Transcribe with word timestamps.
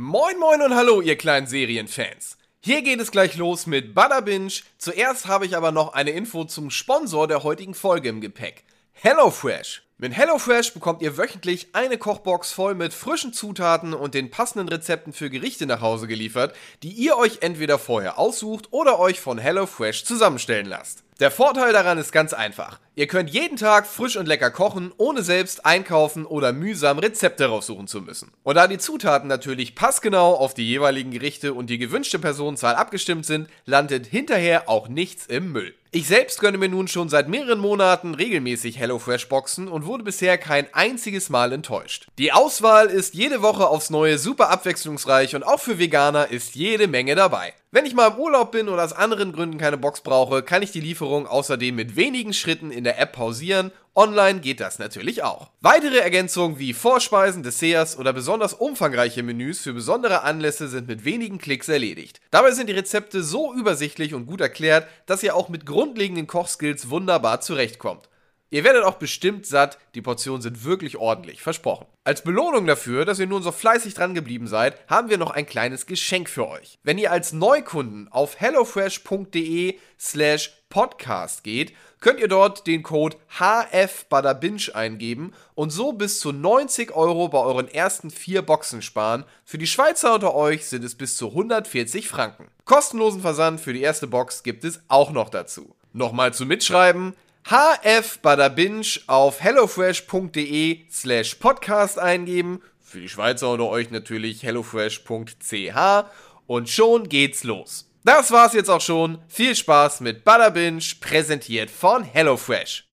Moin 0.00 0.38
moin 0.38 0.62
und 0.62 0.76
hallo, 0.76 1.00
ihr 1.00 1.16
kleinen 1.16 1.48
Serienfans. 1.48 2.38
Hier 2.60 2.82
geht 2.82 3.00
es 3.00 3.10
gleich 3.10 3.34
los 3.34 3.66
mit 3.66 3.96
Bada 3.96 4.20
Binge. 4.20 4.52
Zuerst 4.78 5.26
habe 5.26 5.44
ich 5.44 5.56
aber 5.56 5.72
noch 5.72 5.92
eine 5.92 6.12
Info 6.12 6.44
zum 6.44 6.70
Sponsor 6.70 7.26
der 7.26 7.42
heutigen 7.42 7.74
Folge 7.74 8.08
im 8.08 8.20
Gepäck. 8.20 8.62
HelloFresh. 8.92 9.82
Mit 10.00 10.16
HelloFresh 10.16 10.74
bekommt 10.74 11.02
ihr 11.02 11.18
wöchentlich 11.18 11.70
eine 11.72 11.98
Kochbox 11.98 12.52
voll 12.52 12.76
mit 12.76 12.94
frischen 12.94 13.32
Zutaten 13.32 13.94
und 13.94 14.14
den 14.14 14.30
passenden 14.30 14.68
Rezepten 14.68 15.12
für 15.12 15.28
Gerichte 15.28 15.66
nach 15.66 15.80
Hause 15.80 16.06
geliefert, 16.06 16.54
die 16.84 16.92
ihr 16.92 17.16
euch 17.16 17.38
entweder 17.40 17.80
vorher 17.80 18.16
aussucht 18.16 18.68
oder 18.70 19.00
euch 19.00 19.20
von 19.20 19.38
HelloFresh 19.38 20.04
zusammenstellen 20.04 20.66
lasst. 20.66 21.02
Der 21.18 21.32
Vorteil 21.32 21.72
daran 21.72 21.98
ist 21.98 22.12
ganz 22.12 22.32
einfach. 22.32 22.78
Ihr 22.94 23.08
könnt 23.08 23.30
jeden 23.30 23.56
Tag 23.56 23.88
frisch 23.88 24.16
und 24.16 24.26
lecker 24.26 24.52
kochen, 24.52 24.92
ohne 24.98 25.24
selbst 25.24 25.66
einkaufen 25.66 26.24
oder 26.24 26.52
mühsam 26.52 27.00
Rezepte 27.00 27.46
raussuchen 27.46 27.88
zu 27.88 28.02
müssen. 28.02 28.30
Und 28.44 28.54
da 28.54 28.68
die 28.68 28.78
Zutaten 28.78 29.26
natürlich 29.26 29.74
passgenau 29.74 30.34
auf 30.34 30.54
die 30.54 30.68
jeweiligen 30.68 31.10
Gerichte 31.10 31.54
und 31.54 31.70
die 31.70 31.78
gewünschte 31.78 32.20
Personenzahl 32.20 32.76
abgestimmt 32.76 33.26
sind, 33.26 33.48
landet 33.64 34.06
hinterher 34.06 34.68
auch 34.68 34.86
nichts 34.86 35.26
im 35.26 35.50
Müll. 35.50 35.74
Ich 35.90 36.06
selbst 36.06 36.38
gönne 36.38 36.58
mir 36.58 36.68
nun 36.68 36.86
schon 36.86 37.08
seit 37.08 37.28
mehreren 37.28 37.58
Monaten 37.58 38.14
regelmäßig 38.14 38.78
HelloFresh-Boxen 38.78 39.66
und 39.66 39.86
wurde 39.88 40.04
bisher 40.04 40.38
kein 40.38 40.72
einziges 40.72 41.30
Mal 41.30 41.52
enttäuscht. 41.52 42.06
Die 42.18 42.32
Auswahl 42.32 42.86
ist 42.86 43.14
jede 43.14 43.42
Woche 43.42 43.66
aufs 43.66 43.90
Neue 43.90 44.18
super 44.18 44.50
abwechslungsreich 44.50 45.34
und 45.34 45.42
auch 45.42 45.58
für 45.58 45.80
Veganer 45.80 46.28
ist 46.28 46.54
jede 46.54 46.86
Menge 46.86 47.16
dabei. 47.16 47.54
Wenn 47.70 47.84
ich 47.84 47.94
mal 47.94 48.12
im 48.12 48.18
Urlaub 48.18 48.52
bin 48.52 48.68
oder 48.68 48.84
aus 48.84 48.94
anderen 48.94 49.32
Gründen 49.32 49.58
keine 49.58 49.76
Box 49.76 50.00
brauche, 50.00 50.42
kann 50.42 50.62
ich 50.62 50.70
die 50.70 50.80
Lieferung 50.80 51.26
außerdem 51.26 51.74
mit 51.74 51.96
wenigen 51.96 52.32
Schritten 52.32 52.70
in 52.70 52.84
der 52.84 52.98
App 52.98 53.12
pausieren. 53.12 53.72
Online 53.94 54.40
geht 54.40 54.60
das 54.60 54.78
natürlich 54.78 55.22
auch. 55.22 55.50
Weitere 55.60 55.98
Ergänzungen 55.98 56.58
wie 56.58 56.72
Vorspeisen, 56.72 57.42
Desserts 57.42 57.98
oder 57.98 58.12
besonders 58.12 58.54
umfangreiche 58.54 59.22
Menüs 59.22 59.60
für 59.60 59.72
besondere 59.72 60.22
Anlässe 60.22 60.68
sind 60.68 60.86
mit 60.88 61.04
wenigen 61.04 61.38
Klicks 61.38 61.68
erledigt. 61.68 62.20
Dabei 62.30 62.52
sind 62.52 62.68
die 62.68 62.74
Rezepte 62.74 63.22
so 63.22 63.52
übersichtlich 63.52 64.14
und 64.14 64.26
gut 64.26 64.40
erklärt, 64.40 64.86
dass 65.06 65.22
ihr 65.22 65.34
auch 65.34 65.48
mit 65.48 65.66
grundlegenden 65.66 66.26
Kochskills 66.26 66.90
wunderbar 66.90 67.40
zurechtkommt. 67.40 68.08
Ihr 68.50 68.64
werdet 68.64 68.84
auch 68.84 68.94
bestimmt 68.94 69.44
satt, 69.44 69.76
die 69.94 70.00
Portionen 70.00 70.40
sind 70.40 70.64
wirklich 70.64 70.96
ordentlich, 70.96 71.42
versprochen. 71.42 71.86
Als 72.04 72.22
Belohnung 72.22 72.66
dafür, 72.66 73.04
dass 73.04 73.18
ihr 73.18 73.26
nun 73.26 73.42
so 73.42 73.52
fleißig 73.52 73.92
dran 73.92 74.14
geblieben 74.14 74.46
seid, 74.46 74.78
haben 74.88 75.10
wir 75.10 75.18
noch 75.18 75.32
ein 75.32 75.44
kleines 75.44 75.84
Geschenk 75.84 76.30
für 76.30 76.48
euch. 76.48 76.78
Wenn 76.82 76.96
ihr 76.96 77.12
als 77.12 77.34
Neukunden 77.34 78.08
auf 78.10 78.40
hellofresh.de 78.40 79.76
slash 80.00 80.62
podcast 80.70 81.44
geht, 81.44 81.74
könnt 82.00 82.20
ihr 82.20 82.28
dort 82.28 82.66
den 82.66 82.82
Code 82.82 83.18
HFBadabinch 83.38 84.74
eingeben 84.74 85.34
und 85.54 85.68
so 85.68 85.92
bis 85.92 86.18
zu 86.18 86.32
90 86.32 86.92
Euro 86.96 87.28
bei 87.28 87.40
euren 87.40 87.68
ersten 87.68 88.10
vier 88.10 88.40
Boxen 88.40 88.80
sparen. 88.80 89.24
Für 89.44 89.58
die 89.58 89.66
Schweizer 89.66 90.14
unter 90.14 90.34
euch 90.34 90.66
sind 90.66 90.84
es 90.84 90.94
bis 90.94 91.18
zu 91.18 91.28
140 91.28 92.08
Franken. 92.08 92.48
Kostenlosen 92.64 93.20
Versand 93.20 93.60
für 93.60 93.74
die 93.74 93.82
erste 93.82 94.06
Box 94.06 94.42
gibt 94.42 94.64
es 94.64 94.80
auch 94.88 95.10
noch 95.10 95.28
dazu. 95.28 95.74
Nochmal 95.92 96.32
zu 96.32 96.46
mitschreiben, 96.46 97.14
HF 97.50 98.18
Badabinch 98.20 99.04
auf 99.06 99.40
hellofresh.de 99.40 100.80
slash 100.90 101.36
podcast 101.36 101.98
eingeben. 101.98 102.60
Für 102.78 103.00
die 103.00 103.08
Schweizer 103.08 103.50
unter 103.50 103.68
euch 103.68 103.90
natürlich 103.90 104.42
hellofresh.ch 104.42 106.04
und 106.46 106.68
schon 106.68 107.08
geht's 107.08 107.44
los. 107.44 107.90
Das 108.04 108.32
war's 108.32 108.52
jetzt 108.52 108.68
auch 108.68 108.82
schon. 108.82 109.16
Viel 109.28 109.56
Spaß 109.56 110.00
mit 110.00 110.24
Badabinch, 110.24 111.00
präsentiert 111.00 111.70
von 111.70 112.04
HelloFresh. 112.04 112.86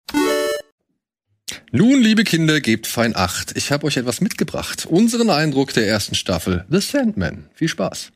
Nun, 1.73 2.00
liebe 2.02 2.23
Kinder, 2.23 2.62
gebt 2.62 2.88
fein 2.88 3.14
Acht. 3.14 3.58
Ich 3.58 3.73
habe 3.73 3.86
euch 3.86 3.97
etwas 3.97 4.22
mitgebracht. 4.22 4.86
Unseren 4.86 5.31
Eindruck 5.31 5.73
der 5.73 5.86
ersten 5.86 6.16
Staffel 6.16 6.66
The 6.69 6.80
Sandman. 6.80 7.50
Viel 7.56 7.67
Spaß. 7.67 8.14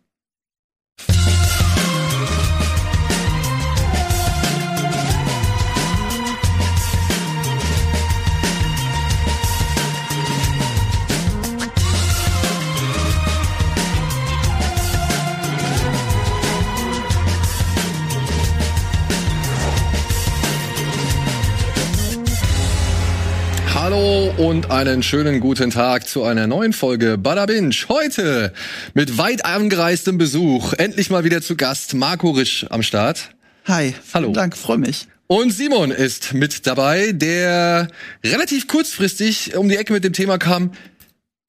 Hallo 23.99 24.31
und 24.37 24.71
einen 24.71 25.03
schönen 25.03 25.41
guten 25.41 25.71
Tag 25.71 26.07
zu 26.07 26.23
einer 26.23 26.47
neuen 26.47 26.71
Folge 26.71 27.17
Bada 27.17 27.45
Binge. 27.45 27.75
Heute 27.89 28.53
mit 28.93 29.17
weit 29.17 29.43
angereistem 29.43 30.17
Besuch. 30.17 30.71
Endlich 30.71 31.09
mal 31.09 31.25
wieder 31.25 31.41
zu 31.41 31.57
Gast 31.57 31.95
Marco 31.95 32.29
Risch 32.29 32.65
am 32.69 32.81
Start. 32.81 33.31
Hi. 33.65 33.93
Hallo. 34.13 34.31
Danke, 34.31 34.55
freue 34.55 34.77
mich. 34.77 35.07
Und 35.27 35.51
Simon 35.51 35.91
ist 35.91 36.33
mit 36.33 36.65
dabei, 36.65 37.11
der 37.11 37.89
relativ 38.25 38.67
kurzfristig 38.67 39.57
um 39.57 39.67
die 39.67 39.75
Ecke 39.75 39.91
mit 39.91 40.05
dem 40.05 40.13
Thema 40.13 40.37
kam. 40.37 40.71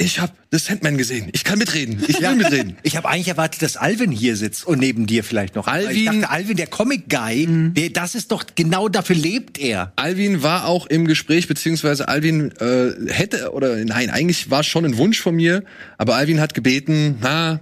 Ich 0.03 0.19
habe 0.19 0.33
The 0.51 0.57
Sandman 0.59 0.97
gesehen. 0.97 1.29
Ich 1.33 1.45
kann 1.45 1.59
mitreden. 1.59 2.03
Ich 2.09 2.15
will 2.17 2.23
Ja. 2.23 2.33
mitreden. 2.35 2.77
Ich 2.83 2.97
habe 2.97 3.07
eigentlich 3.07 3.29
erwartet, 3.29 3.61
dass 3.61 3.77
Alvin 3.77 4.11
hier 4.11 4.35
sitzt 4.35 4.67
und 4.67 4.79
neben 4.81 5.07
dir 5.07 5.23
vielleicht 5.23 5.55
noch. 5.57 5.67
Alvin- 5.69 5.95
Ich 5.97 6.05
dachte, 6.07 6.31
Alvin, 6.31 6.57
der 6.57 6.69
Comic-Guy, 6.69 7.73
der, 7.77 7.91
das 7.91 8.15
ist 8.15 8.33
doch 8.33 8.45
genau 8.55 8.89
dafür 8.89 9.15
lebt 9.17 9.59
er. 9.59 9.93
Alvin 9.97 10.43
war 10.43 10.65
auch 10.67 10.87
im 10.87 11.07
Gespräch, 11.07 11.49
beziehungsweise 11.49 12.09
Alvin 12.09 12.51
äh, 12.61 12.93
hätte, 13.13 13.53
oder 13.53 13.77
nein, 13.85 14.09
eigentlich 14.09 14.51
war 14.51 14.61
es 14.61 14.67
schon 14.67 14.87
ein 14.87 14.97
Wunsch 14.97 15.21
von 15.21 15.35
mir, 15.37 15.63
aber 15.99 16.15
Alvin 16.17 16.41
hat 16.41 16.55
gebeten, 16.55 17.17
na, 17.21 17.61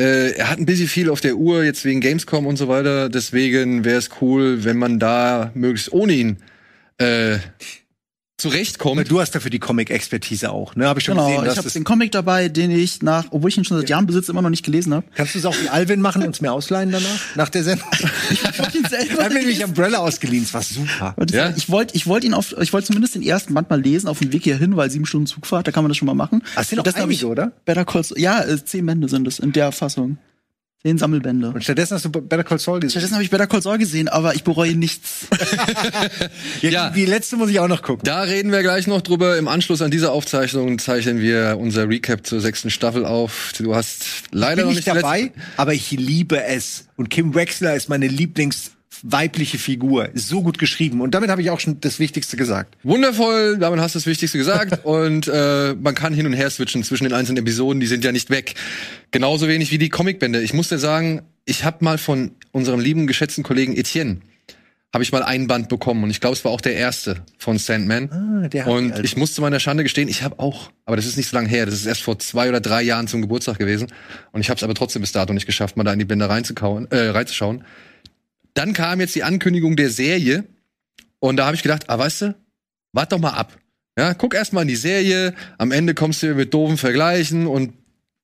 äh, 0.00 0.30
er 0.38 0.48
hat 0.48 0.58
ein 0.58 0.64
bisschen 0.64 0.88
viel 0.88 1.10
auf 1.10 1.20
der 1.20 1.36
Uhr, 1.36 1.64
jetzt 1.64 1.84
wegen 1.84 2.00
Gamescom 2.00 2.46
und 2.46 2.56
so 2.56 2.68
weiter, 2.68 3.10
deswegen 3.10 3.84
wäre 3.84 3.98
es 3.98 4.08
cool, 4.22 4.64
wenn 4.64 4.78
man 4.78 4.98
da 4.98 5.50
möglichst 5.54 5.92
ohne 5.92 6.14
ihn 6.14 6.36
äh, 6.96 7.36
zurechtkommt. 8.38 9.10
Du 9.10 9.20
hast 9.20 9.32
dafür 9.34 9.50
die 9.50 9.58
Comic-Expertise 9.58 10.50
auch, 10.50 10.74
ne? 10.76 10.86
Habe 10.86 11.00
ich 11.00 11.04
schon 11.06 11.16
Genau, 11.16 11.28
gesehen. 11.28 11.50
ich 11.52 11.58
habe 11.58 11.70
den 11.70 11.84
Comic 11.84 12.12
dabei, 12.12 12.48
den 12.48 12.70
ich 12.70 13.02
nach, 13.02 13.26
obwohl 13.30 13.50
ich 13.50 13.58
ihn 13.58 13.64
schon 13.64 13.78
seit 13.78 13.88
Jahren 13.88 14.06
besitze, 14.06 14.30
immer 14.32 14.42
noch 14.42 14.50
nicht 14.50 14.64
gelesen 14.64 14.94
habe. 14.94 15.04
Kannst 15.14 15.34
du 15.34 15.40
es 15.40 15.44
auch 15.44 15.56
wie 15.60 15.68
Alvin 15.68 16.00
machen 16.00 16.22
und 16.22 16.30
es 16.34 16.40
mir 16.40 16.52
ausleihen 16.52 16.90
danach? 16.92 17.08
Nach 17.34 17.48
der 17.48 17.64
Sendung? 17.64 17.86
Ich 18.30 18.44
habe 18.44 18.76
ihn 18.78 18.84
selber 18.84 19.18
Er 19.18 19.24
hat 19.24 19.32
mir 19.32 19.38
nämlich. 19.40 19.64
Umbrella 19.64 19.98
ausgeliehen, 19.98 20.44
das 20.44 20.54
war 20.54 20.62
super. 20.62 21.14
Ja? 21.30 21.52
Ich 21.56 21.68
wollte 21.70 21.96
ich 21.96 22.06
wollte 22.06 22.26
ihn 22.26 22.34
auf, 22.34 22.54
ich 22.60 22.72
wollte 22.72 22.86
zumindest 22.88 23.14
den 23.14 23.22
ersten 23.22 23.54
Band 23.54 23.68
mal 23.70 23.80
lesen 23.80 24.06
auf 24.08 24.18
dem 24.20 24.32
Weg 24.32 24.44
hierhin, 24.44 24.76
weil 24.76 24.90
sieben 24.90 25.06
Stunden 25.06 25.26
Zugfahrt, 25.26 25.66
da 25.66 25.72
kann 25.72 25.82
man 25.82 25.88
das 25.90 25.96
schon 25.96 26.06
mal 26.06 26.14
machen. 26.14 26.42
Es 26.56 26.68
doch 26.70 26.82
deshalb 26.82 26.96
hab 26.96 27.04
einige, 27.04 27.26
oder? 27.26 27.52
Better 27.64 27.84
Call 27.84 28.04
Saul- 28.04 28.18
ja, 28.18 28.40
äh, 28.44 28.62
zehn 28.64 28.86
Bände 28.86 29.08
sind 29.08 29.26
es 29.26 29.38
in 29.38 29.52
der 29.52 29.72
Fassung. 29.72 30.18
Zehn 30.82 30.96
Sammelbände. 30.96 31.50
Und 31.50 31.64
stattdessen 31.64 31.96
hast 31.96 32.04
du 32.04 32.10
Better 32.10 32.44
Call 32.44 32.60
Saul 32.60 32.78
gesehen. 32.78 32.90
Stattdessen 32.92 33.14
habe 33.14 33.24
ich 33.24 33.30
Better 33.30 33.48
Call 33.48 33.60
Saul 33.60 33.78
gesehen, 33.78 34.08
aber 34.08 34.34
ich 34.36 34.44
bereue 34.44 34.74
nichts. 34.74 35.26
Ja, 36.62 36.70
Ja. 36.70 36.90
Die 36.90 37.04
letzte 37.04 37.36
muss 37.36 37.50
ich 37.50 37.58
auch 37.60 37.68
noch 37.68 37.82
gucken. 37.82 38.02
Da 38.04 38.22
reden 38.22 38.52
wir 38.52 38.62
gleich 38.62 38.86
noch 38.86 39.00
drüber. 39.00 39.36
Im 39.38 39.48
Anschluss 39.48 39.82
an 39.82 39.90
diese 39.90 40.10
Aufzeichnung 40.12 40.78
zeichnen 40.78 41.20
wir 41.20 41.56
unser 41.58 41.88
Recap 41.88 42.26
zur 42.26 42.40
sechsten 42.40 42.70
Staffel 42.70 43.04
auf. 43.04 43.52
Du 43.58 43.74
hast 43.74 44.04
leider 44.30 44.56
bin 44.56 44.64
noch 44.66 44.70
ich 44.72 44.86
nicht 44.86 44.88
dabei, 44.88 45.32
aber 45.56 45.74
ich 45.74 45.90
liebe 45.90 46.42
es. 46.44 46.86
Und 46.96 47.10
Kim 47.10 47.34
Wexler 47.34 47.74
ist 47.74 47.88
meine 47.88 48.06
Lieblings 48.08 48.72
weibliche 49.02 49.58
Figur. 49.58 50.10
So 50.14 50.42
gut 50.42 50.58
geschrieben. 50.58 51.00
Und 51.00 51.14
damit 51.14 51.30
habe 51.30 51.42
ich 51.42 51.50
auch 51.50 51.60
schon 51.60 51.80
das 51.80 51.98
Wichtigste 51.98 52.36
gesagt. 52.36 52.76
Wundervoll, 52.82 53.58
damit 53.58 53.80
hast 53.80 53.94
du 53.94 53.98
das 53.98 54.06
Wichtigste 54.06 54.38
gesagt. 54.38 54.84
und 54.84 55.28
äh, 55.28 55.74
man 55.74 55.94
kann 55.94 56.14
hin 56.14 56.26
und 56.26 56.32
her 56.32 56.50
switchen 56.50 56.82
zwischen 56.84 57.04
den 57.04 57.12
einzelnen 57.12 57.38
Episoden, 57.38 57.80
die 57.80 57.86
sind 57.86 58.04
ja 58.04 58.12
nicht 58.12 58.30
weg. 58.30 58.54
Genauso 59.10 59.48
wenig 59.48 59.70
wie 59.70 59.78
die 59.78 59.88
Comicbände. 59.88 60.42
Ich 60.42 60.54
muss 60.54 60.68
dir 60.68 60.78
sagen, 60.78 61.22
ich 61.44 61.64
habe 61.64 61.84
mal 61.84 61.98
von 61.98 62.32
unserem 62.52 62.80
lieben, 62.80 63.06
geschätzten 63.06 63.42
Kollegen 63.42 63.76
Etienne, 63.76 64.18
habe 64.92 65.04
ich 65.04 65.12
mal 65.12 65.22
einen 65.22 65.46
Band 65.46 65.68
bekommen. 65.68 66.02
Und 66.04 66.10
ich 66.10 66.20
glaube, 66.20 66.34
es 66.34 66.44
war 66.44 66.52
auch 66.52 66.60
der 66.60 66.74
erste 66.74 67.22
von 67.38 67.58
Sandman. 67.58 68.10
Ah, 68.10 68.48
der 68.48 68.66
und 68.66 68.92
also. 68.92 69.04
ich 69.04 69.16
muss 69.16 69.34
zu 69.34 69.40
meiner 69.40 69.60
Schande 69.60 69.82
gestehen, 69.82 70.08
ich 70.08 70.22
habe 70.22 70.38
auch, 70.38 70.70
aber 70.86 70.96
das 70.96 71.06
ist 71.06 71.16
nicht 71.16 71.28
so 71.28 71.36
lange 71.36 71.48
her, 71.48 71.66
das 71.66 71.74
ist 71.74 71.86
erst 71.86 72.02
vor 72.02 72.18
zwei 72.18 72.48
oder 72.48 72.60
drei 72.60 72.82
Jahren 72.82 73.06
zum 73.06 73.20
Geburtstag 73.20 73.58
gewesen. 73.58 73.88
Und 74.32 74.40
ich 74.40 74.50
habe 74.50 74.56
es 74.56 74.62
aber 74.62 74.74
trotzdem 74.74 75.02
bis 75.02 75.12
dato 75.12 75.32
nicht 75.32 75.46
geschafft, 75.46 75.76
mal 75.76 75.84
da 75.84 75.92
in 75.92 75.98
die 75.98 76.04
Bände 76.04 76.28
reinzukauen, 76.28 76.90
äh, 76.90 77.08
reinzuschauen. 77.08 77.64
Dann 78.58 78.72
kam 78.72 78.98
jetzt 78.98 79.14
die 79.14 79.22
Ankündigung 79.22 79.76
der 79.76 79.88
Serie. 79.88 80.44
Und 81.20 81.36
da 81.36 81.46
habe 81.46 81.54
ich 81.54 81.62
gedacht, 81.62 81.88
ah, 81.88 81.96
weißt 81.96 82.22
du, 82.22 82.34
wart 82.92 83.12
doch 83.12 83.20
mal 83.20 83.30
ab. 83.30 83.56
Ja, 83.96 84.14
guck 84.14 84.34
erst 84.34 84.52
mal 84.52 84.62
in 84.62 84.68
die 84.68 84.76
Serie, 84.76 85.32
am 85.58 85.70
Ende 85.70 85.94
kommst 85.94 86.22
du 86.24 86.34
mit 86.34 86.52
doofen 86.52 86.76
Vergleichen 86.76 87.46
und 87.46 87.72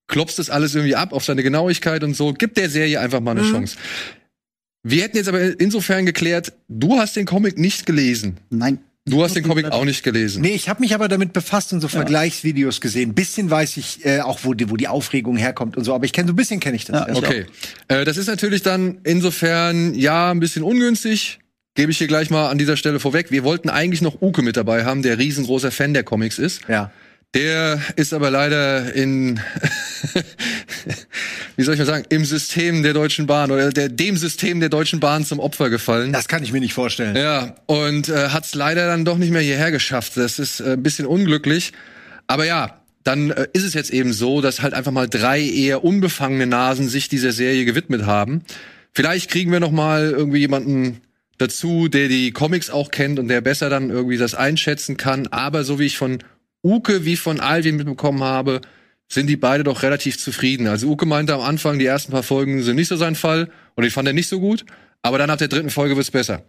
klopfst 0.08 0.36
das 0.38 0.50
alles 0.50 0.74
irgendwie 0.74 0.96
ab 0.96 1.12
auf 1.12 1.24
seine 1.24 1.42
Genauigkeit 1.44 2.02
und 2.02 2.14
so. 2.14 2.32
Gib 2.32 2.54
der 2.54 2.68
Serie 2.68 2.98
einfach 2.98 3.20
mal 3.20 3.32
eine 3.32 3.42
Mhm. 3.42 3.52
Chance. 3.52 3.76
Wir 4.82 5.02
hätten 5.02 5.16
jetzt 5.16 5.28
aber 5.28 5.60
insofern 5.60 6.04
geklärt, 6.04 6.52
du 6.68 6.98
hast 6.98 7.14
den 7.16 7.26
Comic 7.26 7.56
nicht 7.56 7.86
gelesen. 7.86 8.38
Nein. 8.50 8.78
Du 9.06 9.22
hast 9.22 9.36
den 9.36 9.44
Comic 9.44 9.70
auch 9.70 9.84
nicht 9.84 10.02
gelesen. 10.02 10.40
Nee, 10.40 10.54
ich 10.54 10.70
habe 10.70 10.80
mich 10.80 10.94
aber 10.94 11.08
damit 11.08 11.34
befasst 11.34 11.74
und 11.74 11.82
so 11.82 11.88
Vergleichsvideos 11.88 12.80
gesehen. 12.80 13.10
Ein 13.10 13.14
bisschen 13.14 13.50
weiß 13.50 13.76
ich 13.76 14.04
äh, 14.06 14.20
auch, 14.20 14.40
wo 14.44 14.54
die, 14.54 14.70
wo 14.70 14.76
die 14.76 14.88
Aufregung 14.88 15.36
herkommt 15.36 15.76
und 15.76 15.84
so. 15.84 15.94
Aber 15.94 16.06
ich 16.06 16.14
kenne 16.14 16.28
so 16.28 16.32
ein 16.32 16.36
bisschen 16.36 16.58
kenne 16.58 16.76
ich 16.76 16.86
das. 16.86 17.08
Ja, 17.08 17.08
Ja, 17.08 17.14
Okay. 17.14 17.46
Äh, 17.88 18.06
das 18.06 18.16
ist 18.16 18.28
natürlich 18.28 18.62
dann 18.62 19.00
insofern 19.04 19.94
ja 19.94 20.30
ein 20.30 20.40
bisschen 20.40 20.62
ungünstig. 20.62 21.40
Gebe 21.74 21.92
ich 21.92 21.98
hier 21.98 22.06
gleich 22.06 22.30
mal 22.30 22.48
an 22.48 22.56
dieser 22.56 22.78
Stelle 22.78 22.98
vorweg. 22.98 23.30
Wir 23.30 23.44
wollten 23.44 23.68
eigentlich 23.68 24.00
noch 24.00 24.22
Uke 24.22 24.40
mit 24.40 24.56
dabei 24.56 24.84
haben, 24.86 25.02
der 25.02 25.18
riesengroßer 25.18 25.70
Fan 25.70 25.92
der 25.92 26.04
Comics 26.04 26.38
ist. 26.38 26.62
ja. 26.68 26.90
Der 27.34 27.80
ist 27.96 28.14
aber 28.14 28.30
leider 28.30 28.94
in 28.94 29.40
soll 31.56 31.74
ich 31.74 31.80
mal 31.80 31.86
sagen, 31.86 32.04
im 32.08 32.24
System 32.24 32.82
der 32.82 32.92
Deutschen 32.92 33.26
Bahn 33.26 33.50
oder 33.50 33.70
der, 33.70 33.88
dem 33.88 34.16
System 34.16 34.60
der 34.60 34.68
Deutschen 34.68 35.00
Bahn 35.00 35.24
zum 35.24 35.40
Opfer 35.40 35.70
gefallen. 35.70 36.12
Das 36.12 36.28
kann 36.28 36.42
ich 36.42 36.52
mir 36.52 36.60
nicht 36.60 36.74
vorstellen. 36.74 37.16
Ja, 37.16 37.56
und 37.66 38.08
äh, 38.08 38.28
hat 38.28 38.44
es 38.44 38.54
leider 38.54 38.86
dann 38.86 39.04
doch 39.04 39.18
nicht 39.18 39.30
mehr 39.30 39.42
hierher 39.42 39.70
geschafft. 39.70 40.16
Das 40.16 40.38
ist 40.38 40.60
äh, 40.60 40.74
ein 40.74 40.82
bisschen 40.82 41.06
unglücklich. 41.06 41.72
Aber 42.26 42.44
ja, 42.44 42.80
dann 43.02 43.30
äh, 43.30 43.48
ist 43.52 43.64
es 43.64 43.74
jetzt 43.74 43.90
eben 43.90 44.12
so, 44.12 44.40
dass 44.40 44.62
halt 44.62 44.74
einfach 44.74 44.92
mal 44.92 45.08
drei 45.08 45.40
eher 45.40 45.84
unbefangene 45.84 46.46
Nasen 46.46 46.88
sich 46.88 47.08
dieser 47.08 47.32
Serie 47.32 47.64
gewidmet 47.64 48.06
haben. 48.06 48.42
Vielleicht 48.92 49.30
kriegen 49.30 49.52
wir 49.52 49.60
noch 49.60 49.72
mal 49.72 50.10
irgendwie 50.10 50.38
jemanden 50.38 51.00
dazu, 51.38 51.88
der 51.88 52.08
die 52.08 52.30
Comics 52.30 52.70
auch 52.70 52.90
kennt 52.90 53.18
und 53.18 53.28
der 53.28 53.40
besser 53.40 53.68
dann 53.68 53.90
irgendwie 53.90 54.16
das 54.16 54.34
einschätzen 54.34 54.96
kann. 54.96 55.26
Aber 55.28 55.64
so 55.64 55.78
wie 55.78 55.86
ich 55.86 55.98
von 55.98 56.18
Uke 56.64 57.04
wie 57.04 57.16
von 57.16 57.40
Alvin 57.40 57.76
mitbekommen 57.76 58.24
habe, 58.24 58.60
sind 59.08 59.26
die 59.26 59.36
beide 59.36 59.64
doch 59.64 59.82
relativ 59.82 60.18
zufrieden. 60.18 60.66
Also 60.66 60.88
Uke 60.88 61.06
meinte 61.06 61.34
am 61.34 61.42
Anfang, 61.42 61.78
die 61.78 61.86
ersten 61.86 62.10
paar 62.10 62.22
Folgen 62.22 62.62
sind 62.62 62.76
nicht 62.76 62.88
so 62.88 62.96
sein 62.96 63.14
Fall 63.14 63.50
und 63.74 63.84
ich 63.84 63.92
fand 63.92 64.08
er 64.08 64.14
nicht 64.14 64.28
so 64.28 64.40
gut, 64.40 64.64
aber 65.02 65.18
dann 65.18 65.30
ab 65.30 65.38
der 65.38 65.48
dritten 65.48 65.70
Folge 65.70 65.96
wird's 65.96 66.10
besser. 66.10 66.42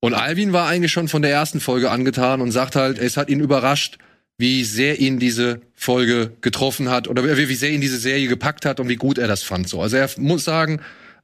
Und 0.00 0.14
Alvin 0.14 0.52
war 0.52 0.68
eigentlich 0.68 0.92
schon 0.92 1.08
von 1.08 1.22
der 1.22 1.30
ersten 1.30 1.60
Folge 1.60 1.90
angetan 1.90 2.40
und 2.40 2.52
sagt 2.52 2.76
halt, 2.76 2.98
es 2.98 3.16
hat 3.16 3.30
ihn 3.30 3.40
überrascht, 3.40 3.98
wie 4.38 4.64
sehr 4.64 4.98
ihn 5.00 5.18
diese 5.18 5.62
Folge 5.74 6.32
getroffen 6.42 6.90
hat 6.90 7.08
oder 7.08 7.24
wie 7.24 7.54
sehr 7.54 7.70
ihn 7.70 7.80
diese 7.80 7.98
Serie 7.98 8.28
gepackt 8.28 8.66
hat 8.66 8.80
und 8.80 8.88
wie 8.88 8.96
gut 8.96 9.16
er 9.16 9.28
das 9.28 9.42
fand. 9.42 9.68
So, 9.68 9.80
also 9.80 9.96
er 9.96 10.10
muss 10.18 10.44
sagen, 10.44 10.80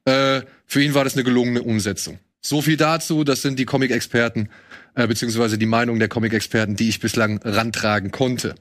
äh, 0.06 0.42
für 0.66 0.82
ihn 0.82 0.94
war 0.94 1.04
das 1.04 1.14
eine 1.14 1.24
gelungene 1.24 1.62
Umsetzung. 1.62 2.18
So 2.40 2.62
viel 2.62 2.76
dazu. 2.76 3.24
Das 3.24 3.42
sind 3.42 3.58
die 3.58 3.66
Comic-Experten 3.66 4.48
äh, 4.94 5.06
beziehungsweise 5.06 5.58
die 5.58 5.66
Meinung 5.66 5.98
der 5.98 6.08
Comic-Experten, 6.08 6.76
die 6.76 6.88
ich 6.88 7.00
bislang 7.00 7.40
rantragen 7.42 8.10
konnte. 8.10 8.54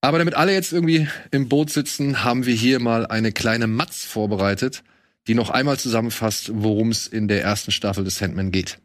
Aber 0.00 0.18
damit 0.18 0.34
alle 0.34 0.52
jetzt 0.52 0.72
irgendwie 0.72 1.08
im 1.30 1.48
Boot 1.48 1.70
sitzen, 1.70 2.22
haben 2.22 2.46
wir 2.46 2.54
hier 2.54 2.80
mal 2.80 3.06
eine 3.06 3.32
kleine 3.32 3.66
Matz 3.66 4.04
vorbereitet, 4.04 4.82
die 5.26 5.34
noch 5.34 5.50
einmal 5.50 5.78
zusammenfasst, 5.78 6.50
worum 6.54 6.90
es 6.90 7.06
in 7.06 7.28
der 7.28 7.42
ersten 7.42 7.72
Staffel 7.72 8.04
des 8.04 8.18
Sandman 8.18 8.52
geht. 8.52 8.78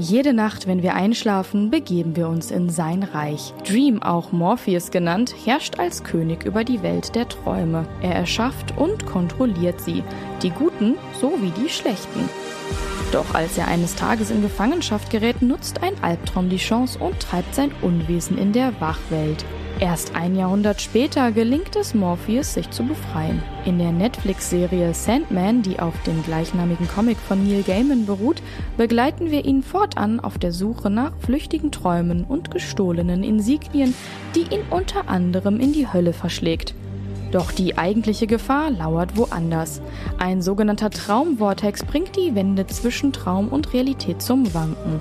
Jede 0.00 0.32
Nacht, 0.32 0.66
wenn 0.66 0.82
wir 0.82 0.94
einschlafen, 0.94 1.70
begeben 1.70 2.16
wir 2.16 2.26
uns 2.28 2.50
in 2.50 2.70
sein 2.70 3.02
Reich. 3.02 3.52
Dream, 3.68 4.02
auch 4.02 4.32
Morpheus 4.32 4.90
genannt, 4.90 5.34
herrscht 5.44 5.78
als 5.78 6.02
König 6.04 6.44
über 6.44 6.64
die 6.64 6.82
Welt 6.82 7.14
der 7.14 7.28
Träume. 7.28 7.86
Er 8.00 8.14
erschafft 8.14 8.78
und 8.78 9.04
kontrolliert 9.04 9.78
sie, 9.82 10.02
die 10.42 10.48
Guten 10.48 10.94
sowie 11.20 11.52
die 11.62 11.68
Schlechten. 11.68 12.30
Doch 13.12 13.34
als 13.34 13.58
er 13.58 13.68
eines 13.68 13.94
Tages 13.94 14.30
in 14.30 14.40
Gefangenschaft 14.40 15.10
gerät, 15.10 15.42
nutzt 15.42 15.82
ein 15.82 16.02
Albtraum 16.02 16.48
die 16.48 16.56
Chance 16.56 16.98
und 16.98 17.20
treibt 17.20 17.54
sein 17.54 17.70
Unwesen 17.82 18.38
in 18.38 18.54
der 18.54 18.80
Wachwelt. 18.80 19.44
Erst 19.80 20.14
ein 20.14 20.36
Jahrhundert 20.36 20.82
später 20.82 21.32
gelingt 21.32 21.74
es 21.74 21.94
Morpheus, 21.94 22.52
sich 22.52 22.68
zu 22.68 22.84
befreien. 22.84 23.42
In 23.64 23.78
der 23.78 23.92
Netflix-Serie 23.92 24.92
Sandman, 24.92 25.62
die 25.62 25.78
auf 25.80 25.94
dem 26.02 26.22
gleichnamigen 26.22 26.86
Comic 26.86 27.16
von 27.16 27.42
Neil 27.42 27.62
Gaiman 27.62 28.04
beruht, 28.04 28.42
begleiten 28.76 29.30
wir 29.30 29.46
ihn 29.46 29.62
fortan 29.62 30.20
auf 30.20 30.36
der 30.36 30.52
Suche 30.52 30.90
nach 30.90 31.12
flüchtigen 31.20 31.72
Träumen 31.72 32.24
und 32.24 32.50
gestohlenen 32.50 33.24
Insignien, 33.24 33.94
die 34.34 34.54
ihn 34.54 34.64
unter 34.68 35.08
anderem 35.08 35.58
in 35.58 35.72
die 35.72 35.90
Hölle 35.90 36.12
verschlägt. 36.12 36.74
Doch 37.32 37.52
die 37.52 37.78
eigentliche 37.78 38.26
Gefahr 38.26 38.70
lauert 38.70 39.16
woanders. 39.16 39.80
Ein 40.18 40.42
sogenannter 40.42 40.90
Traumvortex 40.90 41.84
bringt 41.84 42.16
die 42.16 42.34
Wände 42.34 42.66
zwischen 42.66 43.12
Traum 43.12 43.48
und 43.48 43.72
Realität 43.72 44.20
zum 44.20 44.52
Wanken. 44.52 45.00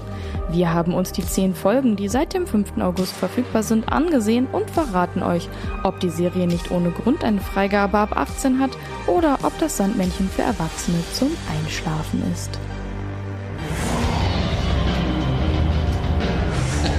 Wir 0.52 0.74
haben 0.74 0.94
uns 0.94 1.12
die 1.12 1.26
zehn 1.26 1.56
Folgen, 1.56 1.96
die 1.96 2.08
seit 2.08 2.34
dem 2.34 2.46
5. 2.46 2.78
August 2.78 3.14
verfügbar 3.14 3.64
sind, 3.64 3.92
angesehen 3.92 4.48
und 4.52 4.70
verraten 4.70 5.24
euch, 5.24 5.48
ob 5.84 6.00
die 6.00 6.10
Serie 6.10 6.48
nicht 6.48 6.72
ohne 6.72 6.92
Grund 6.92 7.24
eine 7.24 7.42
Freigabe 7.42 7.98
ab 7.98 8.16
18 8.16 8.60
hat 8.60 8.72
oder 9.08 9.40
ob 9.44 9.58
das 9.60 9.78
Sandmännchen 9.78 10.30
für 10.30 10.44
Erwachsene 10.44 10.98
zum 11.14 11.32
Einschlafen 11.58 12.24
ist. 12.32 12.60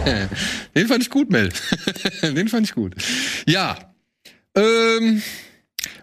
Den 0.74 0.86
fand 0.86 1.02
ich 1.02 1.10
gut, 1.10 1.30
Mel. 1.30 1.50
Den 2.22 2.48
fand 2.48 2.66
ich 2.66 2.74
gut. 2.74 2.94
Ja, 3.46 3.76
ähm, 4.60 5.22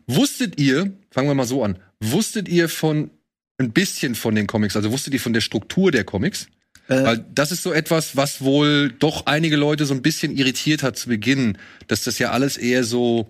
wusstet 0.05 0.59
ihr, 0.59 0.91
fangen 1.11 1.27
wir 1.27 1.35
mal 1.35 1.45
so 1.45 1.63
an, 1.63 1.77
wusstet 1.99 2.47
ihr 2.47 2.69
von 2.69 3.11
ein 3.57 3.71
bisschen 3.71 4.15
von 4.15 4.35
den 4.35 4.47
Comics, 4.47 4.75
also 4.75 4.91
wusstet 4.91 5.13
ihr 5.13 5.19
von 5.19 5.33
der 5.33 5.41
Struktur 5.41 5.91
der 5.91 6.03
Comics? 6.03 6.47
Äh. 6.87 7.03
Weil 7.03 7.25
das 7.33 7.51
ist 7.51 7.63
so 7.63 7.73
etwas, 7.73 8.15
was 8.15 8.41
wohl 8.41 8.93
doch 8.99 9.25
einige 9.25 9.55
Leute 9.55 9.85
so 9.85 9.93
ein 9.93 10.01
bisschen 10.01 10.35
irritiert 10.35 10.83
hat 10.83 10.97
zu 10.97 11.09
Beginn, 11.09 11.57
dass 11.87 12.03
das 12.03 12.19
ja 12.19 12.31
alles 12.31 12.57
eher 12.57 12.83
so 12.83 13.29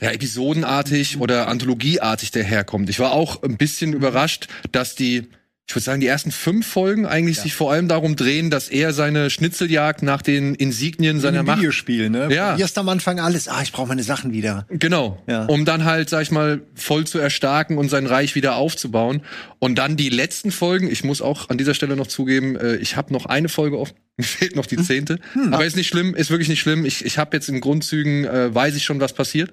ja, 0.00 0.10
episodenartig 0.10 1.18
oder 1.18 1.48
anthologieartig 1.48 2.30
daherkommt. 2.30 2.88
Ich 2.88 3.00
war 3.00 3.12
auch 3.12 3.42
ein 3.42 3.56
bisschen 3.56 3.92
überrascht, 3.92 4.46
dass 4.72 4.94
die 4.94 5.28
ich 5.70 5.76
würde 5.76 5.84
sagen, 5.84 6.00
die 6.00 6.08
ersten 6.08 6.32
fünf 6.32 6.66
Folgen 6.66 7.06
eigentlich 7.06 7.36
ja. 7.36 7.44
sich 7.44 7.54
vor 7.54 7.70
allem 7.70 7.86
darum 7.86 8.16
drehen, 8.16 8.50
dass 8.50 8.68
er 8.68 8.92
seine 8.92 9.30
Schnitzeljagd 9.30 10.02
nach 10.02 10.20
den 10.20 10.56
Insignien 10.56 11.20
seiner 11.20 11.44
Macht. 11.44 11.58
Videospiel, 11.58 12.10
ne? 12.10 12.28
Ja. 12.34 12.56
Erst 12.56 12.76
am 12.76 12.88
Anfang 12.88 13.20
alles, 13.20 13.46
ah, 13.46 13.62
ich 13.62 13.70
brauche 13.70 13.86
meine 13.86 14.02
Sachen 14.02 14.32
wieder. 14.32 14.66
Genau. 14.68 15.22
Ja. 15.28 15.44
Um 15.44 15.64
dann 15.64 15.84
halt, 15.84 16.10
sag 16.10 16.22
ich 16.22 16.32
mal, 16.32 16.60
voll 16.74 17.06
zu 17.06 17.20
erstarken 17.20 17.78
und 17.78 17.88
sein 17.88 18.06
Reich 18.06 18.34
wieder 18.34 18.56
aufzubauen. 18.56 19.22
Und 19.60 19.76
dann 19.76 19.96
die 19.96 20.08
letzten 20.08 20.50
Folgen, 20.50 20.90
ich 20.90 21.04
muss 21.04 21.22
auch 21.22 21.50
an 21.50 21.56
dieser 21.56 21.74
Stelle 21.74 21.94
noch 21.94 22.08
zugeben, 22.08 22.56
äh, 22.56 22.74
ich 22.74 22.96
habe 22.96 23.12
noch 23.12 23.26
eine 23.26 23.48
Folge 23.48 23.78
offen. 23.78 23.94
Mir 24.16 24.24
fehlt 24.24 24.56
noch 24.56 24.66
die 24.66 24.76
hm. 24.76 24.84
zehnte. 24.84 25.18
Hm. 25.34 25.54
Aber 25.54 25.64
ist 25.64 25.76
nicht 25.76 25.86
schlimm, 25.86 26.16
ist 26.16 26.30
wirklich 26.30 26.48
nicht 26.48 26.60
schlimm. 26.60 26.84
Ich, 26.84 27.04
ich 27.04 27.16
habe 27.16 27.36
jetzt 27.36 27.48
in 27.48 27.60
Grundzügen, 27.60 28.24
äh, 28.24 28.52
weiß 28.52 28.74
ich 28.74 28.82
schon, 28.82 28.98
was 28.98 29.12
passiert. 29.12 29.52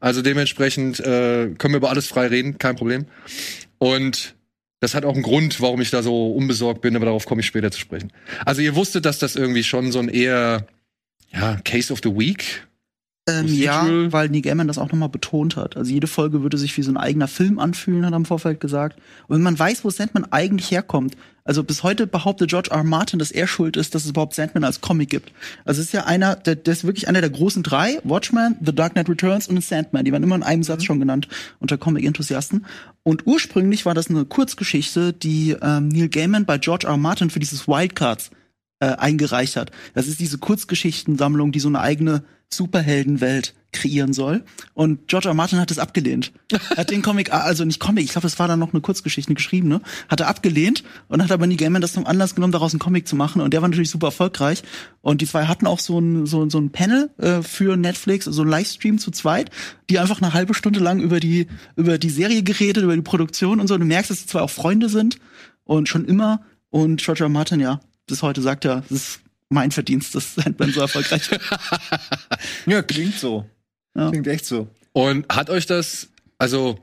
Also 0.00 0.20
dementsprechend 0.20 1.00
äh, 1.00 1.48
können 1.56 1.72
wir 1.72 1.78
über 1.78 1.88
alles 1.88 2.08
frei 2.08 2.26
reden, 2.26 2.58
kein 2.58 2.76
Problem. 2.76 3.06
Und 3.78 4.35
das 4.86 4.94
hat 4.94 5.04
auch 5.04 5.14
einen 5.14 5.24
Grund, 5.24 5.60
warum 5.60 5.80
ich 5.80 5.90
da 5.90 6.00
so 6.00 6.30
unbesorgt 6.30 6.80
bin, 6.80 6.94
aber 6.94 7.06
darauf 7.06 7.26
komme 7.26 7.40
ich 7.40 7.46
später 7.48 7.72
zu 7.72 7.80
sprechen. 7.80 8.12
Also 8.44 8.62
ihr 8.62 8.76
wusstet, 8.76 9.04
dass 9.04 9.18
das 9.18 9.34
irgendwie 9.34 9.64
schon 9.64 9.90
so 9.90 9.98
ein 9.98 10.08
eher 10.08 10.64
ja, 11.32 11.56
Case 11.64 11.92
of 11.92 11.98
the 12.04 12.16
Week 12.16 12.64
ähm, 13.28 13.48
ja, 13.48 14.12
weil 14.12 14.28
Neil 14.28 14.42
Gaiman 14.42 14.68
das 14.68 14.78
auch 14.78 14.92
nochmal 14.92 15.08
betont 15.08 15.56
hat. 15.56 15.76
Also 15.76 15.90
jede 15.90 16.06
Folge 16.06 16.42
würde 16.42 16.58
sich 16.58 16.76
wie 16.76 16.82
so 16.82 16.92
ein 16.92 16.96
eigener 16.96 17.26
Film 17.26 17.58
anfühlen, 17.58 18.06
hat 18.06 18.12
er 18.12 18.18
im 18.18 18.24
Vorfeld 18.24 18.60
gesagt. 18.60 18.98
Und 19.26 19.36
wenn 19.36 19.42
man 19.42 19.58
weiß, 19.58 19.84
wo 19.84 19.90
Sandman 19.90 20.26
eigentlich 20.30 20.70
herkommt, 20.70 21.16
also 21.42 21.64
bis 21.64 21.82
heute 21.82 22.06
behauptet 22.06 22.50
George 22.50 22.70
R. 22.70 22.78
R. 22.78 22.84
Martin, 22.84 23.18
dass 23.18 23.32
er 23.32 23.48
schuld 23.48 23.76
ist, 23.76 23.94
dass 23.94 24.04
es 24.04 24.10
überhaupt 24.10 24.34
Sandman 24.34 24.62
als 24.62 24.80
Comic 24.80 25.10
gibt. 25.10 25.32
Also 25.64 25.80
es 25.80 25.88
ist 25.88 25.92
ja 25.92 26.04
einer, 26.04 26.36
der, 26.36 26.54
der 26.54 26.72
ist 26.72 26.84
wirklich 26.84 27.08
einer 27.08 27.20
der 27.20 27.30
großen 27.30 27.64
drei, 27.64 27.98
Watchmen, 28.04 28.56
The 28.64 28.74
Dark 28.74 28.92
Knight 28.92 29.08
Returns 29.08 29.48
und 29.48 29.62
Sandman. 29.62 30.04
Die 30.04 30.12
werden 30.12 30.24
immer 30.24 30.36
in 30.36 30.42
einem 30.44 30.62
Satz 30.62 30.82
mhm. 30.82 30.86
schon 30.86 31.00
genannt 31.00 31.28
unter 31.58 31.78
Comic-Enthusiasten. 31.78 32.64
Und 33.02 33.26
ursprünglich 33.26 33.86
war 33.86 33.94
das 33.94 34.08
eine 34.08 34.24
Kurzgeschichte, 34.24 35.12
die 35.12 35.56
ähm, 35.62 35.88
Neil 35.88 36.08
Gaiman 36.08 36.46
bei 36.46 36.58
George 36.58 36.86
R. 36.86 36.92
R. 36.92 36.96
Martin 36.96 37.30
für 37.30 37.40
dieses 37.40 37.66
Wildcards 37.66 38.30
äh, 38.80 38.86
eingereicht 38.86 39.56
hat. 39.56 39.70
Das 39.94 40.06
ist 40.06 40.20
diese 40.20 40.38
Kurzgeschichtensammlung, 40.38 41.52
die 41.52 41.60
so 41.60 41.68
eine 41.68 41.80
eigene 41.80 42.24
Superheldenwelt 42.48 43.54
kreieren 43.72 44.12
soll. 44.12 44.44
Und 44.72 45.08
George 45.08 45.28
R. 45.28 45.34
Martin 45.34 45.58
hat 45.58 45.70
es 45.70 45.78
abgelehnt. 45.78 46.32
Hat 46.76 46.90
den 46.90 47.02
Comic, 47.02 47.32
also 47.32 47.64
nicht 47.64 47.80
Comic, 47.80 48.04
ich 48.04 48.12
glaube, 48.12 48.26
es 48.26 48.38
war 48.38 48.48
dann 48.48 48.58
noch 48.58 48.72
eine 48.72 48.80
Kurzgeschichte, 48.80 49.30
eine 49.30 49.34
geschriebene, 49.34 49.80
hat 50.08 50.20
er 50.20 50.28
abgelehnt 50.28 50.84
und 51.08 51.22
hat 51.22 51.32
aber 51.32 51.46
nie 51.46 51.56
Gaiman 51.56 51.82
das 51.82 51.92
zum 51.92 52.06
Anlass 52.06 52.34
genommen, 52.34 52.52
daraus 52.52 52.72
einen 52.72 52.78
Comic 52.78 53.06
zu 53.06 53.16
machen. 53.16 53.42
Und 53.42 53.52
der 53.52 53.62
war 53.62 53.68
natürlich 53.68 53.90
super 53.90 54.08
erfolgreich. 54.08 54.62
Und 55.02 55.20
die 55.20 55.26
zwei 55.26 55.46
hatten 55.46 55.66
auch 55.66 55.80
so 55.80 55.98
ein, 55.98 56.26
so, 56.26 56.48
so 56.48 56.58
ein 56.58 56.70
Panel 56.70 57.10
äh, 57.18 57.42
für 57.42 57.76
Netflix, 57.76 58.26
so 58.26 58.42
ein 58.42 58.48
Livestream 58.48 58.98
zu 58.98 59.10
zweit, 59.10 59.50
die 59.90 59.98
einfach 59.98 60.22
eine 60.22 60.32
halbe 60.32 60.54
Stunde 60.54 60.80
lang 60.80 61.00
über 61.00 61.20
die, 61.20 61.48
über 61.76 61.98
die 61.98 62.10
Serie 62.10 62.42
geredet, 62.42 62.84
über 62.84 62.96
die 62.96 63.02
Produktion 63.02 63.60
und 63.60 63.66
so. 63.66 63.74
Und 63.74 63.80
du 63.80 63.86
merkst, 63.86 64.10
dass 64.10 64.20
die 64.20 64.26
zwei 64.26 64.40
auch 64.40 64.50
Freunde 64.50 64.88
sind 64.88 65.18
und 65.64 65.88
schon 65.88 66.04
immer. 66.04 66.42
Und 66.70 67.02
George 67.02 67.24
R. 67.24 67.28
Martin, 67.28 67.60
ja, 67.60 67.80
bis 68.06 68.22
heute 68.22 68.42
sagt 68.42 68.64
er, 68.64 68.82
das 68.88 68.90
ist 68.90 69.20
mein 69.48 69.70
Verdienst, 69.70 70.14
dass 70.14 70.34
Sandman 70.36 70.72
so 70.72 70.80
erfolgreich 70.80 71.30
ist. 71.30 71.40
ja, 72.66 72.82
klingt 72.82 73.14
so. 73.14 73.46
Ja. 73.96 74.10
Klingt 74.10 74.26
echt 74.26 74.46
so. 74.46 74.68
Und 74.92 75.26
hat 75.28 75.50
euch 75.50 75.66
das, 75.66 76.08
also, 76.38 76.78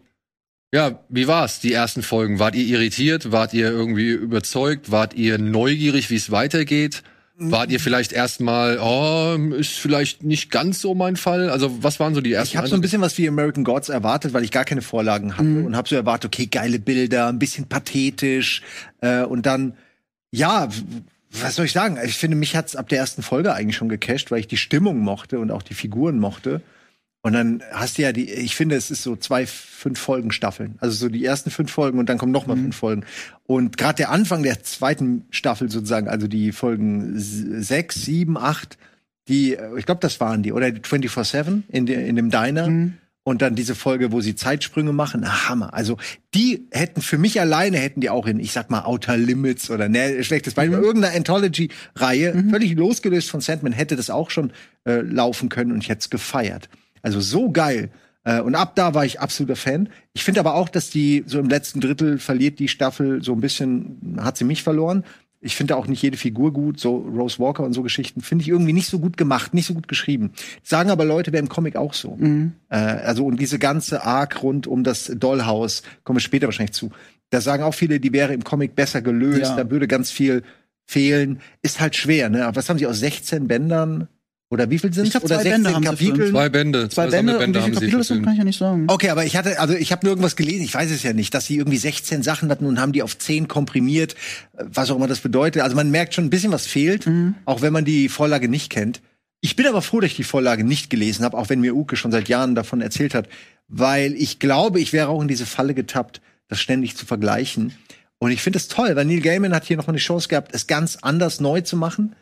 ja, 0.73 0.99
wie 1.09 1.27
war's, 1.27 1.59
die 1.59 1.73
ersten 1.73 2.01
Folgen? 2.01 2.39
Wart 2.39 2.55
ihr 2.55 2.65
irritiert? 2.65 3.31
Wart 3.31 3.53
ihr 3.53 3.69
irgendwie 3.69 4.09
überzeugt? 4.09 4.91
Wart 4.91 5.13
ihr 5.13 5.37
neugierig, 5.37 6.09
wie 6.09 6.15
es 6.15 6.31
weitergeht? 6.31 7.03
Wart 7.35 7.71
ihr 7.71 7.79
vielleicht 7.79 8.13
erstmal, 8.13 8.77
oh, 8.79 9.35
ist 9.55 9.73
vielleicht 9.73 10.23
nicht 10.23 10.51
ganz 10.51 10.79
so 10.79 10.93
mein 10.93 11.15
Fall? 11.15 11.49
Also, 11.49 11.83
was 11.83 11.99
waren 11.99 12.13
so 12.13 12.21
die 12.21 12.31
ersten 12.31 12.53
Ich 12.53 12.57
habe 12.57 12.67
so 12.67 12.75
ein 12.75 12.81
bisschen 12.81 13.01
was 13.01 13.17
wie 13.17 13.27
American 13.27 13.63
Gods 13.63 13.89
erwartet, 13.89 14.33
weil 14.33 14.43
ich 14.43 14.51
gar 14.51 14.65
keine 14.65 14.83
Vorlagen 14.83 15.33
hatte 15.33 15.43
mhm. 15.43 15.65
und 15.65 15.75
habe 15.75 15.89
so 15.89 15.95
erwartet, 15.95 16.33
okay, 16.33 16.45
geile 16.45 16.77
Bilder, 16.77 17.27
ein 17.27 17.39
bisschen 17.39 17.67
pathetisch 17.67 18.61
äh, 19.01 19.23
und 19.23 19.47
dann 19.47 19.73
ja, 20.29 20.67
was 21.41 21.55
soll 21.55 21.65
ich 21.65 21.71
sagen? 21.71 21.97
Ich 22.03 22.17
finde, 22.17 22.37
mich 22.37 22.55
hat's 22.55 22.75
ab 22.75 22.89
der 22.89 22.99
ersten 22.99 23.23
Folge 23.23 23.53
eigentlich 23.53 23.75
schon 23.75 23.89
gecasht, 23.89 24.31
weil 24.31 24.39
ich 24.39 24.47
die 24.47 24.57
Stimmung 24.57 24.99
mochte 24.99 25.39
und 25.39 25.51
auch 25.51 25.63
die 25.63 25.73
Figuren 25.73 26.19
mochte. 26.19 26.61
Und 27.25 27.33
dann 27.33 27.63
hast 27.71 27.97
du 27.97 28.01
ja 28.01 28.11
die, 28.11 28.29
ich 28.29 28.55
finde, 28.55 28.75
es 28.75 28.91
ist 28.91 29.01
so 29.01 29.15
zwei 29.15 29.45
fünf 29.45 29.97
Folgen 29.97 30.31
Staffeln. 30.31 30.75
Also 30.79 30.95
so 30.95 31.09
die 31.09 31.23
ersten 31.23 31.51
fünf 31.51 31.71
Folgen 31.71 31.97
und 31.97 32.09
dann 32.09 32.17
kommen 32.17 32.33
noch 32.33 32.47
mal 32.47 32.57
fünf 32.57 32.75
Folgen. 32.75 33.05
Und 33.45 33.77
gerade 33.77 33.95
der 33.95 34.11
Anfang 34.11 34.43
der 34.43 34.61
zweiten 34.61 35.25
Staffel 35.31 35.71
sozusagen, 35.71 36.09
also 36.09 36.27
die 36.27 36.51
Folgen 36.51 37.13
sechs, 37.15 38.03
sieben, 38.03 38.37
acht, 38.37 38.77
die, 39.29 39.55
äh, 39.55 39.77
ich 39.77 39.85
glaube, 39.85 40.01
das 40.01 40.19
waren 40.19 40.43
die, 40.43 40.51
oder 40.51 40.67
24-7 40.67 41.63
in, 41.69 41.85
de, 41.85 42.07
in 42.07 42.17
dem 42.17 42.29
Diner. 42.29 42.65
Und 43.25 43.41
dann 43.41 43.55
diese 43.55 43.73
Folge, 43.73 44.11
wo 44.11 44.19
sie 44.19 44.35
Zeitsprünge 44.35 44.91
machen, 44.91 45.21
na, 45.23 45.47
Hammer. 45.47 45.73
Also 45.73 45.97
die 46.33 46.67
hätten 46.71 47.01
für 47.01 47.17
mich 47.17 47.39
alleine 47.39 47.77
hätten 47.77 48.01
die 48.01 48.09
auch 48.09 48.27
in, 48.27 48.39
ich 48.39 48.51
sag 48.51 48.69
mal, 48.69 48.83
Outer 48.83 49.15
Limits 49.15 49.69
oder 49.69 49.87
ne, 49.87 50.23
schlechtes 50.25 50.55
Beispiel, 50.55 50.77
irgendeiner 50.77 51.15
Anthology-Reihe, 51.15 52.45
völlig 52.49 52.75
losgelöst 52.75 53.29
von 53.29 53.39
Sandman, 53.39 53.71
hätte 53.71 53.95
das 53.95 54.09
auch 54.09 54.29
schon 54.29 54.51
äh, 54.85 54.99
laufen 54.99 55.47
können 55.47 55.71
und 55.71 55.81
ich 55.81 55.89
hätte 55.89 55.99
es 55.99 56.09
gefeiert. 56.09 56.67
Also 57.01 57.21
so 57.21 57.49
geil. 57.49 57.91
Äh, 58.25 58.41
und 58.41 58.55
ab 58.55 58.75
da 58.75 58.93
war 58.93 59.05
ich 59.05 59.19
absoluter 59.19 59.55
Fan. 59.55 59.89
Ich 60.13 60.23
finde 60.23 60.39
aber 60.39 60.55
auch, 60.55 60.69
dass 60.69 60.89
die 60.89 61.23
so 61.25 61.39
im 61.39 61.49
letzten 61.49 61.81
Drittel 61.81 62.17
verliert 62.17 62.59
die 62.59 62.67
Staffel 62.67 63.23
so 63.23 63.33
ein 63.33 63.41
bisschen, 63.41 64.17
hat 64.19 64.37
sie 64.37 64.45
mich 64.45 64.63
verloren. 64.63 65.03
Ich 65.43 65.55
finde 65.55 65.75
auch 65.75 65.87
nicht 65.87 66.01
jede 66.01 66.17
Figur 66.17 66.53
gut, 66.53 66.79
so 66.79 66.97
Rose 66.97 67.37
Walker 67.39 67.63
und 67.63 67.73
so 67.73 67.83
Geschichten 67.83 68.21
finde 68.21 68.43
ich 68.43 68.49
irgendwie 68.49 68.73
nicht 68.73 68.87
so 68.87 68.99
gut 68.99 69.17
gemacht, 69.17 69.53
nicht 69.53 69.65
so 69.67 69.73
gut 69.73 69.87
geschrieben. 69.87 70.31
Sagen 70.63 70.89
aber 70.89 71.05
Leute, 71.05 71.31
wäre 71.33 71.43
im 71.43 71.49
Comic 71.49 71.75
auch 71.75 71.93
so. 71.93 72.17
Äh, 72.69 72.75
also 72.75 73.25
und 73.25 73.39
diese 73.39 73.59
ganze 73.59 74.03
Arc 74.03 74.41
rund 74.41 74.67
um 74.67 74.83
das 74.83 75.11
Dollhaus, 75.15 75.83
kommen 76.03 76.17
wir 76.17 76.21
später 76.21 76.47
wahrscheinlich 76.47 76.73
zu. 76.73 76.91
Da 77.29 77.41
sagen 77.41 77.63
auch 77.63 77.73
viele, 77.73 77.99
die 77.99 78.13
wäre 78.13 78.33
im 78.33 78.43
Comic 78.43 78.75
besser 78.75 79.01
gelöst, 79.01 79.41
Ja. 79.41 79.55
da 79.55 79.69
würde 79.69 79.87
ganz 79.87 80.11
viel 80.11 80.43
fehlen. 80.85 81.39
Ist 81.61 81.79
halt 81.81 81.95
schwer, 81.95 82.29
ne? 82.29 82.49
Was 82.53 82.69
haben 82.69 82.77
sie 82.79 82.87
aus 82.87 82.99
16 82.99 83.47
Bändern? 83.47 84.07
Oder 84.53 84.69
wie 84.69 84.77
viel 84.77 84.93
sind 84.93 85.05
Ich 85.05 85.11
glaub, 85.11 85.23
Oder 85.23 85.39
zwei 85.39 85.49
Bände 85.49 85.81
verfilmt. 85.81 86.29
Zwei 86.29 86.49
Bände, 86.49 86.89
Zwei 86.89 87.07
Bände 87.07 87.39
und 87.39 87.55
wie 87.55 87.59
viele 87.59 87.73
Kapitel 87.73 87.97
das 87.97 88.07
sind, 88.07 88.23
kann 88.23 88.33
ich 88.33 88.37
ja 88.37 88.45
nicht 88.45 88.59
sagen. 88.59 88.85
Okay, 88.87 89.09
aber 89.09 89.25
ich 89.25 89.35
hatte, 89.35 89.59
also 89.59 89.73
ich 89.73 89.91
habe 89.91 90.05
nur 90.05 90.11
irgendwas 90.11 90.35
gelesen, 90.35 90.63
ich 90.63 90.75
weiß 90.75 90.91
es 90.91 91.01
ja 91.01 91.11
nicht, 91.11 91.33
dass 91.33 91.47
sie 91.47 91.57
irgendwie 91.57 91.77
16 91.77 92.21
Sachen 92.21 92.51
hatten 92.51 92.67
und 92.67 92.79
haben 92.79 92.91
die 92.91 93.01
auf 93.01 93.17
10 93.17 93.47
komprimiert, 93.47 94.15
was 94.53 94.91
auch 94.91 94.95
immer 94.95 95.07
das 95.07 95.21
bedeutet. 95.21 95.63
Also 95.63 95.75
man 95.75 95.89
merkt 95.89 96.13
schon 96.13 96.25
ein 96.25 96.29
bisschen, 96.29 96.51
was 96.51 96.67
fehlt, 96.67 97.09
auch 97.45 97.63
wenn 97.63 97.73
man 97.73 97.83
die 97.83 98.09
Vorlage 98.09 98.47
nicht 98.47 98.69
kennt. 98.69 99.01
Ich 99.41 99.55
bin 99.55 99.65
aber 99.65 99.81
froh, 99.81 99.99
dass 99.99 100.11
ich 100.11 100.17
die 100.17 100.23
Vorlage 100.23 100.63
nicht 100.63 100.91
gelesen 100.91 101.25
habe, 101.25 101.35
auch 101.35 101.49
wenn 101.49 101.59
mir 101.59 101.75
Uke 101.75 101.95
schon 101.95 102.11
seit 102.11 102.29
Jahren 102.29 102.53
davon 102.53 102.79
erzählt 102.79 103.15
hat, 103.15 103.27
weil 103.67 104.13
ich 104.13 104.37
glaube, 104.37 104.79
ich 104.79 104.93
wäre 104.93 105.07
auch 105.07 105.21
in 105.21 105.27
diese 105.27 105.47
Falle 105.47 105.73
getappt, 105.73 106.21
das 106.47 106.61
ständig 106.61 106.95
zu 106.95 107.07
vergleichen. 107.07 107.73
Und 108.19 108.29
ich 108.29 108.43
finde 108.43 108.57
es 108.57 108.67
toll, 108.67 108.95
weil 108.95 109.05
Neil 109.05 109.21
Gaiman 109.21 109.55
hat 109.55 109.65
hier 109.65 109.77
noch 109.77 109.87
mal 109.87 109.93
eine 109.93 109.99
Chance 109.99 110.27
gehabt, 110.27 110.53
es 110.53 110.67
ganz 110.67 110.99
anders 111.01 111.39
neu 111.39 111.61
zu 111.61 111.75
machen 111.75 112.15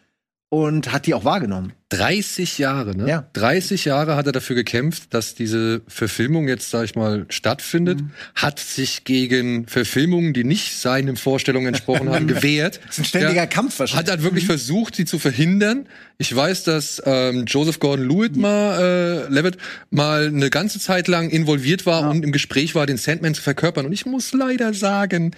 und 0.52 0.92
hat 0.92 1.06
die 1.06 1.14
auch 1.14 1.24
wahrgenommen. 1.24 1.72
30 1.92 2.58
Jahre, 2.58 2.96
ne? 2.96 3.08
Ja. 3.08 3.26
30 3.34 3.86
Jahre 3.86 4.18
hat 4.18 4.26
er 4.26 4.34
dafür 4.34 4.58
gekämpft, 4.58 5.14
dass 5.14 5.34
diese 5.34 5.82
Verfilmung 5.88 6.50
jetzt, 6.50 6.70
sag 6.70 6.84
ich 6.84 6.96
mal, 6.96 7.26
stattfindet. 7.30 8.02
Hat 8.36 8.60
sich 8.60 9.06
gegen 9.06 9.66
Verfilmungen, 9.68 10.34
die 10.34 10.44
nicht 10.44 10.78
seinen 10.78 11.16
Vorstellungen 11.16 11.68
entsprochen 11.68 12.10
haben, 12.10 12.28
gewehrt. 12.28 12.82
Das 12.86 12.98
ist 12.98 13.00
ein 13.00 13.06
ständiger 13.06 13.48
Kampf 13.48 13.80
wahrscheinlich. 13.80 14.08
Hat 14.08 14.12
halt 14.12 14.24
wirklich 14.24 14.46
versucht, 14.46 14.96
sie 14.96 15.06
zu 15.06 15.20
verhindern. 15.20 15.88
Ich 16.18 16.36
weiß, 16.36 16.66
dass 16.66 17.02
ähm, 17.06 17.46
Joseph 17.46 17.80
Gordon-Levitt 17.80 18.36
mal, 18.36 19.28
äh, 19.30 19.34
Levitt 19.34 19.58
mal 19.90 20.28
eine 20.28 20.50
ganze 20.50 20.80
Zeit 20.80 21.08
lang 21.08 21.30
involviert 21.30 21.86
war 21.86 22.10
und 22.10 22.26
im 22.26 22.34
Gespräch 22.34 22.76
war, 22.76 22.86
den 22.86 22.98
Sandman 22.98 23.34
zu 23.34 23.42
verkörpern. 23.42 23.86
Und 23.86 23.94
ich 23.94 24.06
muss 24.06 24.34
leider 24.34 24.74
sagen, 24.74 25.32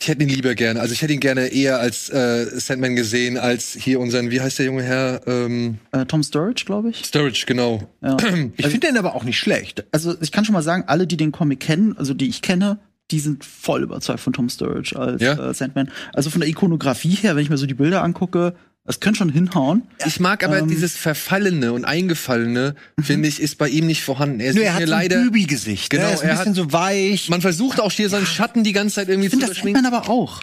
ich 0.00 0.08
hätte 0.08 0.22
ihn 0.22 0.28
lieber 0.28 0.54
gerne. 0.54 0.80
Also 0.80 0.92
ich 0.92 1.00
hätte 1.02 1.12
ihn 1.14 1.20
gerne 1.20 1.46
eher 1.46 1.78
als 1.78 2.10
äh, 2.10 2.46
Sandman 2.58 2.94
gesehen, 2.96 3.38
als 3.38 3.72
hier 3.72 4.00
unseren, 4.00 4.30
wie 4.30 4.40
heißt 4.40 4.58
der 4.58 4.66
junge 4.66 4.82
Herr? 4.82 5.20
Ähm, 5.26 5.78
Äh, 5.92 6.04
Tom 6.06 6.22
Sturridge, 6.22 6.64
glaube 6.66 6.90
ich. 6.90 7.04
Sturridge, 7.04 7.44
genau. 7.46 7.88
Ja. 8.02 8.16
Ich 8.56 8.66
finde 8.66 8.88
den 8.88 8.98
aber 8.98 9.14
auch 9.14 9.24
nicht 9.24 9.38
schlecht. 9.38 9.84
also 9.92 10.14
ich 10.20 10.30
kann 10.32 10.44
schon 10.44 10.52
mal 10.52 10.62
sagen, 10.62 10.84
alle, 10.88 11.06
die 11.06 11.16
den 11.16 11.32
Comic 11.32 11.60
kennen, 11.60 11.96
also 11.96 12.12
die 12.12 12.28
ich 12.28 12.42
kenne, 12.42 12.78
die 13.10 13.20
sind 13.20 13.44
voll 13.44 13.82
überzeugt 13.82 14.20
von 14.20 14.32
Tom 14.32 14.48
Sturridge 14.48 14.98
als 14.98 15.22
Ja? 15.22 15.50
äh, 15.50 15.54
Sandman. 15.54 15.90
Also 16.12 16.28
von 16.30 16.40
der 16.40 16.48
Ikonografie 16.50 17.10
her, 17.14 17.36
wenn 17.36 17.42
ich 17.42 17.50
mir 17.50 17.58
so 17.58 17.66
die 17.66 17.74
Bilder 17.74 18.02
angucke, 18.02 18.54
das 18.86 19.00
könnte 19.00 19.18
schon 19.18 19.30
hinhauen. 19.30 19.82
Ich 20.06 20.20
mag 20.20 20.44
aber 20.44 20.58
Ähm. 20.58 20.68
dieses 20.68 20.94
Verfallene 20.96 21.72
und 21.72 21.84
Eingefallene, 21.84 22.74
finde 23.02 23.28
ich, 23.28 23.40
ist 23.40 23.56
bei 23.58 23.68
ihm 23.68 23.86
nicht 23.86 24.02
vorhanden. 24.02 24.40
Er 24.40 24.52
Nur 24.52 24.58
sieht 24.58 24.62
er 24.64 24.74
hat 24.74 24.80
mir 24.80 24.86
so 24.88 24.92
ein 24.92 25.00
leider. 25.00 25.22
Bübi-Gesicht. 25.22 25.90
Genau, 25.90 26.02
ne? 26.04 26.08
er 26.10 26.14
ist 26.14 26.22
ein 26.22 26.30
bisschen 26.30 26.46
hat- 26.50 26.54
so 26.56 26.72
weich. 26.72 27.28
Man 27.28 27.40
versucht 27.40 27.80
auch 27.80 27.92
hier 27.92 28.08
seinen 28.08 28.26
Schatten 28.26 28.62
die 28.64 28.72
ganze 28.72 28.96
Zeit 28.96 29.08
irgendwie 29.08 29.26
Ich 29.26 29.30
finde 29.30 29.46
zu 29.46 29.50
das 29.50 29.58
überschminken. 29.58 29.82
Sandman 29.84 30.02
aber 30.02 30.10
auch. 30.12 30.42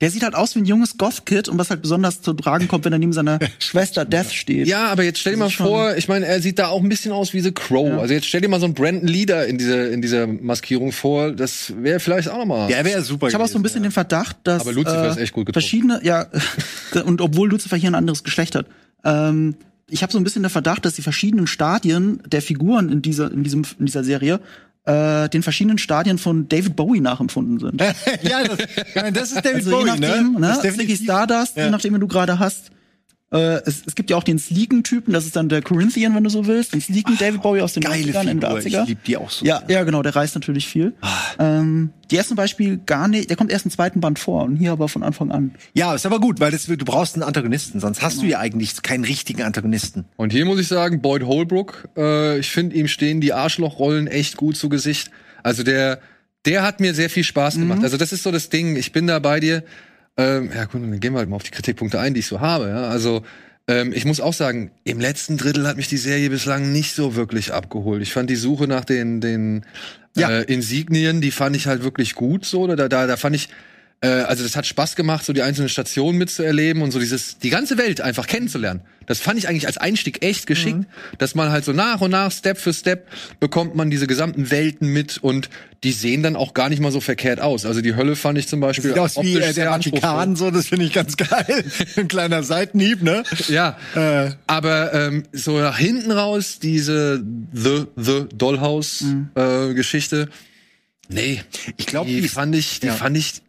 Der 0.00 0.10
sieht 0.10 0.22
halt 0.22 0.34
aus 0.34 0.54
wie 0.54 0.60
ein 0.60 0.64
junges 0.64 0.96
Goth-Kid 0.96 1.48
und 1.48 1.58
was 1.58 1.70
halt 1.70 1.82
besonders 1.82 2.22
zu 2.22 2.32
tragen 2.32 2.68
kommt, 2.68 2.84
wenn 2.84 2.92
er 2.92 2.98
neben 2.98 3.12
seiner 3.12 3.38
Schwester 3.58 4.04
Death 4.04 4.32
steht. 4.32 4.68
Ja, 4.68 4.86
aber 4.86 5.02
jetzt 5.02 5.18
stell 5.18 5.32
dir 5.32 5.38
mal 5.38 5.50
vor, 5.50 5.96
ich 5.96 6.08
meine, 6.08 6.26
er 6.26 6.40
sieht 6.40 6.58
da 6.58 6.68
auch 6.68 6.82
ein 6.82 6.88
bisschen 6.88 7.12
aus 7.12 7.34
wie 7.34 7.40
The 7.40 7.52
Crow. 7.52 8.00
Also 8.00 8.14
jetzt 8.14 8.26
stell 8.26 8.40
dir 8.40 8.48
mal 8.48 8.60
so 8.60 8.66
einen 8.66 8.74
Brandon 8.74 9.08
Leader 9.08 9.46
in 9.46 9.58
dieser, 9.58 9.90
in 9.90 10.00
dieser 10.00 10.26
Maskierung 10.26 10.92
vor. 10.92 11.32
Das 11.32 11.72
wäre 11.76 12.00
vielleicht 12.00 12.28
auch 12.28 12.38
nochmal. 12.38 12.70
Ja, 12.70 12.84
wäre 12.84 13.02
super. 13.02 13.28
Ich 13.28 13.34
habe 13.34 13.44
auch 13.44 13.48
so 13.48 13.58
ein 13.58 13.62
bisschen 13.62 13.82
den 13.82 13.92
Verdacht, 13.92 14.36
dass 14.44 14.62
Aber 14.62 14.72
Lucifer 14.72 15.06
äh, 15.06 15.10
ist 15.10 15.18
echt 15.18 15.32
gut 15.32 15.46
getroffen. 15.46 15.62
verschiedene, 15.62 16.00
ja, 16.04 16.26
und 17.04 17.20
obwohl 17.20 17.50
Lucifer 17.50 17.76
hier 17.76 17.90
ein 17.90 17.94
anderes 17.96 18.22
Geschlecht 18.22 18.54
hat, 18.54 18.66
ähm, 19.04 19.56
ich 19.90 20.02
habe 20.02 20.12
so 20.12 20.18
ein 20.18 20.24
bisschen 20.24 20.42
den 20.42 20.50
Verdacht, 20.50 20.84
dass 20.84 20.94
die 20.94 21.02
verschiedenen 21.02 21.46
Stadien 21.46 22.22
der 22.26 22.42
Figuren 22.42 22.90
in 22.90 23.02
dieser 23.02 23.32
in 23.32 23.42
diesem 23.42 23.64
in 23.78 23.86
dieser 23.86 24.04
Serie 24.04 24.40
äh, 24.88 25.28
den 25.28 25.42
verschiedenen 25.42 25.78
Stadien 25.78 26.18
von 26.18 26.48
David 26.48 26.74
Bowie 26.76 27.00
nachempfunden 27.00 27.58
sind. 27.60 27.80
ja, 28.22 28.42
das, 28.44 28.58
das 29.12 29.32
ist 29.32 29.44
David 29.44 29.54
Also 29.56 29.70
Bowie, 29.70 29.90
je 29.90 30.00
nachdem, 30.00 30.32
ne? 30.34 30.40
ne, 30.40 30.48
Das 30.48 30.64
ist 30.64 30.78
Ziggy 30.78 30.96
Stardust, 30.96 31.56
Ja. 31.56 31.64
je 31.66 31.70
nachdem, 31.70 31.94
wen 31.94 32.00
du 32.00 32.08
gerade 32.08 32.38
hast. 32.38 32.70
Äh, 33.30 33.60
es, 33.66 33.82
es 33.86 33.94
gibt 33.94 34.08
ja 34.08 34.16
auch 34.16 34.22
den 34.22 34.38
sleeken 34.38 34.84
Typen, 34.84 35.12
das 35.12 35.26
ist 35.26 35.36
dann 35.36 35.50
der 35.50 35.60
Corinthian, 35.60 36.14
wenn 36.14 36.24
du 36.24 36.30
so 36.30 36.46
willst, 36.46 36.72
den 36.72 36.80
sleeken 36.80 37.18
David 37.18 37.42
Bowie 37.42 37.60
aus 37.60 37.74
den 37.74 37.82
Geile 37.82 38.10
90ern, 38.12 38.28
Ende 38.28 38.60
Figur. 38.62 38.80
80er. 38.80 38.82
Ich 38.82 38.88
lieb 38.88 39.04
die 39.04 39.16
auch 39.18 39.30
so. 39.30 39.44
Ja, 39.44 39.62
ja, 39.68 39.84
genau, 39.84 40.02
der 40.02 40.16
reist 40.16 40.34
natürlich 40.34 40.66
viel. 40.66 40.94
Ähm, 41.38 41.90
die 42.10 42.16
ersten 42.16 42.36
Beispiel 42.36 42.78
gar 42.78 43.06
nicht, 43.06 43.28
der 43.28 43.36
kommt 43.36 43.50
erst 43.52 43.66
im 43.66 43.70
zweiten 43.70 44.00
Band 44.00 44.18
vor 44.18 44.44
und 44.44 44.56
hier 44.56 44.72
aber 44.72 44.88
von 44.88 45.02
Anfang 45.02 45.30
an. 45.30 45.54
Ja, 45.74 45.94
ist 45.94 46.06
aber 46.06 46.20
gut, 46.20 46.40
weil 46.40 46.50
das, 46.52 46.64
du 46.64 46.76
brauchst 46.78 47.16
einen 47.16 47.22
Antagonisten, 47.22 47.80
sonst 47.80 48.00
hast 48.00 48.22
du 48.22 48.26
ja 48.26 48.38
eigentlich 48.38 48.80
keinen 48.82 49.04
richtigen 49.04 49.42
Antagonisten. 49.42 50.06
Und 50.16 50.32
hier 50.32 50.46
muss 50.46 50.58
ich 50.58 50.68
sagen, 50.68 51.02
Boyd 51.02 51.24
Holbrook, 51.24 51.90
äh, 51.98 52.38
ich 52.38 52.50
finde, 52.50 52.76
ihm 52.76 52.88
stehen 52.88 53.20
die 53.20 53.34
Arschlochrollen 53.34 54.06
echt 54.06 54.38
gut 54.38 54.56
zu 54.56 54.70
Gesicht. 54.70 55.10
Also 55.42 55.62
der, 55.62 56.00
der 56.46 56.62
hat 56.62 56.80
mir 56.80 56.94
sehr 56.94 57.10
viel 57.10 57.24
Spaß 57.24 57.56
gemacht. 57.56 57.80
Also 57.82 57.98
das 57.98 58.12
ist 58.12 58.22
so 58.22 58.32
das 58.32 58.48
Ding. 58.48 58.76
Ich 58.76 58.92
bin 58.92 59.06
da 59.06 59.18
bei 59.18 59.38
dir. 59.38 59.64
Ähm, 60.18 60.50
ja, 60.54 60.64
gut, 60.64 60.82
dann 60.82 60.98
gehen 61.00 61.12
wir 61.12 61.20
halt 61.20 61.28
mal 61.28 61.36
auf 61.36 61.44
die 61.44 61.50
Kritikpunkte 61.52 62.00
ein, 62.00 62.12
die 62.12 62.20
ich 62.20 62.26
so 62.26 62.40
habe. 62.40 62.68
Ja? 62.68 62.88
Also 62.88 63.22
ähm, 63.68 63.92
ich 63.94 64.04
muss 64.04 64.20
auch 64.20 64.32
sagen, 64.32 64.70
im 64.84 64.98
letzten 64.98 65.36
Drittel 65.36 65.66
hat 65.68 65.76
mich 65.76 65.88
die 65.88 65.96
Serie 65.96 66.28
bislang 66.28 66.72
nicht 66.72 66.94
so 66.94 67.14
wirklich 67.14 67.52
abgeholt. 67.52 68.02
Ich 68.02 68.12
fand 68.12 68.28
die 68.28 68.36
Suche 68.36 68.66
nach 68.66 68.84
den, 68.84 69.20
den 69.20 69.64
Ja. 70.16 70.28
äh, 70.30 70.42
Insignien, 70.42 71.20
die 71.20 71.30
fand 71.30 71.54
ich 71.54 71.66
halt 71.68 71.84
wirklich 71.84 72.14
gut. 72.14 72.44
So, 72.44 72.66
da, 72.66 72.88
da, 72.88 73.06
da 73.06 73.16
fand 73.16 73.36
ich 73.36 73.48
äh, 74.00 74.08
also 74.08 74.42
das 74.44 74.54
hat 74.56 74.66
Spaß 74.66 74.94
gemacht, 74.96 75.24
so 75.24 75.32
die 75.32 75.42
einzelnen 75.42 75.68
Stationen 75.68 76.18
mitzuerleben 76.18 76.82
und 76.82 76.90
so 76.92 76.98
dieses, 77.00 77.38
die 77.38 77.50
ganze 77.50 77.78
Welt 77.78 78.00
einfach 78.00 78.26
kennenzulernen. 78.26 78.82
Das 79.06 79.20
fand 79.20 79.38
ich 79.38 79.48
eigentlich 79.48 79.66
als 79.66 79.78
Einstieg 79.78 80.22
echt 80.22 80.46
geschickt, 80.46 80.84
dass 81.16 81.34
man 81.34 81.50
halt 81.50 81.64
so 81.64 81.72
nach 81.72 82.02
und 82.02 82.10
nach, 82.10 82.30
Step 82.30 82.58
für 82.58 82.74
Step, 82.74 83.08
bekommt 83.40 83.74
man 83.74 83.88
diese 83.90 84.06
gesamten 84.06 84.50
Welten 84.50 84.88
mit 84.88 85.16
und 85.16 85.48
die 85.82 85.92
sehen 85.92 86.22
dann 86.22 86.36
auch 86.36 86.52
gar 86.52 86.68
nicht 86.68 86.80
mal 86.80 86.92
so 86.92 87.00
verkehrt 87.00 87.40
aus. 87.40 87.64
Also 87.64 87.80
die 87.80 87.96
Hölle 87.96 88.16
fand 88.16 88.36
ich 88.36 88.48
zum 88.48 88.60
Beispiel 88.60 88.90
Sieht 88.90 88.98
aus 88.98 89.16
wie 89.16 89.38
äh, 89.38 89.54
der 89.54 89.70
Vatikan, 89.70 90.36
so, 90.36 90.50
das 90.50 90.66
finde 90.66 90.84
ich 90.84 90.92
ganz 90.92 91.16
geil. 91.16 91.64
Ein 91.96 92.08
kleiner 92.08 92.42
Seitenhieb, 92.42 93.02
ne? 93.02 93.22
Ja, 93.48 93.78
Äh. 93.94 94.32
aber 94.46 94.92
ähm, 94.92 95.22
so 95.32 95.58
nach 95.58 95.78
hinten 95.78 96.10
raus 96.12 96.58
diese 96.60 97.24
The 97.54 97.84
The 97.96 98.26
Dollhouse 98.34 99.04
äh, 99.34 99.72
Geschichte, 99.72 100.28
nee, 101.08 101.42
Ich 101.78 101.86
glaube, 101.86 102.10
die, 102.10 102.20
die, 102.20 102.28
fand 102.28 102.54
ich, 102.54 102.80
die 102.80 102.88
ja. 102.88 102.92
fand 102.92 103.16
ich 103.16 103.40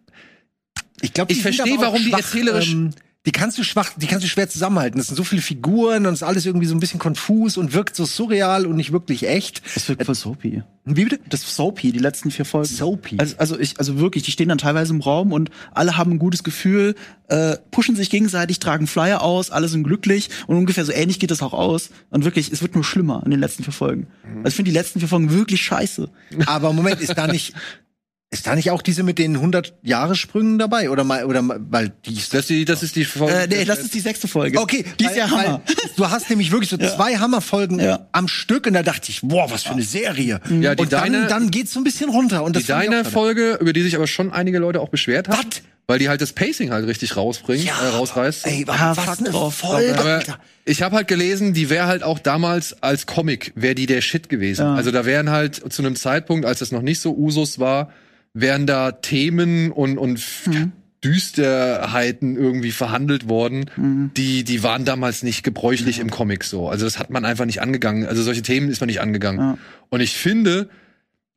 ich, 1.01 1.13
glaub, 1.13 1.27
die 1.27 1.35
ich 1.35 1.41
verstehe, 1.41 1.77
warum 1.79 2.01
die 2.03 2.09
schwach, 2.09 2.19
erzählerisch- 2.19 2.71
Ähm, 2.73 2.89
die 3.25 3.33
kannst 3.33 3.57
du 3.57 3.63
schwach, 3.65 3.91
die 3.97 4.07
kannst 4.07 4.23
du 4.23 4.29
schwer 4.29 4.47
zusammenhalten. 4.49 4.97
Das 4.97 5.07
sind 5.07 5.17
so 5.17 5.25
viele 5.25 5.41
Figuren 5.41 6.05
und 6.05 6.13
es 6.13 6.21
ist 6.21 6.27
alles 6.27 6.45
irgendwie 6.45 6.65
so 6.65 6.73
ein 6.73 6.79
bisschen 6.79 7.01
konfus 7.01 7.57
und 7.57 7.73
wirkt 7.73 7.93
so 7.97 8.05
surreal 8.05 8.65
und 8.65 8.77
nicht 8.77 8.93
wirklich 8.93 9.27
echt. 9.27 9.61
Das 9.75 9.89
wirkt 9.89 10.05
voll 10.05 10.15
soapy. 10.15 10.63
Wie 10.85 11.03
bitte? 11.03 11.19
Das 11.29 11.41
ist 11.43 11.53
soapy, 11.53 11.91
die 11.91 11.99
letzten 11.99 12.31
vier 12.31 12.45
Folgen. 12.45 12.69
Soapy. 12.69 13.17
Also, 13.19 13.35
also 13.37 13.59
ich, 13.59 13.77
also 13.77 13.99
wirklich, 13.99 14.23
die 14.23 14.31
stehen 14.31 14.47
dann 14.47 14.57
teilweise 14.57 14.93
im 14.93 15.01
Raum 15.01 15.33
und 15.33 15.49
alle 15.73 15.97
haben 15.97 16.13
ein 16.13 16.17
gutes 16.19 16.43
Gefühl, 16.45 16.95
äh, 17.27 17.57
pushen 17.71 17.97
sich 17.97 18.09
gegenseitig, 18.09 18.59
tragen 18.59 18.87
Flyer 18.87 19.21
aus, 19.21 19.51
alle 19.51 19.67
sind 19.67 19.83
glücklich 19.83 20.29
und 20.47 20.55
ungefähr 20.55 20.85
so 20.85 20.93
ähnlich 20.93 21.19
geht 21.19 21.29
das 21.29 21.41
auch 21.41 21.53
aus. 21.53 21.89
Und 22.11 22.23
wirklich, 22.23 22.51
es 22.53 22.61
wird 22.61 22.73
nur 22.73 22.85
schlimmer 22.85 23.21
in 23.25 23.31
den 23.31 23.41
letzten 23.41 23.63
vier 23.65 23.73
Folgen. 23.73 24.07
Also 24.37 24.47
ich 24.47 24.55
finde 24.55 24.71
die 24.71 24.77
letzten 24.77 24.99
vier 25.01 25.09
Folgen 25.09 25.29
wirklich 25.33 25.61
scheiße. 25.61 26.09
Aber 26.45 26.71
Moment, 26.71 27.01
ist 27.01 27.15
da 27.17 27.27
nicht, 27.27 27.53
ist 28.31 28.45
da 28.45 28.55
nicht 28.55 28.69
auch 28.69 28.83
diese 28.83 29.01
mit 29.01 29.17
den 29.17 29.35
100 29.35 29.73
Jahre 29.81 30.15
Sprüngen 30.15 30.59
dabei? 30.59 30.89
Oder 30.91 31.03
mal, 31.03 31.25
oder 31.25 31.41
mal, 31.41 31.59
weil 31.69 31.91
die 32.05 32.13
ist 32.13 32.31
das, 32.33 32.45
die, 32.47 32.63
das 32.63 32.83
ist 32.83 32.95
die 32.95 33.05
Folge. 33.05 33.33
Äh, 33.33 33.47
nee, 33.47 33.65
das 33.65 33.79
ist 33.79 33.93
die 33.95 33.99
sechste 33.99 34.27
Folge. 34.27 34.59
Okay, 34.59 34.85
die 34.99 35.05
ist 35.05 35.15
ja 35.15 35.29
Hammer. 35.31 35.61
Du 35.97 36.07
hast 36.09 36.29
nämlich 36.29 36.51
wirklich 36.51 36.69
so 36.69 36.77
zwei 36.77 37.17
Hammerfolgen 37.17 37.79
Ja. 37.79 38.07
am 38.11 38.27
Stück 38.27 38.67
und 38.67 38.73
da 38.73 38.83
dachte 38.83 39.09
ich, 39.09 39.21
boah, 39.23 39.49
was 39.49 39.63
für 39.63 39.71
eine 39.71 39.81
Serie. 39.81 40.41
Ja, 40.61 40.75
die 40.75 40.83
und 40.83 40.93
dann, 40.93 41.11
deine- 41.11 41.27
dann 41.27 41.49
geht's 41.49 41.73
so 41.73 41.79
ein 41.79 41.83
bisschen 41.83 42.09
runter. 42.11 42.43
Und 42.43 42.55
das 42.55 42.63
die 42.63 42.67
deine. 42.67 43.03
Folge, 43.03 43.57
über 43.61 43.73
die 43.73 43.81
sich 43.81 43.95
aber 43.95 44.05
schon 44.05 44.31
einige 44.31 44.59
Leute 44.59 44.79
auch 44.81 44.89
beschwert 44.89 45.27
haben. 45.29 45.37
Was? 45.51 45.61
weil 45.87 45.97
die 45.97 46.07
halt 46.07 46.21
das 46.21 46.33
Pacing 46.33 46.69
halt 46.71 46.85
richtig 46.85 47.17
rausbringen, 47.17 47.65
äh, 47.65 47.71
rausreißt. 47.71 48.45
Ey, 48.45 48.63
Ah, 48.67 48.95
was 48.95 49.05
fuck 49.05 49.27
eine. 49.27 49.49
Folge, 49.49 49.97
Aber 49.97 50.21
ich 50.63 50.83
habe 50.83 50.95
halt 50.95 51.07
gelesen, 51.07 51.55
die 51.55 51.71
wäre 51.71 51.87
halt 51.87 52.03
auch 52.03 52.19
damals 52.19 52.83
als 52.83 53.07
Comic, 53.07 53.53
wäre 53.55 53.73
die 53.73 53.87
der 53.87 54.01
Shit 54.01 54.29
gewesen. 54.29 54.61
Ja. 54.61 54.75
Also 54.75 54.91
da 54.91 55.05
wären 55.05 55.31
halt 55.31 55.55
zu 55.73 55.81
einem 55.81 55.95
Zeitpunkt, 55.95 56.45
als 56.45 56.61
es 56.61 56.71
noch 56.71 56.83
nicht 56.83 56.99
so 57.01 57.15
Usus 57.17 57.57
war, 57.57 57.91
wären 58.33 58.65
da 58.67 58.91
Themen 58.91 59.71
und, 59.71 59.97
und 59.97 60.19
Mhm. 60.45 60.71
Düsterheiten 61.03 62.35
irgendwie 62.35 62.71
verhandelt 62.71 63.29
worden, 63.29 63.69
Mhm. 63.77 64.11
die, 64.17 64.43
die 64.43 64.63
waren 64.63 64.83
damals 64.85 65.23
nicht 65.23 65.43
gebräuchlich 65.43 65.99
im 65.99 66.09
Comic 66.09 66.43
so. 66.43 66.67
Also 66.69 66.85
das 66.85 66.99
hat 66.99 67.09
man 67.09 67.23
einfach 67.25 67.45
nicht 67.45 67.61
angegangen. 67.61 68.05
Also 68.05 68.21
solche 68.23 68.41
Themen 68.41 68.69
ist 68.69 68.81
man 68.81 68.87
nicht 68.87 68.99
angegangen. 69.01 69.39
Ja. 69.39 69.57
Und 69.89 70.01
ich 70.01 70.13
finde, 70.13 70.69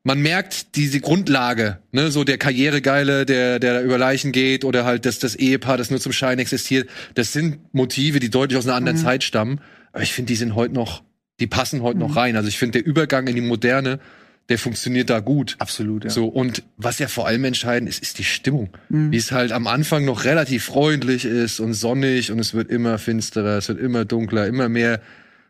man 0.04 0.20
merkt 0.20 0.74
diese 0.74 0.98
Grundlage, 1.00 1.78
ne, 1.92 2.10
so 2.10 2.24
der 2.24 2.38
Karrieregeile, 2.38 3.24
der, 3.24 3.60
der 3.60 3.74
da 3.74 3.82
über 3.82 3.98
Leichen 3.98 4.32
geht 4.32 4.64
oder 4.64 4.84
halt 4.84 5.06
das, 5.06 5.20
das 5.20 5.36
Ehepaar, 5.36 5.76
das 5.76 5.90
nur 5.90 6.00
zum 6.00 6.12
Schein 6.12 6.40
existiert. 6.40 6.88
Das 7.14 7.32
sind 7.32 7.58
Motive, 7.72 8.18
die 8.18 8.30
deutlich 8.30 8.58
aus 8.58 8.66
einer 8.66 8.74
anderen 8.74 8.98
Mhm. 8.98 9.02
Zeit 9.02 9.22
stammen. 9.22 9.60
Aber 9.92 10.02
ich 10.02 10.12
finde, 10.12 10.28
die 10.32 10.36
sind 10.36 10.56
heute 10.56 10.74
noch, 10.74 11.04
die 11.38 11.46
passen 11.46 11.82
heute 11.82 11.98
noch 12.00 12.16
rein. 12.16 12.34
Also 12.36 12.48
ich 12.48 12.58
finde, 12.58 12.80
der 12.82 12.86
Übergang 12.86 13.28
in 13.28 13.36
die 13.36 13.42
Moderne, 13.42 14.00
der 14.52 14.58
funktioniert 14.58 15.08
da 15.08 15.20
gut. 15.20 15.56
Absolut, 15.60 16.04
ja. 16.04 16.10
So, 16.10 16.26
und 16.26 16.62
was 16.76 16.98
ja 16.98 17.08
vor 17.08 17.26
allem 17.26 17.42
entscheidend 17.44 17.88
ist, 17.88 18.02
ist 18.02 18.18
die 18.18 18.24
Stimmung. 18.24 18.68
Wie 19.10 19.16
es 19.16 19.32
halt 19.32 19.50
am 19.50 19.66
Anfang 19.66 20.04
noch 20.04 20.24
relativ 20.24 20.64
freundlich 20.64 21.24
ist 21.24 21.58
und 21.58 21.72
sonnig 21.72 22.30
und 22.30 22.38
es 22.38 22.52
wird 22.52 22.70
immer 22.70 22.98
finsterer, 22.98 23.56
es 23.56 23.68
wird 23.68 23.80
immer 23.80 24.04
dunkler, 24.04 24.46
immer 24.46 24.68
mehr, 24.68 25.00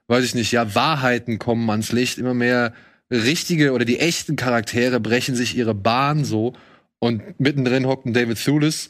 weiß 0.06 0.24
ich 0.24 0.36
nicht, 0.36 0.52
ja, 0.52 0.76
Wahrheiten 0.76 1.40
kommen 1.40 1.68
ans 1.68 1.90
Licht, 1.90 2.18
immer 2.18 2.32
mehr 2.32 2.74
richtige 3.10 3.72
oder 3.72 3.84
die 3.84 3.98
echten 3.98 4.36
Charaktere 4.36 5.00
brechen 5.00 5.34
sich 5.34 5.56
ihre 5.56 5.74
Bahn 5.74 6.24
so 6.24 6.52
und 7.00 7.40
mittendrin 7.40 7.86
hockt 7.86 8.06
ein 8.06 8.12
David 8.12 8.38
Thewlis 8.38 8.88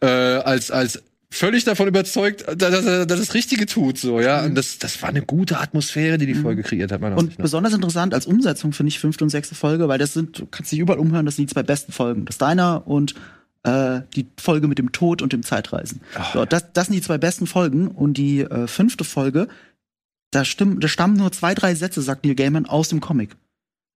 äh, 0.00 0.06
als, 0.08 0.72
als 0.72 1.04
völlig 1.32 1.64
davon 1.64 1.88
überzeugt, 1.88 2.44
dass 2.56 2.84
er 2.84 3.06
das 3.06 3.34
Richtige 3.34 3.66
tut, 3.66 3.98
so, 3.98 4.20
ja. 4.20 4.44
Und 4.44 4.54
das, 4.54 4.78
das 4.78 5.00
war 5.02 5.08
eine 5.08 5.22
gute 5.22 5.58
Atmosphäre, 5.58 6.18
die 6.18 6.26
die 6.26 6.34
Folge 6.34 6.62
kreiert 6.62 6.92
hat, 6.92 7.00
meiner 7.00 7.16
Und 7.16 7.24
Ansicht 7.24 7.38
nach. 7.38 7.44
besonders 7.44 7.72
interessant 7.72 8.14
als 8.14 8.26
Umsetzung 8.26 8.72
finde 8.72 8.88
ich 8.88 8.98
fünfte 8.98 9.24
und 9.24 9.30
sechste 9.30 9.54
Folge, 9.54 9.88
weil 9.88 9.98
das 9.98 10.12
sind, 10.12 10.38
du 10.38 10.46
kannst 10.46 10.70
dich 10.70 10.78
überall 10.78 10.98
umhören, 10.98 11.26
das 11.26 11.36
sind 11.36 11.48
die 11.48 11.54
zwei 11.54 11.62
besten 11.62 11.92
Folgen. 11.92 12.24
Das 12.26 12.38
Deiner 12.38 12.86
und 12.86 13.14
äh, 13.64 14.02
die 14.14 14.26
Folge 14.38 14.68
mit 14.68 14.78
dem 14.78 14.92
Tod 14.92 15.22
und 15.22 15.32
dem 15.32 15.42
Zeitreisen. 15.42 16.00
So, 16.32 16.44
das, 16.44 16.72
das 16.72 16.86
sind 16.86 16.96
die 16.96 17.02
zwei 17.02 17.18
besten 17.18 17.46
Folgen 17.46 17.88
und 17.88 18.14
die 18.14 18.40
äh, 18.40 18.66
fünfte 18.66 19.04
Folge, 19.04 19.48
da, 20.30 20.44
stimmen, 20.44 20.80
da 20.80 20.88
stammen 20.88 21.16
nur 21.16 21.32
zwei, 21.32 21.54
drei 21.54 21.74
Sätze, 21.74 22.02
sagt 22.02 22.24
Neil 22.24 22.34
Gaiman, 22.34 22.66
aus 22.66 22.88
dem 22.88 23.00
Comic. 23.00 23.36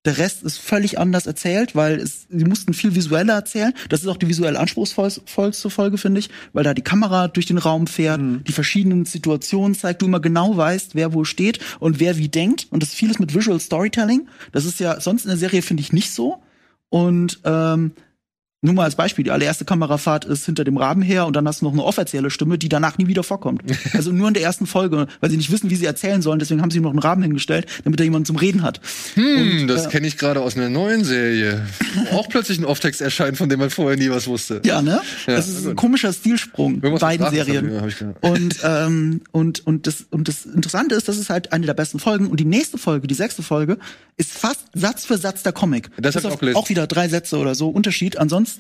Der 0.06 0.18
Rest 0.18 0.44
ist 0.44 0.58
völlig 0.58 1.00
anders 1.00 1.26
erzählt, 1.26 1.74
weil 1.74 1.96
es, 1.96 2.26
sie 2.30 2.44
mussten 2.44 2.74
viel 2.74 2.94
visueller 2.94 3.34
erzählen. 3.34 3.74
Das 3.88 4.02
ist 4.02 4.08
auch 4.08 4.16
die 4.16 4.28
visuell 4.28 4.56
anspruchsvollste 4.56 5.68
Folge, 5.68 5.98
finde 5.98 6.20
ich, 6.20 6.30
weil 6.52 6.62
da 6.62 6.74
die 6.74 6.82
Kamera 6.82 7.26
durch 7.26 7.46
den 7.46 7.58
Raum 7.58 7.88
fährt, 7.88 8.20
die 8.46 8.52
verschiedenen 8.52 9.04
Situationen 9.04 9.74
zeigt, 9.74 10.02
du 10.02 10.06
immer 10.06 10.20
genau 10.20 10.56
weißt, 10.56 10.94
wer 10.94 11.12
wo 11.12 11.24
steht 11.24 11.58
und 11.80 11.98
wer 11.98 12.16
wie 12.18 12.28
denkt. 12.28 12.68
Und 12.70 12.84
das 12.84 12.90
ist 12.90 12.94
vieles 12.94 13.18
mit 13.18 13.34
Visual 13.34 13.58
Storytelling. 13.58 14.28
Das 14.52 14.64
ist 14.64 14.78
ja 14.78 15.00
sonst 15.00 15.24
in 15.24 15.28
der 15.28 15.38
Serie, 15.38 15.60
finde 15.60 15.82
ich, 15.82 15.92
nicht 15.92 16.12
so. 16.12 16.40
Und 16.88 17.40
ähm, 17.44 17.90
nur 18.66 18.74
mal 18.74 18.84
als 18.84 18.96
Beispiel, 18.96 19.24
die 19.24 19.30
allererste 19.30 19.64
Kamerafahrt 19.64 20.24
ist 20.24 20.44
hinter 20.44 20.64
dem 20.64 20.76
Raben 20.76 21.00
her 21.00 21.26
und 21.26 21.34
dann 21.34 21.46
hast 21.46 21.62
du 21.62 21.66
noch 21.66 21.72
eine 21.72 21.84
offizielle 21.84 22.30
Stimme, 22.30 22.58
die 22.58 22.68
danach 22.68 22.98
nie 22.98 23.06
wieder 23.06 23.22
vorkommt. 23.22 23.62
Also 23.92 24.12
nur 24.12 24.28
in 24.28 24.34
der 24.34 24.42
ersten 24.42 24.66
Folge, 24.66 25.06
weil 25.20 25.30
sie 25.30 25.36
nicht 25.36 25.50
wissen, 25.50 25.70
wie 25.70 25.76
sie 25.76 25.86
erzählen 25.86 26.20
sollen, 26.20 26.38
deswegen 26.38 26.60
haben 26.60 26.70
sie 26.70 26.78
ihm 26.78 26.82
noch 26.82 26.90
einen 26.90 26.98
Raben 26.98 27.22
hingestellt, 27.22 27.66
damit 27.84 28.00
er 28.00 28.04
jemanden 28.04 28.26
zum 28.26 28.36
Reden 28.36 28.62
hat. 28.62 28.80
Hm, 29.14 29.68
das 29.68 29.86
äh, 29.86 29.88
kenne 29.88 30.06
ich 30.06 30.18
gerade 30.18 30.40
aus 30.40 30.56
einer 30.56 30.68
neuen 30.68 31.04
Serie. 31.04 31.64
Auch 32.12 32.28
plötzlich 32.28 32.58
ein 32.58 32.64
Off-Text 32.64 33.00
erscheint, 33.00 33.38
von 33.38 33.48
dem 33.48 33.60
man 33.60 33.70
vorher 33.70 33.96
nie 33.96 34.10
was 34.10 34.26
wusste. 34.26 34.60
Ja, 34.64 34.82
ne? 34.82 35.00
Ja, 35.26 35.36
das 35.36 35.48
ist 35.48 35.66
ein 35.66 35.76
komischer 35.76 36.12
Stilsprung 36.12 36.74
Irgendwas 36.74 37.00
beiden 37.00 37.30
Serien. 37.30 37.80
hab 37.80 37.88
ich 37.88 37.98
gehört. 37.98 38.22
Und, 38.22 38.56
ähm, 38.64 39.20
und, 39.30 39.66
und, 39.66 39.86
das, 39.86 40.04
und 40.10 40.28
das 40.28 40.44
Interessante 40.44 40.94
ist, 40.94 41.08
das 41.08 41.16
ist 41.16 41.30
halt 41.30 41.52
eine 41.52 41.64
der 41.64 41.74
besten 41.74 41.98
Folgen. 41.98 42.26
Und 42.26 42.40
die 42.40 42.44
nächste 42.44 42.76
Folge, 42.76 43.06
die 43.06 43.14
sechste 43.14 43.42
Folge, 43.42 43.78
ist 44.16 44.32
fast 44.32 44.66
Satz 44.74 45.04
für 45.04 45.18
Satz 45.18 45.42
der 45.42 45.52
Comic. 45.52 45.90
Das 45.98 46.16
hab 46.16 46.22
Bis 46.22 46.28
ich 46.28 46.34
auch 46.34 46.40
gelesen. 46.40 46.56
Auch 46.56 46.68
wieder 46.68 46.86
drei 46.86 47.08
Sätze 47.08 47.36
oder 47.36 47.54
so 47.54 47.68
Unterschied. 47.68 48.18
Ansonsten 48.18 48.55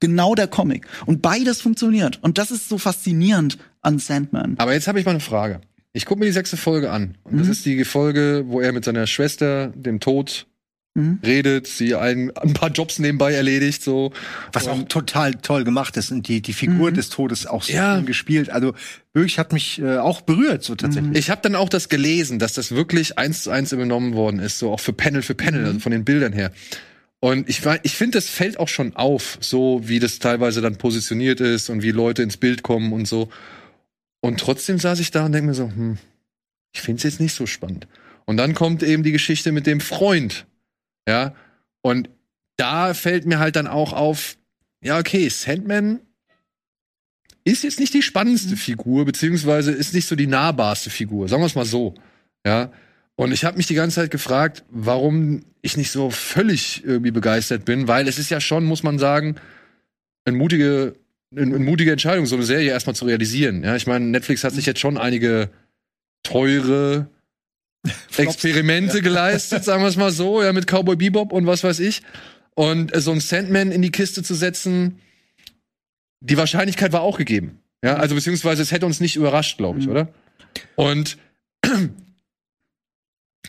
genau 0.00 0.34
der 0.34 0.46
Comic. 0.48 0.86
Und 1.06 1.22
beides 1.22 1.60
funktioniert. 1.60 2.18
Und 2.22 2.38
das 2.38 2.50
ist 2.50 2.68
so 2.68 2.78
faszinierend 2.78 3.58
an 3.82 3.98
Sandman. 3.98 4.54
Aber 4.58 4.72
jetzt 4.72 4.88
habe 4.88 4.98
ich 5.00 5.04
mal 5.06 5.12
eine 5.12 5.20
Frage. 5.20 5.60
Ich 5.92 6.04
gucke 6.06 6.20
mir 6.20 6.26
die 6.26 6.32
sechste 6.32 6.56
Folge 6.56 6.90
an. 6.90 7.16
Und 7.24 7.38
das 7.38 7.46
Mhm. 7.46 7.52
ist 7.52 7.64
die 7.66 7.84
Folge, 7.84 8.44
wo 8.46 8.60
er 8.60 8.72
mit 8.72 8.84
seiner 8.84 9.06
Schwester, 9.06 9.68
dem 9.74 10.00
Tod, 10.00 10.46
Mhm. 10.94 11.20
redet, 11.24 11.66
sie 11.68 11.94
ein, 11.94 12.36
ein 12.36 12.54
paar 12.54 12.70
Jobs 12.70 12.98
nebenbei 12.98 13.32
erledigt, 13.32 13.82
so. 13.84 14.10
Was 14.52 14.66
auch 14.66 14.82
total 14.88 15.34
toll 15.34 15.62
gemacht 15.62 15.96
ist 15.96 16.10
und 16.10 16.26
die, 16.26 16.40
die 16.42 16.52
Figur 16.52 16.90
des 16.90 17.08
Todes 17.08 17.46
auch 17.46 17.62
so 17.62 17.72
Ja. 17.72 17.96
schön 17.96 18.06
gespielt. 18.06 18.50
Also 18.50 18.74
wirklich 19.12 19.38
hat 19.38 19.52
mich 19.52 19.80
äh, 19.80 19.98
auch 19.98 20.22
berührt, 20.22 20.64
so 20.64 20.74
tatsächlich. 20.74 21.16
Ich 21.16 21.30
habe 21.30 21.40
dann 21.42 21.54
auch 21.54 21.68
das 21.68 21.88
gelesen, 21.88 22.38
dass 22.40 22.54
das 22.54 22.72
wirklich 22.72 23.16
eins 23.16 23.44
zu 23.44 23.50
eins 23.50 23.70
übernommen 23.72 24.14
worden 24.14 24.40
ist, 24.40 24.58
so 24.58 24.72
auch 24.72 24.80
für 24.80 24.92
Panel 24.92 25.22
für 25.22 25.34
Panel, 25.34 25.66
also 25.66 25.78
von 25.78 25.92
den 25.92 26.04
Bildern 26.04 26.32
her. 26.32 26.50
Und 27.20 27.48
ich, 27.48 27.62
ich 27.82 27.96
finde, 27.96 28.18
das 28.18 28.28
fällt 28.28 28.58
auch 28.58 28.68
schon 28.68 28.94
auf, 28.94 29.38
so 29.40 29.80
wie 29.84 29.98
das 29.98 30.18
teilweise 30.20 30.60
dann 30.60 30.76
positioniert 30.76 31.40
ist 31.40 31.68
und 31.68 31.82
wie 31.82 31.90
Leute 31.90 32.22
ins 32.22 32.36
Bild 32.36 32.62
kommen 32.62 32.92
und 32.92 33.08
so. 33.08 33.28
Und 34.20 34.38
trotzdem 34.38 34.78
saß 34.78 35.00
ich 35.00 35.10
da 35.10 35.26
und 35.26 35.32
denke 35.32 35.48
mir 35.48 35.54
so, 35.54 35.64
hm, 35.64 35.98
ich 36.72 36.80
finde 36.80 36.98
es 36.98 37.04
jetzt 37.04 37.20
nicht 37.20 37.34
so 37.34 37.46
spannend. 37.46 37.88
Und 38.24 38.36
dann 38.36 38.54
kommt 38.54 38.82
eben 38.82 39.02
die 39.02 39.12
Geschichte 39.12 39.52
mit 39.52 39.66
dem 39.66 39.80
Freund. 39.80 40.46
Ja. 41.08 41.34
Und 41.82 42.08
da 42.56 42.94
fällt 42.94 43.26
mir 43.26 43.38
halt 43.38 43.56
dann 43.56 43.66
auch 43.66 43.92
auf, 43.92 44.36
ja, 44.82 44.98
okay, 44.98 45.28
Sandman 45.28 46.00
ist 47.44 47.64
jetzt 47.64 47.80
nicht 47.80 47.94
die 47.94 48.02
spannendste 48.02 48.56
Figur, 48.56 49.04
beziehungsweise 49.06 49.72
ist 49.72 49.94
nicht 49.94 50.06
so 50.06 50.14
die 50.14 50.26
nahbarste 50.26 50.90
Figur, 50.90 51.28
sagen 51.28 51.42
wir 51.42 51.46
es 51.46 51.54
mal 51.54 51.64
so. 51.64 51.94
Ja. 52.46 52.70
Und 53.18 53.32
ich 53.32 53.44
habe 53.44 53.56
mich 53.56 53.66
die 53.66 53.74
ganze 53.74 53.96
Zeit 53.96 54.12
gefragt, 54.12 54.62
warum 54.70 55.44
ich 55.60 55.76
nicht 55.76 55.90
so 55.90 56.08
völlig 56.08 56.84
irgendwie 56.84 57.10
begeistert 57.10 57.64
bin, 57.64 57.88
weil 57.88 58.06
es 58.06 58.16
ist 58.16 58.30
ja 58.30 58.40
schon, 58.40 58.64
muss 58.64 58.84
man 58.84 59.00
sagen, 59.00 59.34
eine 60.24 60.36
mutige, 60.36 60.94
eine, 61.32 61.56
eine 61.56 61.58
mutige 61.58 61.90
Entscheidung, 61.90 62.26
so 62.26 62.36
eine 62.36 62.44
Serie 62.44 62.70
erstmal 62.70 62.94
zu 62.94 63.06
realisieren. 63.06 63.64
Ja, 63.64 63.74
ich 63.74 63.88
meine, 63.88 64.04
Netflix 64.04 64.44
hat 64.44 64.52
sich 64.52 64.66
jetzt 64.66 64.78
schon 64.78 64.96
einige 64.96 65.50
teure 66.22 67.08
Experimente 68.16 69.02
geleistet, 69.02 69.64
sagen 69.64 69.82
wir 69.82 69.88
es 69.88 69.96
mal 69.96 70.12
so, 70.12 70.40
ja, 70.40 70.52
mit 70.52 70.68
Cowboy 70.68 70.94
Bebop 70.94 71.32
und 71.32 71.44
was 71.44 71.64
weiß 71.64 71.80
ich. 71.80 72.02
Und 72.54 72.94
äh, 72.94 73.00
so 73.00 73.10
ein 73.10 73.18
Sandman 73.18 73.72
in 73.72 73.82
die 73.82 73.90
Kiste 73.90 74.22
zu 74.22 74.34
setzen, 74.36 75.00
die 76.20 76.36
Wahrscheinlichkeit 76.36 76.92
war 76.92 77.00
auch 77.00 77.18
gegeben. 77.18 77.58
Ja, 77.82 77.96
also 77.96 78.14
beziehungsweise 78.14 78.62
es 78.62 78.70
hätte 78.70 78.86
uns 78.86 79.00
nicht 79.00 79.16
überrascht, 79.16 79.58
glaube 79.58 79.80
ich, 79.80 79.86
Mhm. 79.86 79.90
oder? 79.90 80.08
Und 80.76 81.18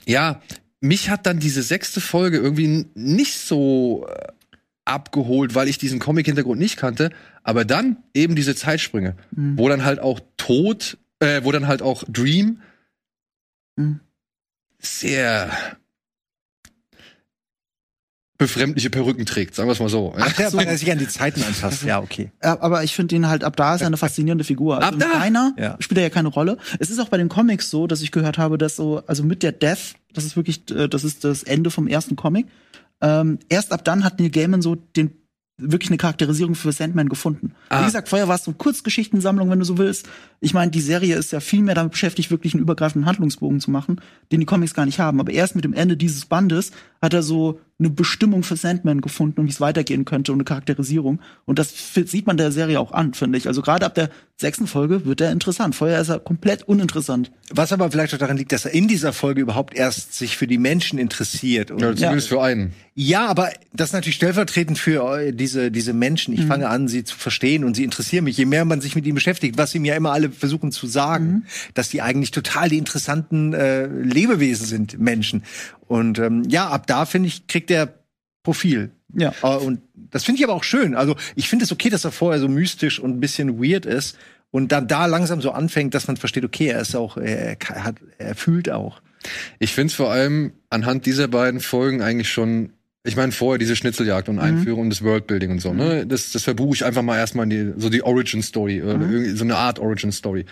ja, 0.06 0.42
mich 0.82 1.10
hat 1.10 1.26
dann 1.26 1.40
diese 1.40 1.62
sechste 1.64 2.02
Folge 2.02 2.38
irgendwie 2.38 2.86
nicht 2.96 3.38
so 3.38 4.08
äh, 4.08 4.28
abgeholt, 4.86 5.54
weil 5.56 5.68
ich 5.68 5.78
diesen 5.78 6.00
Comic-Hintergrund 6.00 6.60
nicht 6.60 6.78
kannte. 6.78 7.12
Aber 7.44 7.66
dann 7.66 7.98
eben 8.14 8.36
diese 8.36 8.56
Zeitsprünge, 8.56 9.16
Mhm. 9.32 9.58
wo 9.58 9.68
dann 9.70 9.84
halt 9.84 10.00
auch 10.00 10.20
Tod, 10.38 10.98
äh, 11.20 11.44
wo 11.44 11.52
dann 11.52 11.68
halt 11.68 11.82
auch 11.82 12.04
Dream 12.08 12.62
Mhm. 13.76 14.00
sehr 14.80 15.52
befremdliche 18.40 18.90
Perücken 18.90 19.26
trägt, 19.28 19.54
sagen 19.54 19.68
wir 19.68 19.74
es 19.74 19.80
mal 19.80 19.90
so. 19.90 20.16
Ach, 20.18 20.40
ja, 20.40 20.52
weil 20.54 20.66
er 20.66 20.78
sich 20.78 20.90
an 20.92 20.98
die 20.98 21.08
Zeiten 21.08 21.44
anpasst. 21.44 21.84
Ja, 21.84 22.00
okay. 22.00 22.32
Aber 22.40 22.84
ich 22.84 22.96
finde 22.96 23.16
ihn 23.16 23.28
halt 23.28 23.44
ab 23.44 23.56
da 23.58 23.76
ist 23.76 23.82
er 23.82 23.88
eine 23.88 23.98
faszinierende 23.98 24.46
Figur. 24.46 24.78
Also 24.78 24.88
Ab 24.88 24.96
da? 24.98 25.20
Diner 25.24 25.54
Ja. 25.58 25.76
spielt 25.80 25.98
er 26.00 26.06
ja 26.06 26.10
keine 26.10 26.30
Rolle. 26.30 26.58
Es 26.80 26.90
ist 26.90 27.00
auch 27.00 27.10
bei 27.10 27.18
den 27.18 27.28
Comics 27.30 27.70
so, 27.70 27.86
dass 27.86 28.02
ich 28.02 28.12
gehört 28.12 28.38
habe, 28.38 28.58
dass 28.58 28.78
so, 28.78 29.04
also 29.06 29.24
mit 29.24 29.44
der 29.44 29.52
Death, 29.52 29.96
das 30.14 30.24
ist 30.24 30.36
wirklich, 30.38 30.64
äh, 30.72 30.88
das 30.88 31.04
ist 31.04 31.26
das 31.26 31.44
Ende 31.44 31.70
vom 31.70 31.86
ersten 31.88 32.16
Comic. 32.16 32.48
Ähm, 33.02 33.40
erst 33.50 33.74
ab 33.74 33.84
dann 33.84 34.04
hat 34.06 34.20
Neil 34.20 34.30
Gaiman 34.30 34.62
so 34.62 34.76
den 34.76 35.12
wirklich 35.62 35.90
eine 35.90 35.98
Charakterisierung 35.98 36.56
für 36.56 36.72
Sandman 36.72 37.10
gefunden. 37.10 37.54
Ah. 37.68 37.82
Wie 37.82 37.86
gesagt, 37.86 38.08
vorher 38.08 38.30
war 38.30 38.36
es 38.36 38.46
so 38.46 38.52
eine 38.52 38.58
Kurzgeschichtensammlung, 38.58 39.50
wenn 39.50 39.60
du 39.60 39.66
so 39.66 39.78
willst. 39.78 40.08
Ich 40.40 40.54
meine, 40.54 40.72
die 40.72 40.80
Serie 40.80 41.16
ist 41.18 41.34
ja 41.34 41.42
viel 41.42 41.62
mehr 41.62 41.76
damit 41.76 41.92
beschäftigt, 41.92 42.32
wirklich 42.32 42.54
einen 42.54 42.64
übergreifenden 42.64 43.06
Handlungsbogen 43.06 43.60
zu 43.60 43.70
machen, 43.70 44.00
den 44.32 44.40
die 44.40 44.46
Comics 44.46 44.74
gar 44.74 44.86
nicht 44.86 45.00
haben. 45.00 45.20
Aber 45.20 45.34
erst 45.34 45.56
mit 45.56 45.66
dem 45.66 45.74
Ende 45.74 45.98
dieses 45.98 46.26
Bandes 46.26 46.72
hat 47.02 47.14
er 47.14 47.24
so 47.24 47.60
eine 47.80 47.90
Bestimmung 47.90 48.44
für 48.44 48.58
Sandman 48.58 49.00
gefunden 49.00 49.40
und 49.40 49.48
wie 49.48 49.52
es 49.52 49.62
weitergehen 49.62 50.04
könnte 50.04 50.34
und 50.34 50.40
eine 50.40 50.44
Charakterisierung. 50.44 51.22
Und 51.46 51.60
das 51.60 51.74
sieht 51.94 52.28
man 52.28 52.36
der 52.36 52.52
Serie 52.52 52.78
auch 52.78 52.92
an, 52.92 53.14
finde 53.14 53.38
ich. 53.38 53.48
Also 53.48 53.62
gerade 53.62 53.86
ab 53.86 53.96
der 53.96 54.10
sechsten 54.36 54.68
Folge 54.68 55.06
wird 55.06 55.22
er 55.22 55.32
interessant. 55.32 55.76
Vorher 55.76 56.02
ist 56.02 56.10
er 56.10 56.20
komplett 56.20 56.64
uninteressant. 56.64 57.32
Was 57.52 57.72
aber 57.72 57.90
vielleicht 57.90 58.14
auch 58.14 58.18
daran 58.18 58.36
liegt, 58.36 58.52
dass 58.52 58.66
er 58.66 58.74
in 58.74 58.90
dieser 58.90 59.14
Folge 59.14 59.40
überhaupt 59.40 59.76
erst 59.76 60.14
sich 60.14 60.36
für 60.36 60.46
die 60.46 60.58
Menschen 60.58 61.00
interessiert. 61.00 61.72
Und 61.72 61.82
Ja, 61.82 61.96
zumindest 61.96 62.28
für 62.28 62.42
einen. 62.42 62.74
Ja, 62.96 63.28
aber 63.28 63.50
das 63.72 63.90
ist 63.90 63.94
natürlich 63.94 64.18
stellvertretend 64.18 64.78
für 64.78 65.18
äh, 65.18 65.32
diese, 65.32 65.72
diese 65.72 65.94
Menschen. 65.94 66.34
Ich 66.34 66.46
fange 66.46 66.68
an, 66.68 66.90
sie 66.90 67.06
zu 67.06 67.18
verstehen 67.18 67.64
und 67.64 67.78
sie 67.78 67.86
interessieren 67.86 68.26
mich. 68.26 68.36
Je 68.36 68.46
mehr 68.46 68.66
man 68.66 68.82
sich 68.82 68.96
mit 68.96 69.06
ihnen 69.06 69.16
beschäftigt, 69.16 69.58
was 69.58 69.72
sie 69.72 69.80
mir 69.80 69.96
immer 69.96 70.12
alle 70.12 70.30
versuchen 70.32 70.74
zu 70.74 70.86
sagen, 70.86 71.46
dass 71.76 71.88
die 71.88 72.02
eigentlich 72.02 72.32
total 72.32 72.68
die 72.68 72.78
interessanten 72.78 73.54
äh, 73.54 73.88
Lebewesen 73.88 74.66
sind, 74.66 75.00
Menschen. 75.00 75.44
Und 75.90 76.20
ähm, 76.20 76.44
ja, 76.48 76.70
ab 76.70 76.88
da, 76.88 77.06
finde 77.06 77.28
ich, 77.28 77.48
kriegt 77.48 77.70
er 77.72 77.96
Profil. 78.44 78.92
Ja. 79.14 79.34
Äh, 79.44 79.58
Und 79.58 79.82
das 79.96 80.24
finde 80.24 80.40
ich 80.40 80.46
aber 80.46 80.54
auch 80.54 80.64
schön. 80.64 80.96
Also 80.96 81.16
ich 81.36 81.50
finde 81.50 81.66
es 81.66 81.72
okay, 81.72 81.90
dass 81.90 82.06
er 82.06 82.12
vorher 82.12 82.40
so 82.40 82.48
mystisch 82.48 83.00
und 83.00 83.12
ein 83.12 83.20
bisschen 83.20 83.62
weird 83.62 83.86
ist 83.86 84.18
und 84.52 84.72
dann 84.72 84.88
da 84.88 85.08
langsam 85.08 85.42
so 85.42 85.52
anfängt, 85.52 85.94
dass 85.94 86.08
man 86.08 86.16
versteht, 86.16 86.46
okay, 86.46 86.68
er 86.68 86.80
ist 86.80 86.96
auch, 86.96 87.18
er, 87.18 87.58
er 87.60 87.84
hat, 87.84 87.96
er 88.20 88.36
fühlt 88.36 88.70
auch. 88.70 89.02
Ich 89.58 89.74
finde 89.74 89.88
es 89.88 89.96
vor 89.96 90.12
allem 90.12 90.54
anhand 90.70 91.06
dieser 91.06 91.28
beiden 91.28 91.60
Folgen 91.60 92.02
eigentlich 92.02 92.30
schon. 92.30 92.70
Ich 93.04 93.16
meine, 93.16 93.32
vorher 93.32 93.58
diese 93.58 93.76
Schnitzeljagd 93.76 94.30
und 94.30 94.40
Einführung 94.40 94.84
und 94.84 94.90
das 94.92 95.04
Worldbuilding 95.04 95.52
und 95.52 95.60
so, 95.60 95.74
ne? 95.74 96.06
Das, 96.06 96.32
das 96.34 96.44
verbuche 96.44 96.76
ich 96.76 96.86
einfach 96.86 97.02
mal 97.02 97.18
erstmal 97.18 97.46
in 97.46 97.50
die, 97.50 97.82
so 97.82 97.90
die 97.90 98.04
Origin 98.04 98.44
Story, 98.44 98.84
oder 98.84 98.94
irgendwie 98.94 99.32
so 99.32 99.46
eine 99.46 99.56
Art 99.56 99.80
Origin 99.80 100.12
Story. 100.12 100.46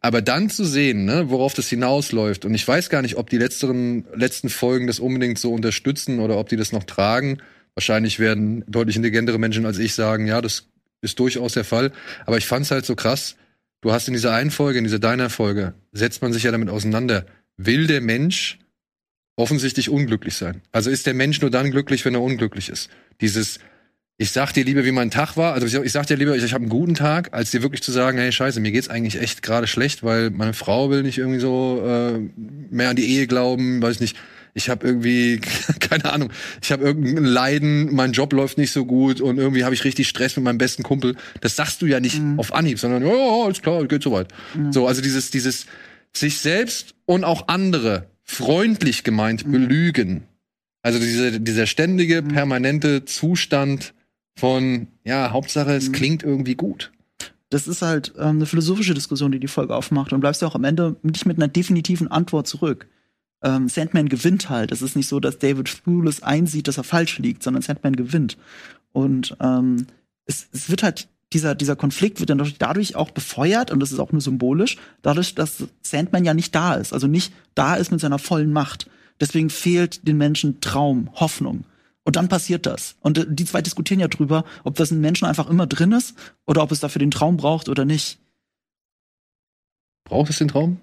Aber 0.00 0.22
dann 0.22 0.48
zu 0.48 0.64
sehen, 0.64 1.04
ne, 1.04 1.28
worauf 1.28 1.52
das 1.52 1.68
hinausläuft, 1.68 2.44
und 2.44 2.54
ich 2.54 2.66
weiß 2.66 2.88
gar 2.88 3.02
nicht, 3.02 3.16
ob 3.16 3.28
die 3.28 3.36
letzteren, 3.36 4.06
letzten 4.14 4.48
Folgen 4.48 4.86
das 4.86 4.98
unbedingt 4.98 5.38
so 5.38 5.52
unterstützen 5.52 6.20
oder 6.20 6.38
ob 6.38 6.48
die 6.48 6.56
das 6.56 6.72
noch 6.72 6.84
tragen. 6.84 7.38
Wahrscheinlich 7.74 8.18
werden 8.18 8.64
deutlich 8.66 8.96
intelligentere 8.96 9.38
Menschen 9.38 9.66
als 9.66 9.78
ich 9.78 9.94
sagen, 9.94 10.26
ja, 10.26 10.40
das 10.40 10.68
ist 11.02 11.18
durchaus 11.18 11.52
der 11.52 11.64
Fall. 11.64 11.92
Aber 12.24 12.38
ich 12.38 12.46
fand's 12.46 12.70
halt 12.70 12.86
so 12.86 12.96
krass. 12.96 13.36
Du 13.82 13.92
hast 13.92 14.08
in 14.08 14.14
dieser 14.14 14.32
einen 14.32 14.50
Folge, 14.50 14.78
in 14.78 14.84
dieser 14.84 14.98
deiner 14.98 15.30
Folge, 15.30 15.74
setzt 15.92 16.22
man 16.22 16.32
sich 16.32 16.42
ja 16.44 16.50
damit 16.50 16.70
auseinander. 16.70 17.26
Will 17.56 17.86
der 17.86 18.00
Mensch 18.00 18.58
offensichtlich 19.36 19.88
unglücklich 19.88 20.34
sein? 20.34 20.62
Also 20.72 20.90
ist 20.90 21.06
der 21.06 21.14
Mensch 21.14 21.40
nur 21.40 21.50
dann 21.50 21.70
glücklich, 21.70 22.04
wenn 22.04 22.14
er 22.14 22.22
unglücklich 22.22 22.68
ist? 22.68 22.90
Dieses, 23.20 23.58
ich 24.20 24.32
sag 24.32 24.52
dir 24.52 24.64
lieber, 24.64 24.84
wie 24.84 24.92
mein 24.92 25.10
Tag 25.10 25.38
war. 25.38 25.54
Also 25.54 25.82
ich, 25.82 25.92
sag 25.92 26.06
dir 26.06 26.16
lieber, 26.18 26.36
ich, 26.36 26.44
ich 26.44 26.52
habe 26.52 26.60
einen 26.60 26.68
guten 26.68 26.92
Tag, 26.92 27.30
als 27.32 27.52
dir 27.52 27.62
wirklich 27.62 27.82
zu 27.82 27.90
sagen, 27.90 28.18
hey 28.18 28.30
Scheiße, 28.30 28.60
mir 28.60 28.70
geht's 28.70 28.90
eigentlich 28.90 29.18
echt 29.18 29.40
gerade 29.40 29.66
schlecht, 29.66 30.02
weil 30.02 30.28
meine 30.28 30.52
Frau 30.52 30.90
will 30.90 31.02
nicht 31.02 31.16
irgendwie 31.16 31.40
so 31.40 31.82
äh, 31.82 32.18
mehr 32.70 32.90
an 32.90 32.96
die 32.96 33.06
Ehe 33.06 33.26
glauben, 33.26 33.80
weiß 33.80 33.98
nicht. 34.00 34.18
Ich 34.52 34.68
habe 34.68 34.86
irgendwie 34.86 35.40
keine 35.80 36.12
Ahnung, 36.12 36.30
ich 36.60 36.70
habe 36.70 36.84
irgendein 36.84 37.24
Leiden, 37.24 37.94
mein 37.94 38.12
Job 38.12 38.34
läuft 38.34 38.58
nicht 38.58 38.72
so 38.72 38.84
gut 38.84 39.22
und 39.22 39.38
irgendwie 39.38 39.64
habe 39.64 39.74
ich 39.74 39.84
richtig 39.84 40.06
Stress 40.06 40.36
mit 40.36 40.44
meinem 40.44 40.58
besten 40.58 40.82
Kumpel. 40.82 41.16
Das 41.40 41.56
sagst 41.56 41.80
du 41.80 41.86
ja 41.86 41.98
nicht 41.98 42.20
auf 42.36 42.52
Anhieb, 42.52 42.78
sondern 42.78 43.02
ja, 43.02 43.14
ja, 43.14 43.44
alles 43.46 43.62
klar, 43.62 43.86
geht 43.86 44.02
soweit. 44.02 44.28
So, 44.70 44.86
also 44.86 45.00
dieses 45.00 45.30
dieses 45.30 45.64
sich 46.12 46.40
selbst 46.40 46.94
und 47.06 47.24
auch 47.24 47.48
andere 47.48 48.10
freundlich 48.22 49.02
gemeint 49.02 49.50
belügen. 49.50 50.24
Also 50.82 50.98
diese, 50.98 51.40
dieser 51.40 51.66
ständige, 51.66 52.22
permanente 52.22 53.06
Zustand 53.06 53.94
von, 54.36 54.88
ja, 55.04 55.32
Hauptsache, 55.32 55.72
es 55.72 55.92
klingt 55.92 56.22
irgendwie 56.22 56.54
gut. 56.54 56.92
Das 57.50 57.66
ist 57.66 57.82
halt 57.82 58.12
ähm, 58.16 58.36
eine 58.36 58.46
philosophische 58.46 58.94
Diskussion, 58.94 59.32
die 59.32 59.40
die 59.40 59.48
Folge 59.48 59.74
aufmacht. 59.74 60.12
Und 60.12 60.20
bleibst 60.20 60.40
ja 60.40 60.48
auch 60.48 60.54
am 60.54 60.64
Ende 60.64 60.96
nicht 61.02 61.26
mit 61.26 61.36
einer 61.36 61.48
definitiven 61.48 62.08
Antwort 62.08 62.46
zurück. 62.46 62.86
Ähm, 63.42 63.68
Sandman 63.68 64.08
gewinnt 64.08 64.48
halt. 64.50 64.70
Es 64.70 64.82
ist 64.82 64.96
nicht 64.96 65.08
so, 65.08 65.18
dass 65.18 65.38
David 65.38 65.84
Thewlis 65.84 66.22
einsieht, 66.22 66.68
dass 66.68 66.78
er 66.78 66.84
falsch 66.84 67.18
liegt, 67.18 67.42
sondern 67.42 67.62
Sandman 67.62 67.96
gewinnt. 67.96 68.38
Und 68.92 69.36
ähm, 69.40 69.86
es, 70.26 70.48
es 70.52 70.70
wird 70.70 70.82
halt, 70.82 71.08
dieser, 71.32 71.54
dieser 71.54 71.76
Konflikt 71.76 72.20
wird 72.20 72.30
dann 72.30 72.52
dadurch 72.58 72.96
auch 72.96 73.10
befeuert, 73.10 73.70
und 73.70 73.80
das 73.80 73.92
ist 73.92 73.98
auch 73.98 74.12
nur 74.12 74.20
symbolisch, 74.20 74.78
dadurch, 75.02 75.34
dass 75.34 75.64
Sandman 75.82 76.24
ja 76.24 76.34
nicht 76.34 76.54
da 76.54 76.74
ist, 76.74 76.92
also 76.92 77.06
nicht 77.06 77.32
da 77.54 77.76
ist 77.76 77.90
mit 77.90 78.00
seiner 78.00 78.18
vollen 78.18 78.52
Macht. 78.52 78.88
Deswegen 79.20 79.50
fehlt 79.50 80.06
den 80.06 80.16
Menschen 80.18 80.60
Traum, 80.60 81.10
Hoffnung. 81.14 81.64
Und 82.04 82.16
dann 82.16 82.28
passiert 82.28 82.66
das. 82.66 82.96
Und 83.00 83.18
äh, 83.18 83.26
die 83.28 83.44
zwei 83.44 83.60
diskutieren 83.62 84.00
ja 84.00 84.08
drüber, 84.08 84.44
ob 84.64 84.74
das 84.76 84.90
in 84.90 85.00
Menschen 85.00 85.26
einfach 85.26 85.48
immer 85.48 85.66
drin 85.66 85.92
ist 85.92 86.14
oder 86.46 86.62
ob 86.62 86.72
es 86.72 86.80
dafür 86.80 86.98
den 87.00 87.10
Traum 87.10 87.36
braucht 87.36 87.68
oder 87.68 87.84
nicht. 87.84 88.18
Braucht 90.04 90.30
es 90.30 90.38
den 90.38 90.48
Traum? 90.48 90.80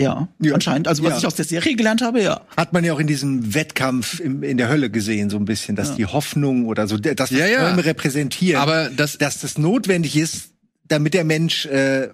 Ja, 0.00 0.28
Ja. 0.40 0.54
anscheinend. 0.54 0.88
Also 0.88 1.02
was 1.04 1.12
Ja. 1.12 1.18
ich 1.18 1.26
aus 1.26 1.34
der 1.34 1.44
Serie 1.44 1.76
gelernt 1.76 2.02
habe, 2.02 2.22
ja. 2.22 2.40
Hat 2.56 2.72
man 2.72 2.84
ja 2.84 2.92
auch 2.92 2.98
in 2.98 3.06
diesem 3.06 3.54
Wettkampf 3.54 4.20
im, 4.20 4.42
in 4.42 4.56
der 4.56 4.68
Hölle 4.68 4.90
gesehen, 4.90 5.28
so 5.30 5.36
ein 5.36 5.44
bisschen, 5.44 5.76
dass 5.76 5.90
Ja. 5.90 5.94
die 5.96 6.06
Hoffnung 6.06 6.66
oder 6.66 6.86
so, 6.88 6.96
das, 6.98 7.14
was 7.18 7.30
Ja, 7.30 7.46
ja. 7.46 7.68
Träume 7.68 7.84
repräsentieren, 7.84 8.60
Aber 8.60 8.90
das, 8.90 9.18
dass 9.18 9.40
das 9.40 9.58
notwendig 9.58 10.16
ist, 10.16 10.50
damit 10.88 11.14
der 11.14 11.24
Mensch 11.24 11.66
äh, 11.66 12.08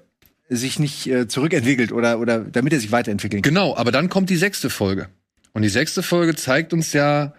sich 0.49 0.79
nicht 0.79 1.07
äh, 1.07 1.29
zurückentwickelt 1.29 1.93
oder, 1.93 2.19
oder 2.19 2.41
damit 2.41 2.73
er 2.73 2.81
sich 2.81 2.91
weiterentwickeln 2.91 3.43
kann. 3.43 3.53
Genau, 3.55 3.77
aber 3.77 3.93
dann 3.93 4.09
kommt 4.09 4.31
die 4.31 4.37
sechste 4.37 4.71
Folge. 4.71 5.09
Und 5.53 5.63
die 5.63 5.69
sechste 5.69 6.03
Folge 6.03 6.35
zeigt 6.37 6.73
uns 6.73 6.93
ja, 6.93 7.33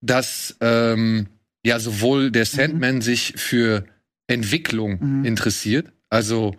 dass 0.00 0.56
ähm, 0.60 1.26
ja 1.64 1.78
sowohl 1.80 2.30
der 2.30 2.44
Sandman 2.46 3.00
sich 3.00 3.34
für 3.36 3.84
Entwicklung 4.26 4.98
Mhm. 5.00 5.24
interessiert, 5.24 5.92
also 6.10 6.54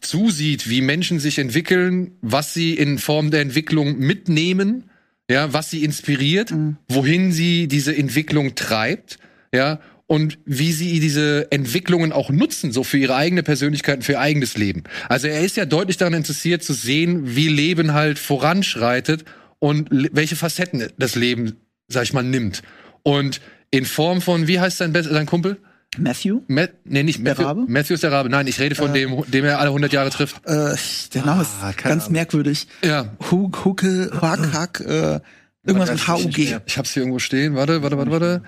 zusieht, 0.00 0.68
wie 0.68 0.82
Menschen 0.82 1.18
sich 1.18 1.38
entwickeln, 1.38 2.12
was 2.20 2.52
sie 2.52 2.74
in 2.74 2.98
Form 2.98 3.30
der 3.30 3.40
Entwicklung 3.40 3.98
mitnehmen, 3.98 4.90
ja, 5.30 5.52
was 5.52 5.70
sie 5.70 5.82
inspiriert, 5.82 6.50
Mhm. 6.50 6.76
wohin 6.88 7.32
sie 7.32 7.68
diese 7.68 7.96
Entwicklung 7.96 8.54
treibt, 8.54 9.18
ja, 9.52 9.80
und 10.06 10.38
wie 10.44 10.72
sie 10.72 11.00
diese 11.00 11.50
Entwicklungen 11.50 12.12
auch 12.12 12.28
nutzen, 12.28 12.72
so 12.72 12.84
für 12.84 12.98
ihre 12.98 13.16
eigene 13.16 13.42
Persönlichkeit, 13.42 14.04
für 14.04 14.12
ihr 14.12 14.20
eigenes 14.20 14.58
Leben. 14.58 14.82
Also 15.08 15.28
er 15.28 15.40
ist 15.40 15.56
ja 15.56 15.64
deutlich 15.64 15.96
daran 15.96 16.12
interessiert 16.12 16.62
zu 16.62 16.74
sehen, 16.74 17.34
wie 17.36 17.48
Leben 17.48 17.94
halt 17.94 18.18
voranschreitet 18.18 19.24
und 19.60 19.88
welche 19.90 20.36
Facetten 20.36 20.88
das 20.98 21.14
Leben, 21.14 21.56
sag 21.88 22.02
ich 22.04 22.12
mal, 22.12 22.22
nimmt. 22.22 22.62
Und 23.02 23.40
in 23.70 23.84
Form 23.84 24.20
von, 24.20 24.46
wie 24.46 24.60
heißt 24.60 24.78
sein, 24.78 24.92
Best 24.92 25.10
sein 25.10 25.26
Kumpel? 25.26 25.58
Matthew? 25.98 26.40
Ma 26.48 26.66
nee, 26.84 27.02
nicht 27.04 27.18
Der 27.18 27.34
Matthew. 27.34 27.42
Rabe? 27.44 27.64
Matthew 27.68 27.94
ist 27.94 28.02
der 28.02 28.10
Rabe. 28.12 28.28
Nein, 28.28 28.46
ich 28.48 28.58
rede 28.58 28.74
von 28.74 28.92
dem, 28.92 29.22
dem 29.28 29.44
er 29.44 29.58
alle 29.60 29.68
100 29.68 29.92
Jahre 29.92 30.10
trifft. 30.10 30.36
Äh, 30.44 30.74
der 31.14 31.24
Name 31.24 31.42
ist 31.42 31.50
Ah, 31.62 31.72
ganz 31.72 32.04
Ahnung. 32.04 32.12
merkwürdig. 32.14 32.66
Ja. 32.84 33.12
Hug, 33.30 33.64
Hucke, 33.64 34.10
Huck, 34.14 34.52
Hack, 34.52 34.80
äh, 34.80 35.20
irgendwas 35.64 35.90
mit 35.92 36.08
HUG. 36.08 36.38
Ich 36.66 36.78
hab's 36.78 36.92
hier 36.94 37.02
irgendwo 37.02 37.20
stehen. 37.20 37.54
Warte, 37.54 37.82
warte, 37.82 37.96
warte, 37.96 38.10
warte. 38.10 38.42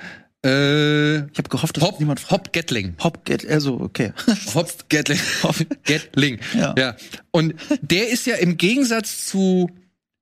Äh, 0.44 1.16
Ich 1.31 1.38
habe 1.38 1.49
gehofft, 1.49 1.77
dass 1.77 1.85
Hop, 1.85 2.01
niemand 2.01 2.18
fragt. 2.20 2.33
Hop 2.46 2.53
Gatling. 2.53 2.94
Hop, 3.03 3.25
get, 3.25 3.49
also, 3.49 3.81
okay. 3.81 4.12
Hop 4.55 4.88
Gatling. 4.88 5.20
Hop 5.44 5.57
Gatling. 5.85 6.38
Ja. 6.59 6.75
ja. 6.77 6.96
Und 7.31 7.55
der 7.81 8.09
ist 8.11 8.27
ja 8.27 8.37
im 8.37 8.57
Gegensatz 8.57 9.27
zu 9.27 9.70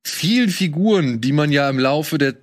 vielen 0.02 0.50
Figuren, 0.50 1.20
die 1.20 1.32
man 1.32 1.50
ja 1.52 1.68
im 1.70 1.78
Laufe 1.78 2.18
der 2.18 2.34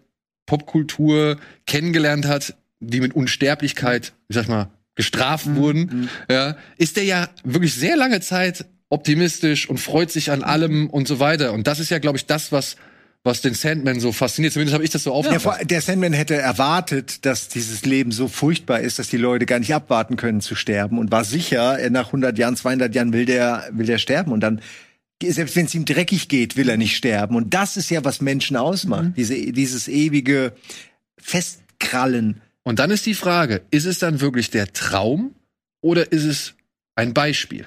Popkultur 0.51 1.37
kennengelernt 1.65 2.27
hat, 2.27 2.55
die 2.81 2.99
mit 2.99 3.15
Unsterblichkeit, 3.15 4.11
ich 4.27 4.35
sag 4.35 4.49
mal, 4.49 4.69
gestraft 4.95 5.45
Mhm. 5.47 5.55
wurden, 5.55 6.09
ja, 6.29 6.57
ist 6.77 6.97
der 6.97 7.05
ja 7.05 7.29
wirklich 7.45 7.73
sehr 7.73 7.95
lange 7.95 8.19
Zeit 8.19 8.65
optimistisch 8.89 9.69
und 9.69 9.77
freut 9.79 10.11
sich 10.11 10.29
an 10.29 10.43
allem 10.43 10.89
und 10.89 11.07
so 11.07 11.19
weiter. 11.21 11.53
Und 11.53 11.67
das 11.67 11.79
ist 11.79 11.89
ja, 11.89 11.99
glaube 11.99 12.17
ich, 12.17 12.25
das, 12.25 12.51
was 12.51 12.75
was 13.23 13.41
den 13.41 13.53
Sandman 13.53 13.99
so 13.99 14.11
fasziniert. 14.11 14.51
Zumindest 14.51 14.73
habe 14.73 14.83
ich 14.83 14.89
das 14.89 15.03
so 15.03 15.11
Ja, 15.11 15.15
aufgefasst. 15.15 15.43
vor- 15.59 15.65
der 15.65 15.81
Sandman 15.81 16.11
hätte 16.11 16.33
erwartet, 16.35 17.23
dass 17.27 17.49
dieses 17.49 17.85
Leben 17.85 18.11
so 18.11 18.27
furchtbar 18.27 18.79
ist, 18.79 18.97
dass 18.97 19.09
die 19.09 19.17
Leute 19.17 19.45
gar 19.45 19.59
nicht 19.59 19.75
abwarten 19.75 20.15
können 20.15 20.41
zu 20.41 20.55
sterben 20.55 20.97
und 20.97 21.11
war 21.11 21.23
sicher, 21.23 21.77
äh, 21.79 21.91
nach 21.91 22.11
100 22.11 22.39
Jahren, 22.39 22.55
200 22.55 22.95
Jahren 22.95 23.13
will 23.13 23.25
der, 23.25 23.69
will 23.73 23.85
der 23.85 23.99
sterben 23.99 24.31
und 24.31 24.39
dann, 24.41 24.59
selbst 25.29 25.55
wenn 25.55 25.65
es 25.65 25.75
ihm 25.75 25.85
dreckig 25.85 26.27
geht, 26.27 26.57
will 26.57 26.69
er 26.69 26.77
nicht 26.77 26.95
sterben. 26.95 27.35
Und 27.35 27.53
das 27.53 27.77
ist 27.77 27.89
ja, 27.89 28.03
was 28.03 28.21
Menschen 28.21 28.57
ausmacht. 28.57 29.13
Diese, 29.15 29.35
dieses 29.51 29.87
ewige 29.87 30.53
Festkrallen. 31.17 32.41
Und 32.63 32.79
dann 32.79 32.91
ist 32.91 33.05
die 33.05 33.13
Frage, 33.13 33.61
ist 33.71 33.85
es 33.85 33.99
dann 33.99 34.21
wirklich 34.21 34.49
der 34.49 34.71
Traum 34.73 35.33
oder 35.81 36.11
ist 36.11 36.25
es 36.25 36.53
ein 36.95 37.13
Beispiel? 37.13 37.65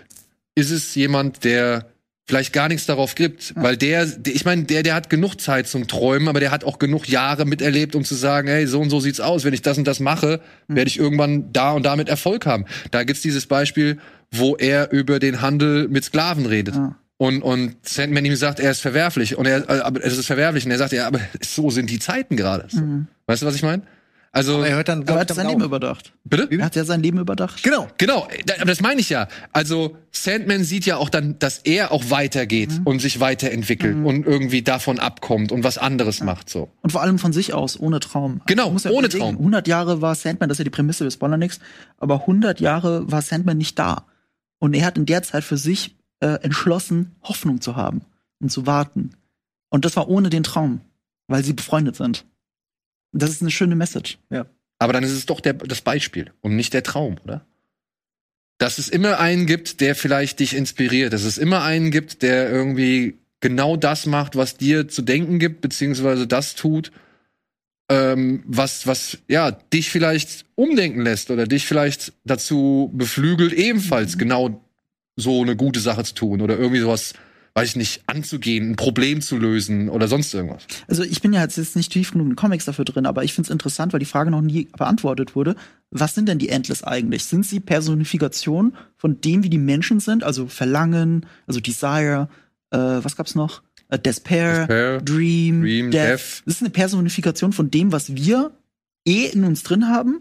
Ist 0.54 0.70
es 0.70 0.94
jemand, 0.94 1.44
der 1.44 1.90
vielleicht 2.26 2.52
gar 2.52 2.68
nichts 2.68 2.86
darauf 2.86 3.14
gibt? 3.14 3.54
Weil 3.56 3.76
der, 3.76 4.06
der 4.06 4.34
ich 4.34 4.44
meine, 4.44 4.64
der, 4.64 4.82
der 4.82 4.94
hat 4.94 5.10
genug 5.10 5.40
Zeit 5.40 5.66
zum 5.66 5.88
Träumen, 5.88 6.28
aber 6.28 6.40
der 6.40 6.52
hat 6.52 6.64
auch 6.64 6.78
genug 6.78 7.08
Jahre 7.08 7.44
miterlebt, 7.44 7.96
um 7.96 8.04
zu 8.04 8.14
sagen, 8.14 8.48
hey, 8.48 8.66
so 8.66 8.80
und 8.80 8.90
so 8.90 9.00
sieht's 9.00 9.20
aus. 9.20 9.44
Wenn 9.44 9.54
ich 9.54 9.62
das 9.62 9.78
und 9.78 9.86
das 9.86 9.98
mache, 9.98 10.40
werde 10.68 10.88
ich 10.88 10.98
irgendwann 10.98 11.52
da 11.52 11.72
und 11.72 11.84
damit 11.84 12.08
Erfolg 12.08 12.46
haben. 12.46 12.66
Da 12.92 13.02
gibt's 13.02 13.22
dieses 13.22 13.46
Beispiel, 13.46 13.98
wo 14.30 14.56
er 14.56 14.92
über 14.92 15.18
den 15.18 15.40
Handel 15.40 15.88
mit 15.88 16.04
Sklaven 16.04 16.46
redet. 16.46 16.76
Ja. 16.76 16.96
Und, 17.24 17.40
und 17.42 17.76
Sandman 17.82 18.22
ihm 18.26 18.36
sagt, 18.36 18.60
er 18.60 18.70
ist 18.70 18.80
verwerflich. 18.80 19.38
Und 19.38 19.46
er, 19.46 19.66
äh, 19.70 19.80
aber 19.80 20.04
es 20.04 20.18
ist 20.18 20.26
verwerflich. 20.26 20.66
Und 20.66 20.72
er 20.72 20.78
sagt, 20.78 20.92
ja, 20.92 21.06
aber 21.06 21.20
so 21.42 21.70
sind 21.70 21.88
die 21.88 21.98
Zeiten 21.98 22.36
gerade. 22.36 22.66
So. 22.68 22.82
Weißt 23.26 23.40
du, 23.40 23.46
was 23.46 23.54
ich 23.54 23.62
meine? 23.62 23.82
Also, 24.30 24.56
Aber 24.56 24.66
er 24.68 24.76
hört 24.76 24.88
dann, 24.88 25.02
Aber 25.02 25.12
er 25.12 25.20
hat 25.20 25.28
glaub 25.28 25.38
ich, 25.38 25.42
sein 25.42 25.48
Leben 25.48 25.64
überdacht. 25.64 26.12
bitte? 26.24 26.48
Er 26.50 26.64
hat 26.64 26.76
ja 26.76 26.84
sein 26.84 27.02
Leben 27.02 27.18
überdacht. 27.20 27.62
Genau. 27.62 27.86
Genau, 27.96 28.26
aber 28.56 28.66
das 28.66 28.80
meine 28.80 29.00
ich 29.00 29.08
ja. 29.08 29.28
Also 29.52 29.96
Sandman 30.10 30.64
sieht 30.64 30.84
ja 30.84 30.96
auch 30.98 31.08
dann, 31.08 31.38
dass 31.38 31.58
er 31.58 31.92
auch 31.92 32.10
weitergeht 32.10 32.68
und 32.84 32.98
sich 33.00 33.20
weiterentwickelt 33.20 34.04
und 34.04 34.26
irgendwie 34.26 34.62
davon 34.62 34.98
abkommt 34.98 35.52
und 35.52 35.62
was 35.64 35.78
anderes 35.78 36.20
macht 36.20 36.50
so. 36.50 36.68
Und 36.82 36.90
vor 36.90 37.00
allem 37.02 37.20
von 37.20 37.32
sich 37.32 37.54
aus, 37.54 37.78
ohne 37.78 38.00
Traum. 38.00 38.42
Genau, 38.46 38.64
Man 38.64 38.72
muss 38.74 38.84
ja 38.84 38.90
ohne 38.90 39.06
überlegen, 39.06 39.20
Traum. 39.24 39.36
100 39.36 39.68
Jahre 39.68 40.02
war 40.02 40.14
Sandman, 40.16 40.48
das 40.48 40.56
ist 40.56 40.58
ja 40.58 40.64
die 40.64 40.70
Prämisse, 40.70 41.04
wir 41.04 41.12
spoilern 41.12 41.38
nichts, 41.38 41.60
aber 41.98 42.22
100 42.22 42.60
Jahre 42.60 43.10
war 43.10 43.22
Sandman 43.22 43.56
nicht 43.56 43.78
da. 43.78 44.04
Und 44.58 44.74
er 44.74 44.84
hat 44.84 44.98
in 44.98 45.06
der 45.06 45.22
Zeit 45.22 45.44
für 45.44 45.56
sich 45.56 45.94
äh, 46.20 46.42
entschlossen, 46.42 47.16
Hoffnung 47.22 47.60
zu 47.60 47.76
haben 47.76 48.02
und 48.40 48.50
zu 48.50 48.66
warten. 48.66 49.10
Und 49.70 49.84
das 49.84 49.96
war 49.96 50.08
ohne 50.08 50.30
den 50.30 50.42
Traum, 50.42 50.80
weil 51.26 51.44
sie 51.44 51.52
befreundet 51.52 51.96
sind. 51.96 52.24
Das 53.12 53.30
ist 53.30 53.42
eine 53.42 53.50
schöne 53.50 53.76
Message. 53.76 54.18
Aber 54.78 54.92
dann 54.92 55.04
ist 55.04 55.12
es 55.12 55.26
doch 55.26 55.40
der, 55.40 55.54
das 55.54 55.80
Beispiel 55.80 56.32
und 56.40 56.56
nicht 56.56 56.74
der 56.74 56.82
Traum, 56.82 57.16
oder? 57.24 57.46
Dass 58.58 58.78
es 58.78 58.88
immer 58.88 59.18
einen 59.18 59.46
gibt, 59.46 59.80
der 59.80 59.94
vielleicht 59.94 60.40
dich 60.40 60.54
inspiriert, 60.54 61.12
dass 61.12 61.24
es 61.24 61.38
immer 61.38 61.62
einen 61.62 61.90
gibt, 61.90 62.22
der 62.22 62.50
irgendwie 62.50 63.18
genau 63.40 63.76
das 63.76 64.06
macht, 64.06 64.36
was 64.36 64.56
dir 64.56 64.88
zu 64.88 65.02
denken 65.02 65.38
gibt, 65.38 65.60
beziehungsweise 65.60 66.26
das 66.26 66.54
tut, 66.54 66.92
ähm, 67.90 68.42
was, 68.46 68.86
was, 68.86 69.18
ja, 69.28 69.50
dich 69.50 69.90
vielleicht 69.90 70.46
umdenken 70.54 71.02
lässt 71.02 71.30
oder 71.30 71.46
dich 71.46 71.66
vielleicht 71.66 72.12
dazu 72.24 72.90
beflügelt, 72.94 73.52
ebenfalls 73.52 74.16
genau 74.16 74.63
so 75.16 75.42
eine 75.42 75.56
gute 75.56 75.80
Sache 75.80 76.04
zu 76.04 76.14
tun 76.14 76.40
oder 76.40 76.58
irgendwie 76.58 76.80
sowas, 76.80 77.14
weiß 77.54 77.70
ich 77.70 77.76
nicht, 77.76 78.02
anzugehen, 78.06 78.70
ein 78.70 78.76
Problem 78.76 79.20
zu 79.20 79.36
lösen 79.36 79.88
oder 79.88 80.08
sonst 80.08 80.34
irgendwas. 80.34 80.64
Also 80.88 81.04
ich 81.04 81.22
bin 81.22 81.32
ja 81.32 81.42
jetzt 81.42 81.76
nicht 81.76 81.92
tief 81.92 82.12
genug 82.12 82.28
in 82.28 82.36
Comics 82.36 82.64
dafür 82.64 82.84
drin, 82.84 83.06
aber 83.06 83.22
ich 83.22 83.32
finde 83.32 83.48
es 83.48 83.52
interessant, 83.52 83.92
weil 83.92 84.00
die 84.00 84.06
Frage 84.06 84.30
noch 84.30 84.40
nie 84.40 84.68
beantwortet 84.76 85.36
wurde. 85.36 85.54
Was 85.90 86.14
sind 86.14 86.28
denn 86.28 86.38
die 86.38 86.48
Endless 86.48 86.82
eigentlich? 86.82 87.24
Sind 87.24 87.46
sie 87.46 87.60
Personifikation 87.60 88.74
von 88.96 89.20
dem, 89.20 89.44
wie 89.44 89.50
die 89.50 89.58
Menschen 89.58 90.00
sind? 90.00 90.24
Also 90.24 90.48
Verlangen, 90.48 91.26
also 91.46 91.60
Desire, 91.60 92.28
äh, 92.70 92.78
was 92.78 93.14
gab's 93.14 93.36
noch? 93.36 93.62
Äh, 93.88 93.98
Despair, 93.98 94.66
Despair, 94.66 95.00
Dream, 95.00 95.62
Dream, 95.62 95.90
Death. 95.90 96.08
Death. 96.08 96.42
Das 96.46 96.54
ist 96.56 96.62
eine 96.62 96.70
Personifikation 96.70 97.52
von 97.52 97.70
dem, 97.70 97.92
was 97.92 98.16
wir 98.16 98.50
eh 99.06 99.26
in 99.26 99.44
uns 99.44 99.62
drin 99.62 99.88
haben. 99.88 100.20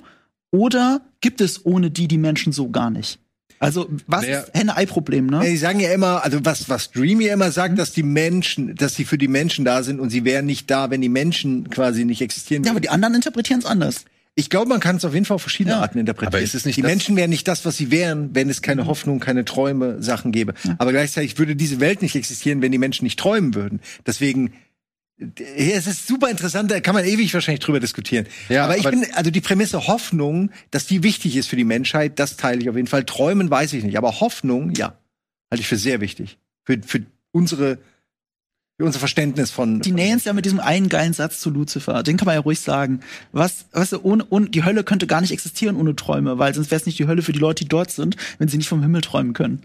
Oder 0.51 1.01
gibt 1.21 1.41
es 1.41 1.65
ohne 1.65 1.89
die 1.89 2.07
die 2.07 2.19
Menschen 2.19 2.53
so 2.53 2.69
gar 2.69 2.91
nicht? 2.91 3.19
Also, 3.63 3.89
was 4.07 4.25
Wer- 4.25 4.43
ist 4.45 4.53
Henne-Ei-Problem, 4.53 5.27
ne? 5.27 5.37
Ja, 5.37 5.49
die 5.49 5.57
sagen 5.57 5.79
ja 5.79 5.91
immer, 5.93 6.23
also 6.23 6.39
was, 6.43 6.69
was 6.69 6.91
Dream 6.91 7.21
ja 7.21 7.33
immer 7.33 7.51
sagt, 7.51 7.79
dass 7.79 7.91
die 7.93 8.03
Menschen, 8.03 8.75
dass 8.75 8.95
sie 8.95 9.05
für 9.05 9.17
die 9.17 9.27
Menschen 9.27 9.65
da 9.65 9.83
sind 9.83 9.99
und 9.99 10.09
sie 10.09 10.25
wären 10.25 10.45
nicht 10.45 10.69
da, 10.69 10.89
wenn 10.89 11.01
die 11.01 11.09
Menschen 11.09 11.69
quasi 11.69 12.05
nicht 12.05 12.21
existieren. 12.21 12.63
Ja, 12.63 12.71
aber 12.71 12.79
die 12.79 12.89
anderen 12.89 13.15
interpretieren 13.15 13.59
es 13.59 13.65
anders. 13.65 14.05
ich 14.35 14.49
glaube, 14.49 14.67
man 14.69 14.79
kann 14.79 14.95
es 14.95 15.05
auf 15.05 15.13
jeden 15.13 15.25
Fall 15.25 15.35
auf 15.35 15.41
verschiedene 15.43 15.75
Ja. 15.75 15.81
Arten 15.81 15.99
interpretieren. 15.99 16.33
Aber 16.33 16.41
ist 16.43 16.55
es 16.55 16.65
nicht 16.65 16.75
die 16.77 16.81
Menschen 16.81 17.15
wären 17.15 17.29
nicht 17.29 17.47
das, 17.47 17.65
was 17.65 17.77
sie 17.77 17.91
wären, 17.91 18.33
wenn 18.33 18.49
es 18.49 18.61
keine 18.63 18.87
Hoffnung, 18.87 19.19
keine 19.19 19.45
Träume, 19.45 20.01
Sachen 20.01 20.31
gäbe. 20.31 20.53
Aber 20.79 20.91
gleichzeitig 20.91 21.37
würde 21.37 21.55
diese 21.55 21.79
Welt 21.79 22.01
nicht 22.01 22.15
existieren, 22.15 22.61
wenn 22.61 22.71
die 22.71 22.79
Menschen 22.79 23.03
nicht 23.05 23.19
träumen 23.19 23.53
würden. 23.55 23.79
Deswegen 24.07 24.53
es 25.17 25.87
ist 25.87 26.07
super 26.07 26.29
interessant, 26.29 26.71
da 26.71 26.79
kann 26.79 26.95
man 26.95 27.05
ewig 27.05 27.33
wahrscheinlich 27.33 27.63
drüber 27.63 27.79
diskutieren. 27.79 28.25
Ja, 28.49 28.65
aber 28.65 28.77
ich 28.77 28.85
aber- 28.85 28.97
bin, 28.97 29.05
also 29.13 29.31
die 29.31 29.41
Prämisse 29.41 29.87
Hoffnung, 29.87 30.49
dass 30.71 30.87
die 30.87 31.03
wichtig 31.03 31.35
ist 31.35 31.47
für 31.47 31.55
die 31.55 31.63
Menschheit, 31.63 32.19
das 32.19 32.37
teile 32.37 32.61
ich 32.61 32.69
auf 32.69 32.75
jeden 32.75 32.87
Fall. 32.87 33.05
Träumen 33.05 33.49
weiß 33.49 33.73
ich 33.73 33.83
nicht, 33.83 33.97
aber 33.97 34.19
Hoffnung, 34.19 34.71
ja, 34.71 34.97
halte 35.51 35.61
ich 35.61 35.67
für 35.67 35.77
sehr 35.77 36.01
wichtig. 36.01 36.37
Für, 36.65 36.81
für 36.81 37.05
unsere, 37.31 37.77
für 38.77 38.85
unser 38.85 38.99
Verständnis 38.99 39.51
von. 39.51 39.81
Die 39.81 39.91
nähen 39.91 40.17
es 40.17 40.23
ja 40.25 40.33
mit 40.33 40.45
diesem 40.45 40.59
einen 40.59 40.89
geilen 40.89 41.13
Satz 41.13 41.39
zu 41.39 41.51
Lucifer. 41.51 42.01
Den 42.03 42.17
kann 42.17 42.25
man 42.25 42.35
ja 42.35 42.41
ruhig 42.41 42.59
sagen. 42.59 43.01
Was, 43.31 43.65
was 43.71 43.93
ohne, 43.93 44.25
ohne, 44.29 44.49
die 44.49 44.63
Hölle 44.63 44.83
könnte 44.83 45.05
gar 45.07 45.21
nicht 45.21 45.31
existieren 45.31 45.75
ohne 45.75 45.95
Träume, 45.95 46.39
weil 46.39 46.53
sonst 46.55 46.71
wäre 46.71 46.79
es 46.79 46.85
nicht 46.85 46.97
die 46.97 47.07
Hölle 47.07 47.21
für 47.21 47.33
die 47.33 47.39
Leute, 47.39 47.65
die 47.65 47.69
dort 47.69 47.91
sind, 47.91 48.17
wenn 48.39 48.47
sie 48.47 48.57
nicht 48.57 48.69
vom 48.69 48.81
Himmel 48.81 49.01
träumen 49.01 49.33
können. 49.33 49.63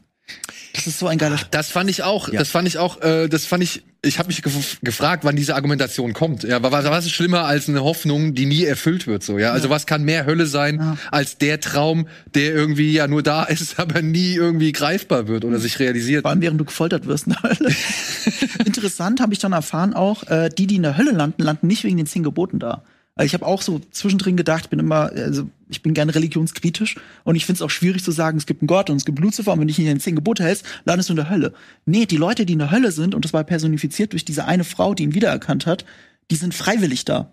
Das 0.74 0.86
ist 0.86 0.98
so 0.98 1.06
ein 1.08 1.18
geiler 1.18 1.38
Spruch. 1.38 1.50
Das 1.50 1.70
fand 1.70 1.90
ich 1.90 2.02
auch, 2.02 2.28
Ja. 2.28 2.38
das 2.38 2.50
fand 2.50 2.68
ich 2.68 2.78
auch, 2.78 3.00
äh, 3.02 3.28
das 3.28 3.46
fand 3.46 3.62
ich, 3.64 3.82
ich 4.02 4.18
habe 4.18 4.28
mich 4.28 4.42
gef 4.42 4.78
gefragt, 4.82 5.24
wann 5.24 5.34
diese 5.34 5.54
Argumentation 5.56 6.12
kommt. 6.12 6.44
Ja, 6.44 6.62
was, 6.62 6.84
was 6.84 7.06
ist 7.06 7.12
schlimmer 7.12 7.44
als 7.44 7.68
eine 7.68 7.82
Hoffnung, 7.82 8.34
die 8.34 8.46
nie 8.46 8.64
erfüllt 8.64 9.06
wird, 9.08 9.24
so, 9.24 9.38
ja? 9.38 9.50
Also 9.52 9.70
was 9.70 9.86
kann 9.86 10.04
mehr 10.04 10.24
Hölle 10.26 10.46
sein 10.46 10.76
Ja. 10.76 10.96
als 11.10 11.38
der 11.38 11.60
Traum, 11.60 12.06
der 12.34 12.52
irgendwie 12.54 12.92
ja 12.92 13.08
nur 13.08 13.22
da 13.24 13.42
ist, 13.44 13.80
aber 13.80 14.02
nie 14.02 14.34
irgendwie 14.34 14.70
greifbar 14.72 15.26
wird 15.26 15.44
oder 15.44 15.58
sich 15.58 15.78
realisiert? 15.80 16.22
Vor 16.22 16.30
allem 16.30 16.42
während 16.42 16.60
du 16.60 16.64
gefoltert 16.64 17.06
wirst 17.06 17.26
in 17.26 17.32
der 17.34 17.42
Hölle. 17.42 17.74
Interessant 18.64 19.20
habe 19.20 19.32
ich 19.32 19.38
dann 19.40 19.52
erfahren 19.52 19.94
auch, 19.94 20.24
äh, 20.28 20.48
die, 20.56 20.66
die 20.66 20.76
in 20.76 20.82
der 20.82 20.96
Hölle 20.96 21.10
landen, 21.12 21.42
landen 21.42 21.66
nicht 21.66 21.82
wegen 21.84 21.96
den 21.96 22.06
zehn 22.06 22.22
Geboten 22.22 22.58
da. 22.58 22.84
Also 23.18 23.26
ich 23.26 23.34
habe 23.34 23.46
auch 23.46 23.62
so 23.62 23.80
zwischendrin 23.90 24.36
gedacht, 24.36 24.66
ich 24.66 24.70
bin 24.70 24.78
immer, 24.78 25.10
also 25.10 25.50
ich 25.68 25.82
bin 25.82 25.92
gerne 25.92 26.14
religionskritisch 26.14 26.94
und 27.24 27.34
ich 27.34 27.46
finde 27.46 27.56
es 27.56 27.62
auch 27.62 27.70
schwierig 27.70 28.04
zu 28.04 28.12
sagen, 28.12 28.38
es 28.38 28.46
gibt 28.46 28.62
einen 28.62 28.68
Gott 28.68 28.90
und 28.90 28.96
es 28.96 29.04
gibt 29.04 29.18
Lucifer 29.18 29.52
und 29.52 29.58
wenn 29.58 29.66
du 29.66 29.72
dich 29.72 29.78
nicht 29.78 29.88
an 29.88 29.96
den 29.96 30.00
zehn 30.00 30.14
Gebote 30.14 30.44
hältst, 30.44 30.64
landest 30.84 31.08
du 31.08 31.14
in 31.14 31.16
der 31.16 31.28
Hölle. 31.28 31.52
Nee, 31.84 32.06
die 32.06 32.16
Leute, 32.16 32.46
die 32.46 32.52
in 32.52 32.60
der 32.60 32.70
Hölle 32.70 32.92
sind, 32.92 33.16
und 33.16 33.24
das 33.24 33.32
war 33.32 33.42
personifiziert 33.42 34.12
durch 34.12 34.24
diese 34.24 34.44
eine 34.44 34.62
Frau, 34.62 34.94
die 34.94 35.02
ihn 35.02 35.14
wiedererkannt 35.14 35.66
hat, 35.66 35.84
die 36.30 36.36
sind 36.36 36.54
freiwillig 36.54 37.04
da. 37.06 37.32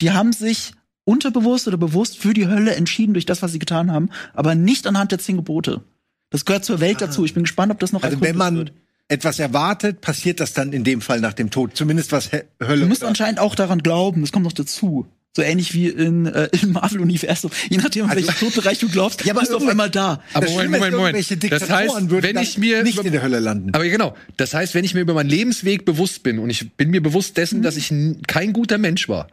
Die 0.00 0.12
haben 0.12 0.32
sich 0.32 0.70
unterbewusst 1.04 1.66
oder 1.66 1.78
bewusst 1.78 2.16
für 2.16 2.32
die 2.32 2.46
Hölle 2.46 2.76
entschieden 2.76 3.12
durch 3.12 3.26
das, 3.26 3.42
was 3.42 3.50
sie 3.50 3.58
getan 3.58 3.90
haben, 3.90 4.08
aber 4.34 4.54
nicht 4.54 4.86
anhand 4.86 5.10
der 5.10 5.18
zehn 5.18 5.34
Gebote. 5.34 5.82
Das 6.30 6.44
gehört 6.44 6.64
zur 6.64 6.78
Welt 6.78 7.00
dazu. 7.00 7.24
Ich 7.24 7.34
bin 7.34 7.42
gespannt, 7.42 7.72
ob 7.72 7.80
das 7.80 7.90
noch 7.90 8.04
also 8.04 8.20
wenn 8.20 8.36
man 8.36 8.56
wird. 8.56 8.72
Etwas 9.12 9.38
erwartet, 9.38 10.00
passiert 10.00 10.40
das 10.40 10.52
dann 10.54 10.72
in 10.72 10.84
dem 10.84 11.00
Fall 11.00 11.20
nach 11.20 11.32
dem 11.34 11.50
Tod. 11.50 11.76
Zumindest 11.76 12.12
was 12.12 12.30
He 12.30 12.40
Hölle. 12.60 12.82
Du 12.82 12.86
musst 12.88 13.04
anscheinend 13.04 13.38
auch 13.40 13.54
daran 13.54 13.82
glauben, 13.82 14.22
das 14.22 14.32
kommt 14.32 14.44
noch 14.44 14.52
dazu. 14.52 15.06
So 15.34 15.40
ähnlich 15.42 15.72
wie 15.72 15.88
in, 15.88 16.26
äh, 16.26 16.48
im 16.60 16.72
Marvel-Universum. 16.72 17.50
Je 17.70 17.78
nachdem, 17.78 18.04
an 18.04 18.14
welchen 18.16 18.34
Todbereich 18.34 18.78
du 18.80 18.88
glaubst, 18.90 19.20
Also 19.20 19.28
Ja, 19.28 19.32
aber 19.32 19.40
bist 19.40 19.52
du 19.52 19.56
auf 19.56 19.66
einmal 19.66 19.88
da. 19.88 20.20
Aber 20.34 20.44
Das 20.44 20.54
Moment, 20.54 20.72
Moment, 20.72 20.94
Moment. 20.96 21.52
Das 21.52 21.70
heißt, 21.70 21.94
wenn 22.10 22.36
ich 22.38 22.58
mir 22.58 22.82
nicht 22.82 22.98
in 23.02 23.12
der 23.12 23.22
Hölle 23.22 23.38
landen. 23.38 23.70
Aber 23.74 23.82
genau, 23.88 24.14
das 24.36 24.52
heißt, 24.52 24.74
wenn 24.74 24.84
ich 24.84 24.92
mir 24.92 25.00
über 25.00 25.14
meinen 25.14 25.30
Lebensweg 25.30 25.86
bewusst 25.86 26.22
bin 26.22 26.38
und 26.38 26.50
ich 26.50 26.72
bin 26.72 26.90
mir 26.90 27.02
bewusst 27.02 27.38
dessen, 27.38 27.60
Mhm. 27.60 27.62
dass 27.62 27.76
ich 27.78 27.92
kein 28.26 28.52
guter 28.52 28.76
Mensch 28.76 29.08
war, 29.08 29.28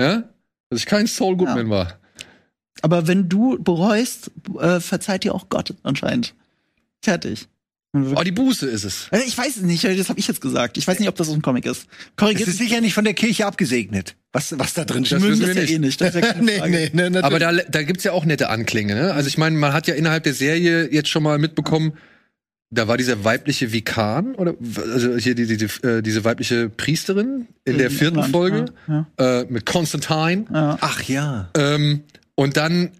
ja, 0.00 0.24
dass 0.70 0.80
ich 0.80 0.86
kein 0.86 1.06
Saul 1.06 1.36
Goodman 1.36 1.70
war, 1.70 1.98
Aber 2.82 3.06
wenn 3.06 3.28
du 3.28 3.56
bereust, 3.62 4.30
äh, 4.60 4.80
verzeiht 4.80 5.22
dir 5.24 5.32
auch 5.34 5.48
Gott 5.48 5.74
anscheinend. 5.84 6.34
Fertig. 7.02 7.46
Oh, 8.16 8.22
die 8.22 8.32
Buße 8.32 8.66
ist 8.66 8.84
es. 8.84 9.08
Äh, 9.10 9.20
Ich 9.26 9.36
weiß 9.36 9.56
es 9.56 9.62
nicht, 9.62 9.84
das 9.84 10.08
habe 10.08 10.18
ich 10.18 10.28
jetzt 10.28 10.40
gesagt. 10.40 10.76
Ich 10.78 10.86
weiß 10.86 10.98
nicht, 10.98 11.08
ob 11.08 11.16
das 11.16 11.26
so 11.28 11.32
ein 11.34 11.42
Comic 11.42 11.66
ist. 11.66 11.82
Es 11.82 11.86
Korrigiert 12.16 12.48
ist 12.48 12.58
sicher 12.58 12.80
nicht 12.80 12.94
von 12.94 13.04
der 13.04 13.14
Kirche 13.14 13.46
abgesegnet, 13.46 14.16
was, 14.32 14.58
was 14.58 14.74
da 14.74 14.84
drin 14.84 15.04
steht. 15.04 15.20
mögen 15.20 15.32
wissen 15.40 15.46
das 15.46 15.56
wir 15.56 15.64
ja 15.64 15.76
eh 15.76 15.78
nicht. 15.78 16.00
Das 16.00 16.14
ist 16.14 16.22
ja 16.24 16.34
nee, 16.40 16.60
nee, 16.66 16.90
nee, 16.92 17.10
natürlich. 17.10 17.24
Aber 17.24 17.38
da, 17.38 17.52
da 17.52 17.82
gibt's 17.82 18.04
ja 18.04 18.12
auch 18.12 18.24
nette 18.24 18.48
Anklänge. 18.50 18.94
Ne? 18.94 19.12
Also 19.14 19.28
ich 19.28 19.38
meine, 19.38 19.56
man 19.56 19.72
hat 19.72 19.86
ja 19.86 19.94
innerhalb 19.94 20.24
der 20.24 20.34
Serie 20.34 20.92
jetzt 20.92 21.08
schon 21.08 21.22
mal 21.22 21.38
mitbekommen, 21.38 21.92
da 22.70 22.88
war 22.88 22.96
dieser 22.96 23.24
weibliche 23.24 23.72
Vikan 23.72 24.34
oder 24.34 24.54
also 24.92 25.16
hier 25.16 25.34
die, 25.36 25.46
die, 25.46 25.56
die, 25.56 25.86
äh, 25.86 26.02
diese 26.02 26.24
weibliche 26.24 26.68
Priesterin 26.68 27.46
in 27.64 27.78
der 27.78 27.90
In 27.90 27.96
vierten 27.96 28.24
Folge 28.24 28.66
ja, 28.88 29.06
Äh, 29.18 29.44
mit 29.48 29.66
Constantine. 29.66 30.46
Ja. 30.52 30.76
Ach 30.80 31.02
ja. 31.04 31.48
Ähm, 31.56 32.02
und 32.34 32.56
dann 32.56 32.90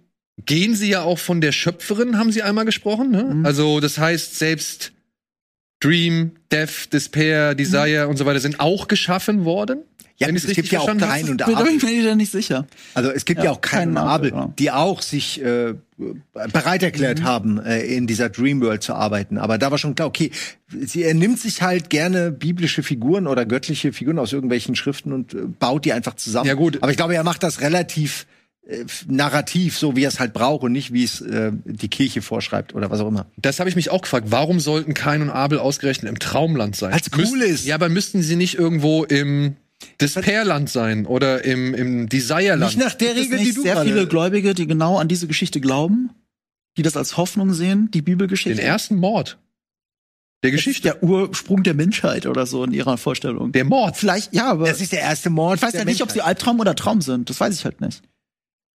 gehen 0.45 0.75
sie 0.75 0.89
ja 0.89 1.01
auch 1.01 1.19
von 1.19 1.41
der 1.41 1.51
Schöpferin, 1.51 2.17
haben 2.17 2.31
sie 2.31 2.43
einmal 2.43 2.65
gesprochen. 2.65 3.11
Ne? 3.11 3.23
Mhm. 3.23 3.45
Also 3.45 3.79
das 3.79 3.97
heißt, 3.97 4.37
selbst 4.37 4.93
Dream, 5.79 6.31
Death, 6.51 6.91
Despair, 6.93 7.55
Desire 7.55 8.07
und 8.07 8.17
so 8.17 8.25
weiter 8.25 8.39
sind 8.39 8.59
auch 8.59 8.87
geschaffen 8.87 9.45
worden. 9.45 9.79
Ja, 10.19 10.29
es 10.29 10.47
gibt 10.47 10.69
ja 10.69 10.79
auch. 10.79 10.87
Kain 10.87 11.29
und 11.29 11.45
Bin 11.45 11.55
Abel. 11.55 11.75
ich 11.75 11.83
mir 11.83 12.03
da 12.03 12.15
nicht 12.15 12.31
sicher. 12.31 12.65
Also 12.95 13.11
es 13.11 13.23
gibt 13.23 13.37
ja, 13.39 13.45
Ja, 13.45 13.51
auch 13.51 13.61
Kain 13.61 13.79
Kain 13.79 13.89
und 13.89 13.97
Abel, 13.97 14.31
Abel, 14.31 14.47
ja. 14.47 14.53
die 14.57 14.71
auch 14.71 15.03
sich 15.03 15.39
äh, 15.43 15.75
bereit 16.33 16.81
erklärt 16.81 17.21
haben, 17.21 17.59
äh, 17.63 17.81
in 17.85 18.07
dieser 18.07 18.29
Dreamworld 18.29 18.81
zu 18.81 18.95
arbeiten. 18.95 19.37
Aber 19.37 19.59
da 19.59 19.69
war 19.69 19.77
schon 19.77 19.93
klar, 19.93 20.07
okay, 20.07 20.31
sie 20.71 21.03
er 21.03 21.13
nimmt 21.13 21.39
sich 21.39 21.61
halt 21.61 21.91
gerne 21.91 22.31
biblische 22.31 22.81
Figuren 22.81 23.27
oder 23.27 23.45
göttliche 23.45 23.93
Figuren 23.93 24.17
aus 24.17 24.33
irgendwelchen 24.33 24.75
Schriften 24.75 25.13
und 25.13 25.35
äh, 25.35 25.41
baut 25.59 25.85
die 25.85 25.93
einfach 25.93 26.15
zusammen. 26.15 26.47
Ja, 26.47 26.55
gut. 26.55 26.79
Aber 26.81 26.89
ich 26.89 26.97
glaube, 26.97 27.13
er 27.13 27.23
macht 27.23 27.43
das 27.43 27.61
relativ 27.61 28.23
äh, 28.23 28.36
narrativ, 29.07 29.77
so 29.77 29.95
wie 29.95 30.03
er 30.03 30.09
es 30.09 30.19
halt 30.19 30.33
braucht 30.33 30.63
und 30.63 30.71
nicht 30.71 30.91
wie 30.93 31.03
es 31.03 31.21
äh, 31.21 31.51
die 31.65 31.87
Kirche 31.87 32.21
vorschreibt 32.21 32.75
oder 32.75 32.89
was 32.91 32.99
auch 32.99 33.07
immer. 33.07 33.25
Das 33.37 33.59
habe 33.59 33.69
ich 33.69 33.75
mich 33.75 33.89
auch 33.89 34.01
gefragt. 34.01 34.27
Warum 34.29 34.59
sollten 34.59 34.93
Kain 34.93 35.21
und 35.21 35.29
Abel 35.29 35.59
ausgerechnet 35.59 36.09
im 36.09 36.19
Traumland 36.19 36.75
sein? 36.75 36.91
Weil's 36.93 37.09
cool 37.13 37.19
Müssten- 37.21 37.41
ist. 37.41 37.65
Ja, 37.65 37.75
aber 37.75 37.89
müssten 37.89 38.21
sie 38.21 38.35
nicht 38.35 38.55
irgendwo 38.55 39.03
im 39.05 39.55
Despairland 40.01 40.69
sein 40.69 41.05
oder 41.05 41.45
im, 41.45 41.73
im 41.73 42.09
Desire-Land? 42.09 42.75
Nicht 42.75 42.77
nach 42.85 42.93
der 42.95 43.15
Regel, 43.15 43.37
die 43.39 43.53
du 43.53 43.61
sehr 43.61 43.75
gerade- 43.75 43.89
viele 43.89 44.07
Gläubige, 44.07 44.53
die 44.53 44.67
genau 44.67 44.97
an 44.97 45.07
diese 45.07 45.27
Geschichte 45.27 45.61
glauben, 45.61 46.09
die 46.77 46.81
das 46.81 46.97
als 46.97 47.15
Hoffnung 47.17 47.53
sehen, 47.53 47.89
die 47.93 48.01
Bibelgeschichte. 48.01 48.57
Den 48.59 48.65
ersten 48.67 48.95
Mord 48.97 49.37
der 50.43 50.51
Geschichte. 50.51 50.83
der 50.83 51.03
Ursprung 51.03 51.63
der 51.63 51.73
Menschheit 51.73 52.27
oder 52.27 52.45
so 52.45 52.63
in 52.63 52.71
ihrer 52.71 52.97
Vorstellung. 52.97 53.51
Der 53.53 53.65
Mord. 53.65 53.97
Vielleicht, 53.97 54.33
ja, 54.35 54.51
aber 54.51 54.67
Das 54.67 54.81
ist 54.81 54.91
der 54.91 55.01
erste 55.01 55.29
Mord. 55.31 55.57
ich 55.57 55.63
weiß 55.63 55.73
ja 55.73 55.83
nicht, 55.85 56.01
ob 56.03 56.09
sie 56.11 56.17
Menschheit. 56.17 56.27
Albtraum 56.37 56.59
oder 56.59 56.75
Traum 56.75 57.01
sind. 57.01 57.29
Das 57.29 57.39
weiß 57.39 57.55
ich 57.55 57.65
halt 57.65 57.81
nicht. 57.81 58.03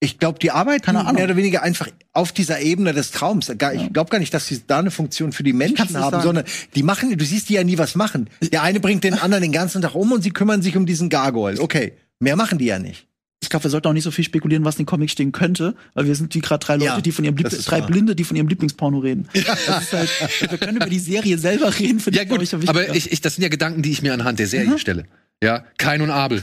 Ich 0.02 0.18
glaube, 0.18 0.40
die 0.40 0.50
arbeiten 0.50 0.94
mehr 1.14 1.24
oder 1.24 1.36
weniger 1.36 1.62
einfach 1.62 1.86
auf 2.12 2.32
dieser 2.32 2.60
Ebene 2.60 2.92
des 2.92 3.12
Traums. 3.12 3.48
Ich 3.48 3.58
glaube 3.92 4.10
gar 4.10 4.18
nicht, 4.18 4.34
dass 4.34 4.48
sie 4.48 4.60
da 4.66 4.80
eine 4.80 4.90
Funktion 4.90 5.30
für 5.30 5.44
die 5.44 5.52
Menschen 5.52 5.78
haben, 5.78 6.10
sagen. 6.10 6.22
sondern 6.24 6.44
die 6.74 6.82
machen, 6.82 7.16
du 7.16 7.24
siehst 7.24 7.48
die 7.48 7.54
ja 7.54 7.62
nie 7.62 7.78
was 7.78 7.94
machen. 7.94 8.28
Der 8.42 8.62
eine 8.64 8.80
bringt 8.80 9.04
den 9.04 9.14
anderen 9.14 9.42
den 9.42 9.52
ganzen 9.52 9.80
Tag 9.80 9.94
um 9.94 10.10
und 10.10 10.22
sie 10.22 10.30
kümmern 10.30 10.60
sich 10.60 10.76
um 10.76 10.86
diesen 10.86 11.08
Gargoyle. 11.08 11.60
Okay, 11.60 11.92
mehr 12.18 12.34
machen 12.34 12.58
die 12.58 12.64
ja 12.64 12.80
nicht. 12.80 13.06
Ich 13.42 13.48
glaube, 13.48 13.64
wir 13.64 13.70
sollten 13.70 13.86
auch 13.86 13.92
nicht 13.92 14.02
so 14.02 14.10
viel 14.10 14.24
spekulieren, 14.24 14.64
was 14.64 14.74
in 14.76 14.82
den 14.82 14.86
Comics 14.86 15.12
stehen 15.12 15.30
könnte, 15.30 15.76
weil 15.94 16.06
wir 16.06 16.14
sind 16.16 16.34
wie 16.34 16.40
gerade 16.40 16.64
drei 16.64 16.74
Leute, 16.74 16.84
Ja, 16.86 17.00
die 17.00 17.12
von 17.12 17.24
ihrem 17.24 17.36
Lieb 17.36 17.44
das 17.44 17.54
ist 17.54 17.70
drei 17.70 17.80
wahr. 17.80 17.86
Blinde, 17.86 18.16
die 18.16 18.24
von 18.24 18.36
ihrem 18.36 18.48
Lieblingsporno 18.48 18.98
reden. 18.98 19.28
Ist 19.32 19.46
halt, 19.92 20.10
wir 20.50 20.58
können 20.58 20.76
über 20.78 20.86
die 20.86 20.98
Serie 21.00 21.38
selber 21.38 21.76
reden, 21.78 22.00
finde 22.00 22.16
Ja 22.18 22.24
ich, 22.24 22.28
gut, 22.28 22.42
ich, 22.42 22.68
aber 22.68 22.94
ich, 22.94 23.12
ich, 23.12 23.20
das 23.20 23.36
sind 23.36 23.42
ja 23.42 23.48
Gedanken, 23.48 23.82
die 23.82 23.90
ich 23.92 24.02
mir 24.02 24.14
anhand 24.14 24.38
der 24.40 24.46
Serie 24.48 24.78
stelle. 24.78 25.04
Ja, 25.42 25.64
Kain 25.76 26.00
und 26.02 26.11
Abel. 26.11 26.42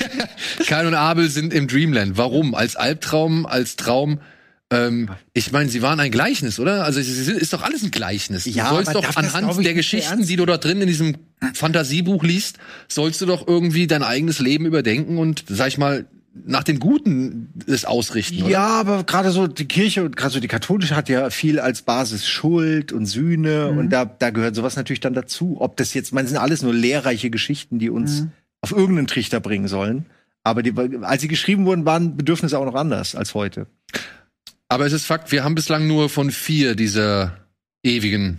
Kain 0.66 0.86
und 0.86 0.94
Abel 0.94 1.28
sind 1.28 1.52
im 1.52 1.66
Dreamland. 1.66 2.16
Warum? 2.16 2.54
Als 2.54 2.76
Albtraum, 2.76 3.46
als 3.46 3.74
Traum. 3.74 4.20
Ähm, 4.70 5.10
ich 5.32 5.50
meine, 5.50 5.68
sie 5.68 5.82
waren 5.82 5.98
ein 5.98 6.12
Gleichnis, 6.12 6.60
oder? 6.60 6.84
Also 6.84 7.00
es 7.00 7.08
ist 7.08 7.28
ist 7.28 7.52
doch 7.52 7.62
alles 7.62 7.82
ein 7.82 7.90
Gleichnis. 7.90 8.44
Du 8.44 8.50
Ja, 8.50 8.68
sollst 8.68 8.90
aber 8.90 9.00
doch 9.02 9.16
anhand 9.16 9.64
der 9.64 9.74
Geschichten, 9.74 10.24
die 10.24 10.36
du 10.36 10.46
dort 10.46 10.64
drin 10.64 10.80
in 10.80 10.86
diesem 10.86 11.16
Fantasiebuch 11.54 12.22
liest, 12.22 12.58
sollst 12.86 13.20
du 13.20 13.26
doch 13.26 13.48
irgendwie 13.48 13.88
dein 13.88 14.04
eigenes 14.04 14.38
Leben 14.38 14.66
überdenken 14.66 15.18
und, 15.18 15.44
sag 15.48 15.68
ich 15.68 15.78
mal, 15.78 16.06
nach 16.46 16.64
dem 16.64 16.78
Guten 16.78 17.52
es 17.66 17.84
ausrichten. 17.84 18.42
Oder? 18.42 18.50
Ja, 18.50 18.66
aber 18.80 19.04
gerade 19.04 19.30
so 19.30 19.46
die 19.46 19.66
Kirche 19.66 20.04
und 20.04 20.16
gerade 20.16 20.32
so 20.34 20.40
die 20.40 20.48
katholische 20.48 20.96
hat 20.96 21.08
ja 21.08 21.30
viel 21.30 21.58
als 21.60 21.82
Basis 21.82 22.26
Schuld 22.28 22.92
und 22.92 23.06
Sühne 23.06 23.70
Mhm. 23.72 23.78
und 23.78 23.90
da, 23.90 24.04
da 24.04 24.30
gehört 24.30 24.54
sowas 24.54 24.76
natürlich 24.76 25.00
dann 25.00 25.14
dazu. 25.14 25.56
Ob 25.60 25.76
das 25.76 25.94
jetzt, 25.94 26.12
man 26.12 26.26
sind 26.26 26.36
alles 26.36 26.62
nur 26.62 26.74
lehrreiche 26.74 27.30
Geschichten, 27.30 27.78
die 27.78 27.90
uns 27.90 28.22
Mhm. 28.22 28.30
auf 28.60 28.72
irgendeinen 28.72 29.06
Trichter 29.06 29.40
bringen 29.40 29.68
sollen. 29.68 30.06
Aber 30.44 30.62
die, 30.62 30.72
als 31.02 31.20
sie 31.22 31.28
geschrieben 31.28 31.66
wurden, 31.66 31.84
waren 31.84 32.16
Bedürfnisse 32.16 32.58
auch 32.58 32.64
noch 32.64 32.74
anders 32.74 33.14
als 33.14 33.34
heute. 33.34 33.66
Aber 34.68 34.86
es 34.86 34.92
ist 34.92 35.06
Fakt, 35.06 35.32
wir 35.32 35.44
haben 35.44 35.54
bislang 35.54 35.86
nur 35.86 36.08
von 36.08 36.30
vier 36.30 36.74
dieser 36.74 37.36
ewigen 37.82 38.38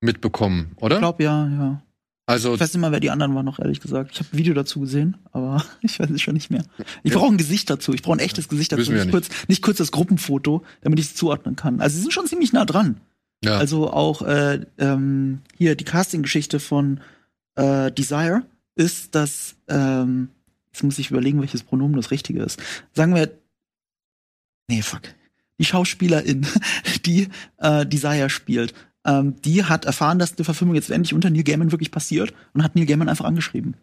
mitbekommen, 0.00 0.72
oder? 0.76 0.96
Ich 0.96 1.00
glaube 1.00 1.22
ja, 1.24 1.46
ja. 1.48 1.82
Also 2.26 2.54
Ich 2.54 2.60
weiß 2.60 2.74
nicht 2.74 2.80
mal, 2.80 2.90
wer 2.90 3.00
die 3.00 3.10
anderen 3.10 3.34
waren, 3.36 3.44
noch 3.44 3.60
ehrlich 3.60 3.80
gesagt. 3.80 4.10
Ich 4.12 4.18
habe 4.18 4.28
ein 4.32 4.38
Video 4.38 4.52
dazu 4.52 4.80
gesehen, 4.80 5.16
aber 5.32 5.64
ich 5.80 5.98
weiß 5.98 6.10
es 6.10 6.20
schon 6.20 6.34
nicht 6.34 6.50
mehr. 6.50 6.64
Ich 7.04 7.12
brauche 7.12 7.32
ein 7.32 7.38
Gesicht 7.38 7.70
dazu. 7.70 7.94
Ich 7.94 8.02
brauche 8.02 8.16
ein 8.16 8.20
echtes 8.20 8.48
Gesicht 8.48 8.72
dazu. 8.72 8.90
Nicht, 8.92 9.04
ja 9.04 9.10
kurz, 9.10 9.28
nicht 9.46 9.62
kurz 9.62 9.78
das 9.78 9.92
Gruppenfoto, 9.92 10.64
damit 10.82 10.98
ich 10.98 11.06
es 11.06 11.14
zuordnen 11.14 11.54
kann. 11.54 11.80
Also 11.80 11.96
sie 11.96 12.02
sind 12.02 12.12
schon 12.12 12.26
ziemlich 12.26 12.52
nah 12.52 12.64
dran. 12.64 13.00
ja. 13.44 13.56
Also 13.56 13.90
auch 13.92 14.22
äh, 14.22 14.66
ähm, 14.78 15.40
hier 15.56 15.76
die 15.76 15.84
Casting-Geschichte 15.84 16.58
von 16.58 17.00
äh, 17.54 17.92
Desire 17.92 18.42
ist, 18.74 19.14
dass 19.14 19.54
ähm, 19.68 20.30
jetzt 20.72 20.82
muss 20.82 20.98
ich 20.98 21.10
überlegen, 21.10 21.40
welches 21.40 21.62
Pronomen 21.62 21.96
das 21.96 22.10
richtige 22.10 22.42
ist. 22.42 22.60
Sagen 22.92 23.14
wir, 23.14 23.30
nee, 24.68 24.82
fuck, 24.82 25.02
die 25.58 25.64
Schauspielerin, 25.64 26.46
die 27.06 27.28
äh, 27.58 27.86
Desire 27.86 28.30
spielt, 28.30 28.74
ähm, 29.06 29.36
die 29.44 29.64
hat 29.64 29.84
erfahren, 29.84 30.18
dass 30.18 30.34
die 30.34 30.44
Verfilmung 30.44 30.74
jetzt 30.74 30.90
endlich 30.90 31.14
unter 31.14 31.30
Neil 31.30 31.44
Gaiman 31.44 31.70
wirklich 31.72 31.90
passiert 31.90 32.32
und 32.54 32.62
hat 32.62 32.74
Neil 32.76 32.86
Gaiman 32.86 33.08
einfach 33.08 33.24
angeschrieben. 33.24 33.74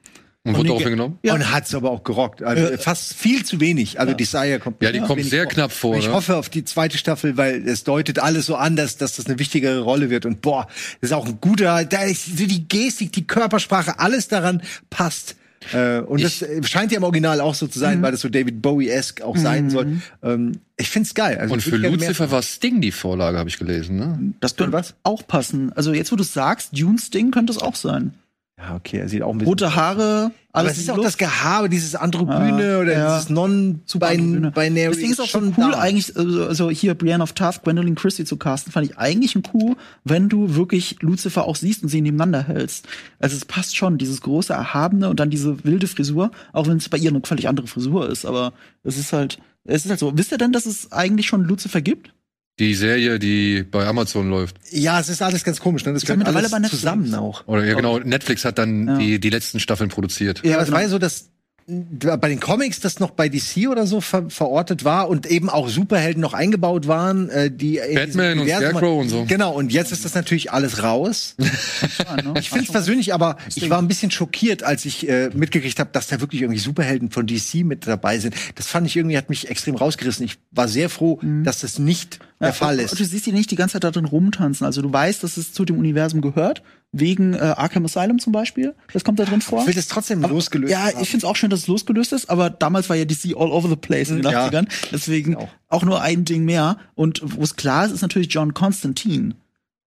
und 0.45 0.51
wurde 0.55 0.63
die- 0.63 0.67
darauf 0.67 0.81
hingenommen? 0.83 1.19
Ja. 1.23 1.35
Und 1.35 1.51
hat's 1.53 1.73
aber 1.73 1.89
auch 1.89 2.03
gerockt. 2.03 2.43
Also 2.43 2.75
fast 2.77 3.13
viel 3.13 3.45
zu 3.45 3.61
wenig. 3.61 3.99
Also 4.01 4.11
Ja. 4.11 4.17
Desire 4.17 4.59
kommt 4.59 4.83
Ja, 4.83 4.91
die 4.91 4.99
kommt 4.99 5.23
sehr 5.23 5.43
vor. 5.43 5.51
knapp 5.53 5.71
vor. 5.71 5.91
Und 5.91 5.99
ich 5.99 6.07
ne? 6.07 6.13
hoffe 6.13 6.35
auf 6.35 6.49
die 6.49 6.65
zweite 6.65 6.97
Staffel, 6.97 7.37
weil 7.37 7.65
es 7.65 7.85
deutet 7.85 8.19
alles 8.19 8.47
so 8.47 8.55
an, 8.57 8.75
dass, 8.75 8.97
dass 8.97 9.15
das 9.15 9.25
eine 9.27 9.39
wichtigere 9.39 9.79
Rolle 9.79 10.09
wird. 10.09 10.25
Und 10.25 10.41
boah, 10.41 10.67
das 10.99 11.11
ist 11.11 11.13
auch 11.13 11.25
ein 11.25 11.37
guter, 11.39 11.85
da 11.85 12.01
ist 12.03 12.37
die 12.39 12.67
Gestik, 12.67 13.13
die 13.13 13.25
Körpersprache, 13.25 13.99
alles 13.99 14.27
daran 14.27 14.61
passt. 14.89 15.37
Äh, 15.71 15.99
und 15.99 16.23
das 16.23 16.41
äh, 16.41 16.61
scheint 16.63 16.91
ja 16.91 16.97
im 16.97 17.03
Original 17.03 17.39
auch 17.41 17.55
so 17.55 17.67
zu 17.67 17.79
sein, 17.79 18.01
weil 18.01 18.11
das 18.11 18.21
so 18.21 18.29
David 18.29 18.61
Bowie-esque 18.61 19.23
auch 19.23 19.37
sein 19.37 19.69
soll. 19.69 20.01
Ähm, 20.21 20.53
ich 20.77 20.89
find's 20.89 21.13
geil. 21.13 21.37
Also, 21.37 21.53
und 21.53 21.59
ich 21.59 21.65
für 21.65 21.77
Lucifer 21.77 22.31
war 22.31 22.41
Sting 22.41 22.81
die 22.81 22.91
Vorlage, 22.91 23.37
habe 23.37 23.49
ich 23.49 23.59
gelesen. 23.59 23.97
Ne? 23.97 24.33
Das 24.39 24.55
könnte 24.55 24.73
was? 24.73 24.95
auch 25.03 25.25
passen. 25.27 25.71
Also 25.73 25.93
jetzt, 25.93 26.11
wo 26.11 26.15
du 26.15 26.23
sagst, 26.23 26.77
Dunes 26.77 27.09
Ding 27.09 27.31
könnte 27.31 27.53
es 27.53 27.59
auch 27.59 27.75
sein. 27.75 28.13
Ja, 28.59 28.75
okay, 28.75 28.97
er 28.99 29.09
sieht 29.09 29.23
auch 29.23 29.31
ein 29.31 29.39
bisschen. 29.39 29.49
Rote 29.49 29.75
Haare, 29.75 30.31
aber 30.51 30.69
es 30.69 30.77
ist 30.77 30.89
auch 30.89 30.95
Luft. 30.95 31.07
das 31.07 31.17
Gehabe, 31.17 31.69
dieses 31.69 31.95
Androgyne 31.95 32.71
Ja, 32.71 32.79
oder 32.79 32.93
ja. 32.93 33.17
dieses. 33.17 33.29
Non-Binary. 33.29 34.51
Deswegen 34.91 35.11
ist 35.11 35.19
auch 35.19 35.27
so 35.27 35.39
cool 35.57 35.73
eigentlich, 35.73 36.15
also, 36.15 36.45
also 36.45 36.69
hier 36.69 36.93
Brienne 36.93 37.23
of 37.23 37.33
Taft, 37.33 37.63
Gwendolyn 37.63 37.95
Christie 37.95 38.25
zu 38.25 38.37
casten, 38.37 38.71
fand 38.71 38.85
ich 38.85 38.97
eigentlich 38.97 39.35
ein 39.35 39.41
Coup, 39.41 39.75
wenn 40.03 40.29
du 40.29 40.55
wirklich 40.55 40.97
Lucifer 41.01 41.45
auch 41.45 41.55
siehst 41.55 41.81
und 41.81 41.89
sie 41.89 42.01
nebeneinander 42.01 42.43
hältst. 42.43 42.87
Also 43.19 43.35
es 43.35 43.45
passt 43.45 43.75
schon, 43.75 43.97
dieses 43.97 44.21
große 44.21 44.53
Erhabene 44.53 45.09
und 45.09 45.19
dann 45.19 45.31
diese 45.31 45.63
wilde 45.65 45.87
Frisur, 45.87 46.31
auch 46.53 46.67
wenn 46.67 46.77
es 46.77 46.89
bei 46.89 46.97
ihr 46.97 47.09
eine 47.09 47.21
völlig 47.23 47.47
andere 47.47 47.65
Frisur 47.65 48.07
ist, 48.07 48.23
aber 48.23 48.53
es 48.83 48.97
ist 48.99 49.13
halt, 49.13 49.39
es 49.63 49.83
ist 49.83 49.89
halt 49.89 49.99
so. 49.99 50.15
Wisst 50.15 50.31
ihr 50.31 50.37
denn, 50.37 50.51
dass 50.51 50.67
es 50.67 50.91
eigentlich 50.91 51.25
schon 51.25 51.43
Lucifer 51.43 51.81
gibt? 51.81 52.13
Die 52.59 52.75
Serie, 52.75 53.17
die 53.17 53.63
bei 53.63 53.85
Amazon 53.87 54.29
läuft. 54.29 54.57
Ja, 54.69 54.99
es 54.99 55.09
ist 55.09 55.21
alles 55.23 55.43
ganz 55.43 55.59
komisch, 55.59 55.85
ne? 55.85 55.93
Das 55.93 56.03
gehört 56.03 56.19
mittlerweile 56.19 56.41
alles 56.45 56.51
bei 56.51 56.59
Netflix. 56.59 56.81
zusammen 56.81 57.13
auch. 57.15 57.47
Oder 57.47 57.65
ja, 57.65 57.73
genau, 57.73 57.97
Netflix 57.97 58.45
hat 58.45 58.59
dann 58.59 58.87
Ja. 58.87 58.97
die, 58.97 59.19
die 59.19 59.29
letzten 59.31 59.59
Staffeln 59.59 59.89
produziert. 59.89 60.41
Ja, 60.43 60.53
aber 60.55 60.61
es 60.61 60.65
genau. 60.67 60.75
war 60.75 60.81
ja 60.83 60.89
so, 60.89 60.99
dass 60.99 61.29
bei 61.65 62.27
den 62.27 62.41
Comics 62.41 62.81
das 62.81 62.99
noch 62.99 63.11
bei 63.11 63.29
DC 63.29 63.69
oder 63.69 63.87
so 63.87 64.01
ver 64.01 64.29
verortet 64.29 64.83
war 64.83 65.07
und 65.09 65.25
eben 65.27 65.49
auch 65.49 65.69
Superhelden 65.69 66.21
noch 66.21 66.33
eingebaut 66.33 66.87
waren, 66.87 67.29
äh, 67.29 67.49
die 67.49 67.77
in 67.77 67.95
Batman 67.95 68.39
und 68.39 68.47
Scarecrow 68.49 68.99
und 69.01 69.07
so. 69.07 69.23
Genau, 69.25 69.53
und 69.53 69.71
jetzt 69.71 69.93
ist 69.93 70.03
das 70.03 70.13
natürlich 70.13 70.51
alles 70.51 70.83
raus. 70.83 71.35
Ne? 72.23 72.33
Ich 72.39 72.49
finde 72.49 72.65
es 72.65 72.71
persönlich 72.71 73.13
aber, 73.13 73.37
ich 73.55 73.69
war 73.69 73.79
ein 73.79 73.87
bisschen 73.87 74.11
schockiert, 74.11 74.61
als 74.63 74.85
ich 74.85 75.07
äh, 75.09 75.29
mitgekriegt 75.33 75.79
habe, 75.79 75.89
dass 75.93 76.07
da 76.07 76.19
wirklich 76.21 76.41
irgendwie 76.41 76.59
Superhelden 76.59 77.09
von 77.11 77.25
DC 77.25 77.63
mit 77.63 77.87
dabei 77.87 78.19
sind. 78.19 78.35
Das 78.55 78.67
fand 78.67 78.85
ich 78.85 78.95
irgendwie, 78.95 79.17
hat 79.17 79.29
mich 79.29 79.49
extrem 79.49 79.75
rausgerissen. 79.75 80.25
Ich 80.25 80.37
war 80.51 80.67
sehr 80.67 80.89
froh, 80.89 81.19
dass 81.43 81.61
das 81.61 81.79
nicht 81.79 82.19
der 82.43 82.53
Fall 82.53 82.75
und, 82.79 82.91
und 82.91 82.99
du 82.99 83.03
ist. 83.03 83.09
siehst 83.11 83.25
die 83.25 83.31
nicht 83.31 83.49
die 83.51 83.55
ganze 83.55 83.73
Zeit 83.73 83.83
da 83.83 83.91
drin 83.91 84.05
rumtanzen. 84.05 84.65
Also 84.65 84.81
du 84.81 84.91
weißt, 84.93 85.23
dass 85.23 85.37
es 85.37 85.53
zu 85.53 85.65
dem 85.65 85.77
Universum 85.77 86.21
gehört, 86.21 86.61
wegen 86.91 87.33
äh, 87.33 87.37
Arkham 87.39 87.85
Asylum 87.85 88.19
zum 88.19 88.31
Beispiel. 88.33 88.75
Das 88.93 89.03
kommt 89.03 89.19
da 89.19 89.25
drin 89.25 89.41
vor. 89.41 89.61
Ich 89.61 89.67
will 89.67 89.73
das 89.73 89.87
trotzdem 89.87 90.21
losgelöst 90.21 90.71
Ja, 90.71 90.79
haben. 90.85 90.99
ich 91.01 91.09
finde 91.09 91.25
es 91.25 91.29
auch 91.29 91.35
schön, 91.35 91.49
dass 91.49 91.61
es 91.61 91.67
losgelöst 91.67 92.13
ist, 92.13 92.29
aber 92.29 92.49
damals 92.49 92.89
war 92.89 92.95
ja 92.95 93.05
DC 93.05 93.35
all 93.35 93.51
over 93.51 93.67
the 93.69 93.75
place 93.75 94.09
in 94.09 94.21
den 94.21 94.31
Ja. 94.31 94.47
80ern. 94.47 94.67
Deswegen 94.91 95.35
Auch. 95.35 95.49
auch. 95.69 95.83
nur 95.83 96.01
ein 96.01 96.25
Ding 96.25 96.45
mehr. 96.45 96.77
Und 96.95 97.21
wo 97.23 97.41
es 97.43 97.55
klar 97.55 97.85
ist, 97.85 97.91
ist 97.91 98.01
natürlich 98.01 98.31
John 98.33 98.53
Constantine. 98.53 99.35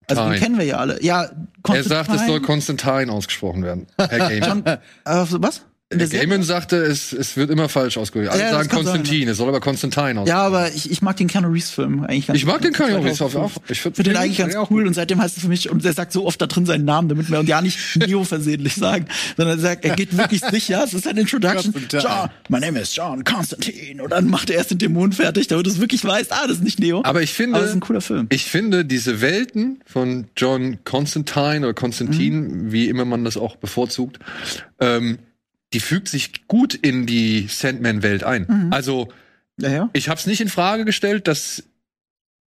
Also 0.08 0.22
den 0.22 0.30
Nein. 0.30 0.40
kennen 0.40 0.58
wir 0.58 0.64
ja 0.64 0.76
alle. 0.76 1.02
Ja, 1.02 1.24
Er 1.24 1.36
Constantine. 1.62 1.88
sagt, 2.04 2.14
es 2.20 2.26
soll 2.26 2.40
Constantine 2.40 3.10
ausgesprochen 3.12 3.62
werden. 3.64 3.86
Herr 3.98 4.08
Gaiman. 4.30 4.64
Äh, 4.64 4.78
was? 5.04 5.62
Gaiman 5.90 6.42
sagte, 6.42 6.78
es, 6.78 7.12
es 7.12 7.36
wird 7.36 7.48
immer 7.48 7.68
falsch 7.68 7.96
ausgesprochen. 7.96 8.32
Alle 8.32 8.42
Ja, 8.42 8.50
sagen 8.50 8.68
kann 8.68 8.84
sein, 8.84 8.94
Konstantin, 8.96 9.28
es 9.28 9.36
soll 9.36 9.48
aber 9.48 9.60
Constantine 9.60 10.20
aussprechen. 10.20 10.26
Ja, 10.26 10.38
aber 10.44 10.72
ich, 10.74 10.90
ich 10.90 11.00
mag 11.00 11.16
den 11.16 11.28
Keanu 11.28 11.46
Reeves 11.46 11.70
Film 11.70 12.02
eigentlich 12.02 12.26
ganz 12.26 12.36
Ich 12.40 12.44
mag 12.44 12.60
den 12.60 12.72
Keanu 12.72 12.96
Reeves 13.04 13.22
auch. 13.22 13.30
2005. 13.30 13.70
Ich 13.70 13.80
finde 13.82 14.02
den 14.02 14.16
eigentlich 14.16 14.38
ganz 14.38 14.56
auch 14.56 14.68
cool 14.72 14.84
und 14.84 14.94
seitdem 14.94 15.22
heißt 15.22 15.36
es 15.36 15.44
für 15.44 15.48
mich, 15.48 15.70
und 15.70 15.84
er 15.84 15.92
sagt 15.92 16.10
so 16.12 16.26
oft 16.26 16.42
da 16.42 16.48
drin 16.48 16.66
seinen 16.66 16.84
Namen, 16.84 17.08
damit 17.08 17.30
wir 17.30 17.40
ja 17.44 17.62
nicht 17.62 17.78
Neo 18.04 18.24
versehentlich 18.24 18.74
sagen, 18.74 19.06
sondern 19.36 19.58
er 19.58 19.62
sagt, 19.62 19.84
er 19.84 19.94
geht 19.94 20.16
wirklich 20.18 20.40
sicher, 20.50 20.82
es 20.82 20.92
ist 20.92 21.06
ein 21.06 21.16
Introduction. 21.18 21.72
John, 21.88 22.30
my 22.48 22.58
name 22.58 22.80
is 22.80 22.92
John 22.96 23.22
Constantine. 23.22 24.02
Und 24.02 24.10
dann 24.10 24.28
macht 24.28 24.50
er 24.50 24.56
erst 24.56 24.72
den 24.72 24.78
Dämon 24.78 25.12
fertig, 25.12 25.46
damit 25.46 25.66
du 25.66 25.70
es 25.70 25.78
wirklich 25.80 26.04
weißt, 26.04 26.32
ah, 26.32 26.48
das 26.48 26.56
ist 26.56 26.64
nicht 26.64 26.80
Neo. 26.80 27.02
Aber 27.04 27.22
ich 27.22 27.32
finde, 27.32 27.58
Aber 27.58 27.64
ist 27.66 27.72
ein 27.74 27.78
cooler 27.80 28.00
Film. 28.00 28.26
ich 28.30 28.46
finde 28.46 28.84
diese 28.84 29.20
Welten 29.20 29.80
von 29.86 30.26
John 30.36 30.78
Constantine 30.82 31.60
oder 31.60 31.74
Konstantin, 31.74 32.40
Mhm. 32.66 32.72
wie 32.72 32.88
immer 32.88 33.04
man 33.04 33.24
das 33.24 33.36
auch 33.36 33.54
bevorzugt, 33.54 34.18
ähm, 34.80 35.18
die 35.76 35.80
fügt 35.80 36.08
sich 36.08 36.46
gut 36.48 36.74
in 36.74 37.04
die 37.04 37.48
Sandman-Welt 37.50 38.24
ein. 38.24 38.46
Mhm. 38.48 38.72
Also 38.72 39.08
Ja, 39.60 39.68
ja. 39.70 39.90
ich 39.92 40.08
habe 40.08 40.18
es 40.18 40.26
nicht 40.26 40.40
in 40.40 40.48
Frage 40.48 40.86
gestellt, 40.86 41.28
dass 41.28 41.64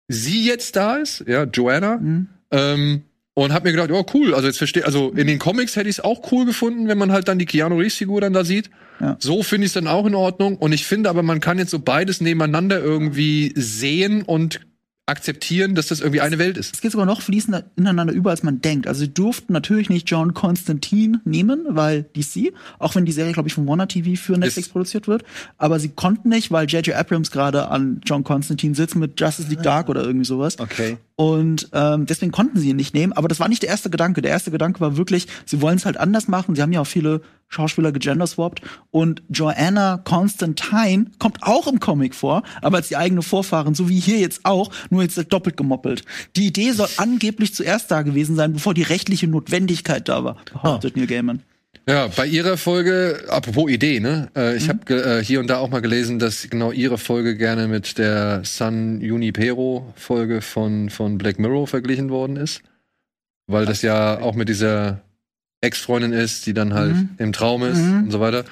sie 0.08 0.44
jetzt 0.44 0.74
da 0.74 0.96
ist, 0.96 1.24
ja, 1.28 1.44
Joanna, 1.44 1.98
Mhm. 1.98 2.26
ähm, 2.50 3.02
und 3.34 3.52
hab 3.52 3.62
mir 3.64 3.70
gedacht, 3.70 3.90
oh 3.92 4.04
cool, 4.12 4.34
also 4.34 4.46
jetzt 4.48 4.58
verstehe, 4.58 4.84
also 4.84 5.10
in 5.12 5.26
den 5.28 5.38
Comics 5.38 5.76
hätte 5.76 5.88
ich 5.88 5.98
es 5.98 6.04
auch 6.04 6.32
cool 6.32 6.44
gefunden, 6.44 6.88
wenn 6.88 6.98
man 6.98 7.12
halt 7.12 7.28
dann 7.28 7.38
die 7.38 7.46
Keanu 7.46 7.76
Reeves 7.78 7.94
Figur 7.96 8.20
dann 8.20 8.32
da 8.32 8.44
sieht. 8.44 8.68
Ja. 9.00 9.16
So 9.20 9.42
finde 9.42 9.64
ich 9.64 9.70
es 9.70 9.74
dann 9.74 9.86
auch 9.86 10.04
in 10.04 10.14
Ordnung 10.16 10.56
und 10.58 10.72
ich 10.72 10.84
finde 10.84 11.08
aber 11.08 11.22
man 11.22 11.40
kann 11.40 11.58
jetzt 11.58 11.70
so 11.70 11.78
beides 11.78 12.20
nebeneinander 12.20 12.80
irgendwie 12.80 13.52
sehen 13.56 14.22
und 14.22 14.60
akzeptieren, 15.06 15.74
dass 15.74 15.88
das 15.88 16.00
irgendwie 16.00 16.20
eine 16.20 16.38
Welt 16.38 16.56
ist. 16.56 16.74
Es 16.76 16.80
geht 16.80 16.92
sogar 16.92 17.06
noch 17.06 17.22
fließender 17.22 17.64
ineinander 17.76 18.12
über, 18.12 18.30
als 18.30 18.42
man 18.44 18.60
denkt. 18.60 18.86
Also 18.86 19.00
sie 19.00 19.12
durften 19.12 19.52
natürlich 19.52 19.90
nicht 19.90 20.08
John 20.08 20.32
Constantine 20.32 21.20
nehmen, 21.24 21.64
weil 21.68 22.04
DC, 22.16 22.52
auch 22.78 22.94
wenn 22.94 23.04
die 23.04 23.12
Serie, 23.12 23.32
glaube 23.32 23.48
ich, 23.48 23.54
von 23.54 23.66
Warner 23.66 23.88
TV 23.88 24.20
für 24.20 24.32
Netflix 24.38 24.68
Ist- 24.68 24.72
produziert 24.72 25.08
wird, 25.08 25.24
aber 25.58 25.80
sie 25.80 25.88
konnten 25.88 26.28
nicht, 26.28 26.50
weil 26.52 26.66
J.J. 26.66 26.94
Abrams 26.94 27.30
gerade 27.32 27.68
an 27.68 28.00
John 28.04 28.22
Constantine 28.22 28.74
sitzt 28.76 28.94
mit 28.94 29.20
Justice 29.20 29.48
League 29.48 29.62
Dark 29.62 29.88
oder 29.88 30.02
irgendwie 30.04 30.24
sowas. 30.26 30.58
Okay. 30.58 30.96
Und 31.16 31.68
ähm, 31.72 32.06
deswegen 32.06 32.32
konnten 32.32 32.58
sie 32.58 32.70
ihn 32.70 32.76
nicht 32.76 32.94
nehmen. 32.94 33.12
Aber 33.12 33.28
das 33.28 33.40
war 33.40 33.48
nicht 33.48 33.62
der 33.62 33.70
erste 33.70 33.90
Gedanke. 33.90 34.22
Der 34.22 34.30
erste 34.30 34.50
Gedanke 34.50 34.80
war 34.80 34.96
wirklich, 34.96 35.26
sie 35.44 35.60
wollen 35.60 35.76
es 35.76 35.84
halt 35.84 35.96
anders 35.96 36.28
machen. 36.28 36.54
Sie 36.54 36.62
haben 36.62 36.72
ja 36.72 36.80
auch 36.80 36.86
viele 36.86 37.20
Schauspieler 37.48 37.92
gegenderswapped. 37.92 38.62
Und 38.90 39.22
Joanna 39.28 39.98
Constantine 40.04 41.06
kommt 41.18 41.42
auch 41.42 41.66
im 41.66 41.80
Comic 41.80 42.14
vor, 42.14 42.42
aber 42.62 42.78
als 42.78 42.88
die 42.88 42.96
eigene 42.96 43.22
Vorfahren, 43.22 43.74
so 43.74 43.88
wie 43.88 44.00
hier 44.00 44.18
jetzt 44.18 44.40
auch, 44.44 44.70
nur 44.90 45.02
jetzt 45.02 45.20
doppelt 45.32 45.56
gemoppelt. 45.56 46.04
Die 46.36 46.46
Idee 46.46 46.72
soll 46.72 46.88
angeblich 46.96 47.54
zuerst 47.54 47.90
da 47.90 48.02
gewesen 48.02 48.36
sein, 48.36 48.54
bevor 48.54 48.74
die 48.74 48.82
rechtliche 48.82 49.28
Notwendigkeit 49.28 50.08
da 50.08 50.24
war, 50.24 50.36
behauptet 50.52 50.96
Neil 50.96 51.06
Gaiman. 51.06 51.42
Ja, 51.88 52.06
bei 52.08 52.26
ihrer 52.26 52.56
Folge, 52.56 53.24
apropos 53.28 53.68
Idee, 53.70 53.98
ne? 53.98 54.28
Äh, 54.36 54.52
Mhm. 54.52 54.56
ich 54.56 54.68
habe 54.68 54.94
äh, 55.18 55.24
hier 55.24 55.40
und 55.40 55.48
da 55.48 55.58
auch 55.58 55.68
mal 55.68 55.80
gelesen, 55.82 56.18
dass 56.20 56.48
genau 56.48 56.70
ihre 56.70 56.96
Folge 56.96 57.36
gerne 57.36 57.66
mit 57.66 57.98
der 57.98 58.42
San 58.44 59.00
Junipero 59.00 59.92
Folge 59.96 60.42
von 60.42 60.90
von 60.90 61.18
Black 61.18 61.40
Mirror 61.40 61.66
verglichen 61.66 62.08
worden 62.10 62.36
ist, 62.36 62.62
weil 63.48 63.66
das 63.66 63.82
ja 63.82 64.20
auch 64.20 64.36
mit 64.36 64.48
dieser 64.48 65.00
Ex-Freundin 65.60 66.12
ist, 66.12 66.46
die 66.46 66.54
dann 66.54 66.72
halt 66.72 66.94
Mhm. 66.94 67.08
im 67.18 67.32
Traum 67.32 67.64
ist 67.64 67.78
Mhm. 67.78 68.04
und 68.04 68.10
so 68.12 68.20
weiter. 68.20 68.44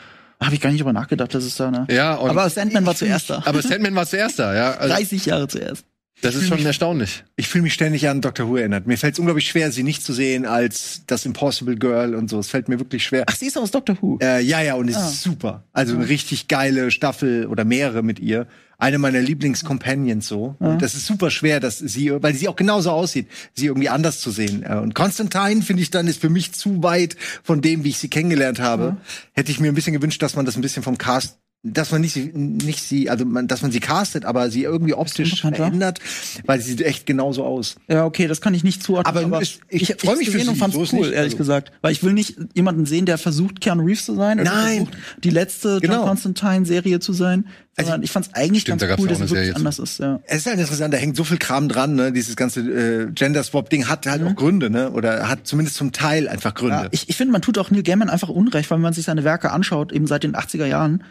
Habe 0.43 0.55
ich 0.55 0.61
gar 0.61 0.71
nicht 0.71 0.81
drüber 0.81 0.93
nachgedacht, 0.93 1.33
dass 1.35 1.45
es 1.45 1.55
da, 1.57 1.71
ne? 1.71 1.87
Ja, 1.91 2.19
aber 2.19 2.49
Sandman 2.51 2.85
war 2.87 2.97
zuerst 2.97 3.31
da. 3.31 3.43
aber 3.47 3.63
Sandman 3.63 3.95
war 3.95 4.07
zuerst 4.07 4.39
da, 4.41 4.55
ja. 4.55 4.73
Also, 4.73 4.95
30 4.95 5.27
Jahre 5.27 5.47
zuerst. 5.47 5.85
Das 6.23 6.35
ist 6.35 6.49
schon 6.49 6.65
erstaunlich. 6.65 7.25
Ich 7.37 7.49
fühle 7.49 7.63
mich 7.63 7.75
ständig 7.75 8.09
an 8.09 8.21
Doctor 8.21 8.49
Who 8.49 8.57
erinnert. 8.57 8.87
Mir 8.87 8.99
fällt 8.99 9.15
es 9.15 9.19
unglaublich 9.19 9.49
schwer, 9.49 9.73
sie 9.73 9.83
nicht 9.83 10.05
zu 10.05 10.13
sehen 10.13 10.47
als 10.47 11.03
das 11.07 11.25
Impossible 11.27 11.77
Girl 11.77 12.15
und 12.15 12.29
so. 12.31 12.39
Es 12.39 12.49
fällt 12.49 12.69
mir 12.69 12.79
wirklich 12.79 13.05
schwer. 13.05 13.25
Ach, 13.27 13.37
sie 13.37 13.47
ist 13.47 13.57
aus 13.59 13.71
Doctor 13.71 13.97
Who. 14.01 14.19
Äh, 14.23 14.43
ja, 14.43 14.61
ja, 14.63 14.75
und 14.75 14.89
es 14.89 14.97
Ah. 14.97 15.09
ist 15.09 15.23
super. 15.23 15.65
Also 15.73 15.95
eine 15.95 16.09
richtig 16.09 16.49
geile 16.49 16.91
Staffel 16.91 17.47
oder 17.47 17.65
mehrere 17.65 18.03
mit 18.03 18.19
ihr. 18.21 18.47
Eine 18.79 18.99
meiner 18.99 19.21
Lieblingscompanions 19.21 20.27
so. 20.27 20.57
Und 20.59 20.81
das 20.81 20.95
ist 20.95 21.05
super 21.07 21.31
schwer, 21.31 21.61
dass 21.61 21.79
sie, 21.79 22.11
weil 22.23 22.35
sie 22.35 22.49
auch 22.49 22.57
genauso 22.57 22.91
aussieht, 22.91 23.27
sie 23.55 23.67
irgendwie 23.67 23.91
anders 23.91 24.21
zu 24.21 24.31
sehen. 24.31 24.63
Äh, 24.63 24.77
Und 24.77 24.95
Constantine 24.95 25.61
finde 25.63 25.83
ich 25.83 25.91
dann 25.91 26.07
ist 26.07 26.21
für 26.21 26.31
mich 26.31 26.53
zu 26.53 26.83
weit 26.83 27.17
von 27.43 27.61
dem, 27.61 27.85
wie 27.85 27.91
ich 27.91 27.99
sie 27.99 28.09
kennengelernt 28.09 28.59
habe. 28.59 28.97
Hätte 29.33 29.53
ich 29.53 29.61
mir 29.61 29.69
ein 29.69 29.75
bisschen 29.75 29.93
gewünscht, 29.93 30.23
dass 30.23 30.35
man 30.35 30.47
das 30.47 30.57
ein 30.57 30.63
bisschen 30.63 30.83
vom 30.83 30.97
Cast 30.97 31.39
dass 31.63 31.91
man 31.93 32.01
nicht, 32.01 32.15
sie- 32.15 32.33
nicht 32.35 32.83
sie, 32.83 33.11
also 33.11 33.27
man, 33.27 33.47
dass 33.47 33.61
man 33.61 33.71
sie 33.71 33.81
castet, 33.81 34.25
aber 34.25 34.51
sie 34.51 34.63
irgendwie 34.63 34.95
optisch 34.95 35.43
verändert, 35.43 35.99
weil 36.47 36.59
sie 36.61 36.71
sieht 36.71 36.81
echt 36.81 37.05
genauso 37.05 37.45
aus. 37.45 37.77
Ja, 37.87 38.07
okay, 38.07 38.27
das 38.29 38.41
kann 38.41 38.55
ich 38.55 38.65
nicht 38.65 38.83
zuordnen. 38.83 39.15
Aber 39.27 39.43
ich- 39.43 39.61
ich 39.69 39.95
freu 39.99 40.17
mich 40.17 40.27
für 40.31 40.33
gesehen 40.39 40.49
und 40.49 40.55
sie, 40.55 40.61
fand's 40.61 40.75
so 40.77 40.81
cool, 40.97 41.01
nicht. 41.03 41.13
ehrlich 41.13 41.33
Also- 41.33 41.37
gesagt. 41.37 41.73
Weil 41.83 41.93
ich 41.93 42.03
will 42.03 42.15
nicht 42.15 42.37
jemanden 42.55 42.87
sehen, 42.87 43.05
der 43.05 43.19
versucht, 43.19 43.61
Keanu 43.61 43.85
Reeves 43.85 44.07
zu 44.07 44.15
sein. 44.15 44.41
Oder 44.41 44.51
Nein. 44.51 44.87
versucht, 44.87 44.99
die 45.23 45.31
letzte 45.31 45.81
Genau. 45.81 45.97
John 45.97 46.07
Constantine-Serie 46.09 46.99
zu 47.01 47.13
sein. 47.13 47.45
Sondern 47.79 48.03
ich 48.03 48.11
fand's 48.11 48.29
eigentlich 48.35 48.63
Stimmt, 48.63 48.83
da 48.83 48.87
ganz 48.87 48.99
gab's 48.99 49.03
cool, 49.03 49.09
dass 49.09 49.17
es 49.21 49.31
wirklich 49.31 49.39
Serie 49.47 49.57
anders 49.57 49.79
ist, 49.79 49.99
ja. 50.01 50.21
Es 50.27 50.39
ist 50.39 50.47
halt 50.47 50.59
interessant, 50.59 50.93
da 50.93 50.99
hängt 50.99 51.17
so 51.17 51.25
viel 51.25 51.39
Kram 51.39 51.67
dran, 51.69 51.95
ne? 51.95 52.13
Dieses 52.13 52.37
ganze 52.37 52.61
äh, 52.61 53.11
Gender 53.13 53.43
Swap 53.43 53.71
Ding 53.71 53.89
hat 53.89 54.07
halt 54.07 54.23
auch 54.23 54.35
Gründe, 54.35 54.69
ne? 54.69 54.91
Oder 54.91 55.29
hat 55.31 55.47
zumindest 55.47 55.77
zum 55.79 55.91
Teil 55.93 56.29
einfach 56.29 56.53
Gründe. 56.53 56.75
Ja, 56.77 56.89
ich, 56.91 57.09
ich 57.09 57.17
finde, 57.17 57.33
man 57.33 57.41
tut 57.41 57.57
auch 57.57 57.71
Neil 57.71 57.83
Gaiman 57.83 58.11
einfach 58.11 58.29
Unrecht, 58.29 58.71
weil 58.71 58.77
wenn 58.77 58.83
man 58.83 58.93
sich 58.93 59.05
seine 59.07 59.25
Werke 59.25 59.51
anschaut, 59.51 59.93
eben 59.93 60.07
seit 60.07 60.25
den 60.25 60.35
80er 60.37 60.67
Jahren, 60.67 61.05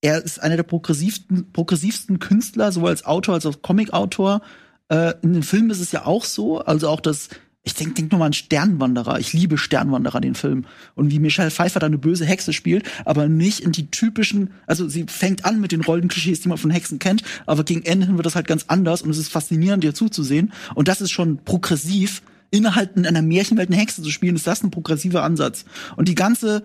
er 0.00 0.22
ist 0.24 0.42
einer 0.42 0.56
der 0.56 0.62
progressivsten, 0.62 1.52
progressivsten 1.52 2.18
Künstler, 2.18 2.70
sowohl 2.72 2.90
als 2.90 3.04
Autor 3.04 3.34
als 3.34 3.46
auch 3.46 3.62
Comic-Autor. 3.62 4.42
Äh, 4.88 5.14
in 5.22 5.32
den 5.32 5.42
Filmen 5.42 5.70
ist 5.70 5.80
es 5.80 5.92
ja 5.92 6.06
auch 6.06 6.24
so, 6.24 6.60
also 6.60 6.88
auch 6.88 7.00
das, 7.00 7.28
ich 7.62 7.74
denke 7.74 7.94
denk 7.94 8.12
nur 8.12 8.20
mal 8.20 8.26
an 8.26 8.32
Sternwanderer. 8.32 9.18
Ich 9.18 9.32
liebe 9.32 9.58
Sternwanderer, 9.58 10.20
den 10.20 10.34
Film. 10.34 10.66
Und 10.94 11.10
wie 11.10 11.18
Michelle 11.18 11.50
Pfeiffer 11.50 11.80
da 11.80 11.86
eine 11.86 11.98
böse 11.98 12.24
Hexe 12.24 12.52
spielt, 12.52 12.88
aber 13.04 13.28
nicht 13.28 13.60
in 13.60 13.72
die 13.72 13.90
typischen, 13.90 14.52
also 14.66 14.88
sie 14.88 15.06
fängt 15.08 15.44
an 15.44 15.60
mit 15.60 15.72
den 15.72 15.80
Rollenklischees, 15.80 16.40
die 16.40 16.48
man 16.48 16.58
von 16.58 16.70
Hexen 16.70 16.98
kennt, 16.98 17.22
aber 17.46 17.64
gegen 17.64 17.84
Ende 17.84 18.06
hin 18.06 18.16
wird 18.16 18.26
das 18.26 18.36
halt 18.36 18.46
ganz 18.46 18.66
anders 18.68 19.02
und 19.02 19.10
es 19.10 19.18
ist 19.18 19.32
faszinierend, 19.32 19.82
ihr 19.82 19.94
zuzusehen. 19.94 20.52
Und 20.74 20.88
das 20.88 21.00
ist 21.00 21.10
schon 21.10 21.38
progressiv. 21.38 22.22
Innerhalb 22.52 22.96
in 22.96 23.06
einer 23.06 23.22
Märchenwelt 23.22 23.70
eine 23.70 23.80
Hexe 23.80 24.02
zu 24.02 24.10
spielen, 24.10 24.36
ist 24.36 24.46
das 24.46 24.62
ein 24.62 24.70
progressiver 24.70 25.24
Ansatz. 25.24 25.64
Und 25.96 26.06
die 26.06 26.14
ganze 26.14 26.62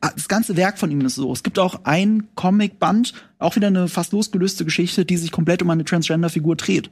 das 0.00 0.28
ganze 0.28 0.56
Werk 0.56 0.78
von 0.78 0.90
ihm 0.90 1.00
ist 1.02 1.16
so. 1.16 1.32
Es 1.32 1.42
gibt 1.42 1.58
auch 1.58 1.84
ein 1.84 2.28
Comic-Band, 2.34 3.12
auch 3.38 3.56
wieder 3.56 3.66
eine 3.66 3.88
fast 3.88 4.12
losgelöste 4.12 4.64
Geschichte, 4.64 5.04
die 5.04 5.16
sich 5.16 5.32
komplett 5.32 5.62
um 5.62 5.70
eine 5.70 5.84
Transgender-Figur 5.84 6.56
dreht. 6.56 6.90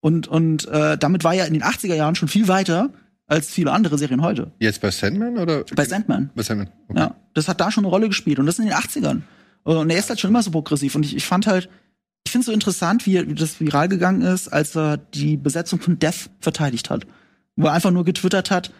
Und, 0.00 0.28
und 0.28 0.66
äh, 0.68 0.98
damit 0.98 1.24
war 1.24 1.34
er 1.34 1.46
in 1.46 1.54
den 1.54 1.62
80er 1.62 1.94
Jahren 1.94 2.14
schon 2.14 2.28
viel 2.28 2.48
weiter 2.48 2.90
als 3.26 3.50
viele 3.50 3.72
andere 3.72 3.96
Serien 3.96 4.22
heute. 4.22 4.52
Jetzt 4.58 4.80
bei 4.80 4.90
Sandman 4.90 5.38
oder? 5.38 5.64
Bei 5.74 5.84
Sandman. 5.84 6.30
Bei 6.34 6.42
Sandman. 6.42 6.68
Okay. 6.88 7.00
Ja, 7.00 7.16
das 7.32 7.48
hat 7.48 7.60
da 7.60 7.70
schon 7.70 7.84
eine 7.84 7.90
Rolle 7.90 8.08
gespielt 8.08 8.38
und 8.38 8.46
das 8.46 8.58
in 8.58 8.66
den 8.66 8.74
80ern. 8.74 9.22
Und 9.62 9.90
er 9.90 9.98
ist 9.98 10.10
halt 10.10 10.20
schon 10.20 10.30
immer 10.30 10.42
so 10.42 10.50
progressiv 10.50 10.94
und 10.94 11.06
ich, 11.06 11.16
ich 11.16 11.24
fand 11.24 11.46
halt, 11.46 11.70
ich 12.26 12.32
finde 12.32 12.42
es 12.42 12.46
so 12.46 12.52
interessant, 12.52 13.06
wie, 13.06 13.26
wie 13.28 13.34
das 13.34 13.60
viral 13.60 13.88
gegangen 13.88 14.22
ist, 14.22 14.48
als 14.48 14.76
er 14.76 14.98
die 14.98 15.36
Besetzung 15.36 15.80
von 15.80 15.98
Death 15.98 16.30
verteidigt 16.40 16.90
hat. 16.90 17.06
Wo 17.56 17.66
er 17.66 17.72
einfach 17.72 17.90
nur 17.90 18.04
getwittert 18.04 18.50
hat, 18.50 18.72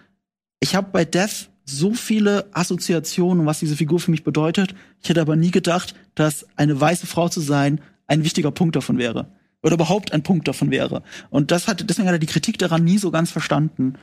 ich 0.60 0.74
habe 0.74 0.88
bei 0.92 1.04
Death 1.04 1.48
so 1.64 1.94
viele 1.94 2.46
Assoziationen 2.52 3.46
was 3.46 3.60
diese 3.60 3.76
Figur 3.76 4.00
für 4.00 4.10
mich 4.10 4.24
bedeutet. 4.24 4.74
Ich 5.02 5.08
hätte 5.08 5.20
aber 5.20 5.36
nie 5.36 5.50
gedacht, 5.50 5.94
dass 6.14 6.46
eine 6.56 6.80
weiße 6.80 7.06
Frau 7.06 7.28
zu 7.28 7.40
sein 7.40 7.80
ein 8.06 8.24
wichtiger 8.24 8.50
Punkt 8.50 8.76
davon 8.76 8.98
wäre. 8.98 9.28
Oder 9.64 9.74
überhaupt 9.74 10.12
ein 10.12 10.22
Punkt 10.22 10.46
davon 10.46 10.70
wäre. 10.70 11.02
Und 11.30 11.50
das 11.50 11.66
hat, 11.66 11.88
deswegen 11.88 12.06
hat 12.06 12.14
er 12.14 12.18
die 12.18 12.26
Kritik 12.26 12.58
daran 12.58 12.84
nie 12.84 12.98
so 12.98 13.10
ganz 13.10 13.30
verstanden. 13.30 13.94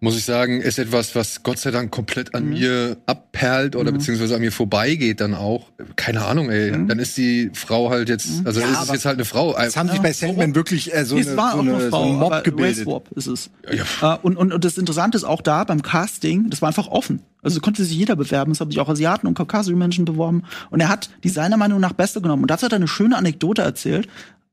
Muss 0.00 0.16
ich 0.16 0.24
sagen, 0.24 0.60
ist 0.60 0.78
etwas, 0.78 1.14
was 1.14 1.42
Gott 1.42 1.58
sei 1.58 1.70
Dank 1.70 1.90
komplett 1.90 2.28
Mhm. 2.32 2.36
an 2.36 2.48
mir 2.50 2.96
abperlt 3.06 3.74
oder 3.74 3.90
beziehungsweise 3.90 4.34
an 4.34 4.40
mir 4.42 4.52
vorbeigeht 4.52 5.20
dann 5.20 5.34
auch. 5.34 5.70
Keine 5.96 6.24
Ahnung, 6.24 6.50
ey. 6.50 6.72
Mhm. 6.76 6.88
Dann 6.88 6.98
ist 6.98 7.16
die 7.16 7.50
Frau 7.54 7.90
halt 7.90 8.08
jetzt, 8.08 8.46
also 8.46 8.60
Ja, 8.60 8.66
ist 8.70 8.82
es 8.82 8.92
jetzt 8.92 9.04
halt 9.06 9.16
eine 9.16 9.24
Frau. 9.24 9.56
Es 9.56 9.76
haben 9.76 9.88
sich 9.88 10.00
bei 10.00 10.12
Sandman 10.12 10.54
wirklich 10.54 10.94
äh, 10.94 11.04
so, 11.04 11.16
es 11.18 11.28
eine, 11.28 11.36
war 11.36 11.52
so, 11.52 11.56
auch 11.58 11.62
eine, 11.62 11.74
eine 11.74 11.84
so 11.84 11.90
Frau, 11.90 12.04
ein 12.04 12.18
Mob 12.18 12.44
gebildet. 12.44 12.86
Ist 13.16 13.26
es. 13.26 13.50
Ja. 13.72 14.14
Äh, 14.14 14.18
und, 14.22 14.36
und, 14.36 14.52
und 14.52 14.64
das 14.64 14.76
Interessante 14.76 15.16
ist 15.16 15.24
auch 15.24 15.40
da 15.40 15.64
beim 15.64 15.80
Casting, 15.82 16.50
das 16.50 16.60
war 16.60 16.68
einfach 16.68 16.88
offen. 16.88 17.22
Also 17.42 17.60
konnte 17.60 17.82
sich 17.84 17.96
jeder 17.96 18.14
bewerben. 18.14 18.52
Es 18.52 18.60
haben 18.60 18.70
sich 18.70 18.78
auch 18.78 18.88
Asiaten 18.88 19.26
und 19.26 19.34
kaukasische 19.34 19.74
Menschen 19.74 20.04
beworben. 20.04 20.44
Und 20.70 20.80
er 20.80 20.88
hat 20.88 21.10
die 21.24 21.28
seiner 21.28 21.56
Meinung 21.56 21.80
nach 21.80 21.92
Beste 21.92 22.20
genommen. 22.20 22.42
Und 22.42 22.50
dazu 22.50 22.66
hat 22.66 22.72
er 22.72 22.76
eine 22.76 22.86
schöne 22.86 23.16
Anekdote 23.16 23.62
erzählt. 23.62 24.06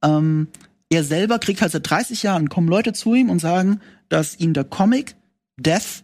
Ähm, 0.03 0.47
er 0.89 1.03
selber 1.03 1.39
kriegt 1.39 1.61
halt 1.61 1.71
seit 1.71 1.89
30 1.89 2.23
Jahren, 2.23 2.49
kommen 2.49 2.67
Leute 2.67 2.93
zu 2.93 3.13
ihm 3.13 3.29
und 3.29 3.39
sagen, 3.39 3.79
dass 4.09 4.39
ihm 4.39 4.53
der 4.53 4.63
Comic 4.63 5.15
Death 5.57 6.03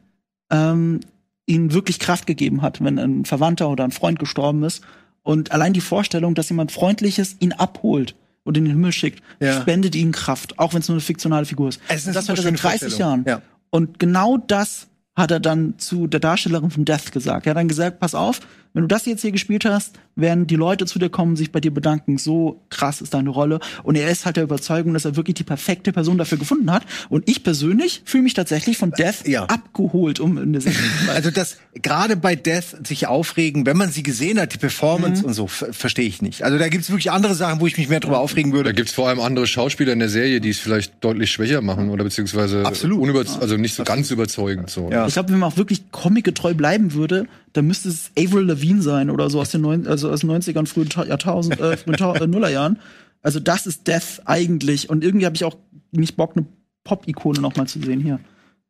ähm, 0.51 0.99
ihm 1.47 1.73
wirklich 1.73 1.99
Kraft 1.99 2.27
gegeben 2.27 2.61
hat, 2.61 2.83
wenn 2.83 2.99
ein 2.99 3.25
Verwandter 3.25 3.69
oder 3.69 3.83
ein 3.83 3.91
Freund 3.91 4.19
gestorben 4.19 4.63
ist. 4.63 4.83
Und 5.23 5.51
allein 5.51 5.73
die 5.73 5.81
Vorstellung, 5.81 6.35
dass 6.35 6.49
jemand 6.49 6.71
Freundliches 6.71 7.35
ihn 7.39 7.51
abholt 7.53 8.15
und 8.43 8.57
in 8.57 8.65
den 8.65 8.73
Himmel 8.73 8.91
schickt, 8.91 9.23
Ja. 9.39 9.59
spendet 9.61 9.95
ihm 9.95 10.11
Kraft, 10.11 10.59
auch 10.59 10.73
wenn 10.73 10.81
es 10.81 10.87
nur 10.87 10.95
eine 10.95 11.01
fiktionale 11.01 11.45
Figur 11.45 11.69
ist. 11.69 11.81
Es 11.87 12.01
ist 12.01 12.07
eine 12.07 12.13
das 12.13 12.29
hat 12.29 12.37
er 12.37 12.43
seit 12.43 12.45
schöne 12.45 12.57
30 12.57 12.79
Vorstellung. 12.81 12.99
Jahren. 12.99 13.23
Ja. 13.27 13.41
Und 13.71 13.97
genau 13.99 14.37
das 14.37 14.87
hat 15.15 15.31
er 15.31 15.39
dann 15.39 15.79
zu 15.79 16.05
der 16.07 16.19
Darstellerin 16.19 16.69
von 16.69 16.85
Death 16.85 17.11
gesagt. 17.11 17.47
Er 17.47 17.51
hat 17.51 17.57
dann 17.57 17.67
gesagt, 17.67 17.99
pass 17.99 18.13
auf, 18.13 18.41
wenn 18.75 18.83
du 18.83 18.87
das 18.87 19.05
jetzt 19.07 19.21
hier 19.21 19.31
gespielt 19.31 19.65
hast, 19.65 19.95
werden 20.15 20.45
die 20.47 20.55
Leute 20.55 20.85
zu 20.85 20.99
dir 20.99 21.09
kommen, 21.09 21.35
sich 21.35 21.51
bei 21.51 21.59
dir 21.59 21.73
bedanken. 21.73 22.17
So 22.17 22.61
krass 22.69 23.01
ist 23.01 23.13
deine 23.15 23.29
Rolle. 23.31 23.59
Und 23.83 23.95
er 23.95 24.09
ist 24.09 24.25
halt 24.25 24.35
der 24.37 24.43
Überzeugung, 24.43 24.93
dass 24.93 25.03
er 25.05 25.15
wirklich 25.15 25.33
die 25.35 25.43
perfekte 25.43 25.91
Person 25.91 26.17
dafür 26.17 26.37
gefunden 26.37 26.71
hat. 26.71 26.83
Und 27.09 27.27
ich 27.27 27.43
persönlich 27.43 28.03
fühle 28.05 28.23
mich 28.23 28.33
tatsächlich 28.35 28.77
von 28.77 28.91
Death 28.91 29.27
Ja. 29.27 29.45
abgeholt, 29.45 30.19
um 30.19 30.37
in 30.37 30.53
der 30.53 30.61
Serie 30.61 30.77
zu 30.77 31.03
bleiben. 31.05 31.15
Also 31.17 31.31
das 31.31 31.57
gerade 31.81 32.15
bei 32.15 32.35
Death 32.35 32.85
sich 32.87 33.07
aufregen, 33.07 33.65
wenn 33.65 33.75
man 33.77 33.91
sie 33.91 34.03
gesehen 34.03 34.39
hat, 34.39 34.53
die 34.53 34.57
Performance 34.57 35.21
Mhm. 35.21 35.27
und 35.29 35.33
so, 35.33 35.47
ver- 35.47 35.73
verstehe 35.73 36.07
ich 36.07 36.21
nicht. 36.21 36.43
Also 36.43 36.57
da 36.57 36.69
gibt's 36.69 36.89
wirklich 36.89 37.11
andere 37.11 37.33
Sachen, 37.35 37.59
wo 37.59 37.67
ich 37.67 37.77
mich 37.77 37.89
mehr 37.89 37.99
drüber 37.99 38.19
aufregen 38.19 38.51
Da 38.51 38.57
würde. 38.57 38.73
gibt's 38.73 38.93
vor 38.93 39.09
allem 39.09 39.19
andere 39.19 39.47
Schauspieler 39.47 39.93
in 39.93 39.99
der 39.99 40.09
Serie, 40.09 40.39
die 40.41 40.49
es 40.49 40.59
vielleicht 40.59 40.93
deutlich 41.03 41.31
schwächer 41.31 41.61
machen 41.61 41.89
oder 41.89 42.03
beziehungsweise 42.03 42.65
Absolut. 42.65 42.99
unüberz 42.99 43.37
also 43.39 43.57
nicht 43.57 43.73
so 43.75 43.83
ganz 43.83 44.11
überzeugend 44.11 44.69
so. 44.69 44.89
Ja. 44.91 45.07
Ich 45.07 45.13
glaube, 45.13 45.31
wenn 45.31 45.39
man 45.39 45.51
auch 45.51 45.57
wirklich 45.57 45.91
comicgetreu 45.91 46.53
bleiben 46.53 46.93
würde, 46.93 47.27
dann 47.55 47.67
müsste 47.67 47.87
es 47.89 48.11
Avril 48.19 48.45
Lavigne 48.45 48.81
sein 48.81 49.09
oder 49.09 49.29
so 49.29 49.39
aus 49.39 49.51
den, 49.51 49.61
neun, 49.61 49.87
also 49.87 50.11
aus 50.11 50.19
den 50.21 50.31
90ern, 50.31 50.65
frühen 50.67 50.89
Ta- 50.89 51.05
Jahrtausend, 51.05 51.59
äh, 51.59 51.77
frühen 51.77 51.95
äh, 51.95 52.27
Nullerjahren. 52.27 52.79
Also 53.21 53.39
das 53.39 53.65
ist 53.65 53.87
Death 53.87 54.21
eigentlich. 54.25 54.89
Und 54.89 55.03
irgendwie 55.03 55.25
habe 55.25 55.35
ich 55.35 55.43
auch 55.45 55.57
nicht 55.91 56.17
Bock, 56.17 56.33
eine 56.35 56.45
Pop-Ikone 56.83 57.39
noch 57.39 57.55
mal 57.55 57.65
zu 57.65 57.79
sehen. 57.79 58.01
Hier 58.01 58.19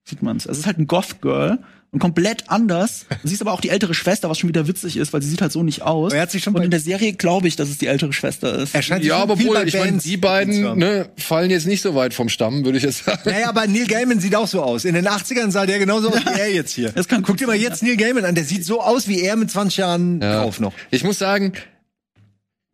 sieht 0.05 0.21
man's. 0.21 0.45
Es 0.45 0.57
ist 0.59 0.65
halt 0.67 0.77
ein 0.77 0.87
Goth-Girl 0.87 1.57
und 1.91 1.99
komplett 1.99 2.49
anders. 2.49 3.05
Sie 3.23 3.33
ist 3.33 3.41
aber 3.41 3.53
auch 3.53 3.61
die 3.61 3.69
ältere 3.69 3.93
Schwester, 3.93 4.29
was 4.29 4.37
schon 4.37 4.49
wieder 4.49 4.67
witzig 4.67 4.97
ist, 4.97 5.13
weil 5.13 5.21
sie 5.21 5.29
sieht 5.29 5.41
halt 5.41 5.51
so 5.51 5.63
nicht 5.63 5.81
aus. 5.81 6.13
Er 6.13 6.21
hat 6.21 6.31
sich 6.31 6.43
schon 6.43 6.53
und 6.55 6.61
in 6.63 6.69
der 6.69 6.79
Serie 6.79 7.13
glaube 7.13 7.47
ich, 7.47 7.55
dass 7.55 7.69
es 7.69 7.77
die 7.79 7.87
ältere 7.87 8.13
Schwester 8.13 8.53
ist. 8.53 8.75
Er 8.75 8.81
scheint 8.81 9.01
sich 9.01 9.09
Ja, 9.09 9.15
schon 9.15 9.23
aber 9.31 9.39
wohl, 9.43 9.55
bei 9.55 9.63
ich 9.63 9.73
meine, 9.73 9.97
die 9.97 10.17
beiden 10.17 10.77
ne, 10.77 11.09
fallen 11.17 11.49
jetzt 11.49 11.65
nicht 11.65 11.81
so 11.81 11.95
weit 11.95 12.13
vom 12.13 12.29
Stamm, 12.29 12.65
würde 12.65 12.77
ich 12.77 12.83
jetzt 12.83 13.05
sagen. 13.05 13.21
Naja, 13.25 13.49
aber 13.49 13.65
Neil 13.65 13.87
Gaiman 13.87 14.19
sieht 14.19 14.35
auch 14.35 14.47
so 14.47 14.61
aus. 14.61 14.85
In 14.85 14.93
den 14.93 15.07
80ern 15.07 15.49
sah 15.51 15.65
der 15.65 15.79
genauso 15.79 16.09
aus 16.09 16.19
wie 16.25 16.39
er 16.39 16.53
jetzt 16.53 16.71
hier. 16.73 16.91
Das 16.95 17.07
kann 17.07 17.23
Guck 17.23 17.37
dir 17.37 17.47
mal 17.47 17.55
jetzt 17.55 17.81
Neil 17.81 17.97
Gaiman 17.97 18.25
an, 18.25 18.35
der 18.35 18.43
sieht 18.43 18.65
so 18.65 18.81
aus 18.81 19.07
wie 19.07 19.21
er 19.21 19.35
mit 19.37 19.49
20 19.49 19.77
Jahren 19.77 20.21
Ja. 20.21 20.41
drauf 20.43 20.59
noch. 20.59 20.73
Ich 20.91 21.03
muss 21.03 21.17
sagen, 21.17 21.53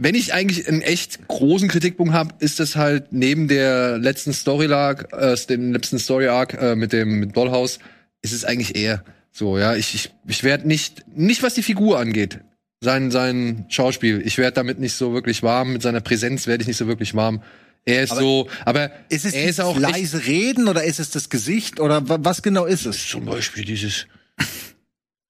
wenn 0.04 0.16
ich 0.16 0.34
eigentlich 0.34 0.68
einen 0.68 0.82
echt 0.82 1.28
großen 1.28 1.68
Kritikpunkt 1.68 2.12
habe, 2.14 2.34
ist 2.40 2.60
das 2.60 2.76
halt 2.76 3.12
neben 3.14 3.48
der 3.48 4.00
letzten 4.00 4.34
Story 4.34 4.72
Arc, 4.74 5.14
äh, 5.14 5.36
dem 5.48 5.72
letzten 5.74 6.00
Story 6.00 6.28
Arc 6.28 6.56
äh, 6.60 6.76
mit 6.76 6.92
dem 6.92 7.20
mit 7.20 7.38
Dollhouse, 7.38 7.78
ist 8.24 8.34
es 8.34 8.44
eigentlich 8.44 8.76
eher 8.76 9.04
so, 9.32 9.60
ja. 9.60 9.76
Ich, 9.76 9.94
ich, 9.94 10.12
ich 10.28 10.44
werde 10.44 10.68
nicht, 10.68 11.06
nicht 11.16 11.44
was 11.44 11.54
die 11.54 11.62
Figur 11.64 12.00
angeht, 12.00 12.40
sein, 12.82 13.12
sein 13.12 13.66
Schauspiel, 13.70 14.22
ich 14.26 14.40
werde 14.40 14.56
damit 14.56 14.80
nicht 14.80 14.94
so 14.96 15.14
wirklich 15.14 15.44
warm, 15.44 15.74
mit 15.74 15.84
seiner 15.84 16.02
Präsenz 16.02 16.48
werde 16.48 16.64
ich 16.64 16.68
nicht 16.68 16.78
so 16.78 16.88
wirklich 16.88 17.14
warm. 17.14 17.44
Er 17.86 18.04
ist 18.04 18.16
so, 18.16 18.48
aber 18.66 18.92
Ist 19.10 19.26
es 19.26 19.34
er 19.34 19.46
ist 19.50 19.62
auch 19.62 19.78
leise 19.78 20.26
Reden 20.26 20.68
oder 20.68 20.84
ist 20.84 21.00
es 21.00 21.12
das 21.12 21.30
Gesicht 21.30 21.80
oder 21.80 22.08
wa- 22.10 22.20
was 22.22 22.42
genau 22.42 22.66
ist 22.66 22.86
es? 22.88 23.08
zum 23.08 23.26
Beispiel 23.26 23.66
dieses 23.66 24.06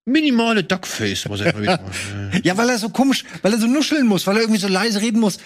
minimale 0.05 0.63
Duckface, 0.63 1.29
was 1.29 1.41
er 1.41 1.53
immer 1.53 1.61
wieder 1.61 1.79
macht. 1.81 2.43
Ja, 2.45 2.57
weil 2.57 2.69
er 2.69 2.77
so 2.77 2.89
komisch, 2.89 3.23
weil 3.41 3.53
er 3.53 3.59
so 3.59 3.67
nuscheln 3.67 4.07
muss, 4.07 4.25
weil 4.25 4.35
er 4.37 4.41
irgendwie 4.41 4.59
so 4.59 4.67
leise 4.67 4.99
reden 5.01 5.19
muss. 5.19 5.37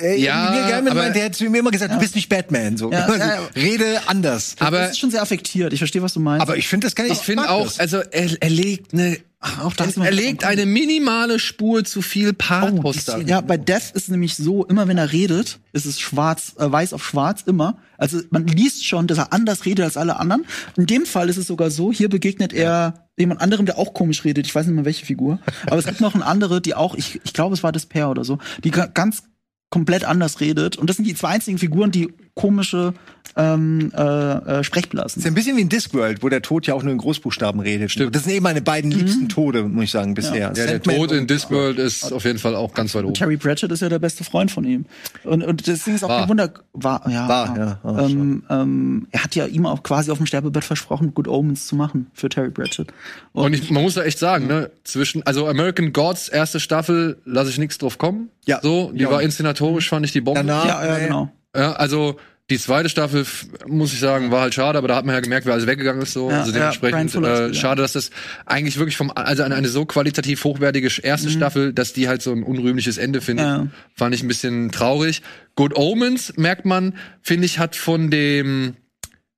Äh, 0.00 0.20
Ja, 0.20 0.50
Neil 0.50 0.70
Gaiman 0.70 0.88
aber- 0.92 1.02
meint, 1.02 1.16
der 1.16 1.24
hätte 1.24 1.38
zu 1.38 1.44
mir 1.44 1.58
immer 1.58 1.70
gesagt, 1.70 1.92
du 1.94 1.98
bist 1.98 2.14
nicht 2.14 2.28
Batman. 2.28 2.76
So. 2.76 2.90
Ja, 2.92 3.04
Also, 3.06 3.18
ja, 3.18 3.26
ja. 3.34 3.40
Rede 3.56 4.00
anders. 4.06 4.56
Aber 4.58 4.78
das 4.80 4.90
ist 4.92 4.98
schon 4.98 5.10
sehr 5.10 5.22
affektiert. 5.22 5.72
Ich 5.72 5.78
verstehe, 5.80 6.02
was 6.02 6.12
du 6.12 6.20
meinst. 6.20 6.42
Aber 6.42 6.56
ich 6.56 6.68
finde 6.68 6.86
das 6.86 6.94
gar 6.94 7.04
nicht. 7.04 7.14
Ich 7.14 7.18
finde 7.20 7.42
mag 7.42 7.50
auch, 7.50 7.64
das. 7.64 7.80
also 7.80 7.98
er, 8.10 8.30
er 8.40 8.50
legt 8.50 8.92
eine, 8.92 9.18
auch 9.62 9.74
da 9.74 9.84
ist 9.84 9.96
noch- 9.98 10.04
er 10.04 10.10
legt 10.12 10.44
eine 10.44 10.66
minimale 10.66 11.38
Spur 11.38 11.84
zu 11.84 12.02
viel 12.02 12.32
Pathos 12.32 13.04
da. 13.04 13.18
Ja, 13.18 13.40
bei 13.40 13.56
Death 13.56 13.90
ist 13.94 14.04
es 14.04 14.08
nämlich 14.08 14.36
so, 14.36 14.64
immer 14.64 14.88
wenn 14.88 14.98
er 14.98 15.12
redet, 15.12 15.58
ist 15.72 15.84
es 15.86 16.00
schwarz, 16.00 16.54
äh, 16.58 16.70
weiß 16.70 16.92
auf 16.92 17.04
schwarz, 17.04 17.42
immer. 17.46 17.78
Also 17.98 18.20
man 18.30 18.46
liest 18.46 18.84
schon, 18.86 19.06
dass 19.06 19.18
er 19.18 19.32
anders 19.32 19.64
redet 19.66 19.84
als 19.84 19.96
alle 19.96 20.18
anderen. 20.18 20.44
In 20.76 20.86
dem 20.86 21.06
Fall 21.06 21.28
ist 21.28 21.36
es 21.36 21.46
sogar 21.46 21.70
so, 21.70 21.92
hier 21.92 22.08
begegnet 22.08 22.52
er 22.52 23.08
jemand 23.16 23.40
anderem, 23.40 23.66
der 23.66 23.78
auch 23.78 23.94
komisch 23.94 24.24
redet. 24.24 24.46
Ich 24.46 24.54
weiß 24.54 24.66
nicht 24.66 24.74
mehr, 24.74 24.84
welche 24.84 25.06
Figur. 25.06 25.38
Aber 25.66 25.78
es 25.78 25.84
gibt 25.86 26.00
noch 26.00 26.14
eine 26.14 26.26
andere, 26.26 26.60
die 26.60 26.74
auch, 26.74 26.94
ich, 26.94 27.20
ich 27.24 27.32
glaube, 27.32 27.54
es 27.54 27.62
war 27.62 27.70
Despair 27.72 28.08
oder 28.10 28.24
so, 28.24 28.38
die 28.64 28.70
ga- 28.70 28.86
ganz 28.86 29.22
komplett 29.70 30.04
anders 30.04 30.40
redet. 30.40 30.76
Und 30.76 30.88
das 30.88 30.96
sind 30.96 31.04
die 31.06 31.14
zwei 31.14 31.28
einzigen 31.30 31.58
Figuren, 31.58 31.90
die 31.90 32.12
komische 32.34 32.94
ähm, 33.36 33.90
äh, 33.96 34.00
äh, 34.00 34.64
Sprechblasen. 34.64 35.18
Ist 35.20 35.24
ja 35.24 35.30
ein 35.30 35.34
bisschen 35.34 35.56
wie 35.56 35.62
in 35.62 35.68
Discworld, 35.68 36.22
wo 36.22 36.28
der 36.28 36.40
Tod 36.42 36.66
ja 36.68 36.74
auch 36.74 36.82
nur 36.84 36.92
in 36.92 36.98
Großbuchstaben 36.98 37.60
redet. 37.60 37.90
Stimmt. 37.90 38.14
Das 38.14 38.24
sind 38.24 38.32
eben 38.32 38.44
meine 38.44 38.62
beiden 38.62 38.92
liebsten 38.92 39.28
Tode, 39.28 39.64
muss 39.64 39.84
ich 39.84 39.90
sagen, 39.90 40.14
bisher. 40.14 40.36
Ja, 40.36 40.50
der 40.50 40.68
Sandman 40.68 40.96
Tod 40.96 41.12
in 41.12 41.18
und- 41.20 41.30
Discworld 41.30 41.78
ist 41.78 42.12
auf 42.12 42.24
jeden 42.24 42.38
Fall 42.38 42.54
auch 42.54 42.74
ganz 42.74 42.94
weit 42.94 43.04
oben. 43.04 43.14
Terry 43.14 43.36
Pratchett 43.36 43.72
ist 43.72 43.80
ja 43.82 43.88
der 43.88 43.98
beste 43.98 44.22
Freund 44.22 44.52
von 44.52 44.64
ihm. 44.64 44.84
Und, 45.24 45.42
und 45.42 45.66
das 45.66 45.82
Ding 45.84 45.96
ist 45.96 46.04
auch 46.04 46.08
War. 46.10 46.20
kein 46.20 46.28
Wunder. 46.28 46.52
War, 46.74 47.10
ja. 47.10 47.28
War, 47.28 47.56
ja, 47.58 47.78
war 47.82 48.08
ähm, 48.08 48.44
ähm, 48.50 49.08
er 49.10 49.24
hat 49.24 49.34
ja 49.34 49.46
ihm 49.46 49.66
auch 49.66 49.82
quasi 49.82 50.12
auf 50.12 50.18
dem 50.18 50.26
Sterbebett 50.26 50.62
versprochen, 50.64 51.12
Good 51.14 51.26
Omens 51.26 51.66
zu 51.66 51.74
machen 51.74 52.06
für 52.14 52.28
Terry 52.28 52.50
Pratchett. 52.50 52.88
Und 53.32 53.52
ich, 53.52 53.68
man 53.70 53.82
muss 53.82 53.94
da 53.94 54.04
echt 54.04 54.18
sagen, 54.20 54.46
ne, 54.46 54.70
zwischen, 54.84 55.24
also 55.26 55.48
American 55.48 55.92
Gods, 55.92 56.28
erste 56.28 56.60
Staffel, 56.60 57.20
lasse 57.24 57.50
ich 57.50 57.58
nichts 57.58 57.78
drauf 57.78 57.98
kommen. 57.98 58.28
Ja. 58.46 58.60
So, 58.62 58.92
die 58.92 59.00
Ja. 59.02 59.10
war 59.10 59.22
inszenatorisch, 59.22 59.88
fand 59.88 60.06
ich 60.06 60.12
die 60.12 60.20
Bombe. 60.20 60.40
Danach, 60.40 60.66
ja, 60.66 60.86
ja, 60.86 60.98
genau. 60.98 61.32
Ja, 61.54 61.72
also, 61.72 62.18
die 62.50 62.58
zweite 62.58 62.90
Staffel, 62.90 63.24
muss 63.66 63.94
ich 63.94 64.00
sagen, 64.00 64.30
war 64.30 64.42
halt 64.42 64.52
schade, 64.54 64.76
aber 64.76 64.86
da 64.88 64.96
hat 64.96 65.06
man 65.06 65.14
ja 65.14 65.20
gemerkt, 65.22 65.46
wer 65.46 65.54
alles 65.54 65.66
weggegangen 65.66 66.02
ist, 66.02 66.12
so. 66.12 66.30
Ja, 66.30 66.40
also 66.40 66.52
ja, 66.52 66.58
dementsprechend, 66.58 67.10
Fuller 67.10 67.46
ist 67.46 67.56
äh, 67.56 67.60
schade, 67.60 67.80
dass 67.80 67.92
das 67.94 68.10
eigentlich 68.44 68.76
wirklich 68.78 68.98
vom, 68.98 69.10
also 69.14 69.42
eine, 69.44 69.54
eine 69.54 69.68
so 69.68 69.86
qualitativ 69.86 70.44
hochwertige 70.44 70.90
erste 71.02 71.30
Staffel, 71.30 71.72
dass 71.72 71.94
die 71.94 72.06
halt 72.06 72.20
so 72.20 72.32
ein 72.32 72.42
unrühmliches 72.42 72.98
Ende 72.98 73.22
findet, 73.22 73.46
Mhm. 73.46 73.52
Ja. 73.52 73.66
fand 73.94 74.14
ich 74.14 74.22
ein 74.22 74.28
bisschen 74.28 74.70
traurig. 74.72 75.22
Good 75.56 75.74
Omens, 75.76 76.34
merkt 76.36 76.66
man, 76.66 76.94
finde 77.22 77.46
ich, 77.46 77.58
hat 77.58 77.76
von 77.76 78.10
dem 78.10 78.76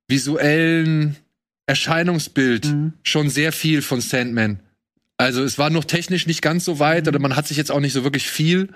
visuellen 0.09 1.15
Erscheinungsbild 1.65 2.65
Mhm. 2.65 2.93
schon 3.03 3.29
sehr 3.29 3.51
viel 3.51 3.81
von 3.81 4.01
Sandman. 4.01 4.59
Also 5.17 5.43
es 5.43 5.57
war 5.57 5.69
noch 5.69 5.83
technisch 5.85 6.27
nicht 6.27 6.41
ganz 6.41 6.63
so 6.65 6.79
weit 6.79 7.03
Mhm. 7.05 7.07
oder 7.09 7.19
man 7.19 7.35
hat 7.35 7.47
sich 7.47 7.57
jetzt 7.57 7.71
auch 7.71 7.79
nicht 7.79 7.93
so 7.93 8.03
wirklich 8.03 8.27
viel. 8.29 8.69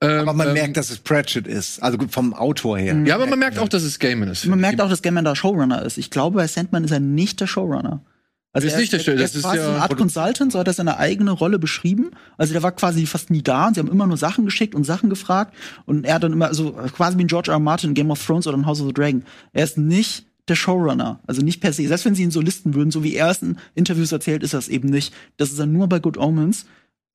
Aber 0.00 0.32
man 0.32 0.48
ähm, 0.48 0.54
merkt, 0.54 0.76
dass 0.76 0.90
es 0.90 0.98
Pratchett 0.98 1.46
ist. 1.46 1.82
Also 1.82 1.98
gut, 1.98 2.12
vom 2.12 2.32
Autor 2.32 2.78
her. 2.78 2.96
Ja, 3.04 3.16
aber 3.16 3.26
man 3.26 3.38
merkt 3.38 3.58
auch, 3.58 3.68
dass 3.68 3.82
es 3.82 3.98
Gaiman 3.98 4.28
ist. 4.28 4.46
Man 4.46 4.60
merkt 4.60 4.80
auch, 4.80 4.88
dass 4.88 5.02
Gaiman 5.02 5.24
der 5.24 5.34
Showrunner 5.34 5.82
ist. 5.82 5.98
Ich 5.98 6.10
glaube, 6.10 6.36
bei 6.36 6.46
Sandman 6.46 6.84
ist 6.84 6.92
er 6.92 7.00
nicht 7.00 7.40
der 7.40 7.46
Showrunner. 7.48 8.04
Also 8.52 8.66
Ist 8.66 8.74
er, 8.74 8.80
nicht 8.80 8.92
der 8.92 8.98
Show- 9.00 9.10
er 9.10 9.16
das 9.18 9.34
ist 9.34 9.42
quasi 9.42 9.58
ja 9.58 9.68
eine 9.68 9.82
Art 9.82 9.96
Consultant, 9.96 10.52
so 10.52 10.58
hat 10.58 10.66
er 10.66 10.72
seine 10.72 10.96
eigene 10.98 11.32
Rolle 11.32 11.58
beschrieben. 11.58 12.10
Also 12.38 12.52
der 12.54 12.62
war 12.62 12.72
quasi 12.72 13.06
fast 13.06 13.30
nie 13.30 13.42
da 13.42 13.66
und 13.68 13.74
sie 13.74 13.80
haben 13.80 13.90
immer 13.90 14.06
nur 14.06 14.16
Sachen 14.16 14.44
geschickt 14.46 14.74
und 14.74 14.84
Sachen 14.84 15.10
gefragt 15.10 15.54
und 15.84 16.04
er 16.06 16.14
hat 16.14 16.22
dann 16.22 16.32
immer 16.32 16.54
so 16.54 16.72
quasi 16.72 17.18
wie 17.18 17.24
ein 17.24 17.28
George 17.28 17.50
R. 17.50 17.56
R. 17.56 17.60
Martin 17.60 17.90
in 17.90 17.94
Game 17.94 18.10
of 18.10 18.24
Thrones 18.24 18.46
oder 18.46 18.56
in 18.56 18.64
House 18.66 18.80
of 18.80 18.86
the 18.86 18.94
Dragon. 18.94 19.22
Er 19.52 19.64
ist 19.64 19.76
nicht 19.76 20.26
der 20.48 20.54
Showrunner, 20.54 21.20
also 21.26 21.42
nicht 21.42 21.60
per 21.60 21.74
se. 21.74 21.86
Selbst 21.86 22.06
wenn 22.06 22.14
sie 22.14 22.22
ihn 22.22 22.30
so 22.30 22.40
listen 22.40 22.74
würden, 22.74 22.90
so 22.90 23.04
wie 23.04 23.14
er 23.14 23.30
es 23.30 23.42
in 23.42 23.58
Interviews 23.74 24.12
erzählt, 24.12 24.42
ist 24.42 24.54
das 24.54 24.68
eben 24.68 24.88
nicht. 24.88 25.12
Das 25.36 25.50
ist 25.50 25.58
dann 25.58 25.72
nur 25.72 25.86
bei 25.88 25.98
Good 25.98 26.16
Omens. 26.16 26.64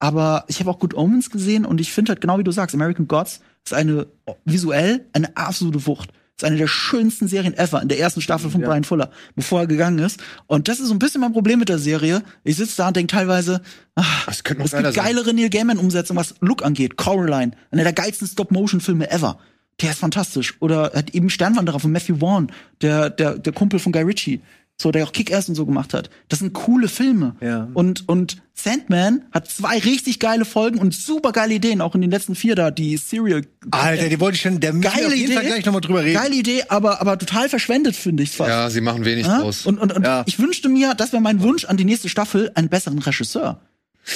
Aber 0.03 0.43
ich 0.49 0.59
habe 0.59 0.69
auch 0.69 0.79
Good 0.79 0.95
Omens 0.95 1.29
gesehen 1.29 1.63
und 1.65 1.79
ich 1.79 1.93
finde 1.93 2.09
halt 2.09 2.19
genau 2.19 2.37
wie 2.37 2.43
du 2.43 2.51
sagst, 2.51 2.75
American 2.75 3.07
Gods 3.07 3.39
ist 3.63 3.73
eine 3.73 4.07
visuell 4.43 5.05
eine 5.13 5.37
absolute 5.37 5.85
Wucht. 5.87 6.09
Ist 6.35 6.43
eine 6.43 6.57
der 6.57 6.67
schönsten 6.67 7.29
Serien 7.29 7.53
ever 7.53 7.81
in 7.81 7.87
der 7.87 7.99
ersten 7.99 8.19
Staffel 8.19 8.49
von 8.51 8.59
Brian 8.59 8.83
Fuller, 8.83 9.11
bevor 9.37 9.61
er 9.61 9.67
gegangen 9.67 9.99
ist. 9.99 10.19
Und 10.45 10.67
das 10.67 10.81
ist 10.81 10.87
so 10.87 10.93
ein 10.93 10.99
bisschen 10.99 11.21
mein 11.21 11.31
Problem 11.31 11.57
mit 11.59 11.69
der 11.69 11.77
Serie. 11.79 12.21
Ich 12.43 12.57
sitze 12.57 12.75
da 12.75 12.89
und 12.89 12.97
denke 12.97 13.13
teilweise, 13.15 13.61
ach, 13.95 14.25
Das 14.25 14.43
könnte 14.43 14.59
noch 14.59 14.65
es 14.65 14.71
gibt 14.73 14.83
sein. 14.83 15.05
geilere 15.05 15.33
Neil 15.33 15.49
Gaiman-Umsetzungen, 15.49 16.19
was 16.19 16.35
Look 16.41 16.65
angeht. 16.65 16.97
Coraline, 16.97 17.53
einer 17.71 17.83
der 17.83 17.93
geilsten 17.93 18.27
Stop-Motion-Filme 18.27 19.09
ever. 19.09 19.37
Der 19.81 19.91
ist 19.91 19.99
fantastisch. 19.99 20.55
Oder 20.59 20.91
er 20.93 20.99
hat 20.99 21.11
eben 21.11 21.29
Sternwanderer 21.29 21.79
von 21.79 21.93
Matthew 21.93 22.17
Vaughn, 22.17 22.51
der, 22.81 23.09
der, 23.09 23.37
der 23.37 23.53
Kumpel 23.53 23.79
von 23.79 23.93
Guy 23.93 24.01
Ritchie. 24.01 24.41
So, 24.81 24.91
der 24.91 25.05
auch 25.05 25.11
Kick-Ass 25.11 25.47
und 25.49 25.55
so 25.55 25.65
gemacht 25.67 25.93
hat. 25.93 26.09
Das 26.29 26.39
sind 26.39 26.53
coole 26.53 26.87
Filme. 26.87 27.35
Ja. 27.41 27.69
Und, 27.73 28.09
und 28.09 28.41
Sandman 28.55 29.23
hat 29.31 29.47
zwei 29.49 29.77
richtig 29.77 30.19
geile 30.19 30.45
Folgen 30.45 30.79
und 30.79 30.93
super 30.95 31.31
geile 31.31 31.53
Ideen, 31.53 31.79
auch 31.79 31.93
in 31.95 32.01
den 32.01 32.09
letzten 32.09 32.33
vier 32.35 32.55
da, 32.55 32.71
die 32.71 32.97
Serial. 32.97 33.43
Alter, 33.71 34.09
die 34.09 34.19
wollte 34.19 34.35
ich 34.35 34.41
schon, 34.41 34.59
der 34.59 34.73
Geile 34.73 35.07
auf 35.07 35.13
jeden 35.13 35.25
Idee. 35.25 35.33
Fall 35.35 35.45
gleich 35.45 35.65
nochmal 35.65 35.81
drüber 35.81 36.03
reden. 36.03 36.19
Geile 36.19 36.35
Idee, 36.35 36.63
aber, 36.69 36.99
aber 37.01 37.17
total 37.19 37.49
verschwendet, 37.49 37.95
finde 37.95 38.23
ich 38.23 38.31
fast. 38.31 38.49
Ja, 38.49 38.69
sie 38.71 38.81
machen 38.81 39.05
wenig 39.05 39.27
Ja? 39.27 39.41
draus. 39.41 39.65
Und, 39.67 39.77
und, 39.79 39.93
und 39.93 40.03
Ja. 40.03 40.23
ich 40.25 40.39
wünschte 40.39 40.69
mir, 40.69 40.95
das 40.95 41.13
wäre 41.13 41.21
mein 41.21 41.41
Wunsch 41.41 41.65
an 41.65 41.77
die 41.77 41.85
nächste 41.85 42.09
Staffel, 42.09 42.51
einen 42.55 42.69
besseren 42.69 42.99
Regisseur. 42.99 43.61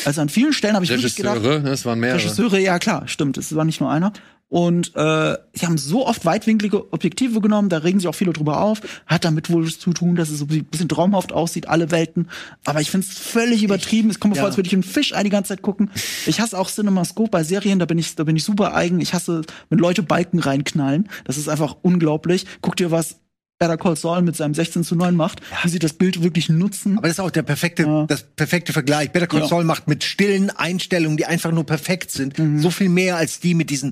Also 0.05 0.19
an 0.21 0.27
vielen 0.27 0.51
Stellen 0.53 0.73
habe 0.75 0.83
ich 0.83 0.91
wirklich 0.91 1.15
gedacht, 1.15 1.37
Regisseure, 1.37 1.61
ne, 1.61 1.69
es 1.69 1.85
waren 1.85 1.99
mehrere. 1.99 2.17
Regisseure, 2.19 2.59
ja 2.59 2.77
klar, 2.79 3.07
stimmt, 3.07 3.37
es 3.37 3.55
war 3.55 3.63
nicht 3.63 3.79
nur 3.79 3.89
einer. 3.91 4.11
Und 4.49 4.95
äh, 4.95 5.37
sie 5.53 5.65
haben 5.65 5.77
so 5.77 6.07
oft 6.07 6.25
weitwinklige 6.25 6.93
Objektive 6.93 7.41
genommen, 7.41 7.67
da 7.67 7.79
regen 7.79 7.99
sich 7.99 8.07
auch 8.07 8.15
viele 8.15 8.31
drüber 8.31 8.61
auf. 8.61 8.79
Hat 9.05 9.25
damit 9.25 9.49
wohl 9.49 9.67
zu 9.67 9.91
tun, 9.91 10.15
dass 10.15 10.29
es 10.29 10.39
so 10.39 10.45
ein 10.45 10.65
bisschen 10.65 10.87
traumhaft 10.87 11.33
aussieht, 11.33 11.67
alle 11.67 11.91
Welten. 11.91 12.29
Aber 12.63 12.79
ich 12.79 12.89
finde 12.89 13.07
es 13.07 13.17
völlig 13.17 13.63
übertrieben. 13.63 14.09
Es 14.09 14.19
kommt 14.19 14.33
mir 14.33 14.39
vor, 14.39 14.45
ja. 14.45 14.49
als 14.49 14.57
würde 14.57 14.67
ich 14.67 14.73
einen 14.73 14.83
Fisch 14.83 15.13
die 15.21 15.29
ganze 15.29 15.49
Zeit 15.49 15.61
gucken. 15.61 15.91
Ich 16.25 16.39
hasse 16.39 16.57
auch 16.57 16.69
CinemaScope 16.69 17.29
bei 17.29 17.43
Serien, 17.43 17.79
da 17.79 17.85
bin 17.85 17.97
ich, 17.97 18.15
da 18.15 18.23
bin 18.23 18.37
ich 18.37 18.43
super 18.45 18.73
eigen. 18.73 19.01
Ich 19.01 19.13
hasse, 19.13 19.41
wenn 19.69 19.79
Leute 19.79 20.03
Balken 20.03 20.39
reinknallen. 20.39 21.09
Das 21.25 21.37
ist 21.37 21.49
einfach 21.49 21.75
unglaublich. 21.81 22.45
Guck 22.61 22.77
dir 22.77 22.89
was 22.91 23.17
Better 23.59 23.77
Call 23.77 23.95
Saul 23.95 24.21
mit 24.21 24.35
seinem 24.35 24.53
16 24.53 24.83
zu 24.83 24.95
9 24.95 25.15
macht, 25.15 25.41
wie 25.63 25.69
sie 25.69 25.79
das 25.79 25.93
Bild 25.93 26.21
wirklich 26.21 26.47
nutzen. 26.49 26.97
Aber 26.97 27.07
das 27.07 27.17
ist 27.17 27.19
auch 27.19 27.31
der 27.31 27.41
perfekte, 27.41 27.83
Ja. 27.83 28.05
das 28.05 28.21
perfekte 28.23 28.71
Vergleich. 28.71 29.11
Better 29.11 29.25
Call 29.25 29.41
Ja. 29.41 29.47
Saul 29.47 29.63
macht 29.63 29.87
mit 29.87 30.03
stillen 30.03 30.51
Einstellungen, 30.51 31.17
die 31.17 31.25
einfach 31.25 31.51
nur 31.51 31.65
perfekt 31.65 32.11
sind, 32.11 32.37
Mhm. 32.37 32.59
so 32.59 32.69
viel 32.69 32.89
mehr 32.89 33.17
als 33.17 33.39
die 33.39 33.55
mit 33.55 33.69
diesen 33.71 33.91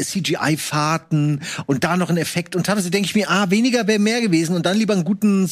CGI-Fahrten 0.00 1.40
und 1.66 1.84
da 1.84 1.96
noch 1.98 2.08
ein 2.08 2.16
Effekt. 2.16 2.56
Und 2.56 2.64
teilweise 2.66 2.90
denke 2.90 3.06
ich 3.06 3.14
mir, 3.14 3.30
ah, 3.30 3.50
weniger 3.50 3.86
wäre 3.86 3.98
mehr 3.98 4.20
gewesen 4.22 4.56
und 4.56 4.64
dann 4.64 4.78
lieber 4.78 4.94
einen 4.94 5.04
guten 5.04 5.46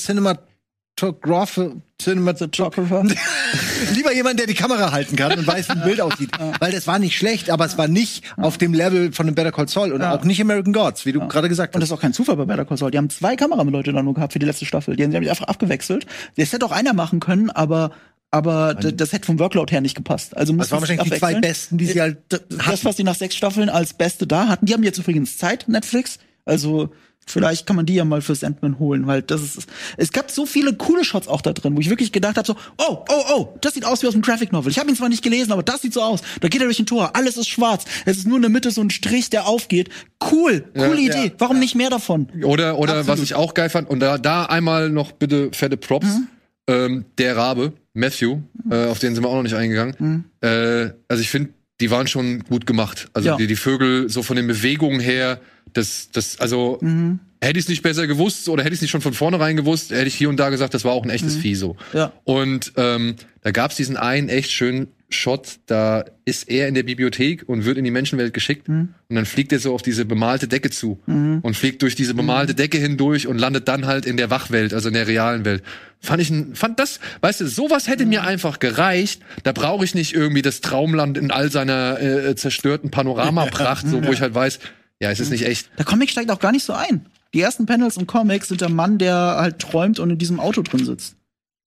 Cinematographer, 1.01 1.73
Cinematographer. 2.01 3.05
lieber 3.95 4.13
jemand, 4.15 4.39
der 4.39 4.47
die 4.47 4.55
Kamera 4.55 4.93
halten 4.93 5.17
kann 5.17 5.39
und 5.39 5.47
weiß, 5.47 5.69
wie 5.69 5.73
ein 5.73 5.83
Bild 5.83 6.01
aussieht. 6.01 6.31
Weil 6.59 6.73
das 6.73 6.87
war 6.87 6.99
nicht 6.99 7.17
schlecht, 7.17 7.51
aber 7.51 7.65
es 7.65 7.79
war 7.79 7.89
nicht 7.89 8.25
auf 8.37 8.59
dem 8.59 8.75
Level 8.75 9.13
von 9.13 9.27
dem 9.27 9.35
Better 9.35 9.53
Call 9.53 9.69
Saul 9.69 9.93
und 9.93 10.03
auch 10.03 10.25
nicht 10.25 10.41
American 10.41 10.73
Gods, 10.73 11.07
wie 11.07 11.13
du 11.13 11.27
gerade 11.27 11.49
gesagt 11.49 11.75
Und 11.75 11.81
hast. 11.81 11.91
das 11.91 11.95
ist 11.95 11.99
auch 11.99 12.03
kein 12.03 12.13
Zufall 12.13 12.37
bei 12.37 12.45
Better 12.45 12.65
Call 12.65 12.77
Saul. 12.77 12.91
Die 12.91 12.99
haben 12.99 13.11
zwei 13.11 13.37
Kameraleute 13.37 13.93
da 13.93 14.03
nur 14.03 14.15
gehabt 14.15 14.33
für 14.33 14.39
die 14.39 14.47
letzte 14.47 14.67
Staffel. 14.67 14.97
Die 14.97 15.05
haben 15.05 15.13
sich 15.13 15.31
einfach 15.31 15.49
abgewechselt. 15.49 16.07
Das 16.37 16.53
hätte 16.53 16.67
auch 16.67 16.73
einer 16.73 16.93
machen 16.93 17.21
können, 17.21 17.51
aber 17.51 17.91
aber 18.33 18.75
das 18.75 19.13
hätte 19.13 19.27
vom 19.27 19.41
Workload 19.41 19.73
her 19.73 19.81
nicht 19.81 19.97
gepasst. 19.97 20.37
Also 20.37 20.53
Das 20.53 20.71
waren 20.71 20.81
wahrscheinlich 20.81 21.11
die 21.11 21.19
zwei 21.19 21.35
besten, 21.41 21.79
die 21.79 21.87
sie 21.87 22.01
halt 22.01 22.19
das, 22.29 22.43
das, 22.49 22.85
was 22.85 22.95
die 22.95 23.03
nach 23.03 23.17
sechs 23.17 23.35
Staffeln 23.35 23.69
als 23.69 23.95
Beste 23.95 24.25
da 24.27 24.47
hatten. 24.47 24.67
Die 24.67 24.73
haben 24.73 24.85
jetzt 24.85 24.99
übrigens 24.99 25.37
Zeit, 25.37 25.67
Netflix. 25.67 26.19
Also 26.45 26.91
vielleicht 27.31 27.67
kann 27.67 27.77
man 27.77 27.87
die 27.87 27.95
ja 27.95 28.05
mal 28.05 28.21
für 28.23 28.35
Sandman 28.35 28.79
holen, 28.79 29.07
weil 29.07 29.23
das 29.23 29.41
ist. 29.43 29.69
Es 29.97 30.13
gab 30.13 30.31
so 30.31 30.47
viele 30.47 30.75
coole 30.75 31.05
Shots 31.05 31.29
auch 31.29 31.41
da 31.41 31.53
drin, 31.53 31.77
wo 31.77 31.81
ich 31.81 31.89
wirklich 31.91 32.13
gedacht 32.13 32.37
habe: 32.37 32.47
so, 32.47 32.57
oh, 32.79 33.05
oh, 33.09 33.23
oh, 33.35 33.59
das 33.61 33.75
sieht 33.75 33.85
aus 33.85 34.03
wie 34.03 34.07
aus 34.07 34.15
einem 34.15 34.23
Graphic 34.23 34.53
Novel. 34.53 34.71
Ich 34.71 34.79
habe 34.79 34.89
ihn 34.91 34.97
zwar 34.97 35.09
nicht 35.09 35.23
gelesen, 35.23 35.53
aber 35.53 35.63
das 35.63 35.83
sieht 35.83 35.93
so 35.95 36.03
aus. 36.03 36.21
Da 36.41 36.49
geht 36.49 36.61
er 36.61 36.67
durch 36.67 36.79
ein 36.79 36.87
Tor, 36.87 37.17
alles 37.17 37.37
ist 37.37 37.49
schwarz. 37.49 37.85
Es 38.05 38.17
ist 38.19 38.27
nur 38.27 38.37
in 38.37 38.43
der 38.43 38.51
Mitte 38.51 38.71
so 38.71 38.81
ein 38.81 38.91
Strich, 38.91 39.31
der 39.31 39.47
aufgeht. 39.47 39.89
Cool, 40.31 40.65
coole 40.75 41.01
Ja, 41.01 41.15
Idee. 41.25 41.33
Warum 41.39 41.59
nicht 41.59 41.75
mehr 41.75 41.91
davon? 41.91 42.29
Oder, 42.45 42.79
oder 42.79 42.95
Absolut. 42.99 43.07
was 43.09 43.21
ich 43.23 43.35
auch 43.35 43.55
geil 43.55 43.71
fand, 43.71 43.89
und 43.89 44.01
da, 44.01 44.19
da 44.19 44.45
einmal 44.47 44.91
noch 44.91 45.13
bitte 45.13 45.51
fette 45.53 45.77
Props. 45.77 46.07
Mhm. 46.07 46.27
Ähm, 46.69 47.05
der 47.19 47.37
Rabe, 47.37 47.73
Matthew, 47.95 48.39
äh, 48.71 48.87
auf 48.87 48.99
den 48.99 49.15
sind 49.15 49.25
wir 49.25 49.29
auch 49.29 49.35
noch 49.35 49.43
nicht 49.43 49.55
eingegangen. 49.57 50.25
Äh, 50.41 50.91
also 51.09 51.21
ich 51.23 51.31
finde, 51.31 51.51
die 51.81 51.91
waren 51.91 52.07
schon 52.07 52.45
gut 52.45 52.67
gemacht. 52.67 53.09
Also 53.15 53.29
Mhm. 53.29 53.33
Ja. 53.33 53.37
die, 53.39 53.47
die 53.47 53.57
Vögel, 53.57 54.09
so 54.11 54.23
von 54.23 54.37
den 54.37 54.47
Bewegungen 54.47 55.01
her, 55.01 55.41
das, 55.73 56.11
das, 56.13 56.39
also 56.41 56.79
Mhm. 56.81 57.21
hätte 57.41 57.59
ich 57.59 57.65
es 57.65 57.69
nicht 57.69 57.83
besser 57.83 58.07
gewusst 58.07 58.49
oder 58.49 58.63
hätte 58.63 58.73
ich 58.75 58.79
es 58.79 58.83
nicht 58.83 58.91
schon 58.91 59.01
von 59.01 59.15
vornherein 59.15 59.57
gewusst, 59.57 59.91
hätte 59.91 60.07
ich 60.09 60.15
hier 60.15 60.29
und 60.29 60.39
da 60.39 60.51
gesagt, 60.51 60.75
das 60.75 60.85
war 60.85 60.93
auch 60.93 61.05
ein 61.05 61.11
echtes 61.11 61.37
Vieh 61.37 61.55
so. 61.55 61.75
Mhm. 61.93 61.99
Ja. 61.99 62.13
Und 62.25 62.73
ähm, 62.77 63.17
da 63.43 63.51
gab 63.51 63.71
es 63.71 63.77
diesen 63.77 63.97
einen 63.97 64.29
echt 64.29 64.51
schönen 64.51 64.89
Shot, 65.13 65.57
da 65.67 66.05
ist 66.25 66.49
er 66.49 66.69
in 66.69 66.75
der 66.75 66.85
Bibliothek 66.85 67.49
und 67.49 67.65
wird 67.65 67.79
in 67.79 67.85
die 67.85 67.91
Menschenwelt 67.91 68.33
geschickt 68.33 68.69
Mhm. 68.69 68.95
und 69.09 69.17
dann 69.17 69.27
fliegt 69.27 69.51
er 69.51 69.59
so 69.59 69.75
auf 69.75 69.83
diese 69.83 70.05
bemalte 70.05 70.47
Decke 70.47 70.71
zu 70.71 71.01
und 71.07 71.57
fliegt 71.57 71.83
durch 71.83 71.97
diese 71.97 72.15
bemalte 72.15 72.55
Decke 72.55 72.79
hindurch 72.79 73.27
und 73.27 73.37
landet 73.37 73.67
dann 73.67 73.87
halt 73.87 74.07
in 74.07 74.17
der 74.17 74.31
Wachwelt, 74.31 74.73
also 74.73 74.87
in 74.87 74.95
der 74.95 75.09
realen 75.09 75.45
Welt. 75.45 75.65
Fand 75.99 76.23
ich, 76.23 76.31
ein, 76.31 76.55
fand 76.55 76.79
das, 76.79 77.01
weißt 77.23 77.41
du, 77.41 77.47
sowas 77.49 77.89
hätte 77.89 78.05
Mhm. 78.05 78.11
mir 78.11 78.23
einfach 78.23 78.61
gereicht. 78.61 79.21
Da 79.43 79.51
brauche 79.51 79.85
ich 79.85 79.97
nicht 79.97 80.15
irgendwie 80.15 80.43
das 80.43 80.61
Traumland 80.61 81.19
in 81.19 81.33
all 81.33 81.51
seiner 81.51 82.01
äh, 82.01 82.37
zerstörten 82.37 82.93
Panoramapracht, 82.93 83.87
so 83.89 84.05
wo 84.05 84.13
ich 84.13 84.21
halt 84.21 84.33
weiß, 84.35 84.61
ja, 85.01 85.11
es 85.11 85.21
ist 85.21 85.31
nicht 85.31 85.47
echt. 85.47 85.71
Der 85.79 85.85
Comic 85.85 86.11
steigt 86.11 86.31
auch 86.31 86.39
gar 86.39 86.53
nicht 86.53 86.65
so 86.65 86.73
ein. 86.73 87.07
Die 87.33 87.41
ersten 87.41 87.67
Panels 87.67 87.97
und 87.97 88.07
Comics 88.07 88.49
sind 88.49 88.61
der 88.61 88.69
Mann, 88.69 88.99
der 88.99 89.15
halt 89.15 89.59
träumt 89.61 89.99
und 89.99 90.11
in 90.11 90.19
diesem 90.19 90.41
Auto 90.41 90.63
drin 90.63 90.85
sitzt. 90.85 91.17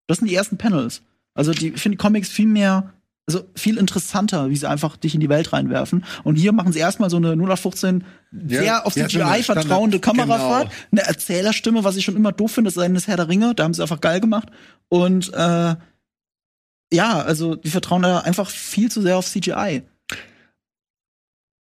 Das 0.07 0.19
sind 0.19 0.27
die 0.27 0.35
ersten 0.35 0.57
Panels. 0.57 1.01
Also 1.33 1.51
die, 1.51 1.69
ich 1.69 1.81
finde 1.81 1.97
die 1.97 2.01
Comics 2.01 2.29
viel 2.29 2.45
mehr, 2.45 2.93
also 3.25 3.45
viel 3.55 3.77
interessanter, 3.77 4.49
wie 4.49 4.55
sie 4.57 4.69
einfach 4.69 4.97
dich 4.97 5.15
in 5.15 5.21
die 5.21 5.29
Welt 5.29 5.53
reinwerfen. 5.53 6.03
Und 6.23 6.35
hier 6.35 6.51
machen 6.51 6.73
sie 6.73 6.79
erstmal 6.79 7.09
so 7.09 7.17
eine 7.17 7.29
0815 7.29 8.03
sehr 8.31 8.85
auf 8.85 8.95
ja, 8.95 9.05
eine 9.05 9.37
CGI 9.37 9.43
vertrauende 9.43 9.99
Kamerafahrt, 9.99 10.69
genau. 10.69 10.81
eine 10.91 11.01
Erzählerstimme, 11.01 11.83
was 11.83 11.95
ich 11.95 12.03
schon 12.03 12.17
immer 12.17 12.33
doof 12.33 12.51
finde, 12.51 12.67
das 12.67 12.77
ist 12.77 12.83
eines 12.83 13.07
Herr 13.07 13.17
der 13.17 13.29
Ringe, 13.29 13.55
da 13.55 13.63
haben 13.63 13.73
sie 13.73 13.81
einfach 13.81 14.01
geil 14.01 14.19
gemacht. 14.19 14.49
Und 14.89 15.33
äh, 15.33 15.75
ja, 16.93 17.21
also 17.21 17.55
die 17.55 17.69
vertrauen 17.69 18.03
da 18.03 18.19
einfach 18.19 18.49
viel 18.49 18.91
zu 18.91 19.01
sehr 19.01 19.17
auf 19.17 19.25
CGI. 19.25 19.83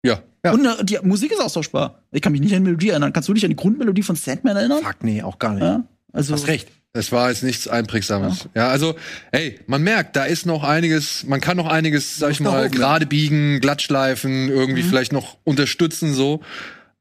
Ja. 0.05 0.23
Ja. 0.45 0.53
Und 0.53 0.65
äh, 0.67 0.85
die 0.85 0.99
Musik 1.03 1.33
ist 1.33 1.41
austauschbar. 1.41 2.03
Ich 2.13 2.21
kann 2.23 2.33
mich 2.33 2.41
nicht 2.41 2.53
an 2.55 2.61
die 2.63 2.65
Melodie 2.71 2.91
erinnern. 2.91 3.13
Kannst 3.13 3.29
du 3.29 3.35
dich 3.35 3.45
an 3.45 3.51
die 3.51 3.57
Grundmelodie 3.57 4.03
von 4.03 4.15
Sandman 4.17 4.57
erinnern? 4.57 4.83
Fuck, 4.83 5.03
nee, 5.03 5.23
auch 5.23 5.39
gar 5.39 5.55
nicht. 5.55 5.63
Ja, 5.63 5.85
also 6.13 6.35
Hast 6.35 6.47
recht. 6.49 6.69
Es 6.97 7.11
war 7.11 7.29
jetzt 7.31 7.43
nichts 7.43 7.67
Einprägsames. 7.67 8.49
Ja. 8.55 8.69
also, 8.69 8.95
ey, 9.33 9.59
man 9.67 9.83
merkt, 9.83 10.15
da 10.15 10.27
ist 10.27 10.47
noch 10.47 10.63
einiges, 10.63 11.25
man 11.27 11.41
kann 11.41 11.57
noch 11.57 11.67
einiges, 11.67 12.19
sag 12.19 12.31
ich 12.31 12.39
mal, 12.39 12.71
gerade 12.71 13.05
biegen, 13.05 13.59
glattschleifen, 13.61 14.49
irgendwie 14.49 14.83
vielleicht 14.85 15.13
noch 15.13 15.37
unterstützen, 15.43 16.15
so. 16.15 16.41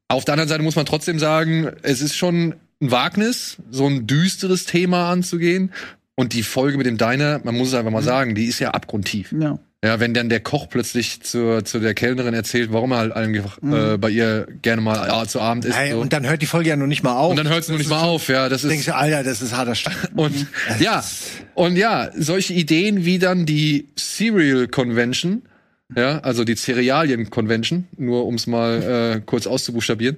Auf 0.07 0.25
der 0.25 0.33
anderen 0.33 0.49
Seite 0.49 0.63
muss 0.63 0.75
man 0.75 0.87
trotzdem 0.87 1.19
sagen, 1.19 1.69
es 1.83 2.01
ist 2.01 2.15
schon 2.15 2.55
ein 2.81 2.91
Wagnis, 2.91 3.57
so 3.69 3.85
ein 3.85 4.07
düsteres 4.07 4.65
Thema 4.65 5.11
anzugehen. 5.11 5.71
Und 6.15 6.33
die 6.33 6.43
Folge 6.43 6.77
mit 6.77 6.85
dem 6.87 6.97
Diner, 6.97 7.41
man 7.43 7.55
muss 7.55 7.67
es 7.69 7.73
einfach 7.75 7.91
mal 7.91 8.01
Mhm. 8.01 8.05
sagen, 8.05 8.35
die 8.35 8.45
ist 8.45 8.57
ja 8.59 8.71
abgrundtief. 8.71 9.31
Ja. 9.39 9.59
Ja, 9.83 9.99
wenn 9.99 10.13
dann 10.13 10.29
der 10.29 10.39
Koch 10.39 10.69
plötzlich 10.69 11.21
zur, 11.23 11.65
zu 11.65 11.79
der 11.79 11.93
Kellnerin 11.93 12.33
erzählt, 12.33 12.71
warum 12.71 12.91
er 12.93 12.99
halt 12.99 13.11
einfach 13.11 13.61
Mhm. 13.61 13.73
äh, 13.73 13.97
bei 13.97 14.09
ihr 14.09 14.47
gerne 14.61 14.81
mal 14.81 15.07
ja, 15.07 15.25
zu 15.27 15.41
Abend 15.41 15.65
isst. 15.65 15.77
Ey, 15.77 15.91
so. 15.91 15.99
Und 15.99 16.13
dann 16.13 16.25
hört 16.25 16.41
die 16.41 16.45
Folge 16.45 16.69
ja 16.69 16.75
noch 16.77 16.87
nicht 16.87 17.03
mal 17.03 17.17
auf. 17.17 17.31
Und 17.31 17.35
dann 17.37 17.49
hört 17.49 17.63
es 17.63 17.67
noch 17.69 17.77
nicht 17.77 17.89
mal 17.89 18.01
auf, 18.01 18.29
ja. 18.29 18.47
Das 18.47 18.61
denkst 18.61 18.79
ist, 18.79 18.87
du, 18.87 18.95
Alter, 18.95 19.23
das 19.23 19.41
ist 19.41 19.53
harter 19.53 19.75
Stoff. 19.75 20.07
und 20.15 20.47
ja, 20.79 21.03
und 21.53 21.75
ja, 21.75 22.09
solche 22.15 22.53
Ideen 22.53 23.03
wie 23.03 23.19
dann 23.19 23.45
die 23.45 23.89
Cereal 23.97 24.67
Convention, 24.69 25.41
ja, 25.95 26.19
also 26.19 26.45
die 26.45 26.55
Cerealien 26.55 27.29
Convention, 27.29 27.87
nur 27.97 28.25
um 28.25 28.35
es 28.35 28.47
mal 28.47 29.17
äh, 29.17 29.21
kurz 29.25 29.47
auszubuchstabieren, 29.47 30.17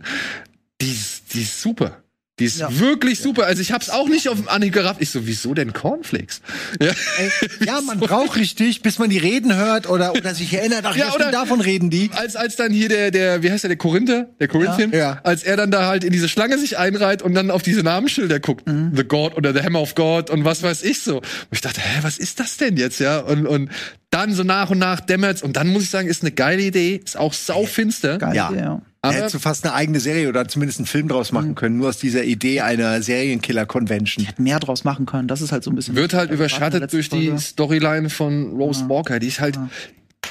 die, 0.79 0.91
ist- 0.91 1.33
die 1.33 1.41
ist 1.41 1.59
super. 1.59 1.97
Die 2.39 2.45
ist 2.45 2.59
Ja. 2.59 2.79
wirklich 2.79 3.19
super. 3.21 3.45
Also 3.45 3.61
ich 3.61 3.71
hab's 3.71 3.89
auch 3.89 4.09
nicht 4.09 4.27
auf 4.27 4.35
dem 4.35 4.49
Anhieb 4.49 4.73
gerafft. 4.73 5.01
Ich 5.01 5.09
so, 5.09 5.25
wieso 5.25 5.53
denn 5.53 5.71
Cornflakes? 5.71 6.41
Ja. 6.81 6.87
Ey, 7.17 7.31
ja, 7.65 7.79
man 7.87 7.97
braucht 7.99 8.35
richtig, 8.35 8.81
bis 8.81 8.99
man 8.99 9.09
die 9.09 9.17
Reden 9.19 9.55
hört 9.55 9.89
oder, 9.89 10.11
oder 10.11 10.35
sich 10.35 10.51
erinnert, 10.53 10.81
ach, 10.83 10.97
Ja, 10.97 11.13
oder- 11.13 11.31
davon 11.31 11.61
reden 11.61 11.89
die. 11.89 12.09
als 12.13 12.35
als 12.35 12.57
dann 12.57 12.73
hier 12.73 12.89
der 12.89 13.11
der 13.11 13.41
wie 13.41 13.49
heißt 13.51 13.63
der 13.63 13.69
der 13.69 13.77
Korinther 13.77 14.27
der 14.41 14.49
Corinthian 14.49 14.91
Ja. 14.91 14.97
Ja. 14.97 15.19
als 15.23 15.43
er 15.43 15.55
dann 15.55 15.71
da 15.71 15.87
halt 15.87 16.03
in 16.03 16.11
diese 16.11 16.27
Schlange 16.27 16.57
sich 16.57 16.77
einreiht 16.77 17.21
und 17.21 17.33
dann 17.35 17.51
auf 17.51 17.61
diese 17.63 17.83
Namensschilder 17.83 18.41
guckt 18.41 18.65
the 18.67 19.03
God 19.05 19.35
oder 19.37 19.53
the 19.53 19.61
Hammer 19.61 19.79
of 19.81 19.95
God 19.95 20.29
und 20.29 20.43
was 20.43 20.61
weiß 20.61 20.83
ich 20.83 21.01
so 21.01 21.17
und 21.19 21.25
ich 21.51 21.61
dachte 21.61 21.79
hä 21.79 21.99
was 22.01 22.17
ist 22.17 22.41
das 22.41 22.57
denn 22.57 22.75
jetzt 22.75 22.99
ja 22.99 23.19
und 23.19 23.47
und 23.47 23.69
dann 24.09 24.33
so 24.33 24.43
nach 24.43 24.69
und 24.69 24.79
nach 24.79 24.99
dämmert's 24.99 25.41
und 25.41 25.55
dann 25.55 25.67
muss 25.69 25.83
ich 25.83 25.89
sagen 25.89 26.07
ist 26.09 26.21
eine 26.21 26.31
geile 26.31 26.61
Idee 26.63 26.99
ist 27.03 27.15
auch 27.17 27.33
saufinster 27.33 28.17
Geil, 28.17 28.35
Ja. 28.35 28.51
ja. 28.51 28.57
ja. 28.59 28.81
Aber 29.07 29.17
hättest 29.17 29.35
du 29.35 29.39
fast 29.39 29.65
eine 29.65 29.73
eigene 29.73 29.99
Serie 29.99 30.29
oder 30.29 30.47
zumindest 30.47 30.79
einen 30.79 30.85
Film 30.85 31.07
draus 31.07 31.31
machen 31.31 31.55
können, 31.55 31.77
nur 31.77 31.89
aus 31.89 31.97
dieser 31.97 32.23
Idee 32.23 32.61
einer 32.61 33.01
Serienkiller-Convention. 33.01 34.27
Mehr 34.37 34.59
draus 34.59 34.83
machen 34.83 35.05
können. 35.05 35.27
Das 35.27 35.41
ist 35.41 35.51
halt 35.51 35.63
so 35.63 35.71
ein 35.71 35.75
bisschen. 35.75 35.95
wird 35.95 36.13
halt 36.13 36.31
überschattet 36.31 36.91
durch 36.91 37.09
die 37.09 37.27
Folge. 37.27 37.41
Storyline 37.41 38.09
von 38.09 38.53
Rose 38.53 38.87
Walker 38.89 39.19
die 39.19 39.27
ist 39.27 39.39
halt 39.39 39.57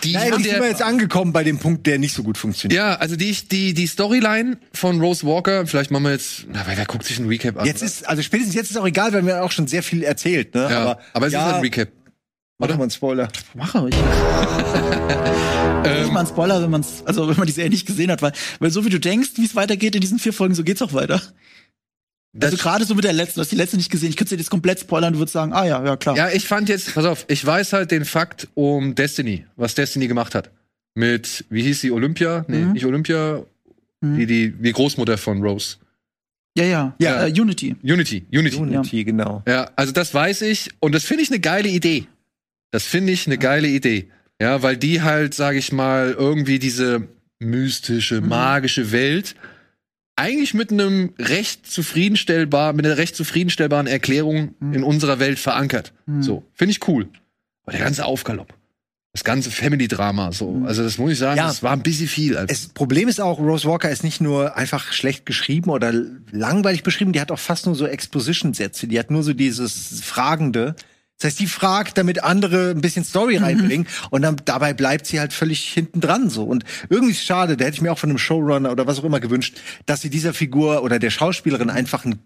die 0.03 0.13
Ja, 0.13 0.21
von 0.21 0.33
endlich 0.33 0.53
sind 0.53 0.61
wir 0.63 0.69
jetzt 0.69 0.83
angekommen 0.83 1.33
bei 1.33 1.45
dem 1.45 1.59
Punkt, 1.59 1.87
der 1.87 1.99
nicht 1.99 2.15
so 2.15 2.23
gut 2.23 2.37
funktioniert. 2.37 2.77
ja, 2.77 2.95
also 2.97 3.17
die, 3.17 3.33
die, 3.33 3.75
die 3.75 3.87
Storyline 3.87 4.59
von 4.73 5.01
Rose 5.01 5.27
Walker, 5.27 5.67
vielleicht 5.67 5.91
machen 5.91 6.05
wir 6.05 6.13
jetzt, 6.13 6.47
na, 6.53 6.63
wer, 6.67 6.77
wer 6.77 6.87
guckt 6.87 7.05
sich 7.05 7.19
ein 7.19 7.27
Recap 7.27 7.59
an? 7.59 7.67
Jetzt 7.67 7.79
oder? 7.79 7.87
ist, 7.87 8.09
also 8.09 8.23
spätestens 8.23 8.55
jetzt 8.55 8.71
ist 8.71 8.77
auch 8.77 8.87
egal, 8.87 9.13
weil 9.13 9.25
wir 9.25 9.43
auch 9.43 9.53
schon 9.53 9.67
sehr 9.67 9.83
viel 9.83 10.03
erzählt, 10.03 10.55
ne? 10.55 10.69
ja, 10.71 10.81
aber, 10.81 10.99
aber 11.13 11.27
es 11.27 11.33
ja, 11.33 11.49
ist 11.49 11.55
ein 11.57 11.61
Recap. 11.61 11.89
Warte 12.59 12.77
mal 12.77 12.85
ein 12.85 12.91
Spoiler. 12.91 13.29
Mache 13.55 13.89
ich. 13.89 13.97
nicht 16.01 16.13
mal 16.13 16.21
ein 16.21 16.27
Spoiler, 16.27 16.63
wenn 16.63 16.71
man's, 16.71 17.03
also 17.05 17.29
wenn 17.29 17.37
man 17.37 17.47
die 17.47 17.53
Serie 17.53 17.71
nicht 17.71 17.87
gesehen 17.87 18.11
hat, 18.11 18.23
weil, 18.23 18.33
weil 18.61 18.71
so 18.71 18.85
wie 18.85 18.91
du 18.91 19.01
denkst, 19.01 19.31
wie 19.37 19.45
es 19.45 19.57
weitergeht 19.57 19.95
in 19.95 20.01
diesen 20.01 20.19
vier 20.19 20.33
Folgen, 20.33 20.55
so 20.55 20.63
geht's 20.63 20.83
auch 20.83 20.93
weiter. 20.93 21.21
Also 22.41 22.57
gerade 22.57 22.85
so 22.85 22.95
mit 22.97 23.05
der 23.05 23.13
letzten, 23.13 23.37
du 23.37 23.41
hast 23.43 23.53
die 23.53 23.57
letzte 23.57 23.77
nicht 23.77 23.91
gesehen. 23.91 24.11
Ich 24.11 24.17
könnte 24.17 24.35
dir 24.37 24.41
jetzt 24.41 24.51
komplett 24.51 24.81
spoilern, 24.81 25.13
du 25.13 25.19
würdest 25.21 25.35
sagen, 25.35 25.53
ah 25.53 25.65
ja, 25.67 25.85
ja 25.85 25.97
klar. 25.97 26.17
Ja, 26.17 26.31
ich 26.31 26.47
fand 26.47 26.69
jetzt, 26.69 26.95
pass 26.95 27.05
auf, 27.05 27.25
ich 27.29 27.45
weiß 27.45 27.73
halt 27.73 27.91
den 27.93 28.05
Fakt 28.05 28.49
um 28.55 28.95
Destiny, 28.95 29.45
was 29.57 29.75
Destiny 29.75 30.09
gemacht 30.09 30.35
hat. 30.35 30.51
Mit, 30.97 31.45
wie 31.51 31.63
hieß 31.63 31.81
sie, 31.81 31.91
Olympia? 31.93 32.45
Nee, 32.49 32.59
Mhm. 32.59 32.73
nicht 32.73 32.87
Olympia, 32.87 33.43
Mhm. 34.01 34.17
die, 34.17 34.27
die, 34.27 34.51
die 34.53 34.73
Großmutter 34.73 35.17
von 35.19 35.43
Rose. 35.43 35.77
ja, 36.57 36.65
ja. 36.65 36.95
Ja. 36.99 37.27
Äh, 37.27 37.41
Unity. 37.41 37.77
Unity, 37.83 38.25
Unity. 38.33 38.57
Unity, 38.57 39.05
genau. 39.05 39.43
Ja, 39.47 39.71
also 39.77 39.93
das 39.93 40.13
weiß 40.15 40.43
ich 40.43 40.71
und 40.81 40.95
das 40.95 41.05
finde 41.05 41.23
ich 41.25 41.31
eine 41.31 41.41
geile 41.41 41.69
Idee. 41.69 42.07
Das 42.75 42.83
finde 42.83 43.13
ich 43.13 43.29
eine 43.29 43.39
geile 43.39 43.69
Idee. 43.69 44.09
Ja, 44.41 44.63
weil 44.65 44.77
die 44.77 45.01
halt, 45.03 45.33
sage 45.33 45.59
ich 45.59 45.71
mal, 45.71 46.11
irgendwie 46.19 46.59
diese 46.59 47.07
mystische, 47.39 48.21
Mhm. 48.21 48.29
magische 48.29 48.91
Welt 48.91 49.37
eigentlich 50.17 50.55
mit 50.55 50.73
einem 50.73 51.15
recht 51.19 51.69
zufriedenstellbar, 51.71 52.73
mit 52.73 52.85
einer 52.85 52.97
recht 52.97 53.15
zufriedenstellbaren 53.15 53.87
Erklärung 53.87 54.57
Mhm. 54.59 54.73
in 54.75 54.83
unserer 54.83 55.21
Welt 55.21 55.39
verankert. 55.39 55.93
So, 56.21 56.45
finde 56.53 56.73
ich 56.73 56.89
cool. 56.89 57.09
Aber 57.63 57.77
der 57.77 57.81
ganze 57.85 58.05
Aufgalopp, 58.07 58.53
das 59.13 59.23
ganze 59.23 59.53
Family-Drama, 59.53 60.33
so, 60.33 60.51
Mhm. 60.51 60.67
also 60.67 60.83
das 60.83 60.99
muss 60.99 61.13
ich 61.13 61.19
sagen, 61.19 61.39
Ja. 61.39 61.47
das 61.47 61.63
war 61.63 61.73
ein 61.73 61.83
bisschen 61.85 62.09
viel. 62.09 62.35
Das 62.49 62.67
Problem 62.67 63.07
ist 63.09 63.21
auch, 63.21 63.39
Rose 63.39 63.69
Walker 63.69 63.89
ist 63.91 64.03
nicht 64.03 64.21
nur 64.21 64.57
einfach 64.57 64.93
schlecht 64.93 65.27
geschrieben 65.27 65.71
oder 65.71 65.93
langweilig 66.33 66.83
beschrieben, 66.83 67.13
die 67.13 67.21
hat 67.21 67.31
auch 67.31 67.39
fast 67.39 67.67
nur 67.67 67.77
so 67.77 67.87
Exposition-Sätze. 67.87 68.89
Die 68.89 68.99
hat 68.99 69.13
nur 69.13 69.23
so 69.23 69.33
dieses 69.33 70.01
Fragende. 70.03 70.75
Das 71.19 71.29
heißt, 71.31 71.41
die 71.41 71.47
fragt, 71.47 71.97
damit 71.97 72.25
andere 72.25 72.71
ein 72.71 72.81
bisschen 72.81 73.05
Story 73.05 73.37
reinbringen 73.37 73.87
und 74.11 74.23
dann 74.23 74.37
dabei 74.45 74.75
bleibt 74.75 75.07
sie 75.07 75.21
halt 75.21 75.33
völlig 75.33 75.73
hinten 75.73 76.01
dran 76.01 76.29
so. 76.29 76.43
Und 76.45 76.65
irgendwie 76.89 77.13
ist 77.13 77.19
es 77.21 77.25
schade, 77.25 77.57
da 77.57 77.65
hätte 77.65 77.77
ich 77.77 77.83
mir 77.83 77.93
auch 77.93 77.99
von 77.99 78.11
einem 78.11 78.19
Showrunner 78.19 78.73
oder 78.73 78.87
was 78.87 78.99
auch 78.99 79.05
immer 79.05 79.21
gewünscht, 79.21 79.57
dass 79.87 80.01
sie 80.03 80.11
dieser 80.11 80.35
Figur 80.35 80.83
oder 80.83 80.99
der 80.99 81.11
Schauspielerin 81.11 81.71
einfach 81.71 82.05
ein 82.05 82.19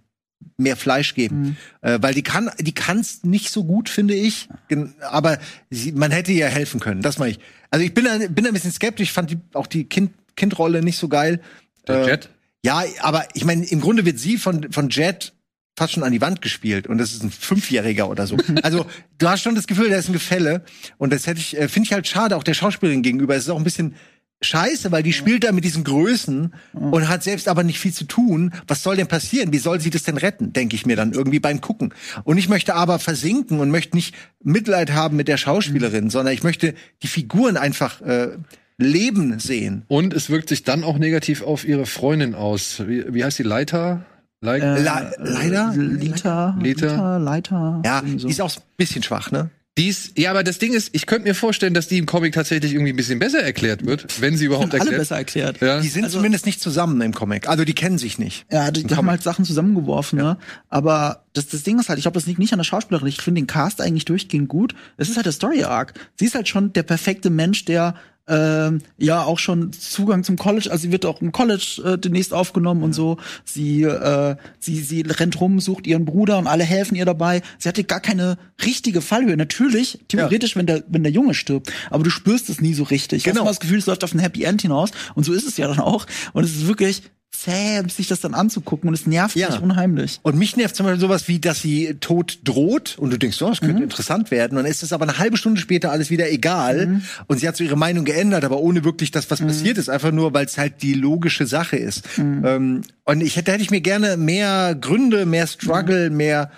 mehr 0.57 0.77
Fleisch 0.77 1.15
geben, 1.15 1.57
äh, 1.83 1.99
weil 2.01 2.15
die 2.15 2.23
kann, 2.23 2.51
die 2.61 2.73
kann's 2.73 3.25
nicht 3.25 3.51
so 3.51 3.65
gut, 3.65 3.89
finde 3.89 4.15
ich. 4.15 4.49
Gen- 4.69 4.95
Aber 5.01 5.39
sie, 5.69 5.93
man 5.93 6.11
hätte 6.13 6.33
ihr 6.33 6.47
helfen 6.47 6.81
können. 6.81 7.03
Das 7.03 7.19
meine 7.19 7.33
ich. 7.33 7.41
Also 7.71 7.85
ich 7.85 7.93
bin 7.93 8.07
ein, 8.07 8.33
bin 8.35 8.47
ein 8.47 8.53
bisschen 8.55 8.73
skeptisch. 8.73 9.13
Fand 9.13 9.31
die, 9.31 9.39
auch 9.53 9.67
die 9.67 9.85
kind, 9.85 10.13
Kindrolle 10.37 10.83
nicht 10.83 10.97
so 10.97 11.09
geil. 11.09 11.41
der 11.89 12.03
äh, 12.05 12.07
Jet, 12.09 12.31
Ja, 12.65 12.83
aber 13.01 13.27
ich 13.35 13.45
meine, 13.45 13.67
im 13.67 13.81
Grunde 13.81 14.05
wird 14.07 14.19
sie 14.19 14.39
von 14.39 14.73
von 14.73 14.89
Jet 14.91 15.33
fast 15.79 15.95
schon 15.95 16.03
an 16.03 16.13
die 16.13 16.21
Wand 16.21 16.43
gespielt 16.43 16.87
und 16.87 16.99
das 16.99 17.13
ist 17.13 17.23
ein 17.23 17.31
Fünfjähriger 17.31 18.09
oder 18.09 18.27
so. 18.27 18.37
Also 18.63 18.87
du 19.19 19.29
hast 19.29 19.43
schon 19.43 19.55
das 19.55 19.67
Gefühl, 19.67 19.89
da 19.89 19.97
ist 19.97 20.09
ein 20.09 20.13
Gefälle 20.13 20.63
und 20.99 21.13
das 21.13 21.27
hätte 21.27 21.41
ich 21.41 21.57
äh, 21.57 21.69
finde 21.69 21.87
ich 21.87 21.93
halt 21.93 22.07
schade 22.07 22.37
auch 22.37 22.43
der 22.43 22.55
Schauspielerin 22.55 23.03
gegenüber. 23.03 23.35
Es 23.35 23.45
ist 23.45 23.51
auch 23.51 23.57
ein 23.57 23.65
bisschen 23.65 23.95
scheiße, 24.41 24.93
weil 24.93 25.03
die 25.03 25.13
spielt 25.13 25.45
da 25.45 25.53
mit 25.53 25.65
diesen 25.65 25.85
Größen 25.85 26.55
und 26.73 27.09
hat 27.09 27.23
selbst 27.23 27.49
aber 27.49 27.65
nicht 27.65 27.79
viel 27.79 27.93
zu 27.93 28.05
tun. 28.05 28.53
Was 28.67 28.83
soll 28.83 28.97
denn 28.97 29.09
passieren? 29.09 29.53
Wie 29.53 29.59
soll 29.59 29.81
sie 29.81 29.91
das 29.91 30.05
denn 30.05 30.17
retten? 30.17 30.53
Denke 30.53 30.77
ich 30.77 30.87
mir 30.87 30.97
dann 30.97 31.13
irgendwie 31.13 31.41
beim 31.41 31.61
Gucken. 31.61 31.93
Und 32.25 32.39
ich 32.39 32.49
möchte 32.49 32.75
aber 32.75 32.99
versinken 32.99 33.59
und 33.59 33.71
möchte 33.71 33.97
nicht 33.97 34.15
Mitleid 34.43 34.93
haben 34.93 35.17
mit 35.17 35.29
der 35.29 35.39
Schauspielerin, 35.39 36.11
sondern 36.11 36.35
ich 36.35 36.43
möchte 36.43 36.75
die 37.03 37.09
Figuren 37.09 37.57
einfach 37.57 38.01
äh, 38.03 38.37
leben 38.77 39.41
sehen. 39.41 39.85
Und 39.89 40.15
es 40.15 40.31
wirkt 40.31 40.49
sich 40.49 40.63
dann 40.63 40.85
auch 40.85 40.99
negativ 40.99 41.43
auf 41.43 41.67
ihre 41.67 41.87
Freundin 41.87 42.35
aus. 42.35 42.87
Wie, 42.87 43.13
wie 43.13 43.25
heißt 43.25 43.41
die? 43.41 43.43
Leiter? 43.43 44.07
Leit 44.41 44.63
Äh, 44.63 44.83
leider? 44.83 45.73
Liter, 45.75 45.75
Liter. 45.77 46.57
Liter, 46.61 47.19
Leiter. 47.19 47.83
Ja, 47.85 48.03
so. 48.17 48.27
die 48.29 48.33
ist 48.33 48.41
auch 48.41 48.55
ein 48.55 48.63
bisschen 48.77 49.03
schwach, 49.03 49.31
ne? 49.31 49.51
Dies, 49.77 50.11
ja, 50.17 50.31
aber 50.31 50.43
das 50.43 50.59
Ding 50.59 50.73
ist, 50.73 50.91
ich 50.93 51.07
könnte 51.07 51.29
mir 51.29 51.35
vorstellen, 51.37 51.73
dass 51.73 51.87
die 51.87 51.99
im 51.99 52.07
Comic 52.07 52.35
tatsächlich 52.35 52.73
irgendwie 52.73 52.93
ein 52.93 52.97
bisschen 52.97 53.21
besser 53.21 53.41
erklärt 53.41 53.87
wird, 53.87 54.21
wenn 54.21 54.37
sie 54.37 54.47
überhaupt 54.47 54.67
alle 54.73 54.81
erklärt. 54.81 55.01
besser 55.03 55.17
erklärt. 55.17 55.61
Ja. 55.61 55.81
Die 55.81 55.87
sind 55.89 56.03
Also- 56.05 56.19
zumindest 56.19 56.47
nicht 56.47 56.61
zusammen 56.61 57.01
im 57.01 57.15
Comic. 57.15 57.49
Also 57.49 57.65
die 57.65 57.75
kennen 57.75 57.97
sich 57.97 58.19
nicht. 58.19 58.45
Ja, 58.51 58.73
die, 58.73 58.83
die 58.83 58.97
haben 58.97 59.09
halt 59.09 59.23
Sachen 59.23 59.45
zusammengeworfen, 59.45 60.19
ne? 60.19 60.37
Aber 60.69 61.25
das, 61.33 61.47
das 61.47 61.63
Ding 61.63 61.79
ist 61.79 61.89
halt, 61.89 61.99
ich 61.99 62.05
glaube, 62.05 62.15
das 62.19 62.27
liegt 62.27 62.41
nicht 62.41 62.53
an 62.53 62.59
der 62.59 62.65
Schauspielerin. 62.65 63.07
Ich 63.07 63.21
finde 63.21 63.41
den 63.41 63.47
Cast 63.47 63.81
eigentlich 63.81 64.05
durchgehend 64.05 64.49
gut. 64.49 64.75
Es 64.97 65.09
ist 65.11 65.15
halt 65.17 65.27
der 65.27 65.33
Story 65.33 65.63
Arc. 65.63 65.95
Sie 66.19 66.25
ist 66.25 66.35
halt 66.35 66.49
schon 66.49 66.73
der 66.73 66.83
perfekte 66.83 67.31
Mensch, 67.31 67.65
der 67.65 67.95
ähm, 68.29 68.81
ja 68.99 69.23
auch 69.25 69.39
schon 69.39 69.73
Zugang 69.73 70.23
zum 70.25 70.37
College, 70.37 70.69
also 70.71 70.83
sie 70.83 70.93
wird 70.93 71.07
auch 71.07 71.21
im 71.23 71.33
College 71.33 71.83
äh, 71.85 71.99
demnächst 71.99 72.33
aufgenommen 72.35 72.83
und 72.83 72.93
so. 72.93 73.17
Sie, 73.45 73.83
äh, 73.83 74.37
sie, 74.59 74.81
sie 74.81 75.01
rennt 75.03 75.41
rum, 75.41 75.61
sucht 75.61 75.87
ihren 75.87 76.05
Bruder 76.05 76.39
und 76.39 76.47
alle 76.47 76.65
helfen 76.65 76.95
ihr 76.95 77.05
dabei. 77.05 77.43
Sie 77.59 77.69
hatte 77.69 77.85
gar 77.85 78.01
keine 78.01 78.37
richtige 78.65 79.01
Fallhöhe. 79.01 79.37
Natürlich, 79.37 79.99
theoretisch, 80.09 80.57
wenn 80.57 80.67
der, 80.67 80.85
wenn 80.89 81.03
der 81.03 81.13
Junge 81.13 81.35
stirbt, 81.35 81.73
aber 81.91 82.05
du 82.05 82.11
spürst 82.11 82.51
es 82.51 82.61
nie 82.61 82.75
so 82.75 82.83
richtig. 82.85 83.23
Du 83.23 83.29
hast 83.31 83.35
Genau. 83.35 83.43
immer 83.43 83.51
das 83.51 83.61
Gefühl, 83.61 83.79
es 83.79 83.87
läuft 83.87 84.05
auf 84.05 84.15
ein 84.15 84.19
Happy 84.19 84.43
End 84.45 84.63
hinaus 84.63 84.91
und 85.15 85.25
so 85.25 85.33
ist 85.33 85.47
es 85.47 85.57
ja 85.57 85.67
dann 85.69 85.81
auch. 85.81 86.07
Und 86.33 86.45
es 86.45 86.51
ist 86.55 86.67
wirklich 86.67 87.03
zäh, 87.43 87.83
sich 87.89 88.09
das 88.09 88.21
dann 88.21 88.35
anzugucken 88.35 88.89
und 88.89 88.95
es 88.95 89.07
nervt 89.07 89.37
Ja. 89.37 89.51
mich 89.51 89.61
unheimlich. 89.61 90.19
Und 90.23 90.37
mich 90.37 90.57
nervt 90.57 90.75
zum 90.77 90.87
Beispiel 90.87 91.01
sowas 91.01 91.29
wie, 91.29 91.39
dass 91.39 91.61
sie 91.63 91.95
tot 92.01 92.39
droht 92.45 92.97
und 92.99 93.11
du 93.11 93.19
denkst, 93.19 93.41
oh, 93.43 93.49
das 93.49 93.61
Mhm. 93.63 93.67
könnte 93.67 93.83
interessant 93.85 94.31
werden. 94.31 94.57
Und 94.57 94.65
dann 94.65 94.71
ist 94.71 94.83
es 94.83 94.93
aber 94.93 95.05
eine 95.05 95.19
halbe 95.19 95.37
Stunde 95.37 95.61
später 95.61 95.91
alles 95.93 96.11
wieder 96.11 96.31
egal. 96.31 96.87
Mhm. 96.87 97.03
Und 97.27 97.39
sie 97.41 97.47
hat 97.49 97.57
so 97.57 97.65
ihre 97.65 97.77
Meinung 97.77 98.05
geändert, 98.05 98.45
aber 98.45 98.59
ohne 98.59 98.85
wirklich 98.85 99.11
das, 99.11 99.31
was 99.31 99.41
passiert 99.41 99.79
ist, 99.79 99.89
einfach 99.89 100.13
nur, 100.13 100.35
weil 100.35 100.47
es 100.47 100.59
halt 100.59 100.83
die 100.83 100.95
logische 100.95 101.47
Sache 101.47 101.77
ist. 101.77 102.19
Mhm. 102.19 102.43
Ähm, 102.45 102.81
und 103.05 103.21
ich 103.23 103.37
hätte, 103.37 103.53
hätte 103.53 103.63
ich 103.63 103.71
mir 103.71 103.81
gerne 103.81 104.17
mehr 104.17 104.75
Gründe, 104.75 105.25
mehr 105.27 105.45
Mhm. 105.45 105.49
Struggle, 105.49 106.11
mehr, 106.11 106.51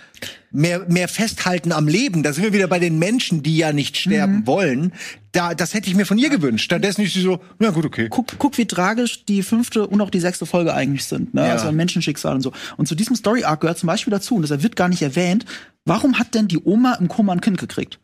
mehr, 0.50 0.86
mehr 0.88 1.08
Festhalten 1.08 1.72
am 1.72 1.88
Leben. 1.88 2.22
Da 2.22 2.32
sind 2.32 2.44
wir 2.44 2.52
wieder 2.52 2.66
bei 2.68 2.78
den 2.78 2.98
Menschen, 2.98 3.42
die 3.42 3.56
ja 3.56 3.72
nicht 3.72 3.96
sterben 3.96 4.38
Mhm. 4.40 4.46
wollen. 4.46 4.92
Da, 5.32 5.54
das 5.54 5.74
hätte 5.74 5.88
ich 5.88 5.94
mir 5.96 6.06
von 6.06 6.18
ihr 6.18 6.28
gewünscht. 6.30 6.64
Stattdessen 6.64 7.02
ist 7.02 7.14
sie 7.14 7.20
so, 7.22 7.40
na 7.58 7.70
gut, 7.70 7.84
okay. 7.84 8.08
Guck, 8.10 8.36
guck, 8.38 8.58
wie 8.58 8.66
tragisch 8.66 9.24
die 9.24 9.42
fünfte 9.42 9.86
und 9.86 10.00
auch 10.00 10.10
die 10.10 10.20
sechste 10.20 10.44
Folge 10.46 10.74
eigentlich 10.74 11.04
sind, 11.04 11.34
ne? 11.34 11.46
Ja. 11.46 11.52
Also 11.52 11.68
an 11.68 11.76
Menschenschicksal 11.76 12.34
und 12.34 12.40
so. 12.42 12.52
Und 12.76 12.86
zu 12.86 12.94
diesem 12.94 13.14
Story 13.14 13.44
Arc 13.44 13.60
gehört 13.60 13.78
zum 13.78 13.86
Beispiel 13.86 14.10
dazu, 14.10 14.34
und 14.34 14.48
das 14.48 14.62
wird 14.62 14.74
gar 14.76 14.88
nicht 14.88 15.02
erwähnt, 15.02 15.44
warum 15.84 16.18
hat 16.18 16.34
denn 16.34 16.48
die 16.48 16.58
Oma 16.58 16.94
im 16.94 17.06
Koma 17.08 17.32
ein 17.32 17.40
Kind 17.40 17.58
gekriegt? 17.58 18.00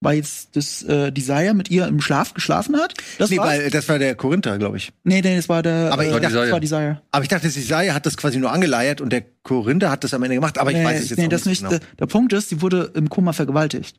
Weil 0.00 0.18
jetzt 0.18 0.50
das 0.54 0.84
äh, 0.84 1.10
Desire 1.10 1.54
mit 1.54 1.70
ihr 1.72 1.88
im 1.88 2.00
Schlaf 2.00 2.32
geschlafen 2.32 2.76
hat? 2.76 2.94
Das 3.18 3.30
Nee, 3.30 3.38
war's? 3.38 3.48
weil 3.48 3.70
das 3.70 3.88
war 3.88 3.98
der 3.98 4.14
Korinther, 4.14 4.56
glaube 4.56 4.76
ich. 4.76 4.92
nee, 5.02 5.20
nee, 5.20 5.34
das 5.34 5.48
war 5.48 5.60
der 5.62 5.92
Aber 5.92 6.04
ich 6.04 6.10
äh, 6.14 6.20
dachte- 6.20 6.34
das 6.36 6.50
war 6.52 6.60
Desire. 6.60 7.02
Aber 7.10 7.22
ich 7.24 7.28
dachte, 7.28 7.48
Isaiah 7.48 7.94
hat 7.94 8.06
das 8.06 8.16
quasi 8.16 8.38
nur 8.38 8.52
angeleiert 8.52 9.00
und 9.00 9.10
der 9.12 9.24
Korinther 9.42 9.90
hat 9.90 10.04
das 10.04 10.14
am 10.14 10.22
Ende 10.22 10.36
gemacht. 10.36 10.58
Aber 10.58 10.70
ich 10.70 10.76
nee, 10.76 10.84
weiß 10.84 11.02
es 11.02 11.10
jetzt 11.10 11.18
nee, 11.18 11.24
auch 11.26 11.30
das 11.30 11.46
nicht 11.46 11.62
nicht. 11.62 11.70
genau. 11.70 11.80
Der, 11.80 11.96
der 11.98 12.06
Punkt 12.06 12.32
ist, 12.32 12.48
sie 12.50 12.62
wurde 12.62 12.92
im 12.94 13.08
Koma 13.08 13.32
vergewaltigt. 13.32 13.96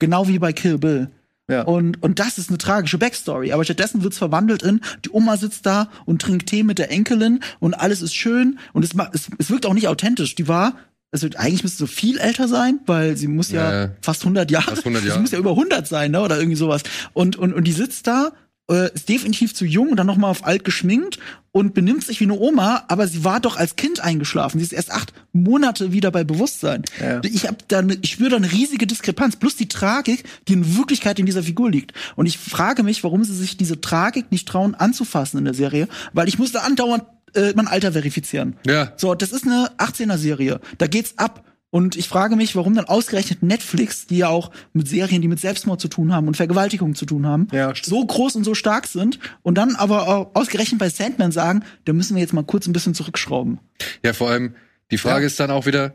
Genau 0.00 0.26
wie 0.26 0.40
bei 0.40 0.52
Kill 0.52 0.78
Bill. 0.78 1.08
Ja. 1.48 1.62
Und, 1.62 2.02
und 2.02 2.18
das 2.18 2.38
ist 2.38 2.48
eine 2.48 2.58
tragische 2.58 2.98
Backstory. 2.98 3.52
Aber 3.52 3.64
stattdessen 3.64 4.02
wird's 4.02 4.18
verwandelt 4.18 4.62
in, 4.64 4.80
die 5.04 5.10
Oma 5.10 5.36
sitzt 5.36 5.66
da 5.66 5.88
und 6.04 6.20
trinkt 6.22 6.48
Tee 6.48 6.62
mit 6.64 6.78
der 6.80 6.90
Enkelin 6.90 7.40
und 7.60 7.74
alles 7.74 8.00
ist 8.02 8.14
schön 8.14 8.58
und 8.72 8.84
es, 8.84 8.90
es, 9.12 9.28
es 9.38 9.50
wirkt 9.50 9.66
auch 9.66 9.74
nicht 9.74 9.86
authentisch. 9.88 10.34
Die 10.34 10.48
war 10.48 10.74
also 11.12 11.28
eigentlich 11.36 11.62
müsste 11.62 11.78
so 11.78 11.86
viel 11.86 12.18
älter 12.18 12.48
sein, 12.48 12.80
weil 12.86 13.16
sie 13.16 13.28
muss 13.28 13.50
ja, 13.50 13.84
ja 13.84 13.90
fast 14.00 14.22
100 14.22 14.50
Jahre, 14.50 14.70
fast 14.70 14.80
100 14.80 15.04
Jahre. 15.04 15.14
sie 15.16 15.20
muss 15.20 15.30
ja 15.30 15.38
über 15.38 15.50
100 15.50 15.86
sein, 15.86 16.10
ne, 16.10 16.20
oder 16.22 16.38
irgendwie 16.38 16.56
sowas. 16.56 16.82
Und 17.12 17.36
und 17.36 17.52
und 17.52 17.64
die 17.64 17.72
sitzt 17.72 18.06
da 18.06 18.32
äh, 18.70 18.92
ist 18.94 19.08
definitiv 19.08 19.54
zu 19.54 19.64
jung 19.64 19.90
und 19.90 19.96
dann 19.96 20.06
noch 20.06 20.16
mal 20.16 20.28
auf 20.28 20.44
alt 20.46 20.64
geschminkt 20.64 21.18
und 21.50 21.74
benimmt 21.74 22.04
sich 22.04 22.20
wie 22.20 22.24
eine 22.24 22.38
Oma, 22.38 22.84
aber 22.88 23.06
sie 23.06 23.24
war 23.24 23.40
doch 23.40 23.56
als 23.56 23.76
Kind 23.76 24.00
eingeschlafen. 24.00 24.58
Sie 24.58 24.64
ist 24.64 24.72
erst 24.72 24.90
acht 24.90 25.12
Monate 25.32 25.92
wieder 25.92 26.10
bei 26.10 26.24
Bewusstsein. 26.24 26.82
Ja. 27.00 27.20
Ich 27.24 27.46
hab 27.46 27.68
da, 27.68 27.82
ne, 27.82 27.98
ich 28.00 28.12
spüre 28.12 28.30
da 28.30 28.36
eine 28.36 28.50
riesige 28.50 28.86
Diskrepanz, 28.86 29.36
plus 29.36 29.56
die 29.56 29.68
Tragik, 29.68 30.24
die 30.48 30.54
in 30.54 30.76
Wirklichkeit 30.76 31.18
in 31.18 31.26
dieser 31.26 31.42
Figur 31.42 31.70
liegt. 31.70 31.92
Und 32.16 32.26
ich 32.26 32.38
frage 32.38 32.82
mich, 32.82 33.04
warum 33.04 33.24
sie 33.24 33.34
sich 33.34 33.56
diese 33.56 33.80
Tragik 33.80 34.30
nicht 34.30 34.48
trauen 34.48 34.74
anzufassen 34.74 35.38
in 35.38 35.44
der 35.44 35.54
Serie, 35.54 35.88
weil 36.12 36.28
ich 36.28 36.38
musste 36.38 36.62
andauernd 36.62 37.04
äh, 37.34 37.52
mein 37.54 37.68
Alter 37.68 37.92
verifizieren. 37.92 38.56
Ja. 38.66 38.92
So, 38.96 39.14
das 39.14 39.32
ist 39.32 39.46
eine 39.46 39.70
18er 39.78 40.18
Serie. 40.18 40.60
Da 40.78 40.86
geht's 40.86 41.18
ab. 41.18 41.44
Und 41.70 41.96
ich 41.96 42.06
frage 42.06 42.36
mich, 42.36 42.54
warum 42.54 42.74
dann 42.74 42.84
ausgerechnet 42.84 43.42
Netflix, 43.42 44.06
die 44.06 44.18
ja 44.18 44.28
auch 44.28 44.50
mit 44.74 44.88
Serien, 44.88 45.22
die 45.22 45.28
mit 45.28 45.40
Selbstmord 45.40 45.80
zu 45.80 45.88
tun 45.88 46.12
haben 46.12 46.28
und 46.28 46.36
Vergewaltigung 46.36 46.94
zu 46.94 47.06
tun 47.06 47.26
haben, 47.26 47.48
ja, 47.50 47.72
so 47.80 48.04
groß 48.04 48.36
und 48.36 48.44
so 48.44 48.54
stark 48.54 48.86
sind 48.86 49.18
und 49.40 49.56
dann 49.56 49.74
aber 49.76 50.06
auch 50.06 50.34
ausgerechnet 50.34 50.78
bei 50.78 50.90
Sandman 50.90 51.32
sagen, 51.32 51.64
da 51.86 51.94
müssen 51.94 52.14
wir 52.14 52.20
jetzt 52.20 52.34
mal 52.34 52.44
kurz 52.44 52.66
ein 52.66 52.74
bisschen 52.74 52.94
zurückschrauben. 52.94 53.58
Ja, 54.04 54.12
vor 54.12 54.28
allem, 54.28 54.54
die 54.90 54.98
Frage 54.98 55.22
ja. 55.22 55.26
ist 55.28 55.40
dann 55.40 55.50
auch 55.50 55.64
wieder, 55.64 55.94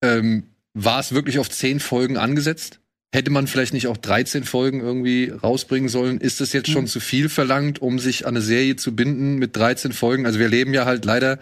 ähm, 0.00 0.44
war 0.74 1.00
es 1.00 1.10
wirklich 1.10 1.40
auf 1.40 1.50
zehn 1.50 1.80
Folgen 1.80 2.18
angesetzt? 2.18 2.78
Hätte 3.16 3.30
man 3.30 3.46
vielleicht 3.46 3.72
nicht 3.72 3.86
auch 3.86 3.96
13 3.96 4.44
Folgen 4.44 4.80
irgendwie 4.80 5.30
rausbringen 5.30 5.88
sollen? 5.88 6.20
Ist 6.20 6.42
das 6.42 6.52
jetzt 6.52 6.68
schon 6.68 6.82
mhm. 6.82 6.88
zu 6.88 7.00
viel 7.00 7.30
verlangt, 7.30 7.80
um 7.80 7.98
sich 7.98 8.26
an 8.26 8.34
eine 8.34 8.42
Serie 8.42 8.76
zu 8.76 8.94
binden 8.94 9.36
mit 9.36 9.56
13 9.56 9.92
Folgen? 9.92 10.26
Also 10.26 10.38
wir 10.38 10.50
leben 10.50 10.74
ja 10.74 10.84
halt 10.84 11.06
leider 11.06 11.38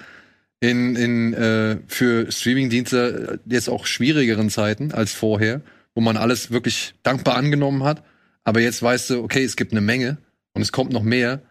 in, 0.60 0.94
in 0.94 1.34
äh, 1.34 1.78
für 1.88 2.30
Streamingdienste 2.30 3.40
jetzt 3.46 3.68
auch 3.68 3.86
schwierigeren 3.86 4.50
Zeiten 4.50 4.92
als 4.92 5.14
vorher, 5.14 5.62
wo 5.96 6.00
man 6.00 6.16
alles 6.16 6.52
wirklich 6.52 6.94
dankbar 7.02 7.34
angenommen 7.34 7.82
hat. 7.82 8.04
Aber 8.44 8.60
jetzt 8.60 8.80
weißt 8.80 9.10
du, 9.10 9.24
okay, 9.24 9.42
es 9.42 9.56
gibt 9.56 9.72
eine 9.72 9.80
Menge 9.80 10.18
und 10.52 10.62
es 10.62 10.70
kommt 10.70 10.92
noch 10.92 11.02
mehr. 11.02 11.42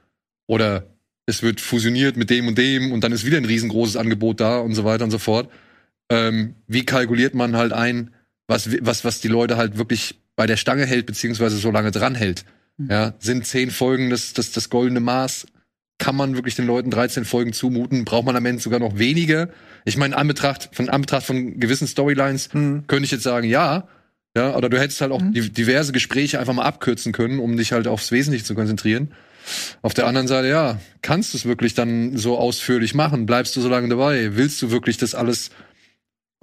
Oder 0.48 0.88
es 1.26 1.44
wird 1.44 1.60
fusioniert 1.60 2.16
mit 2.16 2.30
dem 2.30 2.48
und 2.48 2.58
dem 2.58 2.94
und 2.94 3.04
dann 3.04 3.12
ist 3.12 3.26
wieder 3.26 3.36
ein 3.36 3.44
riesengroßes 3.44 3.98
Angebot 3.98 4.40
da 4.40 4.60
und 4.60 4.74
so 4.74 4.86
weiter 4.86 5.04
und 5.04 5.12
so 5.12 5.20
fort. 5.20 5.52
Ähm, 6.10 6.56
wie 6.68 6.86
kalkuliert 6.86 7.34
man 7.34 7.58
halt 7.58 7.74
ein, 7.74 8.12
was, 8.48 8.70
was, 8.82 9.06
was 9.06 9.22
die 9.22 9.28
Leute 9.28 9.58
halt 9.58 9.78
wirklich 9.78 10.20
bei 10.36 10.48
der 10.48 10.58
Stange 10.58 10.86
hält, 10.86 11.06
beziehungsweise 11.06 11.58
so 11.58 11.72
lange 11.72 11.92
dran 11.92 12.16
hält? 12.16 12.46
Mhm. 12.78 12.90
Ja, 12.90 13.14
sind 13.20 13.46
zehn 13.46 13.72
Folgen 13.72 14.10
das, 14.10 14.34
das, 14.34 14.52
das 14.52 14.70
goldene 14.70 15.00
Maß? 15.00 15.46
kann 16.04 16.16
man 16.18 16.36
wirklich 16.36 16.56
den 16.56 16.68
Leuten 16.68 16.90
13 16.90 17.24
Folgen 17.24 17.54
zumuten? 17.54 18.04
Braucht 18.04 18.26
man 18.26 18.36
am 18.36 18.46
Ende 18.46 18.62
sogar 18.62 18.80
noch 18.80 18.98
weniger? 18.98 19.50
Ich 19.86 19.96
meine, 19.96 20.18
Anbetracht 20.18 20.70
von 20.74 20.90
Anbetracht 20.90 21.26
von 21.26 21.60
gewissen 21.62 21.88
Storylines 21.88 22.54
mhm. 22.54 22.86
könnte 22.88 23.06
ich 23.06 23.12
jetzt 23.12 23.24
sagen, 23.24 23.48
ja. 23.48 23.88
Ja, 24.36 24.56
oder 24.56 24.68
du 24.68 24.80
hättest 24.80 25.00
halt 25.00 25.12
auch 25.12 25.22
mhm. 25.22 25.32
diverse 25.32 25.94
Gespräche 25.94 26.40
einfach 26.40 26.54
mal 26.54 26.64
abkürzen 26.64 27.14
können, 27.14 27.40
um 27.40 27.56
dich 27.56 27.72
halt 27.72 27.88
aufs 27.88 28.12
Wesentliche 28.12 28.44
zu 28.44 28.56
konzentrieren. 28.56 29.14
Auf 29.82 29.94
der 29.94 30.08
anderen 30.08 30.28
Seite, 30.28 30.48
ja, 30.50 30.80
kannst 31.02 31.34
du 31.34 31.38
es 31.38 31.46
wirklich 31.46 31.74
dann 31.74 32.18
so 32.18 32.38
ausführlich 32.38 32.96
machen? 32.96 33.26
Bleibst 33.26 33.56
du 33.56 33.62
so 33.62 33.70
lange 33.70 33.90
dabei? 33.90 34.36
Willst 34.36 34.62
du 34.62 34.72
wirklich 34.72 34.98
das 34.98 35.16
alles? 35.16 35.52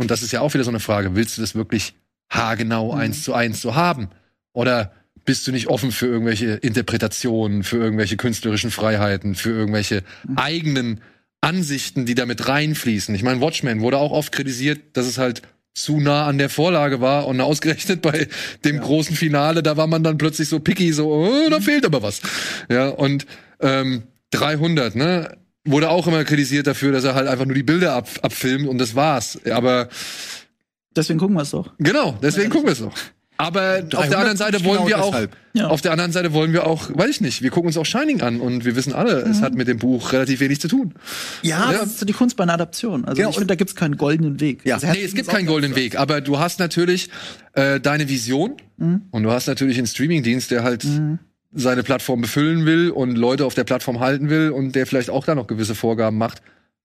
Und 0.01 0.11
das 0.11 0.23
ist 0.23 0.33
ja 0.33 0.41
auch 0.41 0.55
wieder 0.55 0.65
so 0.65 0.71
eine 0.71 0.81
Frage. 0.81 1.15
Willst 1.15 1.37
du 1.37 1.43
das 1.43 1.55
wirklich 1.55 1.93
haargenau 2.33 2.95
mhm. 2.95 2.99
eins 2.99 3.23
zu 3.23 3.35
eins 3.35 3.61
so 3.61 3.75
haben? 3.75 4.09
Oder 4.55 4.95
bist 5.27 5.47
du 5.47 5.53
nicht 5.53 5.67
offen 5.67 5.93
für 5.93 6.07
irgendwelche 6.07 6.53
Interpretationen, 6.53 7.65
für 7.65 7.77
irgendwelche 7.77 8.17
künstlerischen 8.17 8.71
Freiheiten, 8.71 9.35
für 9.35 9.51
irgendwelche 9.51 10.03
eigenen 10.37 11.03
Ansichten, 11.43 12.07
die 12.07 12.15
damit 12.15 12.49
reinfließen. 12.49 13.15
Ich 13.15 13.23
meine, 13.23 13.43
Watchmen 13.43 13.83
wurde 13.83 13.99
auch 13.99 14.11
oft 14.13 14.33
kritisiert, 14.33 14.81
dass 14.95 15.05
es 15.05 15.19
halt 15.19 15.43
zu 15.75 16.01
nah 16.01 16.25
an 16.25 16.39
der 16.39 16.49
Vorlage 16.49 17.03
war 17.03 17.27
und 17.27 17.39
ausgerechnet 17.43 18.01
bei 18.01 18.27
dem 18.65 18.77
ja. 18.77 18.83
großen 18.83 19.15
Finale, 19.15 19.63
da 19.63 19.77
war 19.77 19.87
man 19.87 20.03
dann 20.03 20.17
plötzlich 20.17 20.49
so 20.49 20.61
picky, 20.61 20.95
so, 20.95 21.13
oh, 21.13 21.51
da 21.51 21.61
fehlt 21.61 21.85
aber 21.85 22.03
was. 22.03 22.23
Ja, 22.71 22.89
und 22.89 23.27
ähm, 23.61 24.05
300, 24.31 24.97
ne, 24.97 25.37
wurde 25.65 25.91
auch 25.91 26.07
immer 26.07 26.25
kritisiert 26.25 26.67
dafür, 26.67 26.93
dass 26.93 27.05
er 27.05 27.15
halt 27.15 27.29
einfach 27.29 27.45
nur 27.45 27.55
die 27.55 27.63
Bilder 27.63 27.95
ab, 27.95 28.09
abfilmt 28.23 28.69
und 28.69 28.79
das 28.79 28.95
war's. 28.95 29.39
Aber 29.51 29.89
deswegen 30.97 31.19
gucken 31.19 31.37
wir 31.37 31.43
es 31.43 31.51
doch. 31.51 31.73
Genau, 31.79 32.19
deswegen 32.23 32.51
gucken 32.51 32.67
wir 32.67 32.73
es 32.73 32.81
doch. 32.81 32.95
Aber 33.41 33.83
auf 33.95 34.09
der 34.09 34.19
anderen 34.19 34.37
Seite 34.37 34.63
wollen 34.65 34.85
genau 34.85 34.89
wir 34.89 35.03
auch, 35.03 35.29
ja. 35.55 35.69
auf 35.69 35.81
der 35.81 35.93
anderen 35.93 36.13
Seite 36.13 36.35
wollen 36.35 36.53
wir 36.53 36.67
auch, 36.67 36.91
weiß 36.93 37.09
ich 37.09 37.21
nicht, 37.23 37.41
wir 37.41 37.49
gucken 37.49 37.69
uns 37.69 37.79
auch 37.79 37.87
Shining 37.87 38.21
an 38.21 38.39
und 38.39 38.67
wir 38.67 38.77
wissen 38.77 38.93
alle, 38.93 39.25
mhm. 39.25 39.31
es 39.31 39.41
hat 39.41 39.55
mit 39.55 39.67
dem 39.67 39.79
Buch 39.79 40.13
relativ 40.13 40.41
wenig 40.41 40.61
zu 40.61 40.69
tun. 40.69 40.93
Ja, 41.41 41.73
ja. 41.73 41.79
das 41.79 41.93
ist 41.93 42.01
so 42.01 42.07
die 42.07 42.13
Kunst 42.13 42.37
bei 42.37 42.43
einer 42.43 42.53
Adaption. 42.53 43.07
Also 43.07 43.17
genau. 43.17 43.31
ich 43.31 43.37
finde, 43.37 43.47
da 43.47 43.55
gibt's 43.55 43.75
keinen 43.75 43.97
goldenen 43.97 44.41
Weg. 44.41 44.67
Ja. 44.67 44.75
Also 44.75 44.89
nee, 44.89 45.03
es 45.03 45.15
gibt 45.15 45.29
keinen 45.29 45.47
goldenen 45.47 45.75
Weg, 45.75 45.99
aber 45.99 46.21
du 46.21 46.39
hast 46.39 46.59
natürlich 46.59 47.09
äh, 47.55 47.81
deine 47.81 48.11
Vision 48.11 48.57
mhm. 48.77 49.03
und 49.11 49.23
du 49.23 49.31
hast 49.31 49.47
natürlich 49.47 49.79
einen 49.79 49.87
Streamingdienst, 49.87 50.51
der 50.51 50.63
halt 50.63 50.85
mhm. 50.85 51.19
Seine 51.53 51.83
Plattform 51.83 52.21
befüllen 52.21 52.67
will 52.67 52.91
und 52.91 53.17
Leute 53.17 53.45
auf 53.45 53.55
der 53.55 53.65
Plattform 53.65 54.01
halten 54.01 54.31
will 54.31 54.51
und 54.51 54.75
der 54.75 54.87
vielleicht 54.87 55.11
auch 55.11 55.25
da 55.25 55.35
noch 55.35 55.47
gewisse 55.47 55.75
Vorgaben 55.75 56.19
macht, 56.19 56.43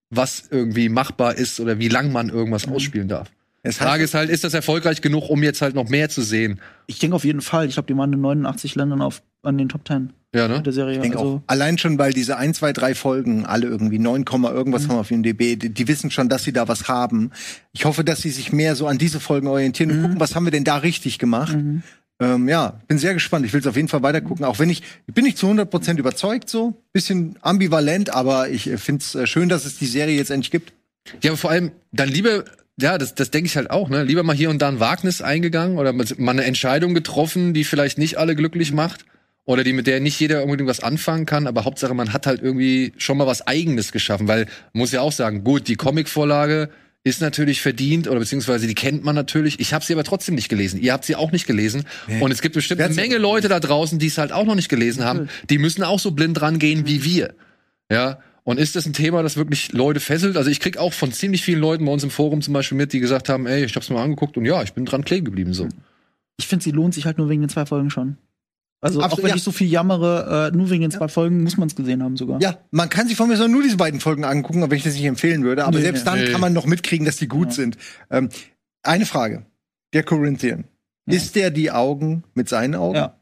was 0.09 0.45
irgendwie 0.49 0.89
machbar 0.89 1.35
ist 1.35 1.59
oder 1.59 1.79
wie 1.79 1.89
lang 1.89 2.11
man 2.11 2.29
irgendwas 2.29 2.67
mhm. 2.67 2.73
ausspielen 2.73 3.07
darf. 3.07 3.29
Die 3.65 3.71
Frage 3.71 4.03
ist 4.03 4.13
halt, 4.13 4.29
ist 4.29 4.43
das 4.43 4.53
erfolgreich 4.53 5.01
genug, 5.01 5.27
um 5.29 5.41
jetzt 5.41 5.61
halt 5.61 5.73
noch 5.73 5.89
mehr 5.89 6.07
zu 6.07 6.21
sehen? 6.21 6.59
Ich 6.85 6.99
denke 6.99 7.15
auf 7.15 7.25
jeden 7.25 7.41
Fall. 7.41 7.67
Ich 7.67 7.73
glaube, 7.73 7.87
die 7.87 7.97
waren 7.97 8.13
in 8.13 8.21
89 8.21 8.75
Ländern 8.75 9.01
auf, 9.01 9.23
an 9.41 9.57
den 9.57 9.69
Top 9.69 9.87
10 9.87 10.13
ja, 10.35 10.47
ne? 10.47 10.61
der 10.61 10.73
Serie. 10.73 10.95
Ich 10.95 11.01
denke 11.01 11.17
also 11.17 11.35
auch. 11.35 11.41
Allein 11.47 11.77
schon, 11.77 11.97
weil 11.97 12.13
diese 12.13 12.37
1, 12.37 12.57
2, 12.57 12.73
3 12.73 12.95
Folgen 12.95 13.45
alle 13.45 13.67
irgendwie 13.67 13.99
9, 13.99 14.25
irgendwas 14.25 14.83
mhm. 14.83 14.89
haben 14.89 14.97
auf 14.99 15.09
IMDb, 15.09 15.57
die, 15.57 15.69
die 15.69 15.87
wissen 15.87 16.11
schon, 16.11 16.29
dass 16.29 16.43
sie 16.43 16.53
da 16.53 16.67
was 16.67 16.87
haben. 16.87 17.31
Ich 17.71 17.85
hoffe, 17.85 18.03
dass 18.03 18.21
sie 18.21 18.29
sich 18.29 18.51
mehr 18.51 18.75
so 18.75 18.85
an 18.85 18.97
diese 18.97 19.19
Folgen 19.19 19.47
orientieren 19.47 19.91
und 19.91 19.97
mhm. 19.97 20.01
gucken, 20.03 20.19
was 20.19 20.35
haben 20.35 20.45
wir 20.45 20.51
denn 20.51 20.65
da 20.65 20.77
richtig 20.77 21.19
gemacht. 21.19 21.55
Mhm. 21.55 21.83
Ähm, 22.19 22.47
ja, 22.47 22.79
bin 22.87 22.97
sehr 22.97 23.13
gespannt. 23.13 23.45
Ich 23.45 23.53
will 23.53 23.59
es 23.59 23.67
auf 23.67 23.75
jeden 23.75 23.87
Fall 23.87 24.03
weiter 24.03 24.21
gucken. 24.21 24.45
Auch 24.45 24.59
wenn 24.59 24.69
ich, 24.69 24.83
ich 25.07 25.13
bin 25.13 25.25
nicht 25.25 25.37
zu 25.37 25.47
100% 25.47 25.97
überzeugt 25.97 26.49
so. 26.49 26.81
Bisschen 26.93 27.37
ambivalent, 27.41 28.09
aber 28.09 28.49
ich 28.49 28.67
äh, 28.67 28.77
finde 28.77 29.01
es 29.01 29.15
äh, 29.15 29.27
schön, 29.27 29.49
dass 29.49 29.65
es 29.65 29.77
die 29.77 29.85
Serie 29.85 30.15
jetzt 30.15 30.31
endlich 30.31 30.51
gibt. 30.51 30.73
Ja, 31.21 31.31
aber 31.31 31.37
vor 31.37 31.51
allem 31.51 31.71
dann 31.91 32.09
lieber 32.09 32.45
ja, 32.77 32.97
das, 32.97 33.15
das 33.15 33.31
denke 33.31 33.47
ich 33.47 33.55
halt 33.55 33.69
auch, 33.69 33.87
ne? 33.87 34.03
Lieber 34.03 34.23
mal 34.23 34.35
hier 34.35 34.49
und 34.49 34.61
da 34.61 34.67
ein 34.67 34.81
Wagnis 34.81 35.21
eingegangen 35.21 35.77
oder 35.77 35.93
mal 35.93 36.07
eine 36.17 36.43
Entscheidung 36.43 36.93
getroffen, 36.93 37.53
die 37.53 37.63
vielleicht 37.63 37.97
nicht 37.97 38.17
alle 38.17 38.35
glücklich 38.35 38.73
macht 38.73 39.05
oder 39.45 39.63
die 39.63 39.71
mit 39.71 39.87
der 39.87 40.01
nicht 40.01 40.19
jeder 40.19 40.43
unbedingt 40.43 40.69
was 40.69 40.81
anfangen 40.81 41.25
kann, 41.25 41.47
aber 41.47 41.63
Hauptsache 41.63 41.93
man 41.93 42.11
hat 42.11 42.27
halt 42.27 42.41
irgendwie 42.41 42.93
schon 42.97 43.17
mal 43.17 43.27
was 43.27 43.47
eigenes 43.47 43.91
geschaffen, 43.91 44.27
weil 44.27 44.45
man 44.73 44.79
muss 44.79 44.91
ja 44.91 45.01
auch 45.01 45.13
sagen, 45.13 45.43
gut, 45.43 45.67
die 45.67 45.75
Comicvorlage 45.75 46.69
ist 47.05 47.21
natürlich 47.21 47.61
verdient 47.61 48.07
oder 48.07 48.19
beziehungsweise 48.19 48.65
die 48.65 48.73
kennt 48.73 49.03
man 49.03 49.13
natürlich. 49.13 49.59
Ich 49.59 49.73
habe 49.73 49.85
sie 49.85 49.93
aber 49.93 50.03
trotzdem 50.03 50.33
nicht 50.33 50.49
gelesen. 50.49 50.81
Ihr 50.81 50.91
habt 50.91 51.05
sie 51.05 51.15
auch 51.15 51.31
nicht 51.31 51.45
gelesen. 51.45 51.83
Nee. 52.07 52.19
Und 52.19 52.31
es 52.31 52.41
gibt 52.41 52.55
bestimmt 52.55 52.81
eine 52.81 52.95
Menge 52.95 53.19
Leute 53.19 53.47
da 53.47 53.59
draußen, 53.59 53.99
die 53.99 54.07
es 54.07 54.17
halt 54.17 54.31
auch 54.31 54.43
noch 54.43 54.55
nicht 54.55 54.69
gelesen 54.69 55.05
haben. 55.05 55.29
Die 55.51 55.59
müssen 55.59 55.83
auch 55.83 55.99
so 55.99 56.11
blind 56.11 56.41
rangehen 56.41 56.87
wie 56.87 57.03
wir. 57.03 57.35
Ja. 57.91 58.19
Und 58.43 58.59
ist 58.59 58.75
das 58.75 58.87
ein 58.87 58.93
Thema, 58.93 59.21
das 59.21 59.37
wirklich 59.37 59.71
Leute 59.71 59.99
fesselt? 59.99 60.35
Also 60.35 60.49
ich 60.49 60.59
krieg 60.59 60.77
auch 60.77 60.93
von 60.93 61.11
ziemlich 61.11 61.43
vielen 61.43 61.59
Leuten 61.59 61.85
bei 61.85 61.91
uns 61.91 62.03
im 62.03 62.09
Forum 62.09 62.41
zum 62.41 62.55
Beispiel 62.55 62.77
mit, 62.77 62.91
die 62.91 62.99
gesagt 62.99 63.29
haben, 63.29 63.45
ey, 63.45 63.65
ich 63.65 63.75
hab's 63.75 63.89
mal 63.91 64.03
angeguckt 64.03 64.35
und 64.35 64.45
ja, 64.45 64.63
ich 64.63 64.73
bin 64.73 64.85
dran 64.85 65.05
kleben 65.05 65.25
geblieben 65.25 65.53
so. 65.53 65.69
Ich 66.37 66.47
finde, 66.47 66.63
sie 66.63 66.71
lohnt 66.71 66.95
sich 66.95 67.05
halt 67.05 67.19
nur 67.19 67.29
wegen 67.29 67.41
den 67.41 67.49
zwei 67.49 67.67
Folgen 67.67 67.91
schon. 67.91 68.17
Also 68.81 69.01
Absolut, 69.01 69.13
auch 69.13 69.23
wenn 69.23 69.29
ja. 69.29 69.35
ich 69.35 69.43
so 69.43 69.51
viel 69.51 69.67
jammere, 69.67 70.51
äh, 70.53 70.55
nur 70.55 70.69
wegen 70.69 70.81
den 70.81 70.91
zwei 70.91 71.05
ja. 71.05 71.07
Folgen 71.07 71.43
muss 71.43 71.57
man 71.57 71.67
es 71.67 71.75
gesehen 71.75 72.03
haben 72.03 72.17
sogar. 72.17 72.39
Ja, 72.41 72.59
man 72.71 72.89
kann 72.89 73.07
sich 73.07 73.17
von 73.17 73.27
mir 73.27 73.37
so 73.37 73.47
nur 73.47 73.63
diese 73.63 73.77
beiden 73.77 73.99
Folgen 73.99 74.25
angucken, 74.25 74.61
aber 74.61 74.71
wenn 74.71 74.77
ich 74.77 74.83
das 74.83 74.93
nicht 74.93 75.05
empfehlen 75.05 75.43
würde. 75.43 75.65
Aber 75.65 75.77
nee, 75.77 75.83
selbst 75.83 76.05
dann 76.05 76.19
nee. 76.19 76.31
kann 76.31 76.41
man 76.41 76.53
noch 76.53 76.65
mitkriegen, 76.65 77.05
dass 77.05 77.17
die 77.17 77.27
gut 77.27 77.47
ja. 77.47 77.53
sind. 77.53 77.77
Ähm, 78.11 78.29
eine 78.83 79.05
Frage. 79.05 79.45
Der 79.93 80.03
Corinthian. 80.03 80.65
Ist 81.07 81.35
der 81.35 81.51
die 81.51 81.71
Augen 81.71 82.23
mit 82.33 82.49
seinen 82.49 82.75
Augen? 82.75 82.95
Ja. 82.95 83.19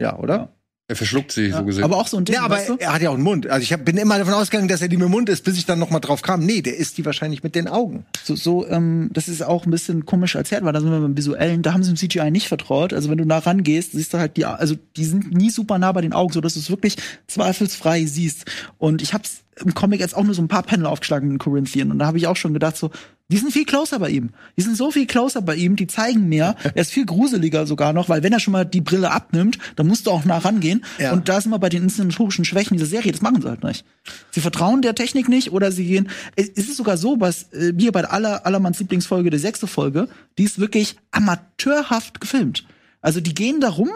Ja, 0.00 0.18
oder? 0.18 0.55
Er 0.88 0.94
verschluckt 0.94 1.32
sie, 1.32 1.46
ja. 1.46 1.58
so 1.58 1.64
gesehen. 1.64 1.82
Aber 1.82 1.96
auch 1.96 2.06
so 2.06 2.16
ein 2.16 2.24
Ding, 2.24 2.36
Ja, 2.36 2.42
aber 2.42 2.56
weißt 2.56 2.68
du? 2.68 2.76
er 2.76 2.92
hat 2.92 3.02
ja 3.02 3.10
auch 3.10 3.14
einen 3.14 3.24
Mund. 3.24 3.48
Also 3.48 3.64
ich 3.64 3.72
hab, 3.72 3.84
bin 3.84 3.96
immer 3.96 4.18
davon 4.18 4.34
ausgegangen, 4.34 4.68
dass 4.68 4.82
er 4.82 4.88
die 4.88 4.96
mit 4.96 5.06
dem 5.06 5.10
Mund 5.10 5.28
ist, 5.28 5.42
bis 5.42 5.58
ich 5.58 5.66
dann 5.66 5.80
noch 5.80 5.90
mal 5.90 5.98
drauf 5.98 6.22
kam. 6.22 6.46
Nee, 6.46 6.62
der 6.62 6.76
isst 6.76 6.96
die 6.96 7.04
wahrscheinlich 7.04 7.42
mit 7.42 7.56
den 7.56 7.66
Augen. 7.66 8.06
So, 8.22 8.36
so 8.36 8.68
ähm, 8.68 9.10
das 9.12 9.26
ist 9.26 9.42
auch 9.42 9.66
ein 9.66 9.72
bisschen 9.72 10.06
komisch 10.06 10.36
erzählt, 10.36 10.64
weil 10.64 10.72
da 10.72 10.80
sind 10.80 10.90
wir 10.92 11.00
beim 11.00 11.16
Visuellen, 11.16 11.62
da 11.62 11.72
haben 11.72 11.82
sie 11.82 11.90
im 11.90 11.96
CGI 11.96 12.30
nicht 12.30 12.46
vertraut. 12.46 12.92
Also 12.92 13.10
wenn 13.10 13.18
du 13.18 13.24
nah 13.24 13.38
rangehst, 13.38 13.92
siehst 13.92 14.14
du 14.14 14.18
halt 14.18 14.36
die, 14.36 14.44
also 14.44 14.76
die 14.96 15.04
sind 15.04 15.32
nie 15.34 15.50
super 15.50 15.78
nah 15.78 15.90
bei 15.90 16.02
den 16.02 16.12
Augen, 16.12 16.32
so 16.32 16.40
dass 16.40 16.54
du 16.54 16.60
es 16.60 16.70
wirklich 16.70 16.96
zweifelsfrei 17.26 18.04
siehst. 18.06 18.44
Und 18.78 19.02
ich 19.02 19.12
hab's 19.12 19.42
im 19.64 19.74
Comic 19.74 20.00
jetzt 20.00 20.14
auch 20.16 20.24
nur 20.24 20.34
so 20.34 20.42
ein 20.42 20.48
paar 20.48 20.62
Panel 20.62 20.86
aufgeschlagen 20.86 21.30
in 21.30 21.38
Corinthian. 21.38 21.90
Und 21.90 21.98
da 21.98 22.06
habe 22.06 22.18
ich 22.18 22.26
auch 22.26 22.36
schon 22.36 22.52
gedacht, 22.52 22.76
so, 22.76 22.90
die 23.28 23.38
sind 23.38 23.52
viel 23.52 23.64
closer 23.64 23.98
bei 23.98 24.10
ihm. 24.10 24.30
Die 24.56 24.62
sind 24.62 24.76
so 24.76 24.90
viel 24.90 25.06
closer 25.06 25.40
bei 25.40 25.56
ihm, 25.56 25.76
die 25.76 25.86
zeigen 25.86 26.28
mehr. 26.28 26.56
er 26.62 26.76
ist 26.76 26.92
viel 26.92 27.06
gruseliger 27.06 27.66
sogar 27.66 27.92
noch, 27.92 28.08
weil 28.08 28.22
wenn 28.22 28.32
er 28.32 28.40
schon 28.40 28.52
mal 28.52 28.64
die 28.64 28.82
Brille 28.82 29.10
abnimmt, 29.10 29.58
dann 29.76 29.86
musst 29.86 30.06
du 30.06 30.10
auch 30.10 30.24
nah 30.24 30.38
rangehen. 30.38 30.84
Ja. 30.98 31.12
Und 31.12 31.28
da 31.28 31.40
sind 31.40 31.50
wir 31.50 31.58
bei 31.58 31.70
den 31.70 31.84
inszenatorischen 31.84 32.44
Schwächen 32.44 32.76
dieser 32.76 32.88
Serie. 32.88 33.12
Das 33.12 33.22
machen 33.22 33.40
sie 33.40 33.48
halt 33.48 33.64
nicht. 33.64 33.84
Sie 34.30 34.40
vertrauen 34.40 34.82
der 34.82 34.94
Technik 34.94 35.28
nicht 35.28 35.52
oder 35.52 35.72
sie 35.72 35.86
gehen. 35.86 36.10
Es 36.36 36.48
ist 36.48 36.76
sogar 36.76 36.98
so, 36.98 37.18
was 37.18 37.52
äh, 37.52 37.72
wir 37.74 37.92
bei 37.92 38.04
aller 38.04 38.44
Allermanns 38.44 38.78
Lieblingsfolge, 38.78 39.30
der 39.30 39.40
sechste 39.40 39.66
Folge, 39.66 40.08
die 40.38 40.44
ist 40.44 40.58
wirklich 40.58 40.96
amateurhaft 41.10 42.20
gefilmt. 42.20 42.66
Also 43.00 43.20
die 43.20 43.34
gehen 43.34 43.60
da 43.60 43.70
rum 43.70 43.90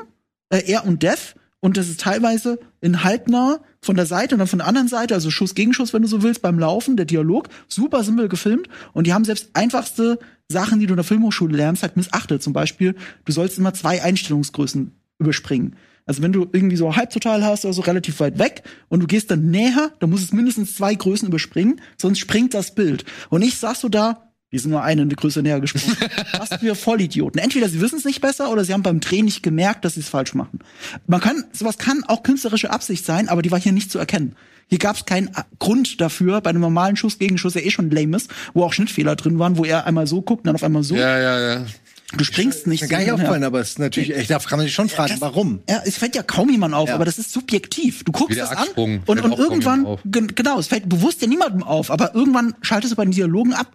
äh, 0.49 0.63
er 0.67 0.87
und 0.87 1.03
Death. 1.03 1.35
Und 1.61 1.77
das 1.77 1.89
ist 1.89 2.01
teilweise 2.01 2.59
in 2.81 3.05
halbnah 3.05 3.61
von 3.83 3.97
der 3.97 4.07
Seite 4.07 4.35
und 4.35 4.39
dann 4.39 4.49
von 4.49 4.61
der 4.61 4.69
anderen 4.69 4.89
Seite, 4.89 5.15
also 5.15 5.31
Schuss 5.31 5.55
gegen 5.55 5.75
Schuss, 5.75 5.93
wenn 5.93 6.03
du 6.03 6.09
so 6.09 6.23
willst, 6.23 6.43
beim 6.43 6.59
Laufen, 6.59 6.97
der 6.97 7.07
Dialog, 7.07 7.49
super 7.69 8.03
simpel 8.03 8.29
gefilmt. 8.29 8.69
Und 8.95 9.07
die 9.07 9.13
haben 9.13 9.25
selbst 9.25 9.51
einfachste 9.53 10.19
Sachen, 10.49 10.81
die 10.81 10.87
du 10.87 10.95
in 10.95 10.97
der 10.97 11.05
Filmhochschule 11.05 11.57
lernst, 11.57 11.83
halt 11.83 11.97
missachtet. 11.97 12.43
Zum 12.43 12.55
Beispiel, 12.55 12.95
du 13.25 13.33
sollst 13.33 13.59
immer 13.59 13.75
zwei 13.75 14.03
Einstellungsgrößen 14.03 14.93
überspringen. 15.19 15.77
Also 16.07 16.23
wenn 16.23 16.33
du 16.33 16.49
irgendwie 16.51 16.77
so 16.77 16.97
halbtotal 16.97 17.45
hast 17.45 17.65
oder 17.65 17.75
so 17.75 17.83
relativ 17.83 18.19
weit 18.21 18.39
weg 18.39 18.63
und 18.89 19.01
du 19.01 19.07
gehst 19.07 19.31
dann 19.31 19.51
näher, 19.51 19.93
dann 20.01 20.11
muss 20.11 20.23
es 20.23 20.33
mindestens 20.33 20.75
zwei 20.75 20.95
Größen 20.95 21.29
überspringen, 21.29 21.81
sonst 21.99 22.19
springt 22.19 22.55
das 22.55 22.75
Bild. 22.75 23.05
Und 23.29 23.43
ich 23.43 23.59
saß 23.59 23.81
so 23.81 23.89
da, 23.89 24.30
die 24.53 24.59
sind 24.59 24.71
nur 24.71 24.83
eine, 24.83 25.07
Größe 25.07 25.43
näher 25.43 25.61
gesprungen. 25.61 25.97
Was 26.39 26.59
für 26.61 26.75
Vollidioten. 26.75 27.41
Entweder 27.41 27.69
sie 27.69 27.81
wissen 27.81 27.99
es 27.99 28.05
nicht 28.05 28.21
besser 28.21 28.51
oder 28.51 28.65
sie 28.65 28.73
haben 28.73 28.83
beim 28.83 29.01
Dreh 29.01 29.23
nicht 29.23 29.43
gemerkt, 29.43 29.85
dass 29.85 29.95
sie 29.95 30.01
es 30.01 30.09
falsch 30.09 30.35
machen. 30.35 30.59
Man 31.07 31.21
kann, 31.21 31.45
sowas 31.53 31.79
kann 31.79 32.03
auch 32.07 32.23
künstlerische 32.23 32.71
Absicht 32.71 33.05
sein, 33.05 33.29
aber 33.29 33.43
die 33.43 33.51
war 33.51 33.61
hier 33.61 33.73
nicht 33.73 33.91
zu 33.93 33.99
erkennen. 33.99 34.35
Hier 34.69 34.79
gab 34.79 34.97
es 34.97 35.05
keinen 35.05 35.31
Grund 35.59 36.01
dafür, 36.01 36.41
bei 36.41 36.51
einem 36.51 36.61
normalen 36.61 36.97
Schuss 36.97 37.19
gegen 37.19 37.39
Schuss, 37.39 37.55
der 37.55 37.67
eh 37.67 37.71
schon 37.71 37.91
lame 37.91 38.17
ist, 38.17 38.31
wo 38.55 38.63
auch 38.65 38.73
Schnittfehler 38.73 39.17
drin 39.17 39.39
waren, 39.39 39.57
wo 39.57 39.65
er 39.65 39.87
einmal 39.87 40.07
so 40.07 40.23
guckt 40.23 40.43
und 40.43 40.47
dann 40.47 40.55
auf 40.55 40.63
einmal 40.63 40.83
so. 40.85 40.95
Ja, 40.95 41.19
ja, 41.19 41.41
ja. 41.55 41.67
Du 42.17 42.25
springst 42.25 42.67
nicht 42.67 42.83
Mir 42.83 42.89
gar 42.89 42.99
nicht 42.99 43.13
aufgefallen, 43.13 43.45
aber 43.45 43.61
es 43.61 43.71
ist 43.71 43.79
natürlich 43.79 44.15
echt, 44.17 44.31
da 44.31 44.39
kann 44.41 44.59
man 44.59 44.67
sich 44.67 44.75
schon 44.75 44.89
fragen, 44.89 45.13
das- 45.13 45.21
warum? 45.21 45.61
Ja, 45.69 45.83
es 45.85 45.97
fällt 45.97 46.17
ja 46.17 46.25
kaum 46.25 46.51
jemand 46.51 46.75
auf, 46.75 46.89
Ja. 46.89 46.97
aber 46.97 47.05
das 47.05 47.19
ist 47.19 47.33
subjektiv. 47.33 48.03
Du 48.03 48.11
guckst 48.11 48.37
das 48.39 48.51
an 48.51 48.67
und, 48.75 49.09
und 49.09 49.39
irgendwann, 49.39 49.87
genau, 50.05 50.59
es 50.59 50.67
fällt 50.67 50.89
bewusst 50.89 51.23
ja 51.23 51.29
niemandem 51.29 51.63
auf, 51.63 51.91
aber 51.91 52.15
irgendwann 52.17 52.55
schaltest 52.63 52.93
du 52.93 52.97
bei 52.97 53.05
den 53.05 53.13
Dialogen 53.13 53.53
ab. 53.55 53.69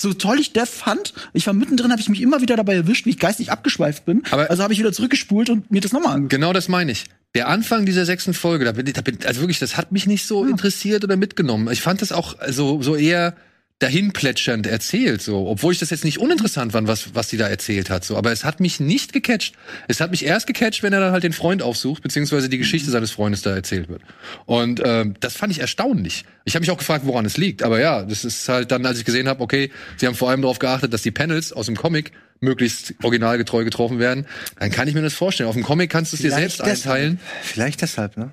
So 0.00 0.14
toll 0.14 0.38
ich 0.40 0.54
Death 0.54 0.68
fand, 0.70 1.12
ich 1.34 1.46
war 1.46 1.52
mittendrin, 1.52 1.90
habe 1.92 2.00
ich 2.00 2.08
mich 2.08 2.22
immer 2.22 2.40
wieder 2.40 2.56
dabei 2.56 2.74
erwischt, 2.74 3.04
wie 3.04 3.10
ich 3.10 3.18
geistig 3.18 3.52
abgeschweift 3.52 4.06
bin. 4.06 4.22
Aber- 4.30 4.48
also 4.48 4.62
habe 4.62 4.72
ich 4.72 4.78
wieder 4.78 4.94
zurückgespult 4.94 5.50
und 5.50 5.70
mir 5.70 5.82
das 5.82 5.92
nochmal 5.92 6.12
angeguckt. 6.14 6.30
Genau 6.30 6.54
das 6.54 6.68
meine 6.68 6.90
ich. 6.92 7.04
Der 7.34 7.48
Anfang 7.48 7.84
dieser 7.84 8.06
sechsten 8.06 8.32
Folge, 8.32 8.64
da 8.64 8.72
bin, 8.72 8.86
ich- 8.86 8.94
da 8.94 9.02
bin, 9.02 9.18
also 9.26 9.40
wirklich, 9.42 9.58
das 9.58 9.76
hat 9.76 9.92
mich 9.92 10.06
nicht 10.06 10.24
so 10.26 10.46
interessiert 10.46 11.04
oder 11.04 11.16
mitgenommen. 11.18 11.68
Ich 11.70 11.82
fand 11.82 12.00
das 12.00 12.12
auch 12.12 12.34
so, 12.48 12.80
so 12.82 12.96
eher 12.96 13.34
dahinplätschernd 13.80 14.66
erzählt, 14.66 15.22
so, 15.22 15.48
obwohl 15.48 15.72
ich 15.72 15.78
das 15.78 15.90
jetzt 15.90 16.04
nicht 16.04 16.18
uninteressant 16.18 16.72
fand, 16.72 16.86
was, 16.86 17.14
was 17.14 17.28
die 17.28 17.38
da 17.38 17.48
erzählt 17.48 17.90
hat, 17.90 18.04
so. 18.04 18.16
Aber 18.16 18.30
es 18.30 18.44
hat 18.44 18.60
mich 18.60 18.78
nicht 18.78 19.12
gecatcht. 19.12 19.54
Es 19.88 20.00
hat 20.00 20.10
mich 20.10 20.24
erst 20.24 20.46
gecatcht, 20.46 20.82
wenn 20.82 20.92
er 20.92 21.00
dann 21.00 21.12
halt 21.12 21.24
den 21.24 21.32
Freund 21.32 21.62
aufsucht, 21.62 22.02
beziehungsweise 22.02 22.48
die 22.48 22.58
Geschichte 22.58 22.90
seines 22.90 23.10
Freundes 23.10 23.40
da 23.42 23.54
erzählt 23.54 23.88
wird. 23.88 24.02
Und 24.44 24.82
ähm, 24.84 25.14
das 25.20 25.34
fand 25.34 25.50
ich 25.52 25.60
erstaunlich. 25.60 26.24
Ich 26.44 26.54
habe 26.54 26.60
mich 26.60 26.70
auch 26.70 26.78
gefragt, 26.78 27.06
woran 27.06 27.24
es 27.24 27.38
liegt. 27.38 27.62
Aber 27.62 27.80
ja, 27.80 28.02
das 28.04 28.24
ist 28.24 28.48
halt 28.48 28.70
dann, 28.70 28.84
als 28.84 28.98
ich 28.98 29.04
gesehen 29.06 29.28
habe, 29.28 29.42
okay, 29.42 29.70
sie 29.96 30.06
haben 30.06 30.14
vor 30.14 30.28
allem 30.28 30.42
darauf 30.42 30.58
geachtet, 30.58 30.92
dass 30.92 31.02
die 31.02 31.10
Panels 31.10 31.52
aus 31.52 31.66
dem 31.66 31.76
Comic 31.76 32.12
möglichst 32.40 32.94
originalgetreu 33.02 33.64
getroffen 33.64 33.98
werden, 33.98 34.26
dann 34.58 34.70
kann 34.70 34.88
ich 34.88 34.94
mir 34.94 35.02
das 35.02 35.14
vorstellen. 35.14 35.48
Auf 35.48 35.54
dem 35.54 35.64
Comic 35.64 35.90
kannst 35.90 36.12
du 36.12 36.16
es 36.16 36.22
dir 36.22 36.30
selbst 36.30 36.56
Vielleicht 36.56 36.86
einteilen. 36.86 37.18
deshalb. 37.22 37.44
Vielleicht 37.44 37.82
deshalb, 37.82 38.16
ne? 38.16 38.32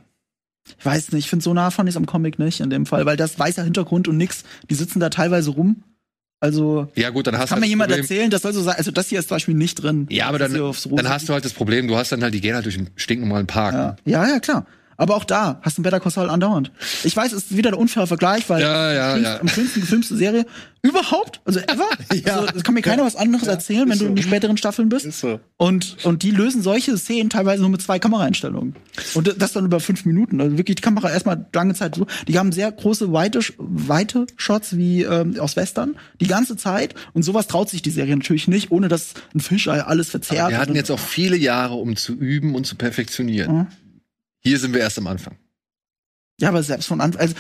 Ich 0.79 0.85
weiß 0.85 1.11
nicht, 1.11 1.25
ich 1.25 1.29
finde 1.29 1.43
so 1.43 1.53
nah 1.53 1.71
fand 1.71 1.89
ich 1.89 1.95
am 1.97 2.05
Comic 2.05 2.39
nicht 2.39 2.59
in 2.59 2.69
dem 2.69 2.85
Fall, 2.85 3.05
weil 3.05 3.17
das 3.17 3.37
weißer 3.39 3.63
Hintergrund 3.63 4.07
und 4.07 4.17
nix, 4.17 4.43
die 4.69 4.75
sitzen 4.75 4.99
da 4.99 5.09
teilweise 5.09 5.51
rum. 5.51 5.83
Also 6.39 6.87
Ja, 6.95 7.09
gut, 7.09 7.25
dann 7.25 7.37
hast 7.37 7.49
kann 7.49 7.59
mir 7.59 7.65
jemand 7.65 7.89
Problem- 7.89 8.03
erzählen, 8.03 8.29
das 8.29 8.43
soll 8.43 8.53
so 8.53 8.61
sein. 8.61 8.75
Also 8.77 8.91
das 8.91 9.07
hier 9.07 9.19
ist 9.19 9.29
zum 9.29 9.35
Beispiel 9.35 9.55
nicht 9.55 9.81
drin. 9.81 10.05
Ja, 10.11 10.27
aber 10.27 10.37
dann, 10.37 10.53
dann 10.53 11.09
hast 11.09 11.27
du 11.27 11.33
halt 11.33 11.45
das 11.45 11.53
Problem, 11.53 11.87
du 11.87 11.95
hast 11.97 12.11
dann 12.11 12.21
halt, 12.21 12.33
die 12.33 12.41
gehen 12.41 12.53
halt 12.53 12.65
durch 12.65 12.77
einen 12.77 12.89
stinknormalen 12.95 13.47
Park. 13.47 13.73
Ja, 13.73 13.95
ja, 14.05 14.27
ja, 14.33 14.39
klar. 14.39 14.65
Aber 14.97 15.15
auch 15.15 15.23
da 15.23 15.59
hast 15.61 15.77
du 15.77 15.81
einen 15.81 15.83
Better 15.83 15.99
Call 15.99 16.11
Saul 16.11 16.29
andauernd. 16.29 16.71
Ich 17.03 17.15
weiß, 17.15 17.31
es 17.31 17.43
ist 17.45 17.57
wieder 17.57 17.69
der 17.71 17.79
unfaire 17.79 18.07
Vergleich, 18.07 18.49
weil 18.49 18.61
Ja, 18.61 18.91
ja, 18.93 19.17
ja. 19.17 19.39
am 19.39 19.47
schönsten 19.47 19.81
gefilmste 19.81 20.15
Serie 20.17 20.45
überhaupt, 20.81 21.41
also 21.45 21.59
ever. 21.59 21.87
Ja. 22.25 22.39
Also, 22.39 22.55
es 22.55 22.63
kann 22.63 22.73
mir 22.73 22.81
keiner 22.81 23.03
was 23.05 23.15
anderes 23.15 23.47
erzählen, 23.47 23.83
wenn 23.85 23.91
ist 23.93 23.99
du 24.01 24.05
so. 24.05 24.09
in 24.09 24.15
die 24.15 24.23
späteren 24.23 24.57
Staffeln 24.57 24.89
bist. 24.89 25.05
Ist 25.05 25.19
so. 25.19 25.39
Und, 25.57 25.97
und 26.03 26.23
die 26.23 26.31
lösen 26.31 26.61
solche 26.61 26.97
Szenen 26.97 27.29
teilweise 27.29 27.61
nur 27.61 27.69
mit 27.69 27.81
zwei 27.81 27.99
Kameraeinstellungen. 27.99 28.75
Und 29.13 29.35
das 29.39 29.53
dann 29.53 29.65
über 29.65 29.79
fünf 29.79 30.05
Minuten. 30.05 30.41
Also 30.41 30.57
wirklich 30.57 30.75
die 30.75 30.81
Kamera 30.81 31.11
erstmal 31.11 31.45
lange 31.53 31.75
Zeit 31.75 31.95
so. 31.95 32.07
Die 32.27 32.39
haben 32.39 32.51
sehr 32.51 32.71
große, 32.71 33.13
weite, 33.13 33.39
weite 33.57 34.25
Shots 34.35 34.77
wie 34.77 35.03
ähm, 35.03 35.39
aus 35.39 35.55
Western. 35.55 35.95
Die 36.19 36.27
ganze 36.27 36.57
Zeit. 36.57 36.95
Und 37.13 37.23
sowas 37.23 37.47
traut 37.47 37.69
sich 37.69 37.81
die 37.81 37.91
Serie 37.91 38.15
natürlich 38.15 38.47
nicht, 38.47 38.71
ohne 38.71 38.87
dass 38.87 39.13
ein 39.35 39.39
Fischei 39.39 39.81
alles 39.81 40.09
verzerrt. 40.09 40.49
Wir 40.49 40.57
hatten 40.57 40.75
jetzt 40.75 40.91
auch 40.91 40.99
viele 40.99 41.37
Jahre, 41.37 41.75
um 41.75 41.95
zu 41.95 42.13
üben 42.13 42.55
und 42.55 42.65
zu 42.65 42.75
perfektionieren. 42.75 43.57
Mhm. 43.57 43.67
Hier 44.47 44.59
sind 44.59 44.73
wir 44.73 44.81
erst 44.81 44.97
am 44.97 45.07
Anfang. 45.07 45.37
Ja, 46.39 46.49
aber 46.49 46.63
selbst 46.63 46.87
von 46.87 47.01
Anfang, 47.01 47.19
also 47.21 47.35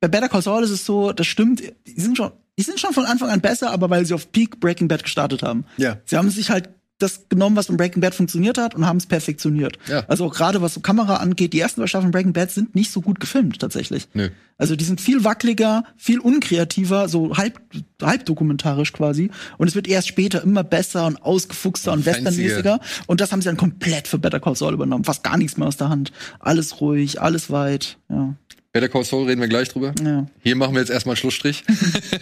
bei 0.00 0.08
Better 0.08 0.28
Call 0.28 0.42
Saul 0.42 0.64
ist 0.64 0.70
es 0.70 0.84
so, 0.84 1.12
das 1.12 1.26
stimmt, 1.26 1.62
die 1.86 2.00
sind 2.00 2.16
schon, 2.16 2.32
die 2.58 2.62
sind 2.62 2.80
schon 2.80 2.92
von 2.92 3.04
Anfang 3.04 3.30
an 3.30 3.40
besser, 3.40 3.70
aber 3.70 3.90
weil 3.90 4.04
sie 4.06 4.14
auf 4.14 4.32
Peak 4.32 4.58
Breaking 4.58 4.88
Bad 4.88 5.04
gestartet 5.04 5.42
haben. 5.42 5.64
Ja. 5.76 6.00
Sie 6.04 6.16
haben 6.16 6.30
sich 6.30 6.50
halt 6.50 6.70
das 6.98 7.28
genommen, 7.28 7.56
was 7.56 7.68
in 7.68 7.76
Breaking 7.76 8.00
Bad 8.00 8.14
funktioniert 8.14 8.58
hat 8.58 8.74
und 8.74 8.86
haben 8.86 8.96
es 8.96 9.06
perfektioniert. 9.06 9.78
Ja. 9.88 10.04
Also 10.08 10.26
auch 10.26 10.34
gerade 10.34 10.60
was 10.60 10.74
so 10.74 10.80
Kamera 10.80 11.16
angeht, 11.16 11.52
die 11.52 11.60
ersten 11.60 11.86
Staffeln 11.86 12.10
Breaking 12.10 12.32
Bad 12.32 12.50
sind 12.50 12.74
nicht 12.74 12.90
so 12.90 13.00
gut 13.00 13.20
gefilmt 13.20 13.60
tatsächlich. 13.60 14.08
Nö. 14.14 14.30
Also 14.56 14.74
die 14.74 14.84
sind 14.84 15.00
viel 15.00 15.22
wackeliger, 15.22 15.84
viel 15.96 16.18
unkreativer, 16.18 17.08
so 17.08 17.36
halb 17.36 17.60
halbdokumentarisch 18.02 18.92
quasi. 18.92 19.30
Und 19.56 19.68
es 19.68 19.76
wird 19.76 19.86
erst 19.86 20.08
später 20.08 20.42
immer 20.42 20.64
besser 20.64 21.06
und 21.06 21.22
ausgefuchster 21.22 21.92
und, 21.92 22.00
Und 22.00 22.06
westernmäßiger. 22.06 22.80
Und 23.06 23.20
das 23.20 23.30
haben 23.30 23.40
sie 23.40 23.46
dann 23.46 23.56
komplett 23.56 24.08
für 24.08 24.18
Better 24.18 24.40
Call 24.40 24.56
Saul 24.56 24.74
übernommen. 24.74 25.04
Fast 25.04 25.22
gar 25.22 25.36
nichts 25.38 25.56
mehr 25.56 25.68
aus 25.68 25.76
der 25.76 25.88
Hand. 25.88 26.12
Alles 26.40 26.80
ruhig, 26.80 27.20
alles 27.20 27.50
weit. 27.50 27.98
Ja. 28.08 28.34
Better 28.78 28.88
Call 28.88 29.02
Saul 29.02 29.26
reden 29.26 29.40
wir 29.40 29.48
gleich 29.48 29.68
drüber. 29.70 29.92
Ja. 30.00 30.24
Hier 30.40 30.54
machen 30.54 30.72
wir 30.74 30.78
jetzt 30.78 30.90
erstmal 30.90 31.16
Schlussstrich. 31.16 31.64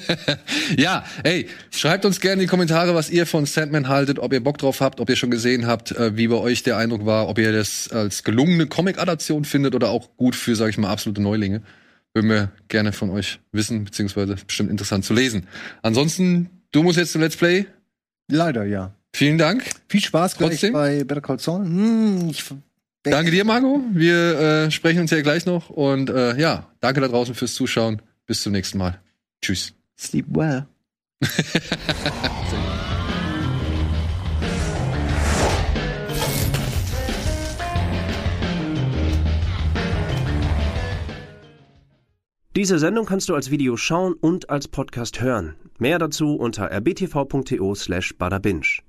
ja, 0.79 1.05
ey, 1.23 1.49
schreibt 1.71 2.07
uns 2.07 2.19
gerne 2.19 2.35
in 2.35 2.41
die 2.41 2.47
Kommentare, 2.47 2.95
was 2.95 3.11
ihr 3.11 3.27
von 3.27 3.45
Sandman 3.45 3.89
haltet, 3.89 4.19
ob 4.19 4.33
ihr 4.33 4.43
Bock 4.43 4.57
drauf 4.57 4.81
habt, 4.81 4.99
ob 4.99 5.11
ihr 5.11 5.17
schon 5.17 5.31
gesehen 5.31 5.67
habt, 5.67 5.93
äh, 5.93 6.17
wie 6.17 6.29
bei 6.29 6.37
euch 6.37 6.63
der 6.63 6.79
Eindruck 6.79 7.05
war, 7.05 7.29
ob 7.29 7.39
ihr 7.39 7.53
das 7.53 7.91
als 7.91 8.25
gelungene 8.25 8.69
Comic-Adaption 8.69 9.45
findet 9.45 9.75
oder 9.75 9.91
auch 9.91 10.17
gut 10.17 10.35
für, 10.35 10.57
sag 10.57 10.71
ich 10.71 10.79
mal, 10.79 10.89
absolute 10.89 11.21
Neulinge. 11.21 11.61
Würden 12.15 12.31
wir 12.31 12.51
gerne 12.69 12.93
von 12.93 13.11
euch 13.11 13.39
wissen, 13.53 13.85
beziehungsweise 13.85 14.37
bestimmt 14.47 14.71
interessant 14.71 15.05
zu 15.05 15.13
lesen. 15.13 15.49
Ansonsten, 15.83 16.49
du 16.73 16.83
musst 16.83 16.97
jetzt 16.97 17.13
zum 17.13 17.21
Let's 17.21 17.37
Play. 17.37 17.67
Leider, 18.31 18.65
ja. 18.65 18.95
Vielen 19.13 19.37
Dank. 19.37 19.63
Viel 19.89 20.01
Spaß 20.01 20.39
gleich 20.39 20.53
Trotzdem? 20.53 20.73
bei 20.73 21.05
Better 21.05 21.21
Call 21.21 21.39
Saul. 21.39 21.67
Hm, 21.67 22.29
ich 22.31 22.43
Danke 23.11 23.31
dir, 23.31 23.45
Marco. 23.45 23.83
Wir 23.93 24.39
äh, 24.67 24.71
sprechen 24.71 25.01
uns 25.01 25.11
ja 25.11 25.21
gleich 25.23 25.47
noch. 25.47 25.71
Und 25.71 26.11
äh, 26.11 26.37
ja, 26.39 26.69
danke 26.81 27.01
da 27.01 27.09
draußen 27.09 27.35
fürs 27.35 27.55
Zuschauen. 27.55 28.03
Bis 28.27 28.43
zum 28.43 28.53
nächsten 28.53 28.79
Mal. 28.79 29.01
Tschüss. 29.41 29.75
Sleep 29.97 30.27
well. 30.29 30.67
Diese 42.57 42.79
Sendung 42.79 43.05
kannst 43.05 43.29
du 43.29 43.35
als 43.35 43.51
Video 43.51 43.77
schauen 43.77 44.15
und 44.15 44.49
als 44.49 44.67
Podcast 44.67 45.21
hören. 45.21 45.57
Mehr 45.79 45.99
dazu 45.99 46.37
unter 46.37 46.71
rbtv.to 46.73 47.75
slash 47.75 48.17
badabinch. 48.17 48.83